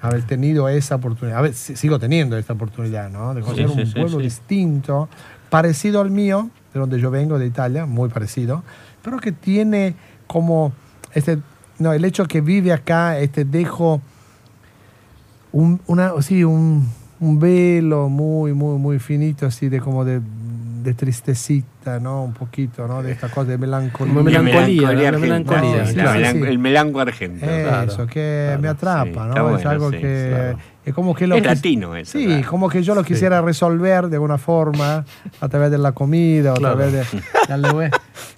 haber 0.01 0.23
tenido 0.25 0.69
esa 0.69 0.97
oportunidad. 0.97 1.39
A 1.39 1.43
ver, 1.43 1.55
si- 1.55 1.77
sigo 1.77 1.99
teniendo 1.99 2.37
esta 2.37 2.53
oportunidad, 2.53 3.09
¿no? 3.11 3.33
De 3.35 3.41
conocer 3.43 3.69
sí, 3.69 3.81
un 3.81 3.93
pueblo 3.93 4.19
sí. 4.19 4.25
distinto, 4.25 5.09
parecido 5.51 6.01
al 6.01 6.11
mío, 6.11 6.51
de 6.75 6.81
donde 6.81 6.99
yo 7.01 7.11
vengo, 7.11 7.39
de 7.39 7.47
Italia, 7.47 7.87
muy 7.87 8.09
parecido, 8.09 8.62
pero 9.03 9.19
que 9.19 9.33
tiene 9.33 9.95
como 10.27 10.73
este, 11.15 11.39
no, 11.79 11.93
el 11.93 12.05
hecho 12.05 12.27
que 12.27 12.41
vive 12.41 12.73
acá, 12.73 13.19
este 13.19 13.45
dejo, 13.45 14.01
un, 15.53 15.81
una, 15.87 16.21
sí, 16.23 16.45
un, 16.45 16.87
un 17.21 17.39
velo 17.39 18.09
muy, 18.09 18.53
muy, 18.53 18.79
muy 18.79 18.99
finito, 18.99 19.47
así 19.47 19.69
de 19.69 19.81
como 19.81 20.05
de, 20.05 20.21
de 20.85 20.94
tristecita, 20.94 21.98
¿no? 21.98 22.23
Un 22.23 22.35
poquito, 22.35 22.86
¿no? 22.86 23.02
De 23.02 23.12
esta 23.12 23.28
cosa 23.31 23.51
de 23.51 23.59
melancolía. 23.59 24.15
Melancolía, 24.15 25.86
sí, 25.86 25.94
claro. 25.94 26.20
Sí. 26.31 26.43
El 26.47 26.59
melanco 26.59 27.01
argentino. 27.01 27.82
Eso, 27.82 28.06
que 28.06 28.56
me 28.61 28.69
atrapa, 28.69 29.05
Sí, 29.32 29.35
¿no? 29.35 29.56
es 29.56 29.66
algo 29.66 29.90
sí, 29.90 29.98
que 29.98 30.28
claro. 30.31 30.59
Es 30.85 30.93
como 30.94 31.15
que 31.15 31.27
lo 31.27 31.36
Es 31.36 31.43
quis- 31.43 31.47
latino 31.47 31.97
eso, 31.97 32.19
Sí, 32.19 32.27
claro. 32.27 32.48
como 32.51 32.69
que 32.69 32.82
yo 32.82 32.94
lo 32.94 33.02
quisiera 33.05 33.40
resolver 33.43 34.09
de 34.09 34.16
alguna 34.16 34.39
forma 34.39 35.05
a 35.40 35.48
través 35.48 35.70
de 35.70 35.78
la 35.78 35.93
comida 35.93 36.52
o 36.52 36.56
a 36.56 36.59
Claro. 36.59 36.77
través 36.77 36.93
de. 36.93 37.05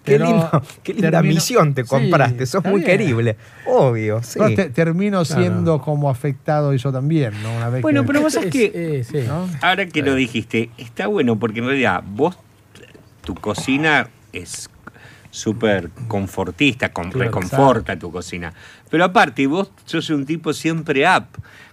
Qué, 0.05 0.19
lindo, 0.19 0.63
qué 0.83 0.93
linda 0.95 1.11
termino- 1.11 1.35
misión 1.35 1.75
te 1.75 1.83
Sí, 1.83 1.89
compraste, 1.89 2.47
sos 2.47 2.61
está 2.61 2.71
muy 2.71 2.81
bien. 2.81 2.91
querible. 2.99 3.37
Obvio, 3.67 4.23
sí. 4.23 4.39
Pero 4.39 4.55
te- 4.55 4.71
termino 4.71 5.25
Claro. 5.25 5.43
siendo 5.43 5.81
como 5.81 6.09
afectado 6.09 6.73
yo 6.75 6.93
también, 6.93 7.33
¿no? 7.43 7.57
Una 7.57 7.69
vez 7.69 7.83
Bueno, 7.83 8.03
que- 8.03 8.07
pero 8.07 8.21
vos 8.23 8.33
sabés 8.33 8.51
que 8.51 8.71
Eh, 8.75 9.05
sí. 9.05 9.19
¿no? 9.27 9.49
ahora 9.63 9.87
que 9.87 10.03
lo 10.03 10.15
dijiste, 10.15 10.71
está 10.79 11.09
bueno 11.09 11.37
porque 11.39 11.59
en 11.61 11.67
realidad 11.67 12.03
vos, 12.07 12.39
tu 13.25 13.35
cocina 13.35 14.09
es 14.33 14.71
súper 15.37 15.91
confortista, 16.09 16.93
con, 16.93 17.11
Claro, 17.11 17.27
reconforta 17.27 17.99
tu 17.99 18.11
cocina. 18.11 18.55
Pero 18.91 19.05
aparte, 19.05 19.47
vos 19.47 19.71
sos 19.85 20.09
un 20.09 20.25
tipo 20.25 20.55
siempre 20.55 21.05
up, 21.07 21.27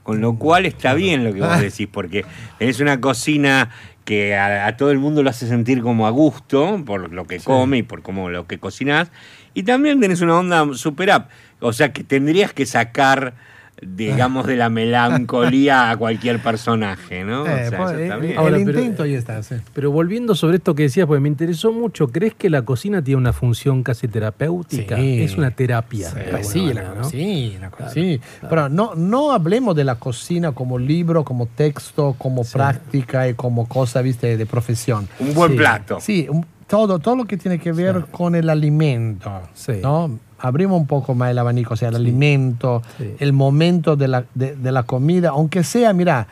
con 0.03 0.19
lo 0.19 0.35
cual 0.35 0.65
está 0.65 0.93
bien 0.93 1.23
lo 1.23 1.33
que 1.33 1.39
vos 1.39 1.59
decís, 1.61 1.87
porque 1.89 2.25
tenés 2.59 2.81
una 2.81 2.99
cocina 2.99 3.69
que 4.03 4.35
a, 4.35 4.67
a 4.67 4.75
todo 4.75 4.91
el 4.91 4.99
mundo 4.99 5.23
lo 5.23 5.29
hace 5.29 5.47
sentir 5.47 5.81
como 5.81 6.07
a 6.07 6.09
gusto 6.09 6.83
por 6.85 7.13
lo 7.13 7.25
que 7.25 7.39
come 7.39 7.77
y 7.77 7.83
por 7.83 8.01
cómo 8.01 8.29
lo 8.29 8.47
que 8.47 8.59
cocinás. 8.59 9.11
Y 9.53 9.63
también 9.63 10.01
tenés 10.01 10.19
una 10.19 10.37
onda 10.37 10.65
super 10.73 11.09
up. 11.15 11.25
O 11.61 11.71
sea 11.71 11.93
que 11.93 12.03
tendrías 12.03 12.51
que 12.51 12.65
sacar, 12.65 13.33
digamos, 13.81 14.45
de 14.47 14.55
la 14.55 14.69
melancolía 14.69 15.89
a 15.91 15.97
cualquier 15.97 16.39
personaje, 16.41 17.23
¿no? 17.23 17.43
O 17.43 17.47
Eh, 17.47 17.69
sea, 17.69 17.77
pues, 17.77 17.91
eso 17.91 18.19
eh, 18.21 18.35
el 18.35 18.35
pero- 18.65 18.79
intento 18.79 19.03
ahí 19.03 19.13
está, 19.15 19.43
sí. 19.43 19.55
Pero 19.73 19.91
volviendo 19.91 20.35
sobre 20.35 20.57
esto 20.57 20.73
que 20.75 20.83
decías, 20.83 21.05
porque 21.07 21.19
me 21.19 21.27
interesó 21.29 21.71
mucho, 21.73 22.07
¿crees 22.07 22.33
que 22.33 22.49
la 22.49 22.61
cocina 22.61 23.03
tiene 23.03 23.17
una 23.17 23.33
función 23.33 23.83
casi 23.83 24.07
terapéutica? 24.07 24.95
Sí. 24.95 25.21
Es 25.21 25.37
una 25.37 25.51
terapia. 25.51 26.09
Sí, 26.09 26.15
de 26.15 26.21
alguna 26.21 26.43
sí, 26.43 26.59
manera, 26.61 26.83
la 26.83 26.89
¿no? 26.95 27.01
cocina, 27.01 27.69
Claro, 27.71 27.91
sí. 27.93 28.19
claro. 28.39 28.49
Pero 28.49 28.69
no, 28.69 28.95
no 28.95 29.31
hablemos 29.33 29.75
de 29.75 29.83
la 29.83 29.95
cocina 29.95 30.51
como 30.53 30.77
libro, 30.79 31.23
como 31.23 31.47
texto, 31.47 32.15
como 32.17 32.43
Sí. 32.43 32.53
práctica 32.53 33.27
y 33.27 33.33
como 33.33 33.67
cosa, 33.67 34.01
viste, 34.01 34.37
de 34.37 34.45
profesión. 34.45 35.07
Un 35.19 35.33
buen 35.33 35.51
Sí. 35.51 35.57
plato. 35.57 35.97
Sí, 35.99 36.27
un- 36.29 36.45
todo, 36.67 36.97
todo 36.99 37.15
lo 37.17 37.25
que 37.25 37.37
tiene 37.37 37.59
que 37.59 37.71
ver 37.71 38.05
con 38.11 38.33
el 38.35 38.49
alimento, 38.49 39.29
Sí. 39.53 39.73
¿no? 39.83 40.19
Abrimos 40.45 40.77
un 40.79 40.87
poco 40.87 41.15
más 41.15 41.31
el 41.31 41.37
abanico, 41.39 41.73
o 41.73 41.77
sea, 41.77 41.87
el 41.87 41.95
alimento, 41.95 42.81
Sí. 42.97 43.15
el 43.19 43.31
momento 43.31 43.95
de 43.95 44.09
la, 44.09 44.25
de, 44.35 44.55
de 44.57 44.71
la 44.73 44.83
comida, 44.83 45.29
aunque 45.29 45.63
sea, 45.63 45.93
mira, 45.93 46.27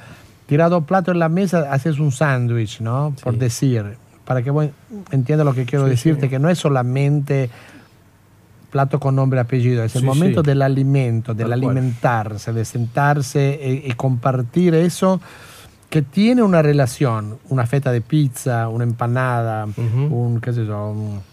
tirado 0.48 0.82
plato 0.86 1.12
en 1.12 1.20
la 1.20 1.30
mesa, 1.30 1.72
haces 1.72 1.98
un 1.98 2.12
sándwich, 2.12 2.82
¿no? 2.82 3.16
Por 3.24 3.38
decir, 3.38 3.96
para 4.26 4.44
que 4.44 4.52
vos 4.52 4.68
entiendas 5.12 5.46
lo 5.46 5.54
que 5.54 5.66
quiero 5.66 5.86
decirte, 5.86 6.28
que 6.28 6.40
no 6.40 6.50
es 6.50 6.58
solamente 6.60 7.50
plato 8.70 9.00
con 9.00 9.16
nombre 9.16 9.40
y 9.40 9.42
apellido, 9.42 9.82
es 9.84 9.96
el 9.96 10.04
momento 10.04 10.44
del 10.44 10.62
alimento, 10.62 11.34
del 11.34 11.50
Tal 11.50 11.62
cual. 11.62 11.78
alimentarse, 11.78 12.52
de 12.52 12.66
sentarse 12.66 13.82
y, 13.86 13.90
y 13.90 13.94
compartir 13.94 14.74
eso 14.76 15.22
que 15.90 16.02
tiene 16.02 16.42
una 16.44 16.62
relación, 16.62 17.38
una 17.50 17.66
feta 17.66 17.92
de 17.94 18.02
pizza, 18.02 18.68
una 18.68 18.84
empanada, 18.84 19.68
un, 20.10 20.40
qué 20.42 20.52
sé 20.54 20.66
yo, 20.66 20.90
un- 20.92 21.31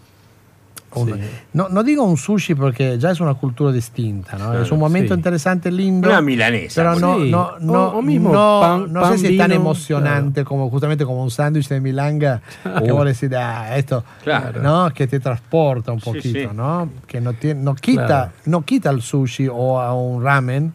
un- 0.95 1.07
Sí. 1.13 1.19
no, 1.53 1.69
no 1.69 1.83
digo 1.83 2.03
un 2.03 2.17
sushi 2.17 2.55
porque 2.55 2.97
ya 2.97 3.11
es 3.11 3.19
una 3.19 3.33
cultura 3.35 3.71
distinta, 3.71 4.37
¿no? 4.37 4.45
Claro, 4.49 4.63
es 4.63 4.71
un 4.71 4.79
momento 4.79 5.13
sí. 5.13 5.19
interesante, 5.19 5.71
lindo. 5.71 6.09
Una 6.09 6.21
milanesa. 6.21 6.81
Pero 6.81 6.99
no, 6.99 7.17
Sí. 7.19 7.29
no, 7.31 7.59
no, 7.59 7.73
O- 7.89 7.97
o 7.97 8.01
mismo 8.01 8.31
no, 8.33 8.59
pan- 8.61 8.91
no 8.93 9.01
pan, 9.01 9.11
sé 9.13 9.17
si 9.19 9.27
es 9.33 9.37
tan 9.37 9.49
vino, 9.49 9.61
emocionante 9.61 10.43
como 10.43 10.69
justamente 10.69 11.05
como 11.05 11.23
un 11.23 11.31
sándwich 11.31 11.67
de 11.69 11.79
milanga 11.81 12.41
que 12.83 12.91
vos 12.91 13.05
decís, 13.05 13.29
ah, 13.37 13.77
esto, 13.77 14.03
Claro. 14.23 14.61
¿no? 14.61 14.89
Que 14.93 15.07
te 15.07 15.19
transporta 15.19 15.91
un 15.91 15.99
Sí, 15.99 16.05
poquito, 16.05 16.49
sí. 16.49 16.55
¿no? 16.55 16.89
Que 17.07 17.21
no, 17.21 17.33
tiene, 17.33 17.61
no, 17.61 17.75
quita, 17.75 18.05
Claro. 18.05 18.31
no 18.45 18.61
quita 18.63 18.89
el 18.89 19.01
sushi 19.01 19.47
o 19.51 19.79
a 19.79 19.93
un 19.93 20.23
ramen, 20.23 20.73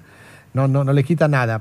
no, 0.53 0.69
no, 0.69 0.85
no 0.85 0.93
le 0.93 1.03
quita 1.05 1.27
nada. 1.29 1.61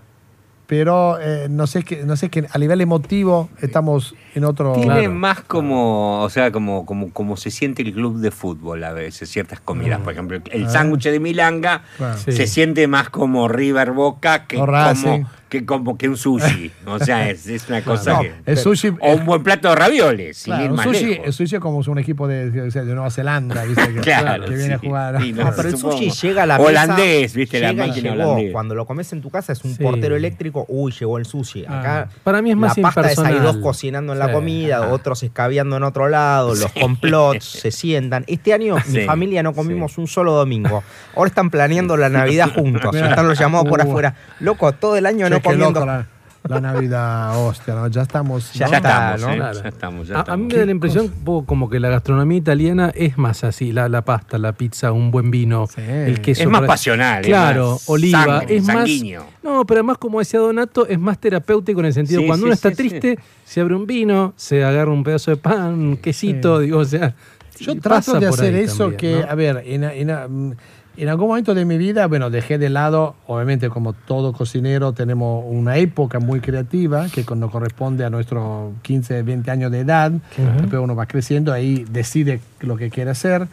Pero 0.75 1.19
eh, 1.21 1.45
no 1.51 1.67
sé 1.67 1.83
que 1.83 2.03
no 2.03 2.15
sé 2.17 2.29
que 2.29 2.47
a 2.51 2.57
nivel 2.57 2.81
emotivo 2.81 3.47
estamos 3.61 4.15
en 4.33 4.43
otro 4.43 4.73
Tiene 4.73 4.87
Claro. 5.01 5.11
más 5.11 5.41
como, 5.41 6.23
o 6.23 6.29
sea, 6.31 6.51
como, 6.51 6.83
como, 6.87 7.11
como 7.11 7.37
se 7.37 7.51
siente 7.51 7.83
el 7.83 7.93
club 7.93 8.17
de 8.17 8.31
fútbol 8.31 8.83
a 8.83 8.91
veces, 8.91 9.29
ciertas 9.29 9.59
comidas. 9.59 9.99
Por 10.01 10.13
ejemplo, 10.13 10.39
el 10.49 10.65
Ah. 10.65 10.69
sándwich 10.69 11.03
de 11.03 11.19
Milanga 11.19 11.83
Claro. 11.97 12.17
Sí. 12.17 12.31
se 12.31 12.47
siente 12.47 12.87
más 12.87 13.09
como 13.11 13.47
River 13.47 13.91
Boca 13.91 14.47
que, 14.47 14.57
O 14.57 14.65
Racing. 14.65 15.25
Que, 15.59 15.65
como 15.65 15.97
que 15.97 16.09
un 16.09 16.17
sushi. 16.17 16.71
O 16.87 16.97
sea, 16.99 17.29
es, 17.29 17.45
es 17.47 17.69
una 17.69 17.81
cosa 17.83 18.13
No, 18.13 18.21
que. 18.21 18.33
el 18.45 18.57
sushi- 18.57 18.97
o 18.99 19.13
un 19.13 19.25
buen 19.25 19.43
plato 19.43 19.69
de 19.69 19.75
ravioles, 19.75 20.43
Claro, 20.43 20.73
un 20.73 20.79
sushi, 20.79 21.19
el 21.23 21.31
sushi 21.31 21.55
es 21.57 21.61
como 21.61 21.77
un 21.77 21.99
equipo 21.99 22.27
de, 22.27 22.49
de- 22.49 22.71
de 22.71 22.85
Nueva 22.93 23.11
Zelanda, 23.11 23.63
¿viste? 23.65 23.93
Que, 23.93 23.99
Claro, 24.01 24.45
que 24.45 24.49
viene 24.55 24.65
sí. 24.65 24.71
a 24.73 24.77
jugar. 24.79 25.21
Sí, 25.21 25.33
no, 25.33 25.43
Ah, 25.47 25.53
pero 25.55 25.69
el 25.69 25.77
sushi 25.77 26.09
llega 26.09 26.43
a 26.43 26.45
la 26.47 26.57
mesa. 26.57 26.69
Holandés, 26.69 27.33
¿viste? 27.35 27.59
La 27.59 27.73
máquina 27.73 28.11
llegó. 28.15 28.31
holandés. 28.31 28.51
Cuando 28.51 28.73
lo 28.75 28.85
comes 28.85 29.13
en 29.13 29.21
tu 29.21 29.29
casa 29.29 29.53
es 29.53 29.63
un 29.63 29.75
Sí. 29.75 29.83
portero 29.83 30.15
eléctrico, 30.15 30.65
uy, 30.67 30.91
llegó 30.91 31.17
el 31.19 31.25
sushi. 31.25 31.65
Acá 31.65 32.09
Ah, 32.09 32.09
para 32.23 32.41
mí 32.41 32.49
es 32.51 32.57
más 32.57 32.75
la 32.77 32.83
pasta 32.91 33.11
es 33.11 33.19
hay 33.19 33.35
dos 33.39 33.57
cocinando 33.57 34.13
en 34.13 34.19
la 34.19 34.31
comida, 34.31 34.77
Ajá. 34.79 34.87
otros 34.93 35.21
escabeando 35.23 35.77
en 35.77 35.83
otro 35.83 36.09
lado, 36.09 36.55
los 36.55 36.71
complots 36.71 37.45
se 37.45 37.69
sientan. 37.71 38.23
Este 38.27 38.53
año 38.53 38.77
mi 38.87 39.01
familia 39.01 39.43
no 39.43 39.53
comimos 39.53 39.97
un 39.99 40.07
solo 40.07 40.33
domingo. 40.33 40.83
Ahora 41.15 41.27
están 41.27 41.49
planeando 41.49 41.95
la 41.97 42.09
Navidad 42.09 42.49
juntos. 42.55 42.95
Están 42.95 43.27
los 43.27 43.37
llamados 43.37 43.67
por 43.67 43.79
Uh. 43.79 43.83
afuera. 43.83 44.15
Loco, 44.39 44.71
todo 44.73 44.95
el 44.97 45.05
año 45.05 45.27
Che, 45.27 45.33
qué 45.43 45.55
loco 45.55 45.85
la, 45.85 46.07
la 46.47 46.59
Navidad, 46.59 47.37
hostia, 47.47 47.73
¿no? 47.75 47.87
Ya 47.87 48.01
estamos. 48.01 48.51
Ya 48.53 48.65
¿no? 48.65 48.71
Ya 48.71 48.77
está, 48.77 49.15
estamos, 49.15 49.21
¿no? 49.21 49.35
Claro. 49.35 49.61
Ya 49.63 49.69
estamos, 49.69 50.07
ya 50.07 50.19
A, 50.27 50.37
mí 50.37 50.45
me 50.47 50.55
da 50.57 50.65
la 50.65 50.71
impresión 50.71 51.07
como 51.45 51.69
que 51.69 51.79
la 51.79 51.89
gastronomía 51.89 52.37
italiana 52.39 52.91
es 52.95 53.17
más 53.17 53.43
así, 53.43 53.71
la, 53.71 53.87
la 53.87 54.01
pasta, 54.03 54.37
la 54.37 54.51
pizza, 54.53 54.91
un 54.91 55.09
buen 55.11 55.31
vino, 55.31 55.67
Sí. 55.67 55.81
el 55.81 56.19
queso. 56.21 56.43
Es 56.43 56.49
más 56.49 56.63
pasional, 56.63 57.21
es 57.21 57.27
Claro, 57.27 57.71
más 57.73 57.89
oliva, 57.89 58.23
sangre, 58.39 58.55
es 58.57 58.63
más... 58.65 58.75
sanguíneo. 58.75 59.25
No, 59.41 59.65
pero 59.65 59.79
además 59.79 59.97
como 59.99 60.19
decía 60.19 60.39
Donato, 60.39 60.85
es 60.87 60.99
más 60.99 61.17
terapéutico 61.19 61.79
en 61.79 61.85
el 61.85 61.93
sentido, 61.93 62.19
Sí, 62.21 62.27
cuando 62.27 62.43
sí, 62.43 62.47
uno 62.47 62.53
está 62.53 62.69
sí, 62.71 62.75
triste, 62.75 63.19
se 63.45 63.61
abre 63.61 63.75
un 63.75 63.85
vino, 63.87 64.33
se 64.35 64.63
agarra 64.65 64.91
un 64.91 65.03
pedazo 65.03 65.31
de 65.31 65.37
pan, 65.37 65.73
un 65.73 65.97
quesito, 65.97 66.59
digo, 66.59 66.79
o 66.79 66.85
sea... 66.85 67.13
Yo 67.59 67.79
trato 67.79 68.19
de 68.19 68.25
hacer 68.25 68.55
eso 68.55 68.89
también, 68.89 68.97
que, 68.97 69.19
¿no? 69.21 69.31
a 69.31 69.35
ver, 69.35 69.63
en, 69.65 69.83
en- 69.83 70.57
en 70.95 71.09
algún 71.09 71.27
momento 71.27 71.55
de 71.55 71.65
mi 71.65 71.77
vida, 71.77 72.07
bueno, 72.07 72.29
dejé 72.29 72.57
de 72.57 72.69
lado, 72.69 73.15
obviamente 73.25 73.69
como 73.69 73.93
todo 73.93 74.31
cocinero, 74.33 74.93
tenemos 74.93 75.43
una 75.47 75.77
época 75.77 76.19
muy 76.19 76.39
creativa 76.39 77.07
que 77.09 77.25
nos 77.35 77.51
corresponde 77.51 78.05
a 78.05 78.09
nuestros 78.09 78.73
15, 78.83 79.23
20 79.23 79.51
años 79.51 79.71
de 79.71 79.79
edad. 79.79 80.11
Después 80.37 80.81
uno 80.81 80.95
va 80.95 81.07
creciendo, 81.07 81.51
ahí 81.51 81.85
decide 81.89 82.41
lo 82.59 82.77
que 82.77 82.91
quiere 82.91 83.09
hacer. 83.09 83.47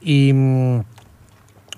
Y 0.00 0.32
mm, 0.32 0.80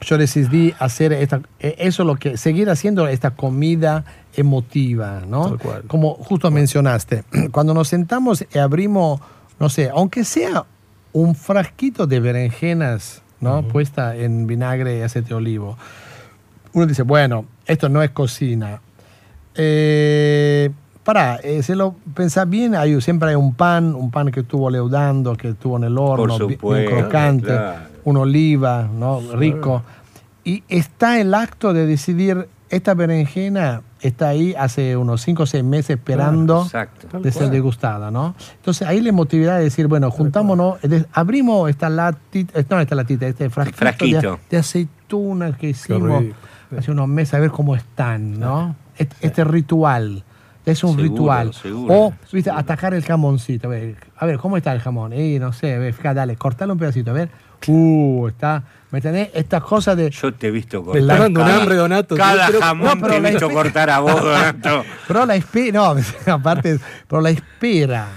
yo 0.03 0.16
decidí 0.16 0.74
hacer 0.78 1.12
esta, 1.12 1.41
eh, 1.59 1.74
eso, 1.78 2.05
lo 2.05 2.16
que, 2.16 2.37
seguir 2.37 2.70
haciendo 2.70 3.09
esta 3.09 3.32
comida 3.32 4.05
emotiva, 4.35 5.23
¿no? 5.27 5.59
Como 5.89 6.15
justo 6.15 6.51
mencionaste, 6.51 7.24
cuando 7.51 7.74
nos 7.74 7.89
sentamos 7.89 8.45
y 8.55 8.59
abrimos, 8.59 9.20
no 9.59 9.69
sé, 9.69 9.91
aunque 9.93 10.24
sea 10.24 10.65
un 11.12 11.35
frasquito 11.35 12.07
de 12.07 12.20
berenjenas, 12.20 13.23
¿no? 13.41 13.62
Puesta 13.62 14.17
en 14.17 14.47
vinagre 14.47 14.99
y 14.99 15.03
aceite 15.03 15.31
de 15.31 15.35
olivo. 15.35 15.77
Uno 16.73 16.87
dice, 16.87 17.03
bueno, 17.03 17.47
esto 17.67 17.89
no 17.89 18.03
es 18.03 18.11
cocina. 18.11 18.81
Eh, 19.55 20.71
para, 21.03 21.37
eh, 21.37 21.62
si 21.62 21.75
lo 21.75 21.95
pensás 22.15 22.49
bien, 22.49 22.75
hay, 22.75 23.01
siempre 23.01 23.31
hay 23.31 23.35
un 23.35 23.55
pan, 23.55 23.95
un 23.95 24.11
pan 24.11 24.31
que 24.31 24.41
estuvo 24.41 24.71
leudando, 24.71 25.35
que 25.35 25.51
estuvo 25.51 25.77
en 25.77 25.85
el 25.85 25.99
horno, 25.99 26.39
bien 26.39 26.51
supuesto, 26.51 26.91
crocante, 26.91 27.47
claro. 27.47 27.79
una 28.05 28.21
oliva, 28.21 28.89
¿no? 28.93 29.21
Rico. 29.35 29.83
Y 30.45 30.62
está 30.69 31.21
el 31.21 31.35
acto 31.35 31.73
de 31.73 31.87
decidir 31.87 32.49
esta 32.69 32.95
berenjena 32.95 33.83
está 34.03 34.29
ahí 34.29 34.55
hace 34.59 34.97
unos 34.97 35.23
5 35.23 35.43
o 35.43 35.47
6 35.47 35.63
meses 35.65 35.91
esperando 35.99 36.63
Exacto. 36.63 37.21
de 37.21 37.33
ser 37.33 37.51
degustada, 37.51 38.11
¿no? 38.11 38.35
Entonces 38.57 38.87
ahí 38.87 39.01
la 39.01 39.11
emotividad 39.11 39.59
de 39.59 39.65
decir, 39.65 39.87
bueno, 39.87 40.11
juntámonos, 40.11 40.79
abrimos 41.13 41.69
esta 41.71 41.89
latita, 41.89 42.59
eh, 42.61 42.65
no 42.69 42.81
esta 42.81 42.95
latita, 42.95 43.27
este 43.27 43.51
frasquito, 43.51 43.79
Frasquito. 43.79 44.33
De, 44.33 44.39
de 44.51 44.57
aceitunas 44.57 45.57
que 45.57 45.71
hicimos 45.71 46.25
hace 46.77 46.91
unos 46.91 47.09
meses, 47.09 47.35
a 47.35 47.41
ver 47.41 47.51
cómo 47.51 47.75
están, 47.77 48.39
¿no? 48.39 48.77
Este, 48.97 49.17
este 49.21 49.45
ritual. 49.45 50.25
Es 50.67 50.85
un 50.85 50.91
Seguro, 50.91 51.11
ritual. 51.11 51.55
seguro. 51.55 51.95
O, 51.95 52.13
viste, 52.33 52.51
atacar 52.51 52.93
el 52.93 53.03
jamoncito. 53.03 53.67
A 53.69 53.71
ver, 53.71 53.97
a 54.17 54.27
ver, 54.27 54.39
¿cómo 54.39 54.59
está 54.59 54.73
el 54.73 54.81
jamón? 54.81 55.13
Eh, 55.15 55.39
no 55.41 55.53
sé, 55.55 55.75
a 55.75 55.79
ver, 55.79 55.95
fíjate, 55.95 56.17
dale, 56.17 56.37
cortale 56.37 56.71
un 56.73 56.79
pedacito, 56.79 57.11
a 57.11 57.15
ver. 57.15 57.31
Uh, 57.69 58.28
está. 58.28 58.62
¿Me 58.91 58.99
entendés? 58.99 59.28
Estas 59.35 59.62
cosas 59.62 59.97
de. 59.97 60.11
Yo 60.11 60.35
te 60.35 60.49
he 60.49 60.51
visto 60.51 60.78
está 60.78 60.85
cortar. 60.93 61.19
dando 61.20 61.43
un 61.43 61.49
hambre, 61.49 61.74
Donato. 61.77 62.16
Cada 62.16 62.49
creo- 62.49 62.61
jamón 62.61 63.01
No, 63.01 63.07
te 63.07 63.16
he 63.16 63.20
visto 63.20 63.51
cortar 63.51 63.89
a 63.91 64.01
vos, 64.01 64.20
Donato. 64.20 64.85
Pero 65.09 65.27
la 65.27 65.37
espera. 65.37 65.73
No, 65.95 65.97
aparte, 66.32 66.78
pero 67.09 67.23
la 67.23 67.31
espera. 67.31 68.09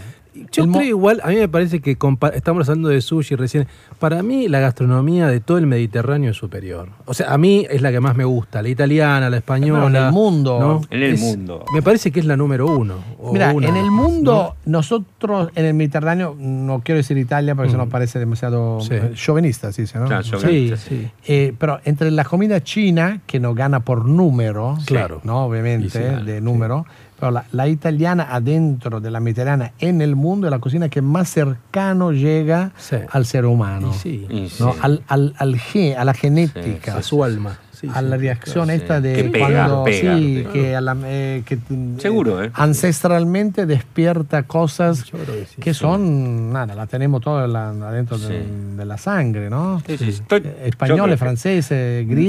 Yo 0.52 0.68
creo 0.72 0.82
igual, 0.84 1.22
a 1.24 1.30
mí 1.30 1.36
me 1.36 1.48
parece 1.48 1.80
que 1.80 1.98
estamos 2.34 2.68
hablando 2.70 2.90
de 2.90 3.02
sushi 3.02 3.36
recién. 3.36 3.68
Para 4.00 4.24
mí 4.24 4.48
la 4.48 4.60
gastronomía 4.60 5.28
de 5.28 5.40
todo 5.40 5.58
el 5.60 5.68
Mediterráneo 5.68 6.32
es 6.32 6.38
superior. 6.38 6.90
O 7.06 7.14
sea, 7.14 7.32
a 7.34 7.38
mí 7.38 7.66
es 7.70 7.82
la 7.82 7.92
que 7.92 8.00
más 8.00 8.16
me 8.16 8.24
gusta, 8.26 8.62
la 8.62 8.70
italiana, 8.70 9.30
la 9.30 9.38
española. 9.38 10.00
En 10.00 10.06
el 10.08 10.12
mundo. 10.12 10.60
¿no? 10.60 10.82
En 10.90 11.04
el 11.04 11.14
Es- 11.14 11.20
mundo. 11.22 11.66
Me 11.74 11.82
parece 11.82 12.12
que 12.12 12.20
es 12.20 12.26
la 12.26 12.36
número 12.36 12.66
uno. 12.68 12.96
Mira, 13.32 13.52
en 13.52 13.76
el 13.78 13.92
mundo, 13.92 14.56
nosotros 14.66 15.50
en 15.56 15.66
el 15.66 15.74
Mediterráneo, 15.74 16.36
no 16.40 16.82
quiero 16.84 16.98
decir 16.98 17.18
Italia 17.18 17.56
porque 17.56 17.70
eso 17.70 17.78
nos 17.78 17.90
parece 17.90 18.20
demasiado 18.20 18.80
Sí. 18.82 18.90
eh, 18.94 19.12
chauvinista, 19.16 19.72
sí, 19.72 19.84
¿no? 19.96 20.06
Claro, 20.06 20.24
Sí. 20.24 20.32
chauvinista, 20.32 20.78
Sí, 20.78 20.90
sí. 21.04 21.12
Eh, 21.28 21.54
pero 21.58 21.80
entre 21.86 22.12
la 22.12 22.24
comida 22.26 22.62
china, 22.64 23.22
que 23.26 23.40
nos 23.40 23.56
gana 23.56 23.82
por 23.82 24.06
número, 24.08 24.78
Claro. 24.86 25.22
¿no? 25.24 25.46
Obviamente, 25.46 25.90
sí, 25.90 26.26
de 26.26 26.42
número, 26.42 26.86
la, 27.32 27.46
la 27.52 27.68
italiana 27.68 28.28
adentro 28.30 29.00
de 29.02 29.12
la 29.12 29.20
mediterránea 29.20 29.74
en 29.80 30.02
el 30.02 30.16
mundo 30.16 30.48
es 30.48 30.52
la 30.52 30.60
cocina 30.60 30.90
que 30.90 31.02
más 31.02 31.30
cercano 31.30 32.12
llega 32.12 32.72
Sí. 32.78 32.98
al 33.12 33.26
ser 33.26 33.46
humano, 33.46 33.92
Y 33.96 33.98
sí, 34.00 34.28
Y 34.30 34.42
¿no? 34.60 34.74
sí. 34.74 34.80
Al, 34.82 35.04
al, 35.08 35.34
al 35.38 35.58
gen, 35.58 35.98
a 35.98 36.06
la 36.06 36.14
genética. 36.14 36.98
a 36.98 37.04
su 37.04 37.24
alma. 37.24 37.60
Sí, 37.84 37.90
a 37.94 38.02
la 38.02 38.16
reacción 38.16 38.66
claro, 38.68 38.82
esta 38.82 39.02
de 39.02 39.14
Que 39.14 39.24
pega, 39.26 39.48
cuando 39.68 39.84
pega, 39.84 40.16
sí, 40.18 40.38
claro. 40.44 40.54
que, 40.54 40.76
a 40.78 40.80
la- 40.82 40.98
eh, 41.04 41.44
que, 41.46 41.58
Seguro, 41.98 42.42
¿eh? 42.42 42.50
ancestralmente 42.54 43.66
despierta 43.66 44.44
cosas 44.44 45.04
que 45.04 45.18
sí. 45.50 45.62
que 45.62 45.74
son 45.74 46.54
nada 46.54 46.76
la 46.76 46.88
tenemos 46.88 47.20
todas 47.22 47.50
la- 47.50 47.72
adentro 47.72 48.18
de, 48.18 48.28
Sí. 48.42 48.50
de 48.78 48.86
la 48.86 48.98
sangre 48.98 49.50
no 49.50 49.82
Sí, 49.86 49.98
sí, 49.98 50.10
estoy- 50.10 50.44
Eh, 50.46 50.64
españoles, 50.68 51.16
que- 51.16 51.18
franceses, 51.18 52.08
griegos, 52.08 52.24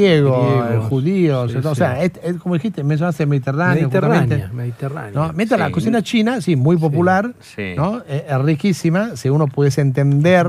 Griegos, 0.65 0.85
eh, 0.87 0.89
judíos, 0.89 1.55
o 1.65 1.75
sea, 1.77 2.03
es, 2.03 2.13
es 2.25 2.37
como 2.39 2.55
dijiste, 2.57 2.83
mencionaste 2.83 3.25
Mediterráneo, 3.27 3.83
Mediterránea, 3.83 4.19
justamente, 4.21 4.55
Mediterránea. 4.57 5.11
¿no? 5.15 5.33
Mientras 5.35 5.61
la 5.61 5.71
cocina 5.71 6.03
china, 6.03 6.41
sí, 6.41 6.57
muy 6.57 6.77
popular, 6.77 7.33
Sí. 7.41 7.75
¿no? 7.77 8.03
Eh, 8.09 8.27
es 8.29 8.39
riquísima, 8.43 9.15
si 9.15 9.29
uno 9.29 9.47
pudiese 9.47 9.83
entender 9.83 10.49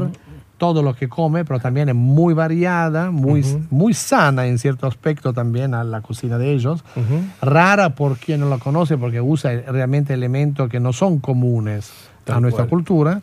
todo 0.58 0.82
lo 0.84 0.94
que 0.96 1.10
come, 1.10 1.44
pero 1.46 1.60
también 1.60 1.90
es 1.90 1.96
muy 1.96 2.34
variada, 2.34 3.12
muy, 3.12 3.44
muy 3.70 3.94
sana 3.94 4.48
en 4.48 4.58
cierto 4.58 4.88
aspecto 4.88 5.34
también 5.34 5.74
a 5.74 5.84
la 5.84 6.02
cocina 6.02 6.38
de 6.38 6.54
ellos. 6.54 6.84
Rara 7.42 7.96
por 7.96 8.18
quien 8.18 8.40
no 8.40 8.50
la 8.50 8.58
conoce 8.58 8.98
porque 8.98 9.22
usa 9.22 9.52
realmente 9.68 10.14
elementos 10.14 10.70
que 10.70 10.80
no 10.80 10.94
son 10.94 11.20
comunes 11.20 11.92
Tal 12.24 12.38
a 12.38 12.40
nuestra 12.40 12.64
cual. 12.64 12.70
cultura. 12.70 13.22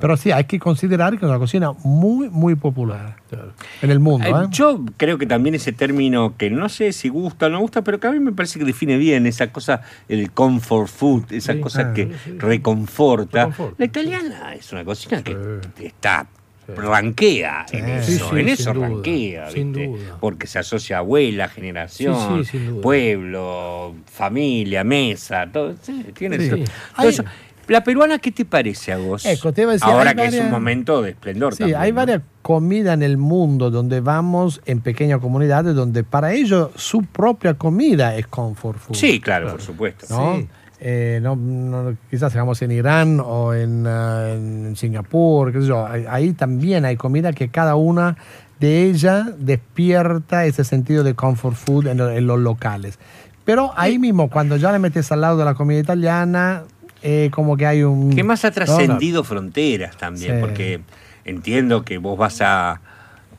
Pero 0.00 0.16
sí, 0.16 0.30
hay 0.30 0.44
que 0.44 0.60
considerar 0.60 1.10
que 1.18 1.24
es 1.24 1.28
una 1.28 1.40
cocina 1.40 1.72
muy, 1.82 2.28
muy 2.30 2.54
popular 2.54 3.16
Claro. 3.28 3.50
en 3.82 3.90
el 3.90 3.98
mundo. 3.98 4.28
Eh, 4.28 4.44
¿eh? 4.44 4.46
Yo 4.50 4.84
creo 4.96 5.18
que 5.18 5.26
también 5.26 5.56
ese 5.56 5.72
término 5.72 6.34
que 6.36 6.50
no 6.50 6.68
sé 6.68 6.92
si 6.92 7.08
gusta 7.08 7.46
o 7.46 7.48
no 7.48 7.58
gusta, 7.58 7.82
pero 7.82 7.98
que 7.98 8.06
a 8.06 8.12
mí 8.12 8.20
me 8.20 8.30
parece 8.30 8.60
que 8.60 8.64
define 8.64 8.96
bien 8.96 9.26
esa 9.26 9.50
cosa, 9.50 9.80
el 10.08 10.30
comfort 10.30 10.88
food, 10.88 11.32
esa 11.32 11.54
Sí, 11.54 11.60
cosa 11.60 11.80
ah, 11.90 11.92
que 11.94 12.04
sí, 12.06 12.12
sí. 12.26 12.30
reconforta. 12.38 13.38
Reconforta. 13.46 13.74
La 13.78 13.84
italiana 13.86 14.54
es 14.54 14.70
una 14.72 14.84
cocina 14.84 15.20
que 15.24 15.36
está 15.82 16.26
ranquea 16.76 17.66
en 17.72 17.88
eso, 17.88 18.06
Sí, 18.06 18.18
sí, 18.18 18.22
en 18.24 18.30
sin 18.38 18.48
eso 18.48 18.72
duda, 18.74 18.88
ranquea, 18.88 19.50
sin 19.50 19.72
¿viste? 19.72 19.88
duda. 19.88 20.16
porque 20.20 20.46
se 20.46 20.58
asocia 20.58 20.96
a 20.96 20.98
abuela, 21.00 21.48
generación, 21.48 22.44
Sí, 22.44 22.58
pueblo, 22.82 23.94
familia, 24.10 24.84
mesa, 24.84 25.46
todo, 25.52 25.74
sí, 25.82 26.04
tiene 26.16 26.38
Sí. 26.38 26.44
eso. 26.46 26.56
Hay- 26.56 26.64
Todo 26.96 27.08
eso. 27.08 27.24
La 27.66 27.82
peruana, 27.82 28.18
¿qué 28.18 28.30
te 28.30 28.44
parece 28.44 28.92
a 28.92 28.98
vos? 28.98 29.24
Ecco, 29.24 29.50
te 29.54 29.62
iba 29.62 29.70
a 29.70 29.74
decir, 29.74 29.88
Ahora 29.88 30.14
que 30.14 30.26
es 30.26 30.34
un 30.38 30.50
momento 30.50 31.00
de 31.00 31.10
esplendor. 31.12 31.54
Sí, 31.54 31.60
también, 31.60 31.80
hay 31.80 31.92
¿no? 31.92 31.96
varias 31.96 32.20
comidas 32.42 32.92
en 32.92 33.02
el 33.02 33.16
mundo 33.16 33.70
donde 33.70 34.00
vamos 34.00 34.60
en 34.66 34.80
pequeñas 34.82 35.18
comunidades 35.20 35.74
donde 35.74 36.04
para 36.04 36.34
ellos 36.34 36.72
su 36.76 37.02
propia 37.04 37.54
comida 37.54 38.16
es 38.16 38.26
comfort 38.26 38.78
food. 38.78 38.96
Sí, 38.96 39.18
claro, 39.18 39.50
por 39.50 39.62
supuesto. 39.62 40.04
¿no? 40.10 40.36
Sí. 40.36 40.48
Eh, 40.86 41.18
no- 41.22 41.34
no- 41.34 41.96
quizás 42.10 42.30
digamos 42.34 42.60
en 42.60 42.70
Irán 42.70 43.18
o 43.24 43.54
en, 43.54 43.86
ah, 43.86 44.28
en 44.34 44.76
Singapur, 44.76 45.50
qué 45.50 45.62
sé 45.62 45.66
yo, 45.68 45.86
ahí, 45.86 46.34
también 46.34 46.84
hay 46.84 46.96
comida 46.96 47.32
que 47.32 47.48
cada 47.48 47.74
una 47.74 48.18
de 48.60 48.82
ellas 48.90 49.28
despierta 49.38 50.44
ese 50.44 50.62
sentido 50.62 51.02
de 51.02 51.14
comfort 51.14 51.56
food 51.56 51.86
en, 51.86 51.96
lo- 51.96 52.10
en 52.10 52.26
los 52.26 52.38
locales. 52.38 52.98
Pero 53.46 53.72
ahí 53.76 53.98
mismo, 53.98 54.28
cuando 54.28 54.56
ya 54.58 54.72
le 54.72 54.78
metes 54.78 55.10
al 55.10 55.22
lado 55.22 55.38
de 55.38 55.46
la 55.46 55.54
comida 55.54 55.78
italiana, 55.80 56.64
eh, 57.02 57.30
como 57.32 57.56
que 57.56 57.66
hay 57.66 57.82
un... 57.82 58.10
Que 58.14 58.22
más 58.22 58.44
ha 58.44 58.48
¿no? 58.48 58.54
trascendido 58.54 59.24
fronteras 59.24 59.96
también, 59.96 60.34
Sí. 60.34 60.40
porque 60.40 60.80
entiendo 61.24 61.82
que 61.82 61.96
vos 61.96 62.18
vas 62.18 62.42
a, 62.42 62.82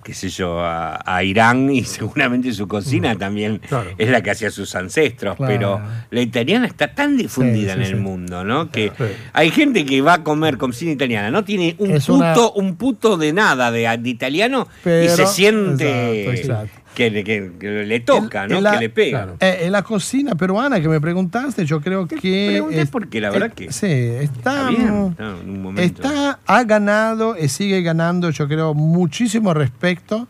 qué 0.06 0.14
sé 0.14 0.30
yo, 0.30 0.60
a, 0.60 1.02
a 1.04 1.24
Irán 1.24 1.72
y 1.72 1.84
seguramente 1.84 2.54
su 2.54 2.68
cocina 2.68 3.16
también 3.18 3.58
Claro. 3.68 3.90
es 3.98 4.08
la 4.10 4.22
que 4.22 4.30
hacía 4.30 4.52
sus 4.52 4.76
ancestros, 4.76 5.36
Claro. 5.36 5.52
pero 5.52 5.82
la 6.12 6.22
italiana 6.22 6.68
está 6.68 6.94
tan 6.94 7.18
difundida 7.18 7.74
Sí, 7.74 7.80
en 7.80 7.82
el 7.86 7.94
sí. 7.94 7.96
mundo, 7.96 8.44
¿no? 8.44 8.70
Que 8.70 8.92
hay 9.34 9.50
gente 9.50 9.84
que 9.84 10.02
va 10.02 10.14
a 10.14 10.24
comer 10.24 10.58
cocina 10.60 10.92
italiana, 10.92 11.32
no 11.32 11.44
tiene 11.44 11.76
un 11.80 11.90
Es 11.92 12.06
puto, 12.06 12.52
una- 12.54 12.68
un 12.68 12.76
puto 12.76 13.18
de 13.18 13.34
nada 13.34 13.72
de, 13.72 13.98
de 13.98 14.10
italiano 14.10 14.68
y 14.86 15.08
se 15.10 15.26
siente 15.26 16.30
Exacto, 16.30 16.42
exacto. 16.42 16.82
Que, 16.96 17.12
le- 17.12 17.24
que- 17.24 17.52
que 17.60 17.68
le 17.86 18.00
toca, 18.00 18.48
¿no? 18.48 18.58
en 18.58 18.64
la- 18.64 18.72
que 18.72 18.80
le 18.80 18.90
pega. 18.90 19.18
claro. 19.26 19.38
Eh, 19.42 19.60
en 19.66 19.72
la 19.74 19.84
cocina 19.84 20.34
peruana 20.36 20.80
que 20.82 20.88
me 20.88 21.00
preguntaste, 21.02 21.66
yo 21.66 21.82
creo 21.82 22.08
que... 22.08 22.16
pregunté 22.18 22.82
es- 22.82 22.90
porque 22.90 23.20
la 23.22 23.30
verdad 23.30 23.50
eh, 23.50 23.54
que 23.68 23.72
Sí, 23.74 23.86
está... 23.88 24.24
Está 24.70 24.70
bien, 24.70 25.08
está 25.12 25.30
en 25.42 25.50
un 25.50 25.62
momento. 25.62 26.02
Está, 26.02 26.40
ha 26.46 26.64
ganado 26.64 27.38
y 27.38 27.50
sigue 27.50 27.82
ganando, 27.82 28.30
yo 28.30 28.48
creo, 28.48 28.74
muchísimo 28.74 29.54
respeto 29.54 30.28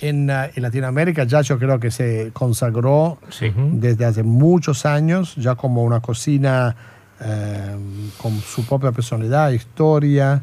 en, 0.00 0.30
en 0.30 0.62
Latinoamérica. 0.62 1.24
Ya 1.24 1.40
yo 1.42 1.58
creo 1.58 1.80
que 1.80 1.90
se 1.90 2.30
consagró 2.32 3.18
Sí. 3.30 3.52
desde 3.72 4.04
hace 4.04 4.22
muchos 4.22 4.86
años, 4.86 5.34
ya 5.36 5.56
como 5.56 5.82
una 5.82 6.00
cocina 6.00 6.76
eh, 7.20 7.76
con 8.22 8.38
su 8.40 8.64
propia 8.64 8.92
personalidad, 8.92 9.50
historia, 9.50 10.42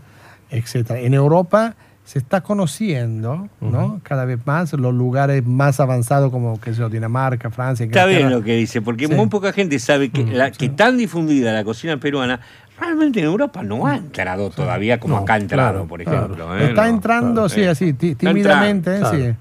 etc. 0.51 0.91
En 0.97 1.13
Europa 1.13 1.75
se 2.05 2.19
está 2.19 2.41
conociendo, 2.41 3.49
¿no? 3.61 3.99
Cada 4.03 4.25
vez 4.25 4.39
más 4.45 4.71
los 4.73 4.93
lugares 4.93 5.43
más 5.45 5.79
avanzados 5.79 6.31
como 6.31 6.59
que 6.61 6.71
yo, 6.73 6.87
Dinamarca, 6.87 7.49
Francia, 7.49 7.83
Está 7.85 8.05
bien 8.05 8.19
Inglaterra. 8.19 8.39
lo 8.39 8.45
que 8.45 8.55
dice, 8.55 8.81
porque 8.81 9.07
Sí. 9.07 9.13
muy 9.15 9.27
poca 9.27 9.51
gente 9.51 9.79
sabe 9.79 10.09
que, 10.09 10.23
la, 10.23 10.51
que 10.51 10.69
tan 10.69 10.97
difundida 10.97 11.51
la 11.51 11.63
cocina 11.63 11.97
peruana, 11.99 12.39
realmente 12.79 13.19
en 13.19 13.25
Europa 13.25 13.63
no 13.63 13.87
ha 13.87 13.95
entrado 13.97 14.49
todavía 14.49 14.99
como 14.99 15.15
No, 15.17 15.21
acá 15.23 15.35
ha 15.35 15.37
entrado, 15.37 15.71
claro, 15.71 15.87
por 15.87 16.03
claro. 16.03 16.17
ejemplo. 16.25 16.57
¿eh? 16.57 16.65
Está 16.69 16.83
No, 16.83 16.89
entrando, 16.89 17.33
claro, 17.33 17.49
sí, 17.49 17.61
eh. 17.61 17.69
así, 17.69 17.93
tímidamente, 17.93 18.99
sí. 19.11 19.33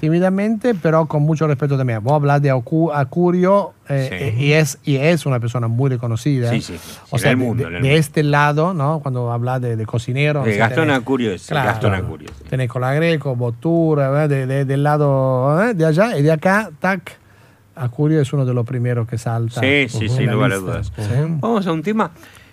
Tímidamente, 0.00 0.74
pero 0.74 1.06
con 1.06 1.22
mucho 1.24 1.46
respeto 1.46 1.76
también. 1.76 2.02
Vos 2.02 2.14
hablas 2.14 2.40
de 2.40 2.50
Acu- 2.52 2.90
Acurio 2.94 3.74
eh, 3.88 4.32
Sí. 4.38 4.44
y, 4.44 4.52
es, 4.52 4.78
y 4.84 4.96
es 4.96 5.26
una 5.26 5.40
persona 5.40 5.68
muy 5.68 5.90
reconocida. 5.90 6.48
Sí, 6.50 6.62
sí. 6.62 6.78
O 7.10 7.18
sea, 7.18 7.36
mundo, 7.36 7.68
de, 7.68 7.96
este 7.96 8.22
lado, 8.22 8.72
¿no? 8.72 9.00
Cuando 9.00 9.30
hablas 9.30 9.60
de, 9.60 9.76
de 9.76 9.84
cocinero. 9.86 10.42
De 10.42 10.52
o 10.52 10.54
sea, 10.54 10.68
Gastón 10.68 10.88
tenés- 10.88 10.96
Acurio 10.96 11.32
es. 11.32 11.50
Gastón 11.50 11.94
Acurio. 11.94 12.30
Tenés 12.48 12.68
Colagreco, 12.70 13.36
Botura, 13.36 14.26
de- 14.26 14.46
de- 14.46 14.64
del 14.64 14.82
lado 14.82 15.58
de 15.74 15.84
allá 15.84 16.16
y 16.16 16.22
de 16.22 16.32
acá, 16.32 16.70
tac. 16.80 17.18
Acurio 17.76 18.20
es 18.22 18.32
uno 18.32 18.44
de 18.46 18.54
los 18.54 18.66
primeros 18.66 19.06
que 19.06 19.18
salta. 19.18 19.60
Sí, 19.60 19.86
sí, 19.88 20.08
sin 20.08 20.30
lugar 20.32 20.50
a 20.52 20.56
dudas. 20.56 20.92
Vamos 21.40 21.66
a 21.66 21.72
un 21.72 21.82
tema. 21.82 22.10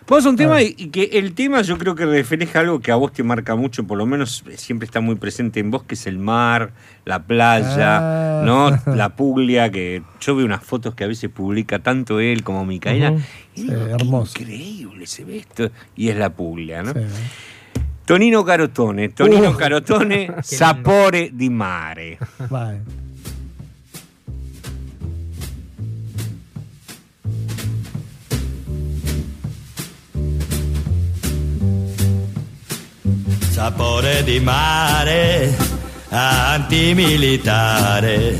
Vamos 0.07 0.25
a 0.25 0.29
un 0.29 0.35
tema 0.35 0.61
y, 0.61 0.73
que 0.75 1.03
el 1.13 1.33
tema 1.33 1.63
yo 1.63 1.79
creo 1.79 1.95
que 1.95 2.05
refleja 2.05 2.59
algo 2.59 2.79
que 2.79 2.91
a 2.91 2.95
vos 2.95 3.11
te 3.11 3.23
marca 3.23 3.55
mucho, 3.55 3.85
por 3.87 3.97
lo 3.97 4.05
menos 4.05 4.43
eh, 4.47 4.55
siempre 4.55 4.85
está 4.85 5.01
muy 5.01 5.15
presente 5.15 5.59
en 5.59 5.71
vos, 5.71 5.81
que 5.83 5.95
es 5.95 6.05
el 6.05 6.19
mar, 6.19 6.73
la 7.05 7.23
playa, 7.23 7.97
Ah. 8.39 8.43
¿no? 8.45 8.69
La 8.95 9.15
puglia, 9.15 9.71
que 9.71 10.03
yo 10.21 10.35
veo 10.35 10.45
unas 10.45 10.63
fotos 10.63 10.93
que 10.93 11.03
a 11.05 11.07
veces 11.07 11.31
publica 11.31 11.79
tanto 11.79 12.19
él 12.19 12.43
como 12.43 12.65
Micaela. 12.65 13.15
Y 13.55 13.63
digo, 13.63 13.73
qué 13.85 13.91
hermoso. 13.93 14.39
increíble 14.39 15.07
se 15.07 15.23
ve 15.25 15.37
esto. 15.37 15.71
Y 15.95 16.09
es 16.09 16.17
la 16.17 16.29
puglia, 16.31 16.83
¿no? 16.83 16.93
Sí. 16.93 16.99
Tonino 18.05 18.45
Carotone, 18.45 19.09
Tonino 19.09 19.49
Uh. 19.49 19.57
Carotone, 19.57 20.31
Sapore 20.43 21.31
di 21.33 21.49
Mare. 21.49 22.19
Vai. 22.49 22.77
Sapore 33.55 34.21
di 34.25 34.41
mare 34.41 35.55
antimilitare 36.09 38.35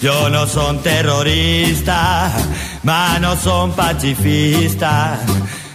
Io 0.00 0.26
non 0.26 0.48
son 0.48 0.80
terrorista, 0.80 2.32
ma 2.80 3.16
non 3.18 3.36
son 3.36 3.72
pacifista. 3.74 5.18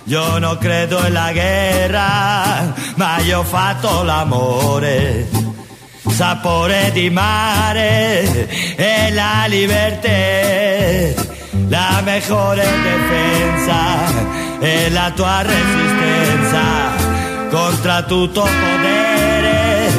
Io 0.05 0.39
non 0.39 0.57
credo 0.57 0.99
nella 0.99 1.31
guerra, 1.31 2.73
ma 2.95 3.15
ho 3.33 3.43
fatto 3.43 4.03
l'amore. 4.03 5.29
Sapore 6.09 6.91
di 6.91 7.09
mare 7.09 8.75
e 8.75 9.11
la 9.11 9.45
libertà, 9.47 11.21
la 11.69 12.01
mejor 12.03 12.55
defensa 12.55 14.59
è 14.59 14.89
la 14.89 15.11
tua 15.11 15.43
resistenza 15.43 15.84
contra 17.55 18.03
tutto 18.03 18.41
potere, 18.41 19.89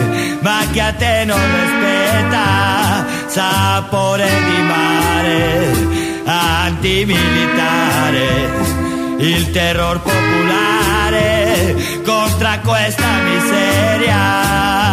ma 0.41 0.59
che 0.71 0.81
a 0.83 0.93
te 0.93 1.25
non 1.25 1.41
rispetta. 1.41 3.07
Sapore 3.29 4.29
di 4.29 4.61
mare, 4.61 5.73
antimilitare, 6.25 8.27
il 9.21 9.51
terror 9.53 10.03
popolare 10.03 11.75
contra 12.05 12.59
questa 12.61 13.09
miseria. 13.25 14.86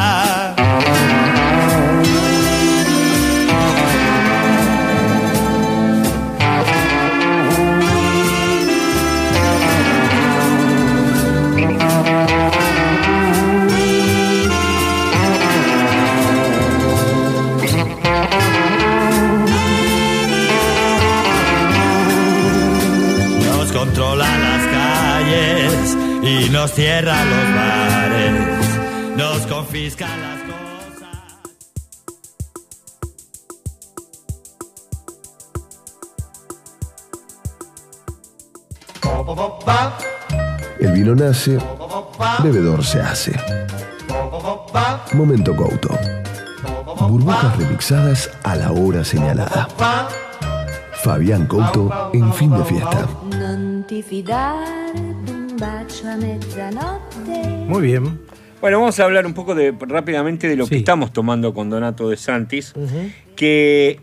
Y 26.24 26.50
nos 26.50 26.72
cierra 26.72 27.24
los 27.26 27.54
bares, 27.54 28.34
nos 29.18 29.46
confisca 29.46 30.08
las 30.08 30.40
cosas. 30.44 30.54
El 40.80 40.94
vino 40.94 41.14
nace, 41.14 41.58
bebedor 42.42 42.84
se 42.86 43.02
hace. 43.02 43.34
Momento 45.12 45.54
Couto. 45.56 45.90
Burbujas 47.10 47.58
remixadas 47.58 48.30
a 48.44 48.56
la 48.56 48.72
hora 48.72 49.04
señalada. 49.04 49.68
Fabián 51.04 51.48
Couto 51.48 52.10
en 52.14 52.34
fin 52.34 52.50
de 52.52 52.64
fiesta. 52.64 53.08
Muy 57.68 57.82
bien. 57.82 58.20
Bueno, 58.62 58.80
vamos 58.80 59.00
a 59.00 59.04
hablar 59.04 59.26
un 59.26 59.34
poco 59.34 59.56
de, 59.56 59.76
rápidamente 59.78 60.48
de 60.48 60.56
lo 60.56 60.68
que 60.68 60.78
estamos 60.78 61.12
tomando 61.12 61.54
con 61.54 61.70
Donato 61.70 62.10
de 62.10 62.16
Santis, 62.16 62.74
que 63.36 64.00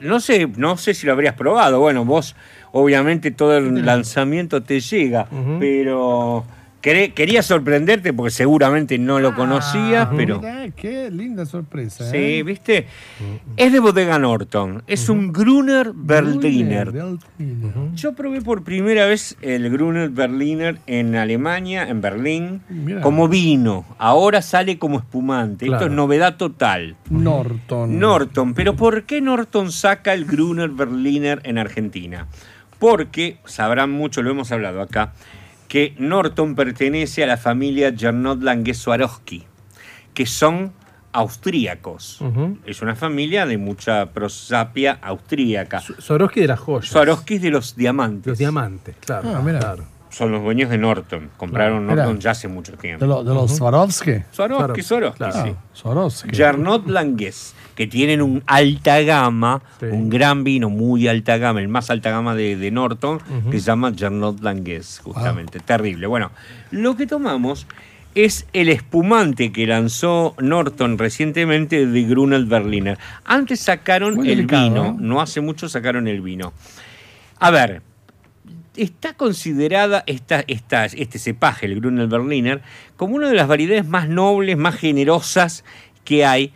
no 0.00 0.20
sé, 0.20 0.48
no 0.56 0.76
sé 0.76 0.92
si 0.92 1.06
lo 1.06 1.12
habrías 1.12 1.34
probado. 1.34 1.80
Bueno, 1.80 2.04
vos 2.04 2.36
obviamente 2.72 3.30
todo 3.30 3.56
el 3.56 3.86
lanzamiento 3.86 4.62
te 4.62 4.80
llega, 4.80 5.28
pero 5.58 6.44
quería 6.82 7.42
sorprenderte 7.42 8.12
porque 8.12 8.30
seguramente 8.32 8.98
no 8.98 9.20
lo 9.20 9.34
conocías, 9.34 10.08
pero 10.16 10.40
qué 10.76 11.10
linda 11.10 11.46
sorpresa. 11.46 12.10
sí, 12.10 12.16
¿eh? 12.16 12.42
¿viste? 12.42 12.86
Es 13.56 13.72
de 13.72 13.78
Bodega 13.80 14.18
Norton, 14.18 14.82
es 14.88 15.08
un 15.08 15.32
Gruner 15.32 15.92
Berliner. 15.94 16.92
Yo 17.94 18.12
probé 18.14 18.40
por 18.42 18.64
primera 18.64 19.06
vez 19.06 19.36
el 19.42 19.70
Gruner 19.70 20.10
Berliner 20.10 20.78
en 20.86 21.14
Alemania, 21.14 21.88
en 21.88 22.00
Berlín, 22.00 22.62
como 23.02 23.28
vino. 23.28 23.84
Ahora 23.98 24.42
sale 24.42 24.78
como 24.78 24.98
espumante. 24.98 25.66
Esto 25.66 25.78
Claro. 25.78 25.86
es 25.86 25.92
novedad 25.92 26.36
total. 26.36 26.96
Norton. 27.08 27.98
Norton, 27.98 28.54
pero 28.54 28.74
¿por 28.76 29.04
qué 29.04 29.20
Norton 29.20 29.70
saca 29.72 30.12
el 30.12 30.24
Gruner 30.24 30.68
Berliner 30.68 31.40
en 31.44 31.58
Argentina? 31.58 32.26
Porque, 32.78 33.36
sabrán 33.44 33.90
mucho, 33.92 34.22
lo 34.22 34.30
hemos 34.32 34.50
hablado 34.50 34.82
acá, 34.82 35.12
que 35.72 35.94
Norton 35.96 36.54
pertenece 36.54 37.24
a 37.24 37.26
la 37.26 37.38
familia 37.38 37.94
Gernot 37.96 38.42
Lange 38.42 38.74
Swarovski, 38.74 39.42
que 40.12 40.26
son 40.26 40.70
austríacos. 41.12 42.18
Es 42.66 42.82
una 42.82 42.94
familia 42.94 43.46
de 43.46 43.56
mucha 43.56 44.10
prosapia 44.12 44.98
austríaca. 45.00 45.80
Swarovski 45.80 46.40
de 46.40 46.46
las 46.48 46.60
joyas. 46.60 46.90
Swarovski 46.90 47.38
de 47.38 47.48
los 47.50 47.74
diamantes. 47.74 48.26
Los 48.26 48.38
diamantes, 48.38 48.96
claro. 49.00 49.32
Ah, 49.34 49.40
mira. 49.42 49.60
claro. 49.60 49.84
Son 50.10 50.30
los 50.30 50.42
dueños 50.42 50.68
de 50.68 50.76
Norton. 50.76 51.30
Compraron 51.38 51.86
Claro. 51.86 52.02
Norton 52.02 52.20
ya 52.20 52.32
hace 52.32 52.48
mucho 52.48 52.74
tiempo. 52.74 53.02
De, 53.02 53.08
lo- 53.08 53.24
de 53.24 53.32
los 53.32 53.56
Swarovski. 53.56 54.24
Swarovski, 54.30 54.82
Swarovski, 54.82 55.16
Claro. 55.16 55.42
sí. 55.46 55.54
Swarovski. 55.72 56.36
Gernot 56.36 56.86
Langes, 56.86 57.54
que 57.74 57.86
tienen 57.86 58.20
un 58.22 58.42
alta 58.46 59.00
gama, 59.02 59.62
un 59.80 60.08
gran 60.10 60.44
vino, 60.44 60.68
muy 60.70 61.08
alta 61.08 61.38
gama, 61.38 61.60
el 61.60 61.68
más 61.68 61.90
alta 61.90 62.10
gama 62.10 62.34
de, 62.34 62.56
de 62.56 62.70
Norton, 62.70 63.20
que 63.50 63.58
se 63.58 63.66
llama 63.66 63.92
Gernot 63.96 64.40
Langes, 64.42 65.00
justamente. 65.02 65.58
Terrible. 65.60 66.06
Bueno, 66.06 66.30
lo 66.70 66.96
que 66.96 67.06
tomamos 67.06 67.66
es 68.14 68.46
el 68.52 68.68
espumante 68.68 69.52
que 69.52 69.66
lanzó 69.66 70.34
Norton 70.38 70.98
recientemente 70.98 71.86
de 71.86 72.02
Grunel 72.02 72.44
Berliner. 72.44 72.98
Antes 73.24 73.60
sacaron 73.60 74.16
Muy 74.16 74.28
el 74.30 74.36
delicado, 74.36 74.64
vino, 74.68 74.84
¿eh? 74.88 74.94
no 74.98 75.20
hace 75.22 75.40
mucho 75.40 75.66
sacaron 75.70 76.06
el 76.08 76.20
vino. 76.20 76.52
A 77.38 77.50
ver, 77.50 77.80
está 78.76 79.14
considerada 79.14 80.04
esta, 80.06 80.44
esta- 80.46 80.84
este 80.86 81.18
cepaje, 81.18 81.66
el 81.66 81.76
Grunel 81.80 82.06
Berliner, 82.08 82.60
como 82.96 83.14
una 83.16 83.28
de 83.28 83.34
las 83.34 83.48
variedades 83.48 83.86
más 83.86 84.08
nobles, 84.08 84.56
más 84.58 84.76
generosas 84.76 85.64
que 86.04 86.24
hay. 86.26 86.52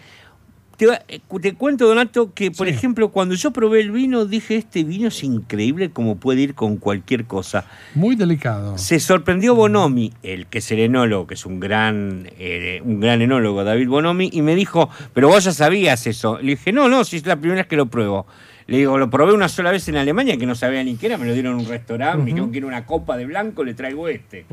Te, 0.76 0.86
eh, 1.08 1.20
te 1.40 1.54
cuento, 1.54 1.86
Donato, 1.86 2.34
que 2.34 2.50
por 2.50 2.68
ejemplo, 2.68 3.08
cuando 3.08 3.34
yo 3.34 3.50
probé 3.50 3.80
el 3.80 3.90
vino, 3.90 4.26
dije, 4.26 4.56
este 4.56 4.84
vino 4.84 5.08
es 5.08 5.24
increíble 5.24 5.90
como 5.90 6.16
puede 6.16 6.42
ir 6.42 6.54
con 6.54 6.76
cualquier 6.76 7.24
cosa. 7.24 7.66
Muy 7.94 8.14
delicado. 8.14 8.76
Se 8.76 9.00
sorprendió 9.00 9.54
Bonomi, 9.54 10.12
el 10.22 10.46
que 10.46 10.58
es 10.58 10.70
el 10.72 10.80
enólogo, 10.80 11.26
que 11.26 11.34
es 11.34 11.46
un 11.46 11.60
gran, 11.60 12.28
eh, 12.38 12.80
un 12.84 13.00
gran 13.00 13.22
enólogo, 13.22 13.64
David 13.64 13.88
Bonomi, 13.88 14.28
y 14.32 14.42
me 14.42 14.54
dijo, 14.54 14.90
pero 15.14 15.28
vos 15.28 15.44
ya 15.44 15.52
sabías 15.52 16.06
eso. 16.06 16.38
Le 16.38 16.50
dije, 16.52 16.72
no, 16.72 16.88
no, 16.88 17.04
si 17.04 17.16
es 17.16 17.26
la 17.26 17.36
primera 17.36 17.62
vez 17.62 17.68
que 17.68 17.76
lo 17.76 17.86
pruebo. 17.86 18.26
Le 18.66 18.78
digo, 18.78 18.98
lo 18.98 19.08
probé 19.10 19.32
una 19.32 19.48
sola 19.48 19.70
vez 19.70 19.88
en 19.88 19.96
Alemania, 19.96 20.36
que 20.36 20.44
no 20.44 20.56
sabía 20.56 20.82
ni 20.82 20.96
qué 20.96 21.06
era, 21.06 21.18
me 21.18 21.26
lo 21.26 21.32
dieron 21.32 21.54
en 21.54 21.60
un 21.60 21.66
restaurante, 21.66 22.18
me 22.18 22.24
dijeron 22.26 22.50
que 22.50 22.58
era 22.58 22.66
una 22.66 22.84
copa 22.84 23.16
de 23.16 23.24
blanco, 23.24 23.62
le 23.62 23.74
traigo 23.74 24.08
este. 24.08 24.44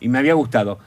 Y 0.00 0.08
me 0.08 0.18
había 0.18 0.34
gustado. 0.34 0.80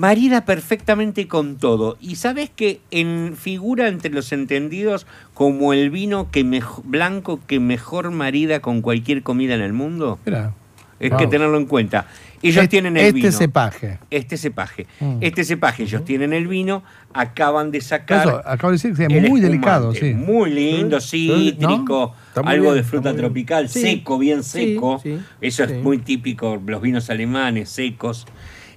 Marida 0.00 0.44
perfectamente 0.44 1.26
con 1.26 1.56
todo. 1.56 1.96
Y 2.02 2.16
sabes 2.16 2.50
que 2.54 2.80
en 2.90 3.34
figura 3.34 3.88
entre 3.88 4.10
los 4.12 4.30
entendidos 4.30 5.06
como 5.32 5.72
el 5.72 5.88
vino 5.88 6.30
que 6.30 6.44
mej- 6.44 6.82
blanco 6.84 7.40
que 7.46 7.60
mejor 7.60 8.10
marida 8.10 8.60
con 8.60 8.82
cualquier 8.82 9.22
comida 9.22 9.54
en 9.54 9.62
el 9.62 9.72
mundo. 9.72 10.18
Mira. 10.26 10.52
Es 11.00 11.08
Wow. 11.10 11.18
que 11.18 11.26
tenerlo 11.28 11.56
en 11.56 11.64
cuenta. 11.64 12.06
Ellos 12.42 12.56
Este- 12.64 12.68
tienen 12.68 12.98
el 12.98 13.06
este 13.06 13.12
vino. 13.20 13.32
cepaje. 13.32 13.98
Este 14.10 14.36
cepaje. 14.36 14.86
Mm. 15.00 15.16
Este 15.22 15.44
cepaje, 15.44 15.84
ellos 15.84 16.04
tienen 16.04 16.34
el 16.34 16.46
vino, 16.46 16.82
acaban 17.14 17.70
de 17.70 17.80
sacar. 17.80 18.26
Eso, 18.28 18.42
acabo 18.46 18.72
de 18.72 18.78
decir 18.78 18.94
que 18.94 19.16
es 19.16 19.28
muy 19.30 19.40
delicado, 19.40 19.94
sí. 19.94 20.12
Muy 20.12 20.50
lindo, 20.50 21.00
cítrico, 21.00 22.14
algo 22.34 22.64
bien, 22.72 22.74
de 22.74 22.82
fruta 22.82 23.12
bien. 23.12 23.22
tropical, 23.22 23.68
seco, 23.70 24.18
bien 24.18 24.42
seco. 24.42 25.00
sí, 25.02 25.18
Eso 25.40 25.64
es 25.64 25.72
muy 25.82 25.98
típico, 25.98 26.60
los 26.66 26.82
vinos 26.82 27.08
alemanes, 27.08 27.70
secos. 27.70 28.26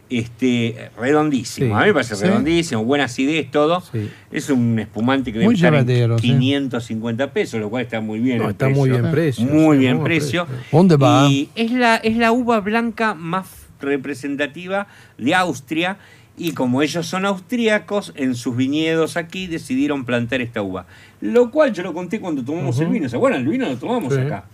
Este, 0.10 0.90
redondísimo. 1.00 1.68
Sí. 1.68 1.74
A 1.74 1.80
mí 1.82 1.86
me 1.88 1.94
parece 1.94 2.16
Sí. 2.16 2.24
redondísimo, 2.26 2.84
buena 2.84 3.04
acidez, 3.06 3.52
todo. 3.52 3.84
Es 4.32 4.50
un 4.50 4.80
espumante 4.80 5.32
que 5.32 5.40
debe 5.40 5.46
Muy 5.46 5.56
estar 5.56 5.86
sí. 6.20 6.22
550 6.22 7.32
pesos, 7.32 7.60
lo 7.60 7.70
cual 7.70 7.84
está 7.84 8.02
muy 8.02 8.20
bien. 8.20 8.40
No, 8.40 8.50
está 8.50 8.70
muy 8.70 8.90
bien 8.90 9.12
precio, 9.12 9.46
Muy 9.46 9.78
bien 9.78 9.98
muy 9.98 10.06
precio. 10.06 10.46
precio. 10.48 10.66
¿Dónde 10.72 10.98
va? 10.98 11.28
Y 11.30 11.50
es 11.56 11.72
la, 11.72 11.98
es 11.98 12.18
la 12.18 12.32
uva 12.32 12.60
blanca 12.60 13.14
más 13.14 13.48
representativa 13.80 14.88
de 15.18 15.36
Austria. 15.36 15.98
Y 16.38 16.54
como 16.54 16.82
ellos 16.82 17.06
son 17.06 17.26
austríacos, 17.26 18.14
en 18.16 18.34
sus 18.34 18.56
viñedos 18.56 19.18
aquí 19.18 19.48
decidieron 19.48 20.06
plantar 20.06 20.40
esta 20.40 20.62
uva. 20.62 20.86
Lo 21.20 21.52
cual 21.52 21.74
yo 21.74 21.84
lo 21.84 21.94
conté 21.94 22.22
cuando 22.22 22.44
tomamos 22.46 22.80
el 22.80 22.88
vino. 22.88 23.10
¿Se 23.10 23.18
acuerdan? 23.18 23.42
El 23.42 23.48
vino 23.50 23.68
lo 23.68 23.76
tomamos 23.78 24.18
acá. 24.18 24.46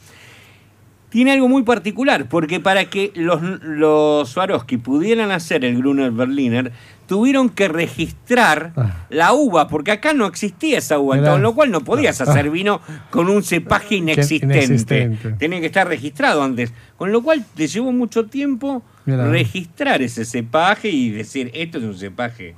Tiene 1.16 1.32
algo 1.32 1.48
muy 1.48 1.64
particular, 1.64 2.28
porque 2.28 2.60
para 2.60 2.90
que 2.90 3.14
los, 3.16 3.42
los 3.64 4.28
Swarovski 4.28 4.76
pudieran 4.76 5.32
hacer 5.32 5.64
el 5.64 5.78
Gruner 5.78 6.12
Berliner, 6.12 6.74
tuvieron 7.08 7.48
que 7.48 7.70
registrar 7.70 8.74
la 9.08 9.32
uva, 9.32 9.70
porque 9.70 9.92
acá 9.92 10.14
no 10.14 10.26
existía 10.26 10.78
esa 10.78 11.00
uva, 11.00 11.16
Mirá. 11.16 11.32
con 11.32 11.42
lo 11.42 11.56
cual 11.56 11.72
no 11.72 11.80
podías 11.86 12.20
hacer 12.20 12.50
vino 12.50 12.82
con 13.12 13.30
un 13.30 13.44
cepaje 13.44 13.96
inexistente. 13.96 14.58
inexistente. 14.58 15.32
Tenía 15.40 15.62
que 15.62 15.68
estar 15.68 15.88
registrado 15.88 16.44
antes. 16.44 16.74
Con 16.98 17.14
lo 17.14 17.24
cual 17.24 17.46
te 17.56 17.68
llevó 17.68 17.94
mucho 17.94 18.26
tiempo 18.26 18.84
Mirá. 19.06 19.30
registrar 19.30 20.02
ese 20.02 20.26
cepaje 20.26 20.90
y 20.90 21.12
decir, 21.12 21.50
esto 21.54 21.78
es 21.78 21.86
un 21.86 21.98
cepaje 21.98 22.56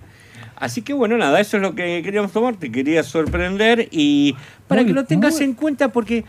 Así 0.59 0.81
que 0.81 0.93
bueno, 0.93 1.15
nada, 1.19 1.39
eso 1.39 1.57
es 1.57 1.61
lo 1.61 1.75
que 1.75 2.01
queríamos 2.03 2.31
tomar, 2.31 2.55
te 2.55 2.71
quería 2.71 3.03
sorprender 3.03 3.87
y 3.91 4.35
para 4.67 4.81
Muy- 4.81 4.87
que 4.89 4.93
lo 4.95 5.05
tengas 5.05 5.35
muy- 5.35 5.43
en 5.43 5.53
cuenta 5.53 5.89
porque 5.91 6.25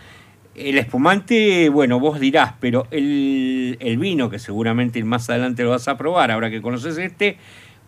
el 0.61 0.79
espumante, 0.79 1.69
bueno, 1.69 2.01
vos 2.01 2.19
dirás, 2.21 2.55
pero 2.61 2.87
el, 2.91 3.77
el 3.81 3.99
vino, 3.99 4.29
que 4.31 4.39
seguramente 4.39 5.03
más 5.05 5.29
adelante 5.31 5.63
lo 5.63 5.71
vas 5.71 5.89
a 5.89 5.97
probar, 5.97 6.31
ahora 6.31 6.51
que 6.51 6.61
conoces 6.63 6.99
este, 6.99 7.37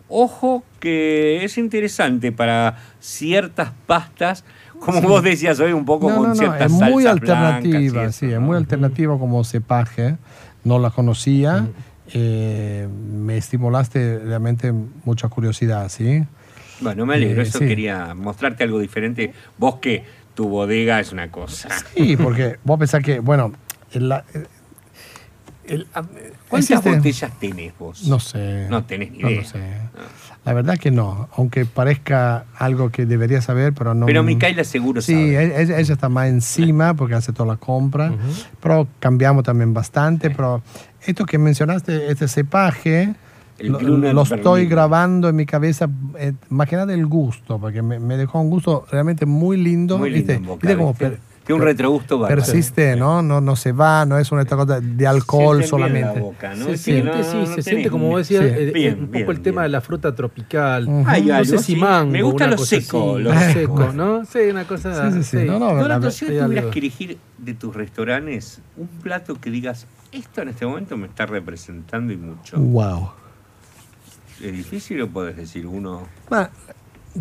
ojo 0.09 0.64
que 0.80 1.44
es 1.44 1.56
interesante 1.59 2.32
para 2.32 2.78
ciertas 3.01 3.70
pastas, 3.86 4.44
como 4.80 5.01
Sí. 5.01 5.06
vos 5.06 5.22
decías 5.22 5.60
hoy, 5.60 5.72
un 5.72 5.84
poco 5.84 6.09
No, 6.09 6.14
con 6.16 6.22
no, 6.22 6.28
no, 6.30 6.34
ciertas 6.34 6.62
es 6.62 6.70
muy 6.72 7.02
blancas 7.05 7.12
alternativa, 7.22 8.12
sí, 8.12 8.26
es 8.32 8.40
muy 8.40 8.56
alternativa 8.56 9.18
como 9.18 9.44
cepaje. 9.44 10.16
No 10.64 10.78
la 10.78 10.90
conocía. 10.90 11.66
eh, 12.12 12.88
me 12.88 13.36
estimulaste 13.36 14.18
realmente 14.18 14.72
mucha 15.05 15.28
curiosidad, 15.28 15.88
¿sí? 15.90 16.24
Bueno, 16.80 17.06
me 17.06 17.14
alegro, 17.14 17.40
Eh, 17.40 17.44
eso 17.44 17.59
sí. 17.60 17.66
quería 17.66 18.14
mostrarte 18.14 18.64
algo 18.64 18.80
diferente. 18.80 19.32
Vos 19.59 19.76
que 19.76 20.02
tu 20.41 20.49
bodega 20.49 21.01
es 21.01 21.12
una 21.12 21.31
cosa. 21.31 21.69
Sí, 21.95 22.17
porque 22.17 22.57
vos 22.65 22.79
pensás 22.79 23.03
que, 23.05 23.21
bueno, 23.21 23.53
el- 23.93 24.09
la- 24.09 24.25
el- 25.67 25.87
¿Cuántas 26.49 26.71
existe- 26.71 26.97
botellas 26.97 27.39
tenés 27.39 27.73
vos? 27.79 28.07
No 28.09 28.19
sé. 28.19 28.67
No 28.71 28.83
tenés 28.85 29.11
ni 29.12 29.19
No 29.19 29.29
lo 29.29 29.35
idea. 29.35 29.45
sé. 29.45 29.61
La 30.47 30.55
verdad 30.55 30.79
que 30.79 30.91
no, 30.91 31.29
aunque 31.37 31.67
parezca 31.67 32.47
algo 32.57 32.89
que 32.89 33.05
debería 33.05 33.43
saber, 33.43 33.75
pero 33.75 33.93
no. 33.93 34.07
Pero 34.07 34.23
Micaela 34.23 34.65
seguro 34.65 35.03
Sí, 35.03 35.12
sabe. 35.12 35.35
e- 35.59 35.62
ella, 35.62 35.79
ella 35.79 35.93
está 35.93 36.09
más 36.09 36.29
encima 36.29 36.95
porque 36.95 37.15
hace 37.15 37.35
toda 37.35 37.47
la 37.53 37.57
compra, 37.57 38.11
pero 38.62 38.89
cambiamos 38.99 39.45
también 39.45 39.75
bastante. 39.75 40.31
Pero 40.31 40.62
esto 41.07 41.27
que 41.27 41.37
mencionaste, 41.37 42.11
este 42.11 42.29
cepaje, 42.29 43.15
El 43.61 44.15
lo, 44.15 44.23
estoy 44.23 44.66
grabando 44.66 45.28
en 45.28 45.37
mi 45.37 45.47
cabeza, 45.47 45.89
eh, 46.19 46.32
más 46.49 46.69
que 46.69 46.77
nada 46.77 46.95
el 46.95 47.07
gusto, 47.07 47.59
porque 47.59 47.82
me, 47.82 47.99
me 47.99 48.16
dejó 48.16 48.41
un 48.41 48.51
gusto 48.51 48.87
realmente 48.91 49.27
muy 49.27 49.57
lindo. 49.57 49.99
Muy 49.99 50.11
lindo 50.11 50.35
¿viste? 50.59 51.09
¿Viste 51.09 51.20
un 51.53 51.62
retrogusto 51.62 52.19
bárbaro. 52.19 52.43
Persiste, 52.43 52.97
¿no? 52.97 53.23
¿no? 53.23 53.41
No 53.41 53.57
se 53.57 53.73
va, 53.73 54.05
no 54.07 54.19
es 54.19 54.31
una 54.32 54.43
esta 54.43 54.57
cosa 54.57 54.81
de 54.81 55.07
alcohol 55.07 55.65
solamente. 55.65 56.20
boca, 56.20 56.55
¿no? 56.55 56.66
Se 56.66 56.77
siente, 56.77 57.11
no, 57.11 57.24
sí, 57.24 57.37
no 57.37 57.47
se 57.47 57.51
tenés 57.51 57.65
siente, 57.65 57.91
como 57.91 58.09
vos 58.09 58.19
decías, 58.19 58.45
Sí. 58.45 58.49
eh, 58.51 58.69
eh, 58.69 58.73
Bien, 58.73 58.95
un 58.95 59.07
poco 59.07 59.12
bien, 59.19 59.31
el 59.31 59.41
tema 59.41 59.62
de 59.62 59.69
la 59.69 59.81
fruta 59.81 60.15
tropical. 60.15 60.87
Ujú. 60.89 61.05
Hay 61.09 61.24
no 61.24 61.35
algo, 61.35 61.45
sé 61.45 61.59
si 61.59 61.74
sí. 61.74 61.77
mango, 61.77 62.12
Me 62.12 62.23
gusta 62.23 62.47
lo 62.47 62.59
seco, 62.59 63.15
así, 63.15 63.23
lo 63.23 63.32
lo 63.32 63.41
seco. 63.41 63.93
¿no? 63.93 64.24
Sí, 64.24 64.39
una 64.51 64.66
cosa. 64.66 65.11
Sí, 65.11 65.23
sí, 65.23 65.39
sí. 65.39 65.45
No, 65.47 65.59
no, 65.59 66.11
si 66.11 66.27
tuvieras 66.27 66.66
que 66.66 66.78
elegir 66.78 67.19
de 67.39 67.55
tus 67.55 67.74
restaurantes 67.74 68.61
un 68.77 68.89
plato 69.03 69.35
que 69.41 69.51
digas, 69.51 69.87
esto 70.12 70.43
en 70.43 70.49
este 70.51 70.66
momento 70.66 70.97
me 70.97 71.07
está 71.07 71.27
representando 71.27 72.12
y 72.12 72.16
mucho. 72.16 72.59
Wow. 72.59 73.11
¿Es 74.43 74.53
difícil 74.53 75.01
o 75.03 75.09
puedes 75.09 75.37
decir 75.37 75.67
uno? 75.67 76.03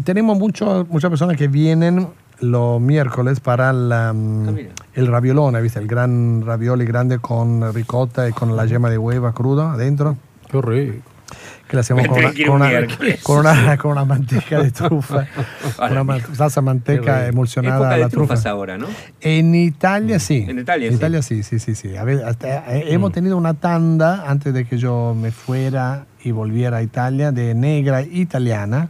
Tenemos 0.04 0.38
mucho- 0.38 0.86
muchas 0.90 1.10
personas 1.10 1.36
que 1.36 1.48
vienen 1.48 2.08
los 2.41 2.80
miércoles 2.80 3.40
para 3.40 3.74
la, 3.74 4.14
mm, 4.14 4.48
Ah, 4.48 4.52
mira. 4.52 4.70
el 4.94 5.08
raviolone, 5.08 5.62
¿viste? 5.62 5.80
El 5.80 5.88
gran 5.88 6.44
ravioli 6.46 6.86
grande 6.86 7.20
con 7.20 7.74
ricota 7.74 8.30
y 8.30 8.32
con 8.32 8.56
la 8.56 8.66
yema 8.66 8.90
de 8.90 8.98
hueva 8.98 9.34
cruda 9.34 9.74
adentro. 9.74 10.16
Qué 10.50 10.62
rico. 10.62 11.04
Que 11.68 11.76
le 11.76 11.82
hacemos 11.82 12.08
con 12.08 12.16
con, 12.16 12.26
un 12.26 12.50
una, 12.50 12.70
con, 13.22 13.38
una, 13.40 13.78
con 13.78 13.91
una 13.91 14.06
manteca 14.06 14.64
de 14.64 14.72
trufa. 14.72 15.28
Una 15.91 16.20
salsa 16.34 16.62
manteca 16.62 17.28
emulsionada 17.28 17.76
Época 17.76 17.90
a 17.91 17.94
de 17.96 18.00
la 18.04 18.10
trufa. 18.10 18.28
trufas 18.34 18.46
ahora, 18.48 18.78
¿no? 18.78 18.88
En 19.22 19.54
Italia 19.54 20.18
sí. 20.20 20.46
En 20.48 20.58
Italia, 20.60 20.88
En 20.88 20.94
sí. 20.94 20.98
Italia 20.98 21.22
sí, 21.22 21.44
sí, 21.44 21.60
sí. 21.60 21.76
sí. 21.76 21.96
A 21.96 22.04
ver, 22.04 22.24
hasta- 22.26 22.76
eh, 22.76 22.86
Hemos 22.94 23.12
tenido 23.12 23.38
una 23.38 23.54
tanda 23.54 24.24
antes 24.28 24.52
de 24.54 24.66
que 24.66 24.78
yo 24.80 25.16
me 25.20 25.30
fuera 25.32 26.06
y 26.24 26.32
volviera 26.32 26.78
a 26.78 26.84
Italia 26.84 27.32
de 27.32 27.54
negra 27.56 28.02
italiana. 28.02 28.90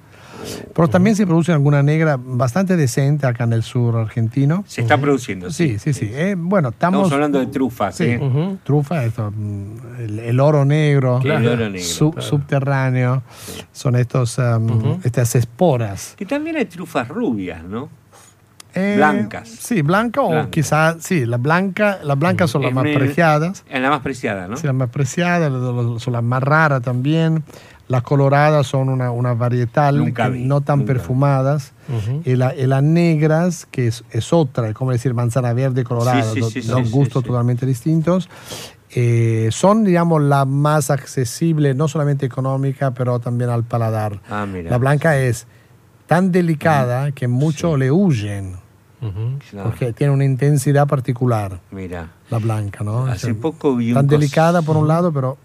Pero 0.74 0.88
también 0.88 1.18
se 1.18 1.28
produce 1.28 1.52
alguna 1.52 1.84
negra 1.84 2.18
bastante 2.18 2.78
decente 2.78 3.28
acá 3.28 3.44
en 3.44 3.52
el 3.54 3.62
sur 3.62 3.98
argentino. 3.98 4.64
Se 4.68 4.80
está 4.82 4.98
produciendo, 4.98 5.52
sí. 5.52 5.78
Sí, 5.78 5.80
sí, 5.80 5.94
sí. 5.94 6.10
Eh, 6.14 6.36
bueno, 6.38 6.70
estamos, 6.70 7.00
Estamos 7.00 7.12
hablando 7.14 7.40
de 7.40 7.48
trufas, 7.48 7.96
Sí, 7.98 8.06
¿eh? 8.06 8.20
Ujú. 8.20 8.58
trufa, 8.64 9.04
esto, 9.04 9.32
mm, 9.36 9.74
el, 10.00 10.20
el 10.20 10.40
oro 10.40 10.64
negro, 10.64 11.20
Claro. 11.22 11.40
El 11.42 11.48
oro 11.50 11.70
negro, 11.70 11.86
sub- 11.86 12.14
claro. 12.14 12.28
subterráneo, 12.30 13.24
son 13.74 13.96
estos, 13.98 14.38
um, 14.38 15.00
estas 15.04 15.36
esporas. 15.36 16.14
Que 16.18 16.26
también 16.26 16.56
hay 16.56 16.66
trufas 16.66 17.10
rubias, 17.10 17.62
¿no? 17.64 17.90
Eh, 18.76 18.94
Blancas. 18.98 19.50
Sí, 19.50 19.82
blanca 19.82 20.22
o 20.22 20.30
Blanca. 20.30 20.52
quizás, 20.52 20.98
sí, 21.00 21.26
las 21.26 21.42
blancas 21.42 22.04
las 22.04 22.20
blancas 22.20 22.52
son 22.52 22.62
las 22.62 22.70
Es 22.70 22.76
más 22.76 22.84
preciadas. 22.86 23.64
Es 23.68 23.82
la 23.82 23.90
más 23.90 24.02
preciada, 24.02 24.48
¿no? 24.48 24.58
Sí, 24.58 24.68
las 24.68 24.76
más 24.76 24.90
preciadas, 24.90 25.52
son 26.02 26.14
las 26.14 26.24
más 26.24 26.44
raras 26.44 26.82
también. 26.82 27.44
Las 27.88 28.04
coloradas 28.04 28.68
son 28.68 28.88
una, 28.90 29.10
una 29.10 29.34
varietal, 29.34 29.98
Nunca 29.98 30.26
que 30.26 30.34
vi, 30.34 30.44
no 30.46 30.62
tan 30.62 30.80
nunca 30.80 30.94
perfumadas. 30.94 31.74
Ujú. 31.88 32.22
y, 32.24 32.36
la- 32.36 32.54
y 32.56 32.68
las 32.68 32.84
negras, 32.84 33.66
que 33.72 33.88
es, 33.88 34.04
es 34.12 34.32
otra, 34.32 34.68
es 34.68 34.76
como 34.76 34.92
decir 34.92 35.16
manzana 35.16 35.54
verde 35.54 35.84
colorada, 35.84 36.22
Sí, 36.34 36.44
sí, 36.44 36.62
sí, 36.62 36.68
dos 36.68 36.86
sí, 36.86 36.92
gustos 36.94 37.22
sí, 37.24 37.26
sí. 37.26 37.32
totalmente 37.32 37.66
distintos. 37.66 38.30
Eh, 38.92 39.50
son, 39.52 39.84
digamos, 39.84 40.22
la 40.22 40.46
más 40.46 40.92
accesible, 40.92 41.74
no 41.74 41.88
solamente 41.88 42.28
económica, 42.28 42.92
pero 42.92 43.20
también 43.20 43.50
al 43.50 43.64
paladar. 43.64 44.20
Ah, 44.30 44.46
mira. 44.46 44.70
La 44.70 44.78
blanca 44.78 45.18
es 45.18 45.48
tan 46.10 46.32
delicada 46.34 47.12
que 47.14 47.28
muchos 47.30 47.80
le 47.80 47.90
huyen. 47.92 48.56
Claro, 49.50 49.70
porque 49.70 49.94
tiene 49.94 50.12
una 50.12 50.26
intensidad 50.26 50.86
particular, 50.86 51.62
Mira, 51.72 52.10
la 52.30 52.38
blanca, 52.40 52.84
¿no? 52.84 53.06
hace 53.06 53.34
poco 53.34 53.78
vi 53.78 53.90
un 53.92 53.94
tan 53.96 54.08
cos- 54.08 54.10
delicada 54.10 54.62
por 54.62 54.76
un 54.76 54.90
lado, 54.90 55.14
pero 55.14 55.38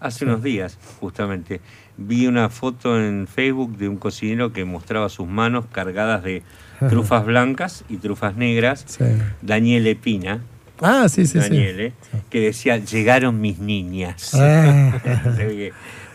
Hace 0.00 0.26
unos 0.26 0.42
días, 0.42 0.76
justamente, 1.00 1.60
vi 1.96 2.26
una 2.26 2.50
foto 2.50 3.00
en 3.02 3.26
Facebook 3.26 3.76
de 3.78 3.88
un 3.88 3.96
cocinero 3.96 4.52
que 4.52 4.64
mostraba 4.66 5.08
sus 5.08 5.26
manos 5.26 5.64
cargadas 5.72 6.22
de 6.22 6.42
trufas 6.90 7.24
blancas 7.24 7.84
y 7.88 7.96
trufas 7.96 8.36
negras. 8.36 8.84
sí. 8.86 9.04
Daniel 9.40 9.86
Epina, 9.86 10.40
Ah, 10.80 11.08
sí, 11.08 11.26
sí, 11.26 11.32
sí. 11.32 11.38
Daniele, 11.40 11.92
que 12.30 12.38
decía, 12.40 12.76
llegaron 12.76 13.40
mis 13.40 13.58
niñas. 13.58 14.32
Ah. 14.34 14.92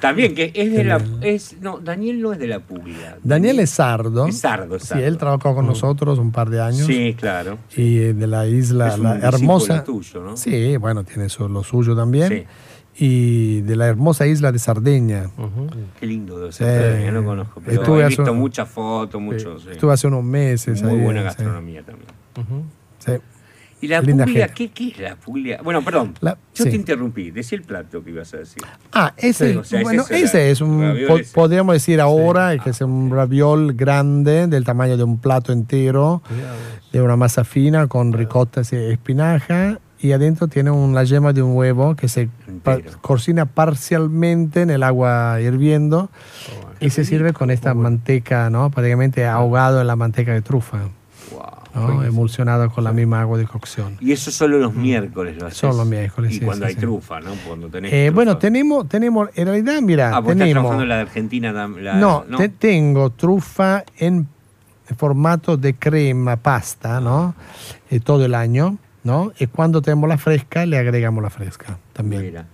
También 0.04 0.36
que 0.36 0.52
es 0.54 0.70
de 0.74 0.84
la... 0.84 1.02
Es, 1.22 1.56
no, 1.62 1.80
Daniel 1.80 2.22
no 2.22 2.34
es 2.34 2.40
de 2.40 2.48
la 2.48 2.60
Puglia. 2.60 3.18
Daniel 3.24 3.60
es 3.62 3.70
sardo. 3.70 4.28
Es 4.28 4.38
sardo, 4.40 4.76
es 4.76 4.82
Sí, 4.82 4.88
sardo. 4.90 5.06
él 5.06 5.18
trabajó 5.18 5.56
con 5.56 5.66
nosotros 5.66 6.20
un 6.20 6.34
par 6.34 6.50
de 6.50 6.60
años. 6.60 6.86
Sí, 6.86 7.16
claro. 7.18 7.58
Y 7.78 8.00
eh, 8.00 8.14
de 8.14 8.28
la 8.28 8.46
isla, 8.46 8.90
Es 8.90 8.98
un 8.98 9.04
la 9.06 9.16
hermosa. 9.20 9.82
tuyo, 9.86 10.22
¿no? 10.22 10.36
Sí, 10.36 10.76
bueno, 10.76 11.06
tiene 11.06 11.30
su- 11.30 11.48
lo 11.48 11.64
suyo 11.64 11.96
también. 11.96 12.28
Sí. 12.28 12.44
Y 13.06 13.62
de 13.62 13.78
la 13.78 13.88
hermosa 13.88 14.28
isla 14.28 14.52
de 14.52 14.60
Sardeña. 14.60 15.30
Qué 15.98 16.06
lindo 16.06 16.52
Sí. 16.52 16.58
ser. 16.66 17.06
Yo 17.06 17.12
no 17.14 17.24
conozco, 17.24 17.62
pero 17.64 17.82
Estuve 17.82 18.04
he 18.04 18.08
visto 18.10 18.34
muchas 18.34 18.68
fotos, 18.70 19.22
muchos. 19.22 19.64
sí. 19.64 19.70
Estuve 19.72 19.94
hace 19.94 20.08
unos 20.08 20.26
meses. 20.26 20.84
Muy 20.84 20.96
ahí, 20.96 21.00
buena 21.02 21.22
sí. 21.22 21.26
gastronomía 21.28 21.82
también. 21.84 22.10
Sí. 23.00 23.14
¿Y 23.84 23.88
la 23.90 24.00
Linda 24.00 24.24
Puglia? 24.24 24.48
¿qué, 24.48 24.70
¿Qué 24.70 24.88
es 24.90 25.00
la 25.00 25.16
Puglia? 25.18 25.60
Bueno, 25.62 25.84
perdón. 25.84 26.14
La- 26.22 26.38
yo 26.56 26.64
sí. 26.64 26.70
te 26.70 26.76
interrumpí. 26.78 27.32
Decí 27.32 27.54
el 27.56 27.64
plato 27.64 28.02
que 28.02 28.12
ibas 28.12 28.34
a 28.34 28.38
decir. 28.38 28.64
Ah, 28.94 29.14
ese, 29.18 29.52
Sí, 29.52 29.58
o 29.58 29.64
sea, 29.66 29.80
es 29.80 29.84
bueno, 29.84 30.06
ese, 30.10 30.52
es 30.52 30.62
un, 30.62 30.82
raviol 30.82 31.08
po- 31.10 31.18
ese. 31.18 31.34
podríamos 31.34 31.74
decir 31.74 32.00
ahora, 32.00 32.58
que 32.60 32.70
es 32.70 32.80
un 32.80 33.12
raviol 33.12 33.74
grande 33.74 34.48
del 34.48 34.64
tamaño 34.64 34.96
de 34.96 35.04
un 35.04 35.18
plato 35.18 35.52
entero, 35.52 36.22
de 36.94 37.02
una 37.02 37.18
masa 37.18 37.44
fina 37.44 37.88
con 37.88 38.14
ricota 38.14 38.62
y 38.72 38.76
espinaca 38.76 39.80
y 40.00 40.14
adentro 40.14 40.48
tiene 40.48 40.72
un- 40.72 40.94
la 40.94 41.04
yema 41.04 41.34
de 41.34 41.42
un 41.42 41.54
huevo 41.56 41.96
que 41.98 42.08
se 42.08 42.30
pa- 42.64 42.80
cocina 43.02 43.46
parcialmente 43.48 44.62
en 44.62 44.70
el 44.70 44.84
agua 44.84 45.42
hirviendo 45.42 46.10
y 46.80 46.90
se 46.90 47.04
sirve 47.04 47.34
con 47.34 47.52
esta 47.52 47.74
manteca, 47.74 48.50
¿no? 48.50 48.70
Prácticamente 48.70 49.26
ahogado 49.26 49.82
en 49.82 49.88
la 49.88 49.98
manteca 49.98 50.32
de 50.34 50.42
trufa. 50.42 50.80
¿No? 51.74 52.04
Emulsionado 52.04 52.70
con 52.70 52.84
la 52.84 52.92
misma 52.94 53.22
agua 53.22 53.38
de 53.38 53.46
cocción. 53.46 53.98
Y 54.00 54.12
eso 54.12 54.30
solo 54.32 54.58
los 54.60 54.74
miércoles 54.74 55.38
lo 55.40 55.48
haces. 55.48 55.58
Solo 55.60 55.78
los 55.78 55.88
miércoles, 55.88 56.32
Y 56.32 56.40
sí, 56.40 56.46
cuando 56.46 56.66
sí, 56.66 56.70
hay 56.70 56.76
sí. 56.76 56.82
trufa, 56.82 57.20
¿no? 57.20 57.32
Cuando 57.48 57.70
tenés 57.70 57.92
Eh, 57.94 58.06
trufa. 58.06 58.16
bueno, 58.16 58.38
tenemos, 58.38 58.88
tenemos, 58.88 59.30
en 59.36 59.48
realidad, 59.48 59.82
mira, 59.82 60.10
Ah, 60.16 60.20
vos 60.20 60.32
estás 60.34 60.46
tenemos... 60.46 60.62
trabajando 60.64 60.84
en 60.84 60.90
la 60.90 60.96
de 60.96 61.02
Argentina. 61.02 61.68
No, 62.00 62.24
te- 62.38 62.50
tengo 62.50 63.10
trufa 63.12 63.84
en 63.98 64.28
formato 64.98 65.58
de 65.58 65.74
crema 65.76 66.36
pasta, 66.38 67.00
¿no? 67.00 67.36
Eh, 67.90 68.00
todo 68.00 68.26
el 68.26 68.36
año, 68.36 68.78
¿no? 69.04 69.32
Y 69.40 69.48
cuando 69.48 69.82
tenemos 69.82 70.08
la 70.10 70.18
fresca, 70.18 70.66
le 70.66 70.78
agregamos 70.78 71.24
la 71.24 71.30
fresca 71.30 71.78
también. 71.94 72.22
Mira. 72.24 72.46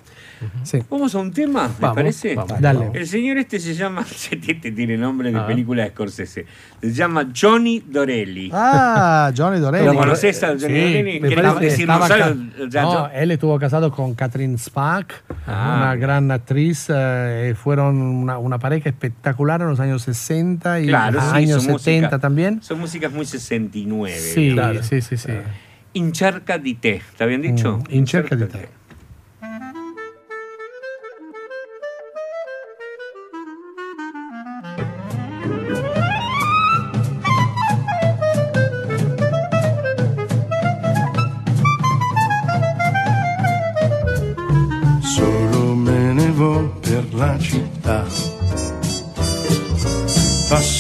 Sí. 0.64 0.80
Vamos 0.90 1.14
a 1.16 1.20
un 1.20 1.32
tema, 1.32 1.68
¿me 1.68 1.74
Vamos, 1.80 1.96
parece? 1.96 2.36
vamos, 2.36 2.60
Dale. 2.62 2.92
El 2.94 3.08
señor 3.08 3.38
este 3.38 3.60
se 3.60 3.74
llama, 3.74 4.06
este 4.32 4.72
tiene 4.72 4.98
nombre 4.98 5.32
de 5.32 5.38
A 5.38 5.42
ver. 5.42 5.52
película 5.56 5.84
de 5.84 5.90
Scorsese, 5.90 6.46
se 6.82 6.94
llama 6.94 7.28
Johnny 7.40 7.84
Dorelli. 7.86 8.50
Ah, 8.54 9.32
Johnny 9.36 9.60
Dorelli. 9.60 9.86
¿Lo 9.86 9.96
conoces 9.96 10.42
a 10.44 10.48
Johnny 10.50 10.60
Dorelli? 10.62 11.20
me 11.20 11.30
¿Querés 11.30 11.36
parece 11.46 11.60
que 11.60 11.66
decirnos 11.66 12.10
estaba? 12.10 12.84
No, 12.84 13.10
él 13.14 13.32
estuvo 13.32 13.60
casado 13.60 13.92
con 13.92 14.14
Catherine 14.16 14.58
Spack, 14.58 15.24
Ah, 15.48 15.76
una 15.78 15.96
gran 15.96 16.32
actriz. 16.32 16.88
eh, 16.90 17.54
fueron 17.62 17.98
una, 17.98 18.38
una 18.38 18.60
pareja 18.60 18.90
espectacular 18.90 19.62
en 19.62 19.68
los 19.68 19.80
años 19.80 20.04
60 20.04 20.80
y 20.82 20.88
Claro, 20.88 21.20
sí, 21.22 21.28
años 21.34 21.64
son 21.64 21.80
70 21.80 22.08
música- 22.08 22.20
también. 22.20 22.62
Son 22.64 22.80
músicas 22.80 23.12
muy 23.12 23.26
69. 23.26 24.16
Sí, 24.18 24.42
digamos. 24.50 24.86
sí, 24.86 25.02
sí, 25.02 25.18
sí. 25.18 25.32
Incharca 25.94 26.58
di 26.58 26.76
te, 26.76 26.96
¿está 26.98 27.26
bien 27.26 27.42
dicho? 27.42 27.80
Mm, 27.90 27.94
Incerca 27.96 28.36
di 28.36 28.46
te. 28.46 28.70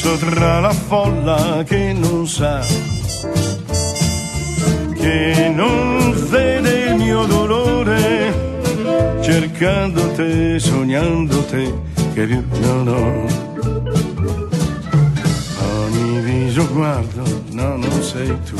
Passo 0.09 0.25
tra 0.25 0.59
la 0.59 0.71
folla 0.71 1.63
che 1.67 1.93
non 1.93 2.27
sa, 2.27 2.65
che 4.95 5.51
non 5.53 6.15
vede 6.29 6.85
il 6.85 6.95
mio 6.95 7.25
dolore, 7.25 8.33
cercando 9.21 10.11
te, 10.13 10.57
sognando 10.57 11.43
te, 11.45 11.71
che 12.15 12.25
più 12.25 12.43
non 12.59 12.87
ho. 12.87 13.27
Ogni 15.83 16.21
viso 16.21 16.67
guardo, 16.69 17.43
no, 17.51 17.77
non 17.77 18.01
sei 18.01 18.35
tu. 18.45 18.55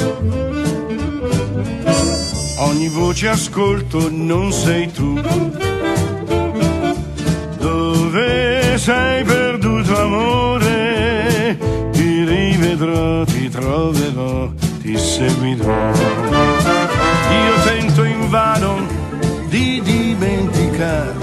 Ogni 2.58 2.90
voce 2.90 3.28
ascolto, 3.28 4.08
non 4.12 4.52
sei 4.52 4.92
tu. 4.92 5.20
Dove 7.58 8.78
sei 8.78 9.24
perduto 9.24 9.98
amore? 10.00 10.59
Rivedrò, 12.26 13.24
ti 13.26 13.50
troverò, 13.50 14.50
ti 14.82 14.98
seguirò. 14.98 15.92
Io 17.32 17.54
tento 17.64 18.04
invano 18.04 18.88
di 19.48 19.82
dimenticare 19.82 21.16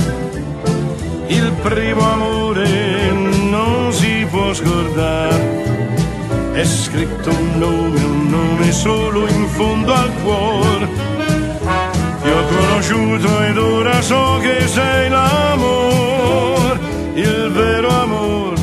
il 1.29 1.53
primo 1.63 2.13
amore, 2.13 3.11
non 3.51 3.93
si 3.93 4.27
può 4.31 4.53
scordare. 4.53 5.65
È 6.53 6.65
scritto 6.65 7.31
un 7.31 7.59
nome, 7.59 8.03
un 8.03 8.29
nome 8.29 8.73
solo 8.73 9.27
in 9.27 9.47
fondo 9.49 9.93
al 9.93 10.11
cuore. 10.23 10.89
Ti 12.23 12.29
ho 12.31 12.45
conosciuto 12.47 13.43
ed 13.43 13.59
ora 13.59 14.01
so 14.03 14.39
che 14.41 14.67
sei 14.67 15.09
l'amor, 15.09 16.79
il 17.15 17.51
vero 17.53 17.89
amor, 17.89 18.56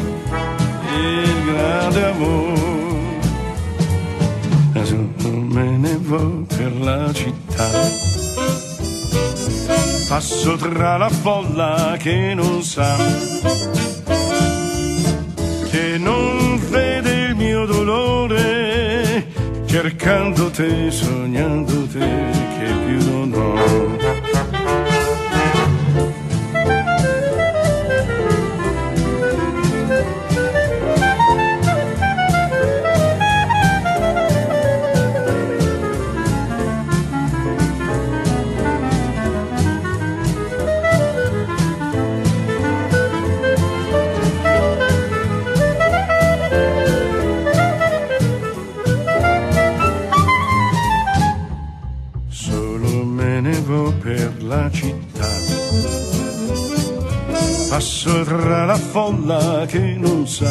grande 1.84 2.06
amor. 2.06 2.58
Adesso 4.74 4.96
me 5.26 5.78
ne 5.78 5.98
vo 5.98 6.46
per 6.56 6.72
la 6.80 7.12
città. 7.14 7.70
Passo 10.08 10.56
tra 10.56 10.98
la 10.98 11.10
folla 11.10 11.96
che 11.98 12.34
non 12.36 12.62
sa, 12.62 12.96
che 15.70 15.98
non 15.98 16.60
vede 16.70 17.12
il 17.28 17.36
mio 17.36 17.66
dolore, 17.66 19.28
cercando 19.66 20.50
te, 20.52 20.92
sognando 20.92 21.88
te, 21.88 22.10
che 22.60 22.72
più 22.86 23.12
non 23.12 23.34
ho. 23.34 24.03
Passo 57.84 58.24
tra 58.24 58.64
la 58.64 58.76
folla 58.78 59.66
che 59.68 59.98
non 60.00 60.26
sa, 60.26 60.50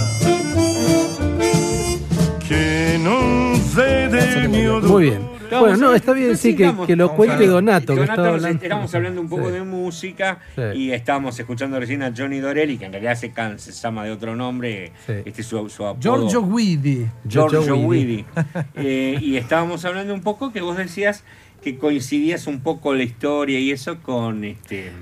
che 2.46 2.98
non 3.00 3.59
vede 3.72 4.24
il 4.42 4.48
mio 4.50 4.78
Muy 4.82 5.04
bien. 5.04 5.26
Bueno, 5.48 5.76
no, 5.78 5.94
está 5.94 6.12
bien, 6.12 6.36
sí, 6.36 6.54
que, 6.54 6.94
lo 6.94 7.14
cuente 7.14 7.46
Donato, 7.46 7.94
que 7.94 8.00
Donato, 8.00 8.22
hablando. 8.22 8.62
Estábamos 8.62 8.94
hablando 8.94 9.20
un 9.22 9.30
poco 9.30 9.46
Sí. 9.46 9.52
de 9.52 9.62
música 9.62 10.40
Sí. 10.54 10.62
y 10.78 10.92
estábamos 10.92 11.38
escuchando 11.40 11.80
recién 11.80 12.02
a 12.02 12.12
Johnny 12.14 12.38
Dorelli, 12.38 12.76
que 12.76 12.84
en 12.84 12.92
realidad 12.92 13.14
se, 13.14 13.30
can- 13.32 13.59
se 13.59 13.72
llama 13.72 14.04
de 14.04 14.10
otro 14.10 14.36
nombre. 14.36 14.92
Este 15.09 15.40
es 15.40 15.46
su, 15.46 15.70
su 15.70 15.86
apodo. 15.86 16.02
Giorgio 16.02 16.42
Guidi. 16.42 17.06
Giorgio 17.26 17.76
Guidi. 17.76 18.26
Eh, 18.74 19.16
y 19.22 19.38
estábamos 19.38 19.86
hablando 19.86 20.12
un 20.12 20.20
poco 20.20 20.52
que 20.52 20.60
vos 20.60 20.76
decías 20.76 21.24
que 21.62 21.78
coincidías 21.78 22.46
un 22.46 22.60
poco 22.60 22.92
la 22.92 23.04
historia 23.04 23.59
y 23.59 23.70
eso 23.70 24.02
con 24.02 24.44
este 24.44 24.92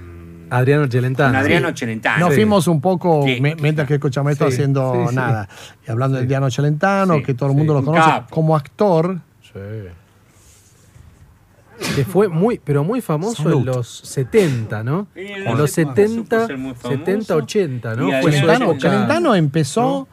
Adriano 0.50 0.86
Celentano. 0.88 1.30
con 1.30 1.36
Adriano 1.36 1.72
Celentano. 1.76 2.26
Nos 2.26 2.34
fuimos 2.34 2.66
un 2.68 2.80
poco, 2.80 3.22
Sí. 3.24 3.40
mientras 3.40 3.86
que 3.88 3.94
escuchamos 3.94 4.32
esto, 4.32 4.46
Sí, 4.48 4.54
haciendo 4.54 4.92
sí, 5.04 5.08
sí. 5.10 5.14
nada. 5.16 5.48
Y 5.86 5.90
hablando 5.90 6.18
de 6.18 6.26
Diano 6.26 6.50
Celentano, 6.50 7.22
que 7.22 7.34
todo 7.34 7.50
el 7.50 7.56
mundo 7.56 7.74
lo 7.74 7.84
conoce 7.84 8.08
capo. 8.10 8.34
como 8.34 8.56
actor. 8.56 9.18
Que 11.96 12.04
fue 12.04 12.28
muy, 12.28 12.60
pero 12.62 12.84
muy 12.84 13.00
famoso 13.00 13.42
Salud. 13.42 13.60
en 13.60 13.64
los 13.64 13.88
70, 14.04 14.82
¿no? 14.84 15.06
Sí, 15.14 15.20
en 15.22 15.44
los 15.44 15.58
los 15.58 15.70
70 15.70 15.96
70, 16.06 16.46
ser 16.46 16.58
muy 16.58 16.74
famoso. 16.74 16.98
70, 17.04 17.36
80, 17.36 17.96
¿no? 17.96 18.10
Celentano, 18.78 19.34
empezó 19.34 20.06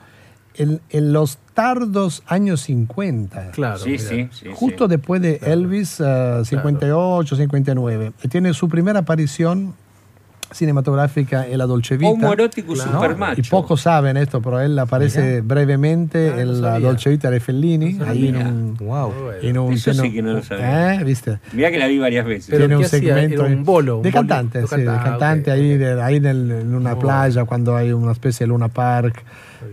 en, 0.55 0.79
en 0.89 1.11
los 1.11 1.37
tardos 1.53 2.23
años 2.25 2.61
50. 2.61 3.51
Claro. 3.51 3.79
Sí, 3.79 3.97
sí, 3.97 4.29
sí, 4.31 4.47
Justo 4.53 4.87
después 4.87 5.21
de 5.21 5.41
Elvis, 5.43 5.99
eh, 5.99 6.41
58, 6.45 7.35
59. 7.35 8.13
Y 8.23 8.27
tiene 8.29 8.53
su 8.53 8.69
primera 8.69 8.99
aparición 8.99 9.75
cinematográfica 10.51 11.47
en 11.47 11.57
La 11.57 11.65
Dolce 11.65 11.97
Vita. 11.97 12.33
Y 12.67 12.75
supermacho. 12.75 13.41
Y 13.41 13.43
pocos 13.49 13.81
saben 13.81 14.17
esto, 14.17 14.41
pero 14.41 14.59
él 14.61 14.77
aparece 14.79 15.41
brevemente 15.41 16.33
Ah, 16.35 16.41
en 16.41 16.61
La. 16.61 16.79
Dolce 16.79 17.09
Vita 17.09 17.29
de 17.31 17.39
Fellini. 17.39 17.99
ahí 18.05 18.27
en 18.29 18.37
un, 18.37 18.75
wow. 18.77 19.11
en 19.41 19.57
un 19.57 19.73
Eso 19.73 19.93
sí 19.93 20.11
que 20.13 20.21
no 20.21 20.33
lo 20.33 20.43
sabía. 20.43 20.95
¿Eh? 20.95 21.03
¿Viste? 21.03 21.39
Mirá 21.53 21.71
que 21.71 21.77
la 21.79 21.87
vi 21.87 21.97
varias 21.99 22.25
veces. 22.25 22.55
Tiene 22.57 22.75
un 22.77 22.85
segmento 22.85 23.45
Era 23.45 23.55
un 23.55 23.63
bolo, 23.63 23.97
un 23.97 24.03
de 24.03 24.11
cantante, 24.11 24.61
de 24.61 24.67
sí, 24.67 24.75
de 24.77 24.85
cantante, 24.85 25.07
ah, 25.07 25.09
cantante 25.11 25.51
ok, 25.51 25.57
ahí, 25.57 25.77
de- 25.77 26.01
ahí 26.01 26.15
en, 26.17 26.25
el- 26.25 26.51
en 26.51 26.75
una 26.75 26.93
Oh. 26.93 26.99
playa 26.99 27.45
cuando 27.45 27.75
hay 27.75 27.91
una 27.91 28.11
especie 28.11 28.45
de 28.45 28.47
Luna 28.49 28.67
Park, 28.69 29.23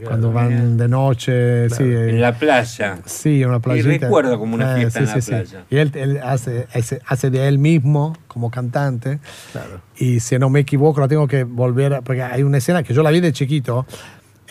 cuando 0.07 0.33
van 0.33 0.77
de 0.77 0.89
noche, 0.89 1.69
sí, 1.71 1.83
eh, 1.83 2.11
En 2.11 2.21
la 2.21 2.33
playa. 2.39 2.99
sí, 3.05 3.43
en 3.43 3.49
una 3.49 3.59
Y 3.59 3.61
playita. 3.61 3.89
recuerdo 4.07 4.39
como 4.39 4.55
una 4.55 4.75
Eh, 4.77 4.81
fiesta 4.81 5.01
sí, 5.01 5.05
en 5.05 5.09
la 5.09 5.15
sí, 5.15 5.21
sí. 5.23 5.31
playa. 5.31 5.65
Y 5.71 5.77
él, 5.77 5.91
él 5.95 6.21
hace, 6.23 6.67
hace, 7.07 7.31
de 7.31 7.49
él 7.49 7.59
mismo 7.59 8.17
como 8.29 8.51
cantante. 8.51 9.19
Y 9.97 10.21
si 10.21 10.39
no 10.39 10.51
me 10.51 10.61
equivoco, 10.61 11.01
lo 11.01 11.09
tengo 11.09 11.27
que 11.29 11.45
volver, 11.45 11.95
a- 11.95 12.01
porque 12.03 12.23
hay 12.23 12.43
una 12.43 12.59
escena 12.59 12.83
que 12.83 12.95
yo 12.95 13.03
la 13.03 13.11
vi 13.11 13.21
de 13.21 13.33
chiquito, 13.33 13.87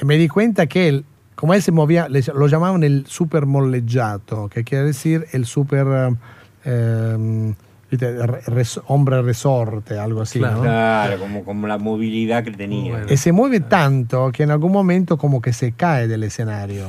y 0.02 0.06
me 0.06 0.18
di 0.18 0.28
cuenta 0.28 0.68
que 0.68 0.88
él, 0.90 1.06
como 1.36 1.54
él 1.54 1.62
se 1.62 1.72
movía, 1.72 2.08
lo 2.10 2.48
llamaban 2.48 2.84
el 2.84 3.06
super 3.08 3.46
molleggiato, 3.46 4.50
que 4.50 4.64
quiere 4.64 4.86
decir 4.86 5.26
el 5.32 5.46
super 5.46 5.86
eh, 5.88 6.16
eh, 6.66 7.54
res- 7.98 8.80
hombre 8.88 9.22
resorte, 9.22 9.98
algo 9.98 10.22
así. 10.22 10.40
¿no? 10.40 10.62
Claro, 10.62 11.20
como, 11.20 11.44
como 11.44 11.68
la 11.68 11.78
movilidad 11.78 12.44
que 12.44 12.52
tenía. 12.52 13.06
Y 13.10 13.18
se 13.18 13.32
mueve 13.32 13.60
tanto 13.60 14.32
que 14.32 14.44
en 14.44 14.52
algún 14.52 14.72
momento 14.72 15.18
como 15.18 15.42
que 15.42 15.54
se 15.54 15.72
cae 15.74 16.08
del 16.08 16.24
escenario. 16.24 16.86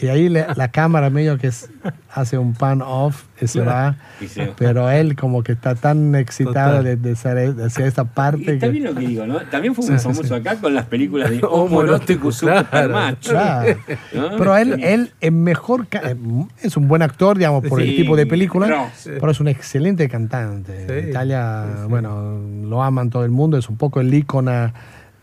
Y 0.00 0.06
ahí 0.08 0.28
le- 0.28 0.46
la 0.56 0.68
cámara 0.68 1.10
medio 1.10 1.38
que 1.38 1.48
es- 1.48 1.70
hace 2.12 2.38
un 2.38 2.54
pan 2.54 2.82
off 2.82 3.24
y 3.40 3.46
se 3.46 3.60
Claro. 3.62 3.70
va. 3.70 3.96
Y 4.20 4.26
se- 4.28 4.52
Pero 4.58 4.90
él 4.90 5.16
como 5.16 5.42
que 5.42 5.52
está 5.52 5.74
tan 5.74 6.14
excitado 6.14 6.82
de, 6.82 6.96
de 6.96 7.12
hacer, 7.12 7.54
de 7.54 7.64
hacer 7.64 7.86
esta 7.86 8.04
parte. 8.04 8.42
Y 8.42 8.44
que- 8.44 8.56
también 8.56 8.84
lo 8.84 8.94
que 8.94 9.06
digo, 9.06 9.26
¿no? 9.26 9.40
También 9.42 9.74
fue 9.74 9.84
muy 9.86 9.98
sí, 9.98 10.02
famoso 10.02 10.22
sí. 10.24 10.34
acá 10.34 10.56
con 10.56 10.74
las 10.74 10.86
películas 10.86 11.30
de 11.30 11.36
Homoerótico, 11.44 12.28
homoerótico 12.28 12.32
supermacho. 12.32 13.30
Claro. 13.30 13.76
¿no? 14.14 14.36
Pero 14.38 14.56
él, 14.56 14.82
él 14.82 15.12
es 15.20 15.32
mejor, 15.32 15.86
eh, 15.92 16.16
es 16.62 16.76
un 16.76 16.88
buen 16.88 17.02
actor, 17.02 17.36
digamos, 17.38 17.64
por 17.66 17.80
el 17.80 17.88
Sí, 17.90 17.96
tipo 17.96 18.16
de 18.16 18.26
película, 18.26 18.66
no. 18.66 18.90
pero 19.04 19.30
es 19.30 19.40
un 19.40 19.48
excelente 19.48 20.08
cantante. 20.08 20.86
Sí. 20.86 20.92
En 20.92 21.08
Italia, 21.10 21.64
bueno, 21.88 22.38
lo 22.64 22.82
aman 22.82 23.10
todo 23.10 23.24
el 23.24 23.30
mundo, 23.30 23.56
es 23.56 23.68
un 23.68 23.76
poco 23.76 24.00
el 24.00 24.12
ícono 24.12 24.72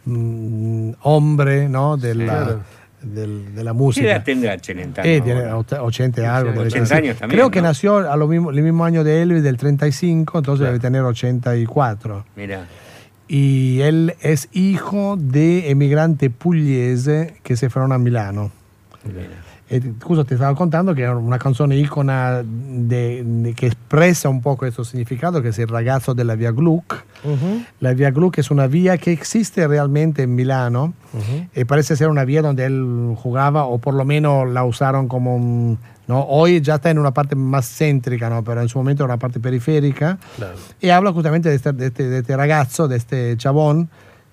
mm, 0.06 0.92
hombre, 1.02 1.68
¿no? 1.70 1.98
De 1.98 2.16
la, 2.16 2.24
Claro. 2.26 2.60
Del- 3.14 3.56
de 3.56 3.64
la 3.64 3.72
¿Qué 3.72 3.78
música. 3.78 4.08
edad 4.08 4.24
tendrá 4.24 4.58
Celentano? 4.60 5.08
Eh, 5.08 5.22
tiene 5.22 5.42
ahora? 5.42 5.58
och- 5.58 5.86
80 5.88 6.22
y 6.22 6.26
algo. 6.26 6.52
debe 6.52 6.68
80 6.68 6.88
tener. 6.90 7.04
años 7.04 7.18
también, 7.20 7.38
Creo 7.40 7.52
que 7.52 7.62
¿no? 7.62 7.68
nació 7.68 7.98
a 8.12 8.16
lo 8.18 8.28
mismo, 8.28 8.52
el 8.52 8.62
mismo 8.62 8.86
año 8.86 9.04
de 9.04 9.22
Elvis, 9.22 9.44
del 9.44 9.58
35, 9.58 10.38
entonces 10.40 10.60
Claro. 10.62 10.74
debe 10.74 10.82
tener 10.82 11.02
84. 11.04 12.26
Mira. 12.36 12.66
Y 13.28 13.82
él 13.82 14.16
es 14.22 14.48
hijo 14.54 15.18
de 15.20 15.70
emigrante 15.70 16.30
pugliese 16.30 17.36
que 17.44 17.58
se 17.58 17.70
fueron 17.70 17.92
a 17.92 17.98
Milano. 17.98 18.52
E 19.70 19.82
justo 20.02 20.24
te 20.24 20.36
estaba 20.36 20.56
contando 20.56 20.94
que 20.94 21.04
è 21.04 21.10
una 21.10 21.38
canzone 21.38 21.76
icona 21.76 22.42
de- 22.42 23.22
de- 23.26 23.54
che 23.54 23.66
espressa 23.68 24.30
un 24.30 24.40
po' 24.40 24.56
questo 24.56 24.84
significato, 24.84 25.42
che 25.42 25.50
è 25.50 25.62
il 25.62 25.68
ragazzo 25.68 26.14
della 26.14 26.36
via 26.36 26.52
Gluck. 26.52 27.04
La 27.80 27.94
via 27.94 28.10
Gluck 28.12 28.38
es 28.38 28.50
una 28.50 28.68
vía 28.68 28.98
que 28.98 29.12
existe 29.12 29.68
realmente 29.68 30.24
en 30.24 30.34
Milano 30.36 30.94
y 31.54 31.66
parece 31.66 31.96
ser 31.98 32.08
una 32.08 32.24
vía 32.24 32.42
donde 32.42 32.64
él 32.66 33.14
jugaba 33.22 33.66
o 33.66 33.78
por 33.80 33.94
lo 33.94 34.06
menos 34.06 34.48
la 34.50 34.64
usaron 34.64 35.08
como 35.10 35.36
un... 35.36 35.78
¿no? 36.08 36.22
Hoy 36.22 36.62
ya 36.62 36.76
está 36.76 36.90
en 36.90 37.00
una 37.00 37.12
parte 37.12 37.36
más 37.36 37.68
céntrica, 37.68 38.30
¿no? 38.30 38.42
pero 38.46 38.62
en 38.62 38.70
su 38.70 38.78
momento 38.78 39.04
era 39.04 39.14
una 39.14 39.20
parte 39.20 39.42
periférica. 39.42 40.18
Y 40.80 40.90
habla 40.92 41.12
justamente 41.12 41.50
de 41.50 41.56
este, 41.56 41.74
de 41.74 41.88
este, 41.88 42.08
de 42.08 42.20
este 42.20 42.38
ragazzo, 42.38 42.88
de 42.88 42.96
este 42.96 43.36
chabón 43.36 43.90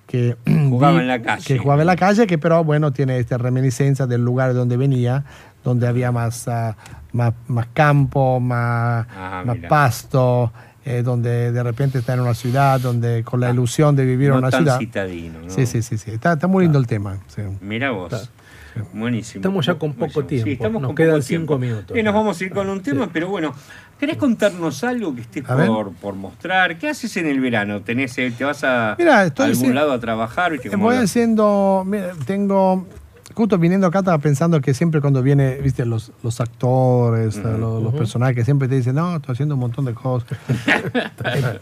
que 0.07 0.37
Jugaba 0.71 1.01
en 1.01 1.09
la 1.09 1.23
calle. 1.23 1.45
Que 1.45 1.59
jugaba 1.59 1.83
en 1.83 1.87
la 1.87 1.97
calle, 1.97 2.27
que 2.27 2.39
pero 2.39 2.63
bueno, 2.65 2.93
tiene 2.93 3.19
esta 3.19 3.39
reminiscencia 3.39 4.07
del 4.07 4.25
lugar 4.25 4.49
de 4.53 4.55
donde 4.59 4.77
venía, 4.77 5.25
donde 5.65 5.87
había 5.87 6.13
más, 6.13 6.47
ah, 6.49 6.77
más, 7.13 7.33
más 7.49 7.67
campo, 7.73 8.41
más, 8.41 9.07
Ah, 9.17 9.43
más 9.47 9.57
pasto, 9.69 10.53
eh, 10.85 11.03
donde 11.03 11.51
de 11.53 11.63
repente 11.63 11.99
está 11.99 12.15
en 12.15 12.21
una 12.21 12.35
ciudad, 12.35 12.79
donde 12.81 13.25
con 13.25 13.41
la 13.41 13.51
ilusión 13.51 13.97
de 13.97 14.05
vivir 14.05 14.27
en 14.29 14.33
no 14.35 14.39
una 14.41 14.51
tan 14.51 14.63
ciudad. 14.63 14.79
citadino, 14.79 15.41
¿no? 15.41 15.51
Sí, 15.51 15.65
sí, 15.67 15.81
sí, 15.83 15.97
sí. 15.97 16.11
Está, 16.11 16.35
está 16.35 16.47
muy 16.47 16.65
lindo 16.65 16.79
el 16.79 16.87
tema. 16.87 17.17
sí. 17.29 17.43
Mira 17.61 17.91
vos. 17.91 18.31
Buenísimo. 18.93 19.41
Estamos 19.41 19.67
ya 19.67 19.75
con 19.75 19.93
poco 19.95 20.25
tiempo. 20.25 20.47
Sí, 20.47 20.53
estamos 20.53 20.83
Nos 20.83 20.89
con 20.91 20.97
quedan 20.97 21.11
poco 21.13 21.23
cinco 21.23 21.57
tiempo. 21.57 21.59
minutos. 21.59 21.97
Y 21.97 22.03
nos 22.03 22.15
vamos 22.15 22.41
a 22.41 22.45
ir 22.45 22.51
con 22.53 22.69
un 22.69 22.81
tema, 22.83 23.09
pero 23.13 23.29
bueno, 23.29 23.55
¿querés 23.99 24.17
contarnos 24.17 24.83
algo 24.85 25.15
que 25.15 25.21
estés 25.23 25.45
por, 25.45 25.93
por 25.95 26.15
mostrar? 26.15 26.77
¿Qué 26.79 26.89
haces 26.89 27.17
en 27.17 27.27
el 27.27 27.41
verano? 27.41 27.83
¿Tenés, 27.83 28.17
eh, 28.19 28.33
¿Te 28.37 28.45
vas 28.45 28.65
a, 28.65 28.97
Mira, 28.99 29.25
estoy 29.25 29.47
a 29.47 29.49
algún 29.51 29.75
lado 29.75 29.93
a 29.93 30.01
trabajar? 30.01 30.53
¿Viste 30.53 30.71
cómo 30.71 30.85
Voy 30.85 30.97
haciendo, 30.97 31.85
mira, 31.87 32.13
tengo, 32.27 32.87
justo 33.35 33.59
viniendo 33.59 33.87
acá 33.87 34.01
estaba 34.01 34.19
pensando 34.19 34.61
que 34.61 34.75
siempre 34.75 35.01
cuando 35.01 35.23
viene, 35.23 35.57
viste, 35.57 35.85
los, 35.85 36.13
los 36.23 36.41
actores, 36.41 37.37
los, 37.37 37.95
personajes 37.95 38.45
siempre 38.45 38.69
te 38.69 38.77
dicen, 38.77 38.95
no, 38.97 39.17
estoy 39.17 39.33
haciendo 39.35 39.55
un 39.55 39.61
montón 39.61 39.85
de 39.85 39.95
cosas. 39.95 40.37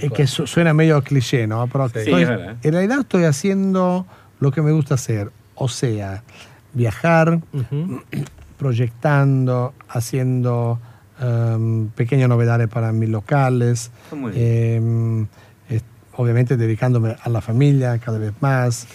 es 0.00 0.12
que 0.12 0.26
su- 0.26 0.46
suena 0.46 0.74
medio 0.74 1.02
cliché, 1.02 1.46
¿no? 1.46 1.66
Pero 1.66 1.88
Sí, 1.88 1.98
estoy- 2.00 2.22
en 2.22 2.72
realidad 2.72 3.00
estoy 3.00 3.24
haciendo 3.24 4.06
lo 4.40 4.50
que 4.52 4.62
me 4.62 4.70
gusta 4.72 4.94
hacer, 4.94 5.30
o 5.58 5.68
sea, 5.68 6.22
viajar, 6.72 7.40
proyectando, 8.58 9.74
haciendo 9.88 10.80
em, 11.20 11.88
pequeñas 11.88 12.28
novedades 12.28 12.68
para 12.68 12.92
mis 12.92 13.08
locales. 13.08 13.90
Está 14.04 14.16
muy 14.16 14.32
bien. 14.32 14.46
Em, 14.46 15.26
obviamente 16.18 16.56
dedicándome 16.56 17.16
a 17.22 17.28
la 17.28 17.40
familia 17.40 17.96
cada 17.98 18.18
vez 18.18 18.32
más. 18.40 18.86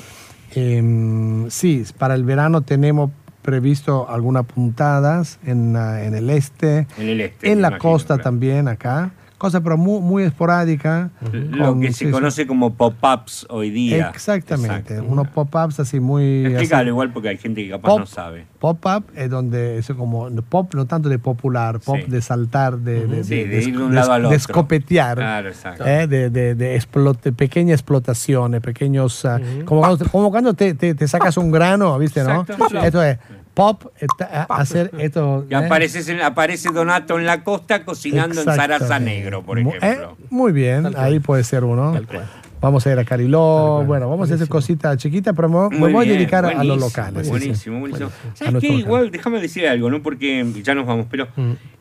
Em, 0.56 1.50
sí, 1.50 1.84
para 1.98 2.16
el 2.16 2.26
verano 2.26 2.62
tenemos 2.62 3.12
previsto 3.42 4.10
algunas 4.10 4.46
puntadas 4.46 5.40
en, 5.46 5.76
en 5.76 6.16
el 6.16 6.30
este, 6.30 6.88
En 6.98 7.10
el 7.10 7.22
este, 7.22 7.52
en 7.52 7.62
la 7.62 7.70
imagino, 7.70 7.92
costa 7.92 8.18
también 8.18 8.68
acá, 8.68 9.12
cosa 9.44 9.60
pero 9.62 9.78
muy, 9.78 10.00
muy 10.00 10.24
esporádica. 10.24 11.10
Lo 11.52 11.68
con- 11.74 11.82
que 11.82 11.92
se 11.92 12.06
sí. 12.06 12.12
conoce 12.12 12.48
como 12.48 12.76
pop-ups 12.76 13.46
hoy 13.50 13.72
día. 13.72 14.10
Exactamente, 14.10 15.02
unos 15.02 15.28
pop-ups 15.28 15.82
así 15.82 16.00
muy... 16.00 16.46
Explícalo 16.46 16.88
igual 16.90 17.12
porque 17.12 17.28
hay 17.28 17.38
gente 17.38 17.62
que 17.64 17.72
capaz 17.72 17.90
Pop- 17.90 18.00
no 18.00 18.06
sabe. 18.06 18.46
Pop-up 18.60 19.04
es 19.16 19.30
donde 19.30 19.78
es 19.80 19.88
como 19.98 20.30
pop, 20.44 20.74
no 20.76 20.86
tanto 20.86 21.10
de 21.10 21.20
popular, 21.20 21.82
pop 21.82 21.98
Sí. 22.06 22.10
de 22.10 22.22
saltar, 22.22 22.78
de, 22.78 23.06
de, 23.06 23.24
Sí, 23.26 23.36
de- 23.36 23.48
de 23.48 23.64
ir 23.64 23.78
de 23.78 23.84
un 23.84 23.90
de- 23.90 23.96
lado 23.96 24.14
al 24.14 24.22
de 24.22 24.28
otro. 24.28 24.38
escopetear, 24.38 25.18
Claro, 25.18 25.50
exacto. 25.50 25.86
eh, 25.86 26.08
de, 26.08 26.30
de, 26.30 26.56
de 26.56 26.76
explote- 26.80 27.34
pequeñas 27.34 27.74
explotaciones, 27.82 28.62
pequeños, 28.62 29.26
ah, 29.26 29.42
como, 29.66 29.82
cuando, 29.82 29.98
te- 29.98 30.10
como 30.10 30.32
cuando 30.32 30.54
te, 30.54 30.74
te- 30.74 30.96
te 30.96 31.08
sacas 31.10 31.36
un 31.36 31.52
grano, 31.52 32.00
¿viste? 32.00 32.24
¿no? 32.24 32.42
Exacto, 32.42 32.68
sí. 32.72 32.78
Esto 32.82 33.04
es 33.04 33.18
pop, 33.54 33.86
a- 34.20 34.44
hacer 34.56 34.92
esto. 34.98 35.46
Y 35.50 35.54
eh, 35.54 35.58
apareces 35.58 36.08
en- 36.10 36.22
aparece 36.22 36.70
Donato 36.72 37.20
en 37.20 37.26
la 37.26 37.44
costa 37.44 37.84
cocinando 37.86 38.42
en 38.42 38.50
Exactamente. 38.50 39.00
Negro, 39.00 39.44
por 39.44 39.62
Mu- 39.62 39.72
ejemplo. 39.74 40.18
eh, 40.20 40.26
muy 40.30 40.52
bien, 40.52 40.94
ahí 40.98 41.20
puede 41.20 41.44
ser 41.44 41.64
uno. 41.64 41.94
Vamos 42.62 42.88
a 42.88 42.94
ir 42.94 42.98
a 43.00 43.04
Cariló, 43.04 43.84
bueno, 43.86 44.10
vamos 44.10 44.32
a 44.32 44.36
hacer 44.36 44.48
cositas 44.48 44.96
chiquitas, 44.98 45.36
pero 45.36 45.50
me, 45.70 45.92
voy 45.92 46.10
a 46.10 46.14
dedicar 46.14 46.46
a 46.46 46.64
los 46.64 46.78
buenísimo, 46.78 46.78
locales. 46.78 47.18
sí, 47.20 47.24
sí. 47.26 47.30
Buenísimo, 47.30 47.80
buenísimo. 47.82 48.10
¿Sabes 48.36 48.62
qué? 48.62 48.68
Igual, 48.68 49.12
déjame 49.12 49.42
decir 49.42 49.68
algo, 49.68 49.90
¿no? 49.90 50.02
Porque 50.02 50.46
ya 50.64 50.74
nos 50.74 50.86
vamos, 50.86 51.08
pero 51.12 51.28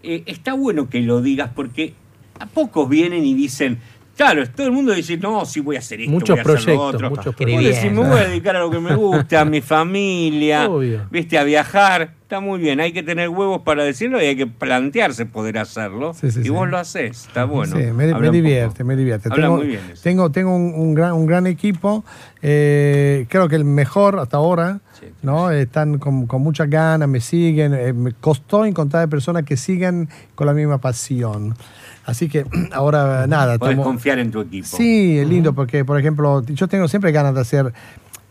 eh, 0.03 0.24
está 0.27 0.55
bueno 0.55 0.90
que 0.90 1.01
lo 1.01 1.23
digas 1.23 1.51
porque 1.55 1.94
a 2.40 2.47
pocos 2.47 2.89
vienen 2.89 3.24
y 3.24 3.35
dicen, 3.35 3.78
claro, 4.17 4.49
todo 4.51 4.67
el 4.67 4.73
mundo 4.73 4.93
dice, 4.93 5.17
no, 5.17 5.45
sí 5.45 5.61
voy 5.61 5.77
a 5.77 5.79
hacer 5.81 6.01
esto, 6.01 6.13
Muchos 6.13 6.29
voy 6.31 6.39
a 6.39 6.43
hacer 6.57 6.75
lo 6.75 6.81
proyectos, 6.81 6.95
otro. 6.95 7.11
muchos 7.11 7.35
proyectos. 7.35 7.77
decís, 7.77 7.93
me 7.93 8.09
voy 8.09 8.19
a 8.19 8.29
dedicar 8.29 8.57
a 8.57 8.61
lo 8.61 8.71
que 8.71 8.81
me 8.81 8.95
gusta, 8.95 9.41
a 9.41 9.45
mi 9.45 9.61
familia, 9.61 10.69
Obvio. 10.69 11.07
viste, 11.11 11.39
a 11.39 11.45
viajar. 11.45 12.15
Está 12.23 12.41
muy 12.41 12.59
bien, 12.61 12.81
hay 12.81 12.93
que 12.95 13.03
tener 13.03 13.29
huevos 13.29 13.61
para 13.61 13.85
decirlo 13.85 14.19
y 14.23 14.25
hay 14.25 14.37
que 14.37 14.47
plantearse 14.47 15.27
poder 15.27 15.59
hacerlo. 15.59 16.15
Sí, 16.15 16.31
sí, 16.31 16.41
y 16.41 16.43
sí. 16.45 16.49
vos 16.49 16.67
lo 16.67 16.79
haces, 16.79 17.27
está 17.27 17.45
bueno. 17.45 17.77
Sí, 17.77 17.83
me, 17.93 18.07
me 18.15 18.31
divierte, 18.31 18.85
me 18.85 18.97
divierte. 18.97 19.29
Habla 19.31 19.45
tengo, 19.49 19.57
muy 19.59 19.67
bien 19.67 19.81
eso. 19.93 20.03
tengo, 20.03 20.31
tengo 20.31 20.57
un, 20.57 20.73
un 20.75 20.95
gran, 20.95 21.13
un 21.13 21.27
gran 21.27 21.47
equipo, 21.47 22.05
eh, 22.41 23.27
creo 23.29 23.49
que 23.49 23.57
el 23.57 23.65
mejor 23.67 24.19
hasta 24.19 24.39
ahora, 24.39 24.81
¿no? 25.21 25.51
Están 25.51 25.99
con, 25.99 26.27
con 26.27 26.41
muchas 26.43 26.71
ganas, 26.71 27.07
me 27.07 27.21
siguen. 27.21 27.75
eh, 27.75 27.93
me 27.93 28.13
costó 28.13 28.65
encontrar 28.65 29.09
personas 29.11 29.43
que 29.45 29.59
sigan 29.59 30.09
con 30.35 30.47
la 30.47 30.55
misma 30.55 30.79
pasión. 30.79 31.55
Así 32.05 32.29
que 32.29 32.45
ahora 32.73 33.27
nada. 33.27 33.59
Podés 33.59 33.77
tomo- 33.77 33.85
confiar 33.85 34.19
en 34.19 34.31
tu 34.31 34.41
equipo. 34.41 34.66
Sí, 34.66 35.19
es 35.19 35.29
lindo 35.29 35.53
porque, 35.53 35.85
por 35.85 35.99
ejemplo, 35.99 36.43
yo 36.45 36.69
tengo 36.69 36.89
siempre 36.89 37.12
ganas 37.12 37.35
de 37.35 37.41
hacer, 37.41 37.73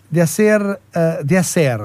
de 0.09 0.21
hacer, 0.21 0.79
eh, 0.93 1.17
de 1.23 1.37
hacer. 1.37 1.81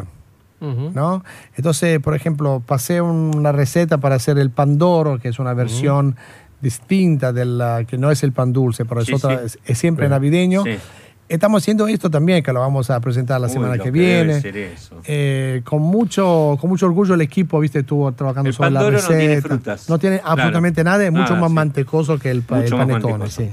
¿no? 0.58 1.22
Entonces, 1.54 2.00
por 2.00 2.16
ejemplo, 2.16 2.62
pasé 2.66 3.00
una 3.00 3.52
receta 3.52 3.98
para 3.98 4.14
hacer 4.16 4.38
el 4.38 4.50
pandoro, 4.50 5.18
que 5.18 5.28
es 5.28 5.38
una 5.38 5.52
versión 5.54 6.16
distinta 6.62 7.32
de 7.32 7.44
la 7.44 7.84
que 7.84 7.98
no 7.98 8.10
es 8.10 8.22
el 8.24 8.32
pan 8.32 8.52
dulce, 8.54 8.84
pero 8.86 9.02
es, 9.02 9.06
Sí, 9.06 9.12
otra, 9.14 9.38
sí. 9.38 9.42
es, 9.44 9.58
es 9.64 9.78
siempre 9.78 10.06
Sí. 10.06 10.10
navideño. 10.10 10.64
Sí. 10.64 10.78
Estamos 11.28 11.62
haciendo 11.62 11.88
esto 11.88 12.08
también, 12.08 12.42
que 12.42 12.52
lo 12.52 12.60
vamos 12.60 12.88
a 12.88 13.00
presentar 13.00 13.40
la 13.40 13.48
Uy, 13.48 13.52
semana 13.52 13.78
que 13.78 13.90
viene. 13.90 14.36
eso. 14.38 15.00
Eh, 15.04 15.60
con 15.64 15.82
mucho 15.82 16.56
con 16.60 16.70
mucho 16.70 16.86
orgullo 16.86 17.14
el 17.14 17.20
equipo, 17.20 17.58
viste, 17.58 17.80
estuvo 17.80 18.12
trabajando 18.12 18.48
El 18.50 18.54
sobre 18.54 18.70
la 18.70 18.88
receta. 18.90 19.12
no 19.12 19.18
tiene 19.18 19.40
frutas. 19.42 19.90
No 19.90 19.98
tiene 19.98 20.16
Claro. 20.20 20.32
absolutamente 20.32 20.84
nada, 20.84 21.04
es 21.04 21.10
mucho 21.12 21.34
Ah, 21.34 21.40
más 21.40 21.48
sí. 21.50 21.54
mantecoso 21.54 22.18
que 22.18 22.30
el, 22.30 22.38
el 22.38 22.42
panetone. 22.70 23.28
Sí. 23.28 23.50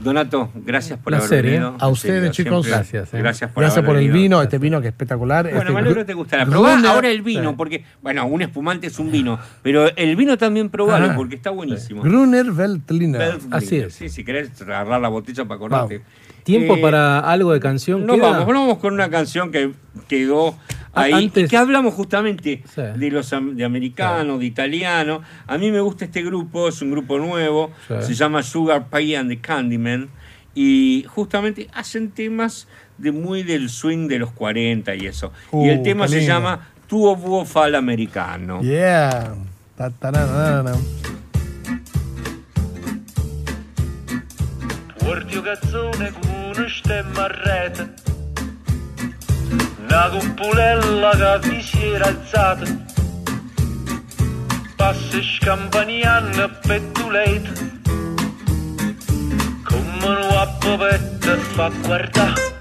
Donato, 0.00 0.50
gracias 0.54 0.98
por 0.98 1.14
haber 1.14 1.32
¿eh? 1.32 1.42
venido. 1.50 1.76
A 1.78 1.88
ustedes, 1.88 2.30
chicos. 2.32 2.66
Gracias, 2.66 3.14
¿eh? 3.14 3.18
Gracias 3.18 3.50
por 3.52 3.62
Gracias 3.62 3.84
por 3.84 3.94
el 3.96 4.02
venido. 4.08 4.14
vino, 4.22 4.42
este 4.42 4.58
vino 4.58 4.80
que 4.82 4.88
es 4.88 4.92
espectacular. 4.92 5.44
Bueno, 5.44 5.60
Este 5.60 5.72
me 5.72 5.78
alegro 5.78 6.00
que 6.00 6.04
te 6.04 6.14
gustara. 6.14 6.44
Probá 6.44 6.74
Gruner- 6.74 6.90
ahora 6.90 7.08
el 7.10 7.22
vino, 7.22 7.56
porque, 7.56 7.84
bueno, 8.02 8.26
un 8.26 8.42
espumante 8.42 8.88
es 8.88 8.98
un 8.98 9.10
vino, 9.10 9.38
pero 9.62 9.86
el 9.96 10.16
vino 10.16 10.36
también 10.36 10.68
probalo, 10.68 11.06
Ajá. 11.06 11.16
porque 11.16 11.36
está 11.36 11.50
buenísimo. 11.50 12.02
Gruner 12.02 12.50
Veltliner. 12.50 13.18
Veltliner. 13.20 13.56
Así 13.56 13.76
es. 13.78 13.94
Sí, 13.94 14.08
si 14.10 14.24
querés 14.24 14.60
agarrar 14.60 15.00
la 15.00 15.08
botella 15.08 15.44
para 15.44 15.56
acordarte. 15.56 16.02
¿Tiempo 16.44 16.76
Eh, 16.76 16.80
para 16.80 17.18
algo 17.20 17.52
de 17.52 17.60
canción? 17.60 18.06
No 18.06 18.14
queda? 18.14 18.30
vamos, 18.30 18.46
vamos 18.46 18.78
con 18.78 18.94
una 18.94 19.10
canción 19.10 19.50
que 19.50 19.72
quedó 20.08 20.54
Ah, 20.92 21.02
ahí, 21.02 21.12
antes- 21.12 21.44
y 21.46 21.48
que 21.48 21.56
hablamos 21.56 21.94
justamente 21.94 22.62
Sí. 22.72 22.82
de 22.96 23.10
los 23.10 23.30
de 23.30 23.64
americanos, 23.64 24.38
de 24.38 24.46
italianos. 24.46 25.22
A 25.46 25.58
mí 25.58 25.70
me 25.72 25.80
gusta 25.80 26.04
este 26.04 26.22
grupo, 26.22 26.68
es 26.68 26.80
un 26.82 26.90
grupo 26.92 27.18
nuevo, 27.18 27.72
Sí. 27.88 27.94
se 28.08 28.14
llama 28.14 28.42
Sugar 28.42 28.88
Pie 28.90 29.16
and 29.16 29.30
the 29.30 29.38
Candyman, 29.38 30.08
y 30.54 31.04
justamente 31.08 31.68
hacen 31.74 32.10
temas 32.10 32.68
de 32.98 33.10
muy 33.10 33.42
del 33.42 33.70
swing 33.70 34.06
de 34.06 34.18
los 34.20 34.30
40 34.30 34.94
y 34.94 35.06
eso. 35.06 35.32
y 35.52 35.68
el 35.68 35.80
Uh, 35.80 35.82
tema 35.82 36.06
se 36.06 36.18
lindo. 36.18 36.32
llama 36.32 36.68
Tuo 36.86 37.16
Vuo 37.16 37.44
Fal 37.44 37.74
Americano. 37.74 38.60
Yeah. 38.62 39.34
Ta- 39.76 39.90
ta- 39.90 40.12
na- 40.12 40.26
na- 40.26 40.62
na. 40.62 40.72
Guardi 45.04 45.38
cazzone 45.42 46.12
con 46.12 46.30
una 46.56 46.66
stemma 46.66 47.24
a 47.24 47.26
rete. 47.26 47.92
Una 49.86 50.08
cupolella 50.08 51.10
che 51.10 51.48
vi 51.48 51.60
si 51.60 51.84
era 51.84 52.06
alzata. 52.06 52.64
Passa 54.76 55.20
scampanianna 55.20 56.48
pettulete. 56.48 57.52
Come 59.62 60.06
una 60.06 60.46
popetta 60.58 61.36
fa 61.36 61.70
guardare 61.82 62.52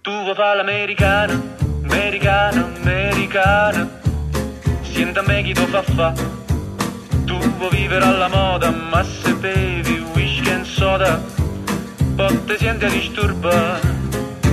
Tu 0.00 0.10
vuoi 0.10 0.34
fare 0.34 0.56
l'americana, 0.56 1.38
americana, 1.82 2.64
americana. 2.80 3.88
Sienta 4.80 5.20
me 5.20 5.42
chi 5.42 5.52
tu 5.52 5.66
fa 5.66 5.82
fa 5.82 6.44
tu 7.26 7.36
vuoi 7.58 7.70
vivere 7.70 8.04
alla 8.04 8.28
moda, 8.28 8.70
ma 8.70 9.02
se 9.02 9.34
bevi 9.34 10.04
whisky 10.14 10.64
soda, 10.64 11.20
ti 12.46 12.56
senti 12.58 12.84
a 12.84 12.88
disturbare. 12.88 13.80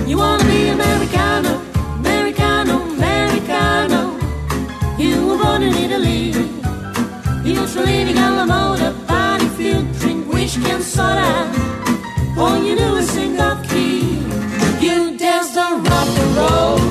You 0.06 0.18
wanna 0.18 0.44
be 0.44 0.70
Americano, 0.70 1.60
Americano, 1.96 2.82
Americano. 2.96 4.16
You 4.96 5.26
were 5.26 5.38
born 5.42 5.62
in 5.62 5.74
Italy. 5.74 6.32
You 7.44 7.54
Io 7.54 7.66
sono 7.66 7.84
living 7.84 8.18
alla 8.18 8.44
moda, 8.44 8.92
but 9.06 9.42
if 9.42 9.58
you 9.58 9.82
drink 9.98 10.32
whiskey 10.32 10.70
and 10.70 10.82
soda, 10.82 11.46
all 12.36 12.56
you 12.62 12.74
do 12.74 12.96
is 12.96 13.08
sing 13.10 13.38
off 13.38 13.60
key. 13.68 14.18
You 14.80 15.16
dance 15.16 15.52
the 15.52 15.60
rock 15.60 16.08
and 16.18 16.36
roll. 16.36 16.83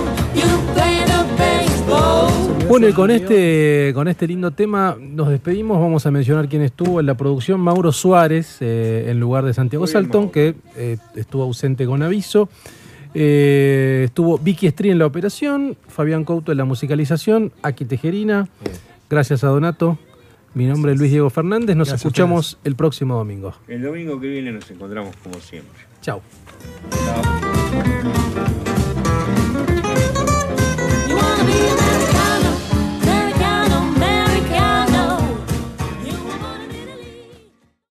Bueno, 2.73 2.87
y 2.87 2.93
con 2.93 3.11
este, 3.11 3.91
con 3.93 4.07
este 4.07 4.25
lindo 4.25 4.49
tema 4.49 4.97
nos 4.99 5.29
despedimos. 5.29 5.79
Vamos 5.79 6.07
a 6.07 6.09
mencionar 6.09 6.49
quién 6.49 6.63
estuvo 6.63 6.99
en 6.99 7.05
la 7.05 7.13
producción. 7.13 7.59
Mauro 7.59 7.91
Suárez, 7.91 8.57
eh, 8.61 9.05
en 9.09 9.19
lugar 9.19 9.45
de 9.45 9.53
Santiago 9.53 9.85
bien, 9.85 9.93
Saltón, 9.93 10.31
que 10.31 10.55
eh, 10.75 10.97
estuvo 11.15 11.43
ausente 11.43 11.85
con 11.85 12.01
aviso. 12.01 12.49
Eh, 13.13 14.01
estuvo 14.05 14.39
Vicky 14.39 14.65
Estrí 14.65 14.89
en 14.89 14.97
la 14.97 15.05
operación, 15.05 15.77
Fabián 15.87 16.23
Couto 16.23 16.51
en 16.51 16.57
la 16.57 16.65
musicalización, 16.65 17.51
Aki 17.61 17.85
Tejerina. 17.85 18.47
Gracias 19.07 19.43
a 19.43 19.49
Donato. 19.49 19.99
Mi 20.55 20.65
nombre 20.65 20.93
es 20.93 20.97
Luis 20.97 21.11
Diego 21.11 21.29
Fernández. 21.29 21.75
Nos 21.75 21.89
Gracias 21.89 22.07
escuchamos 22.07 22.57
el 22.63 22.75
próximo 22.75 23.13
domingo. 23.13 23.53
El 23.67 23.83
domingo 23.83 24.19
que 24.19 24.29
viene 24.29 24.51
nos 24.51 24.71
encontramos 24.71 25.15
como 25.17 25.35
siempre. 25.35 25.83
Chao. 26.01 26.23
Chao. 27.05 28.72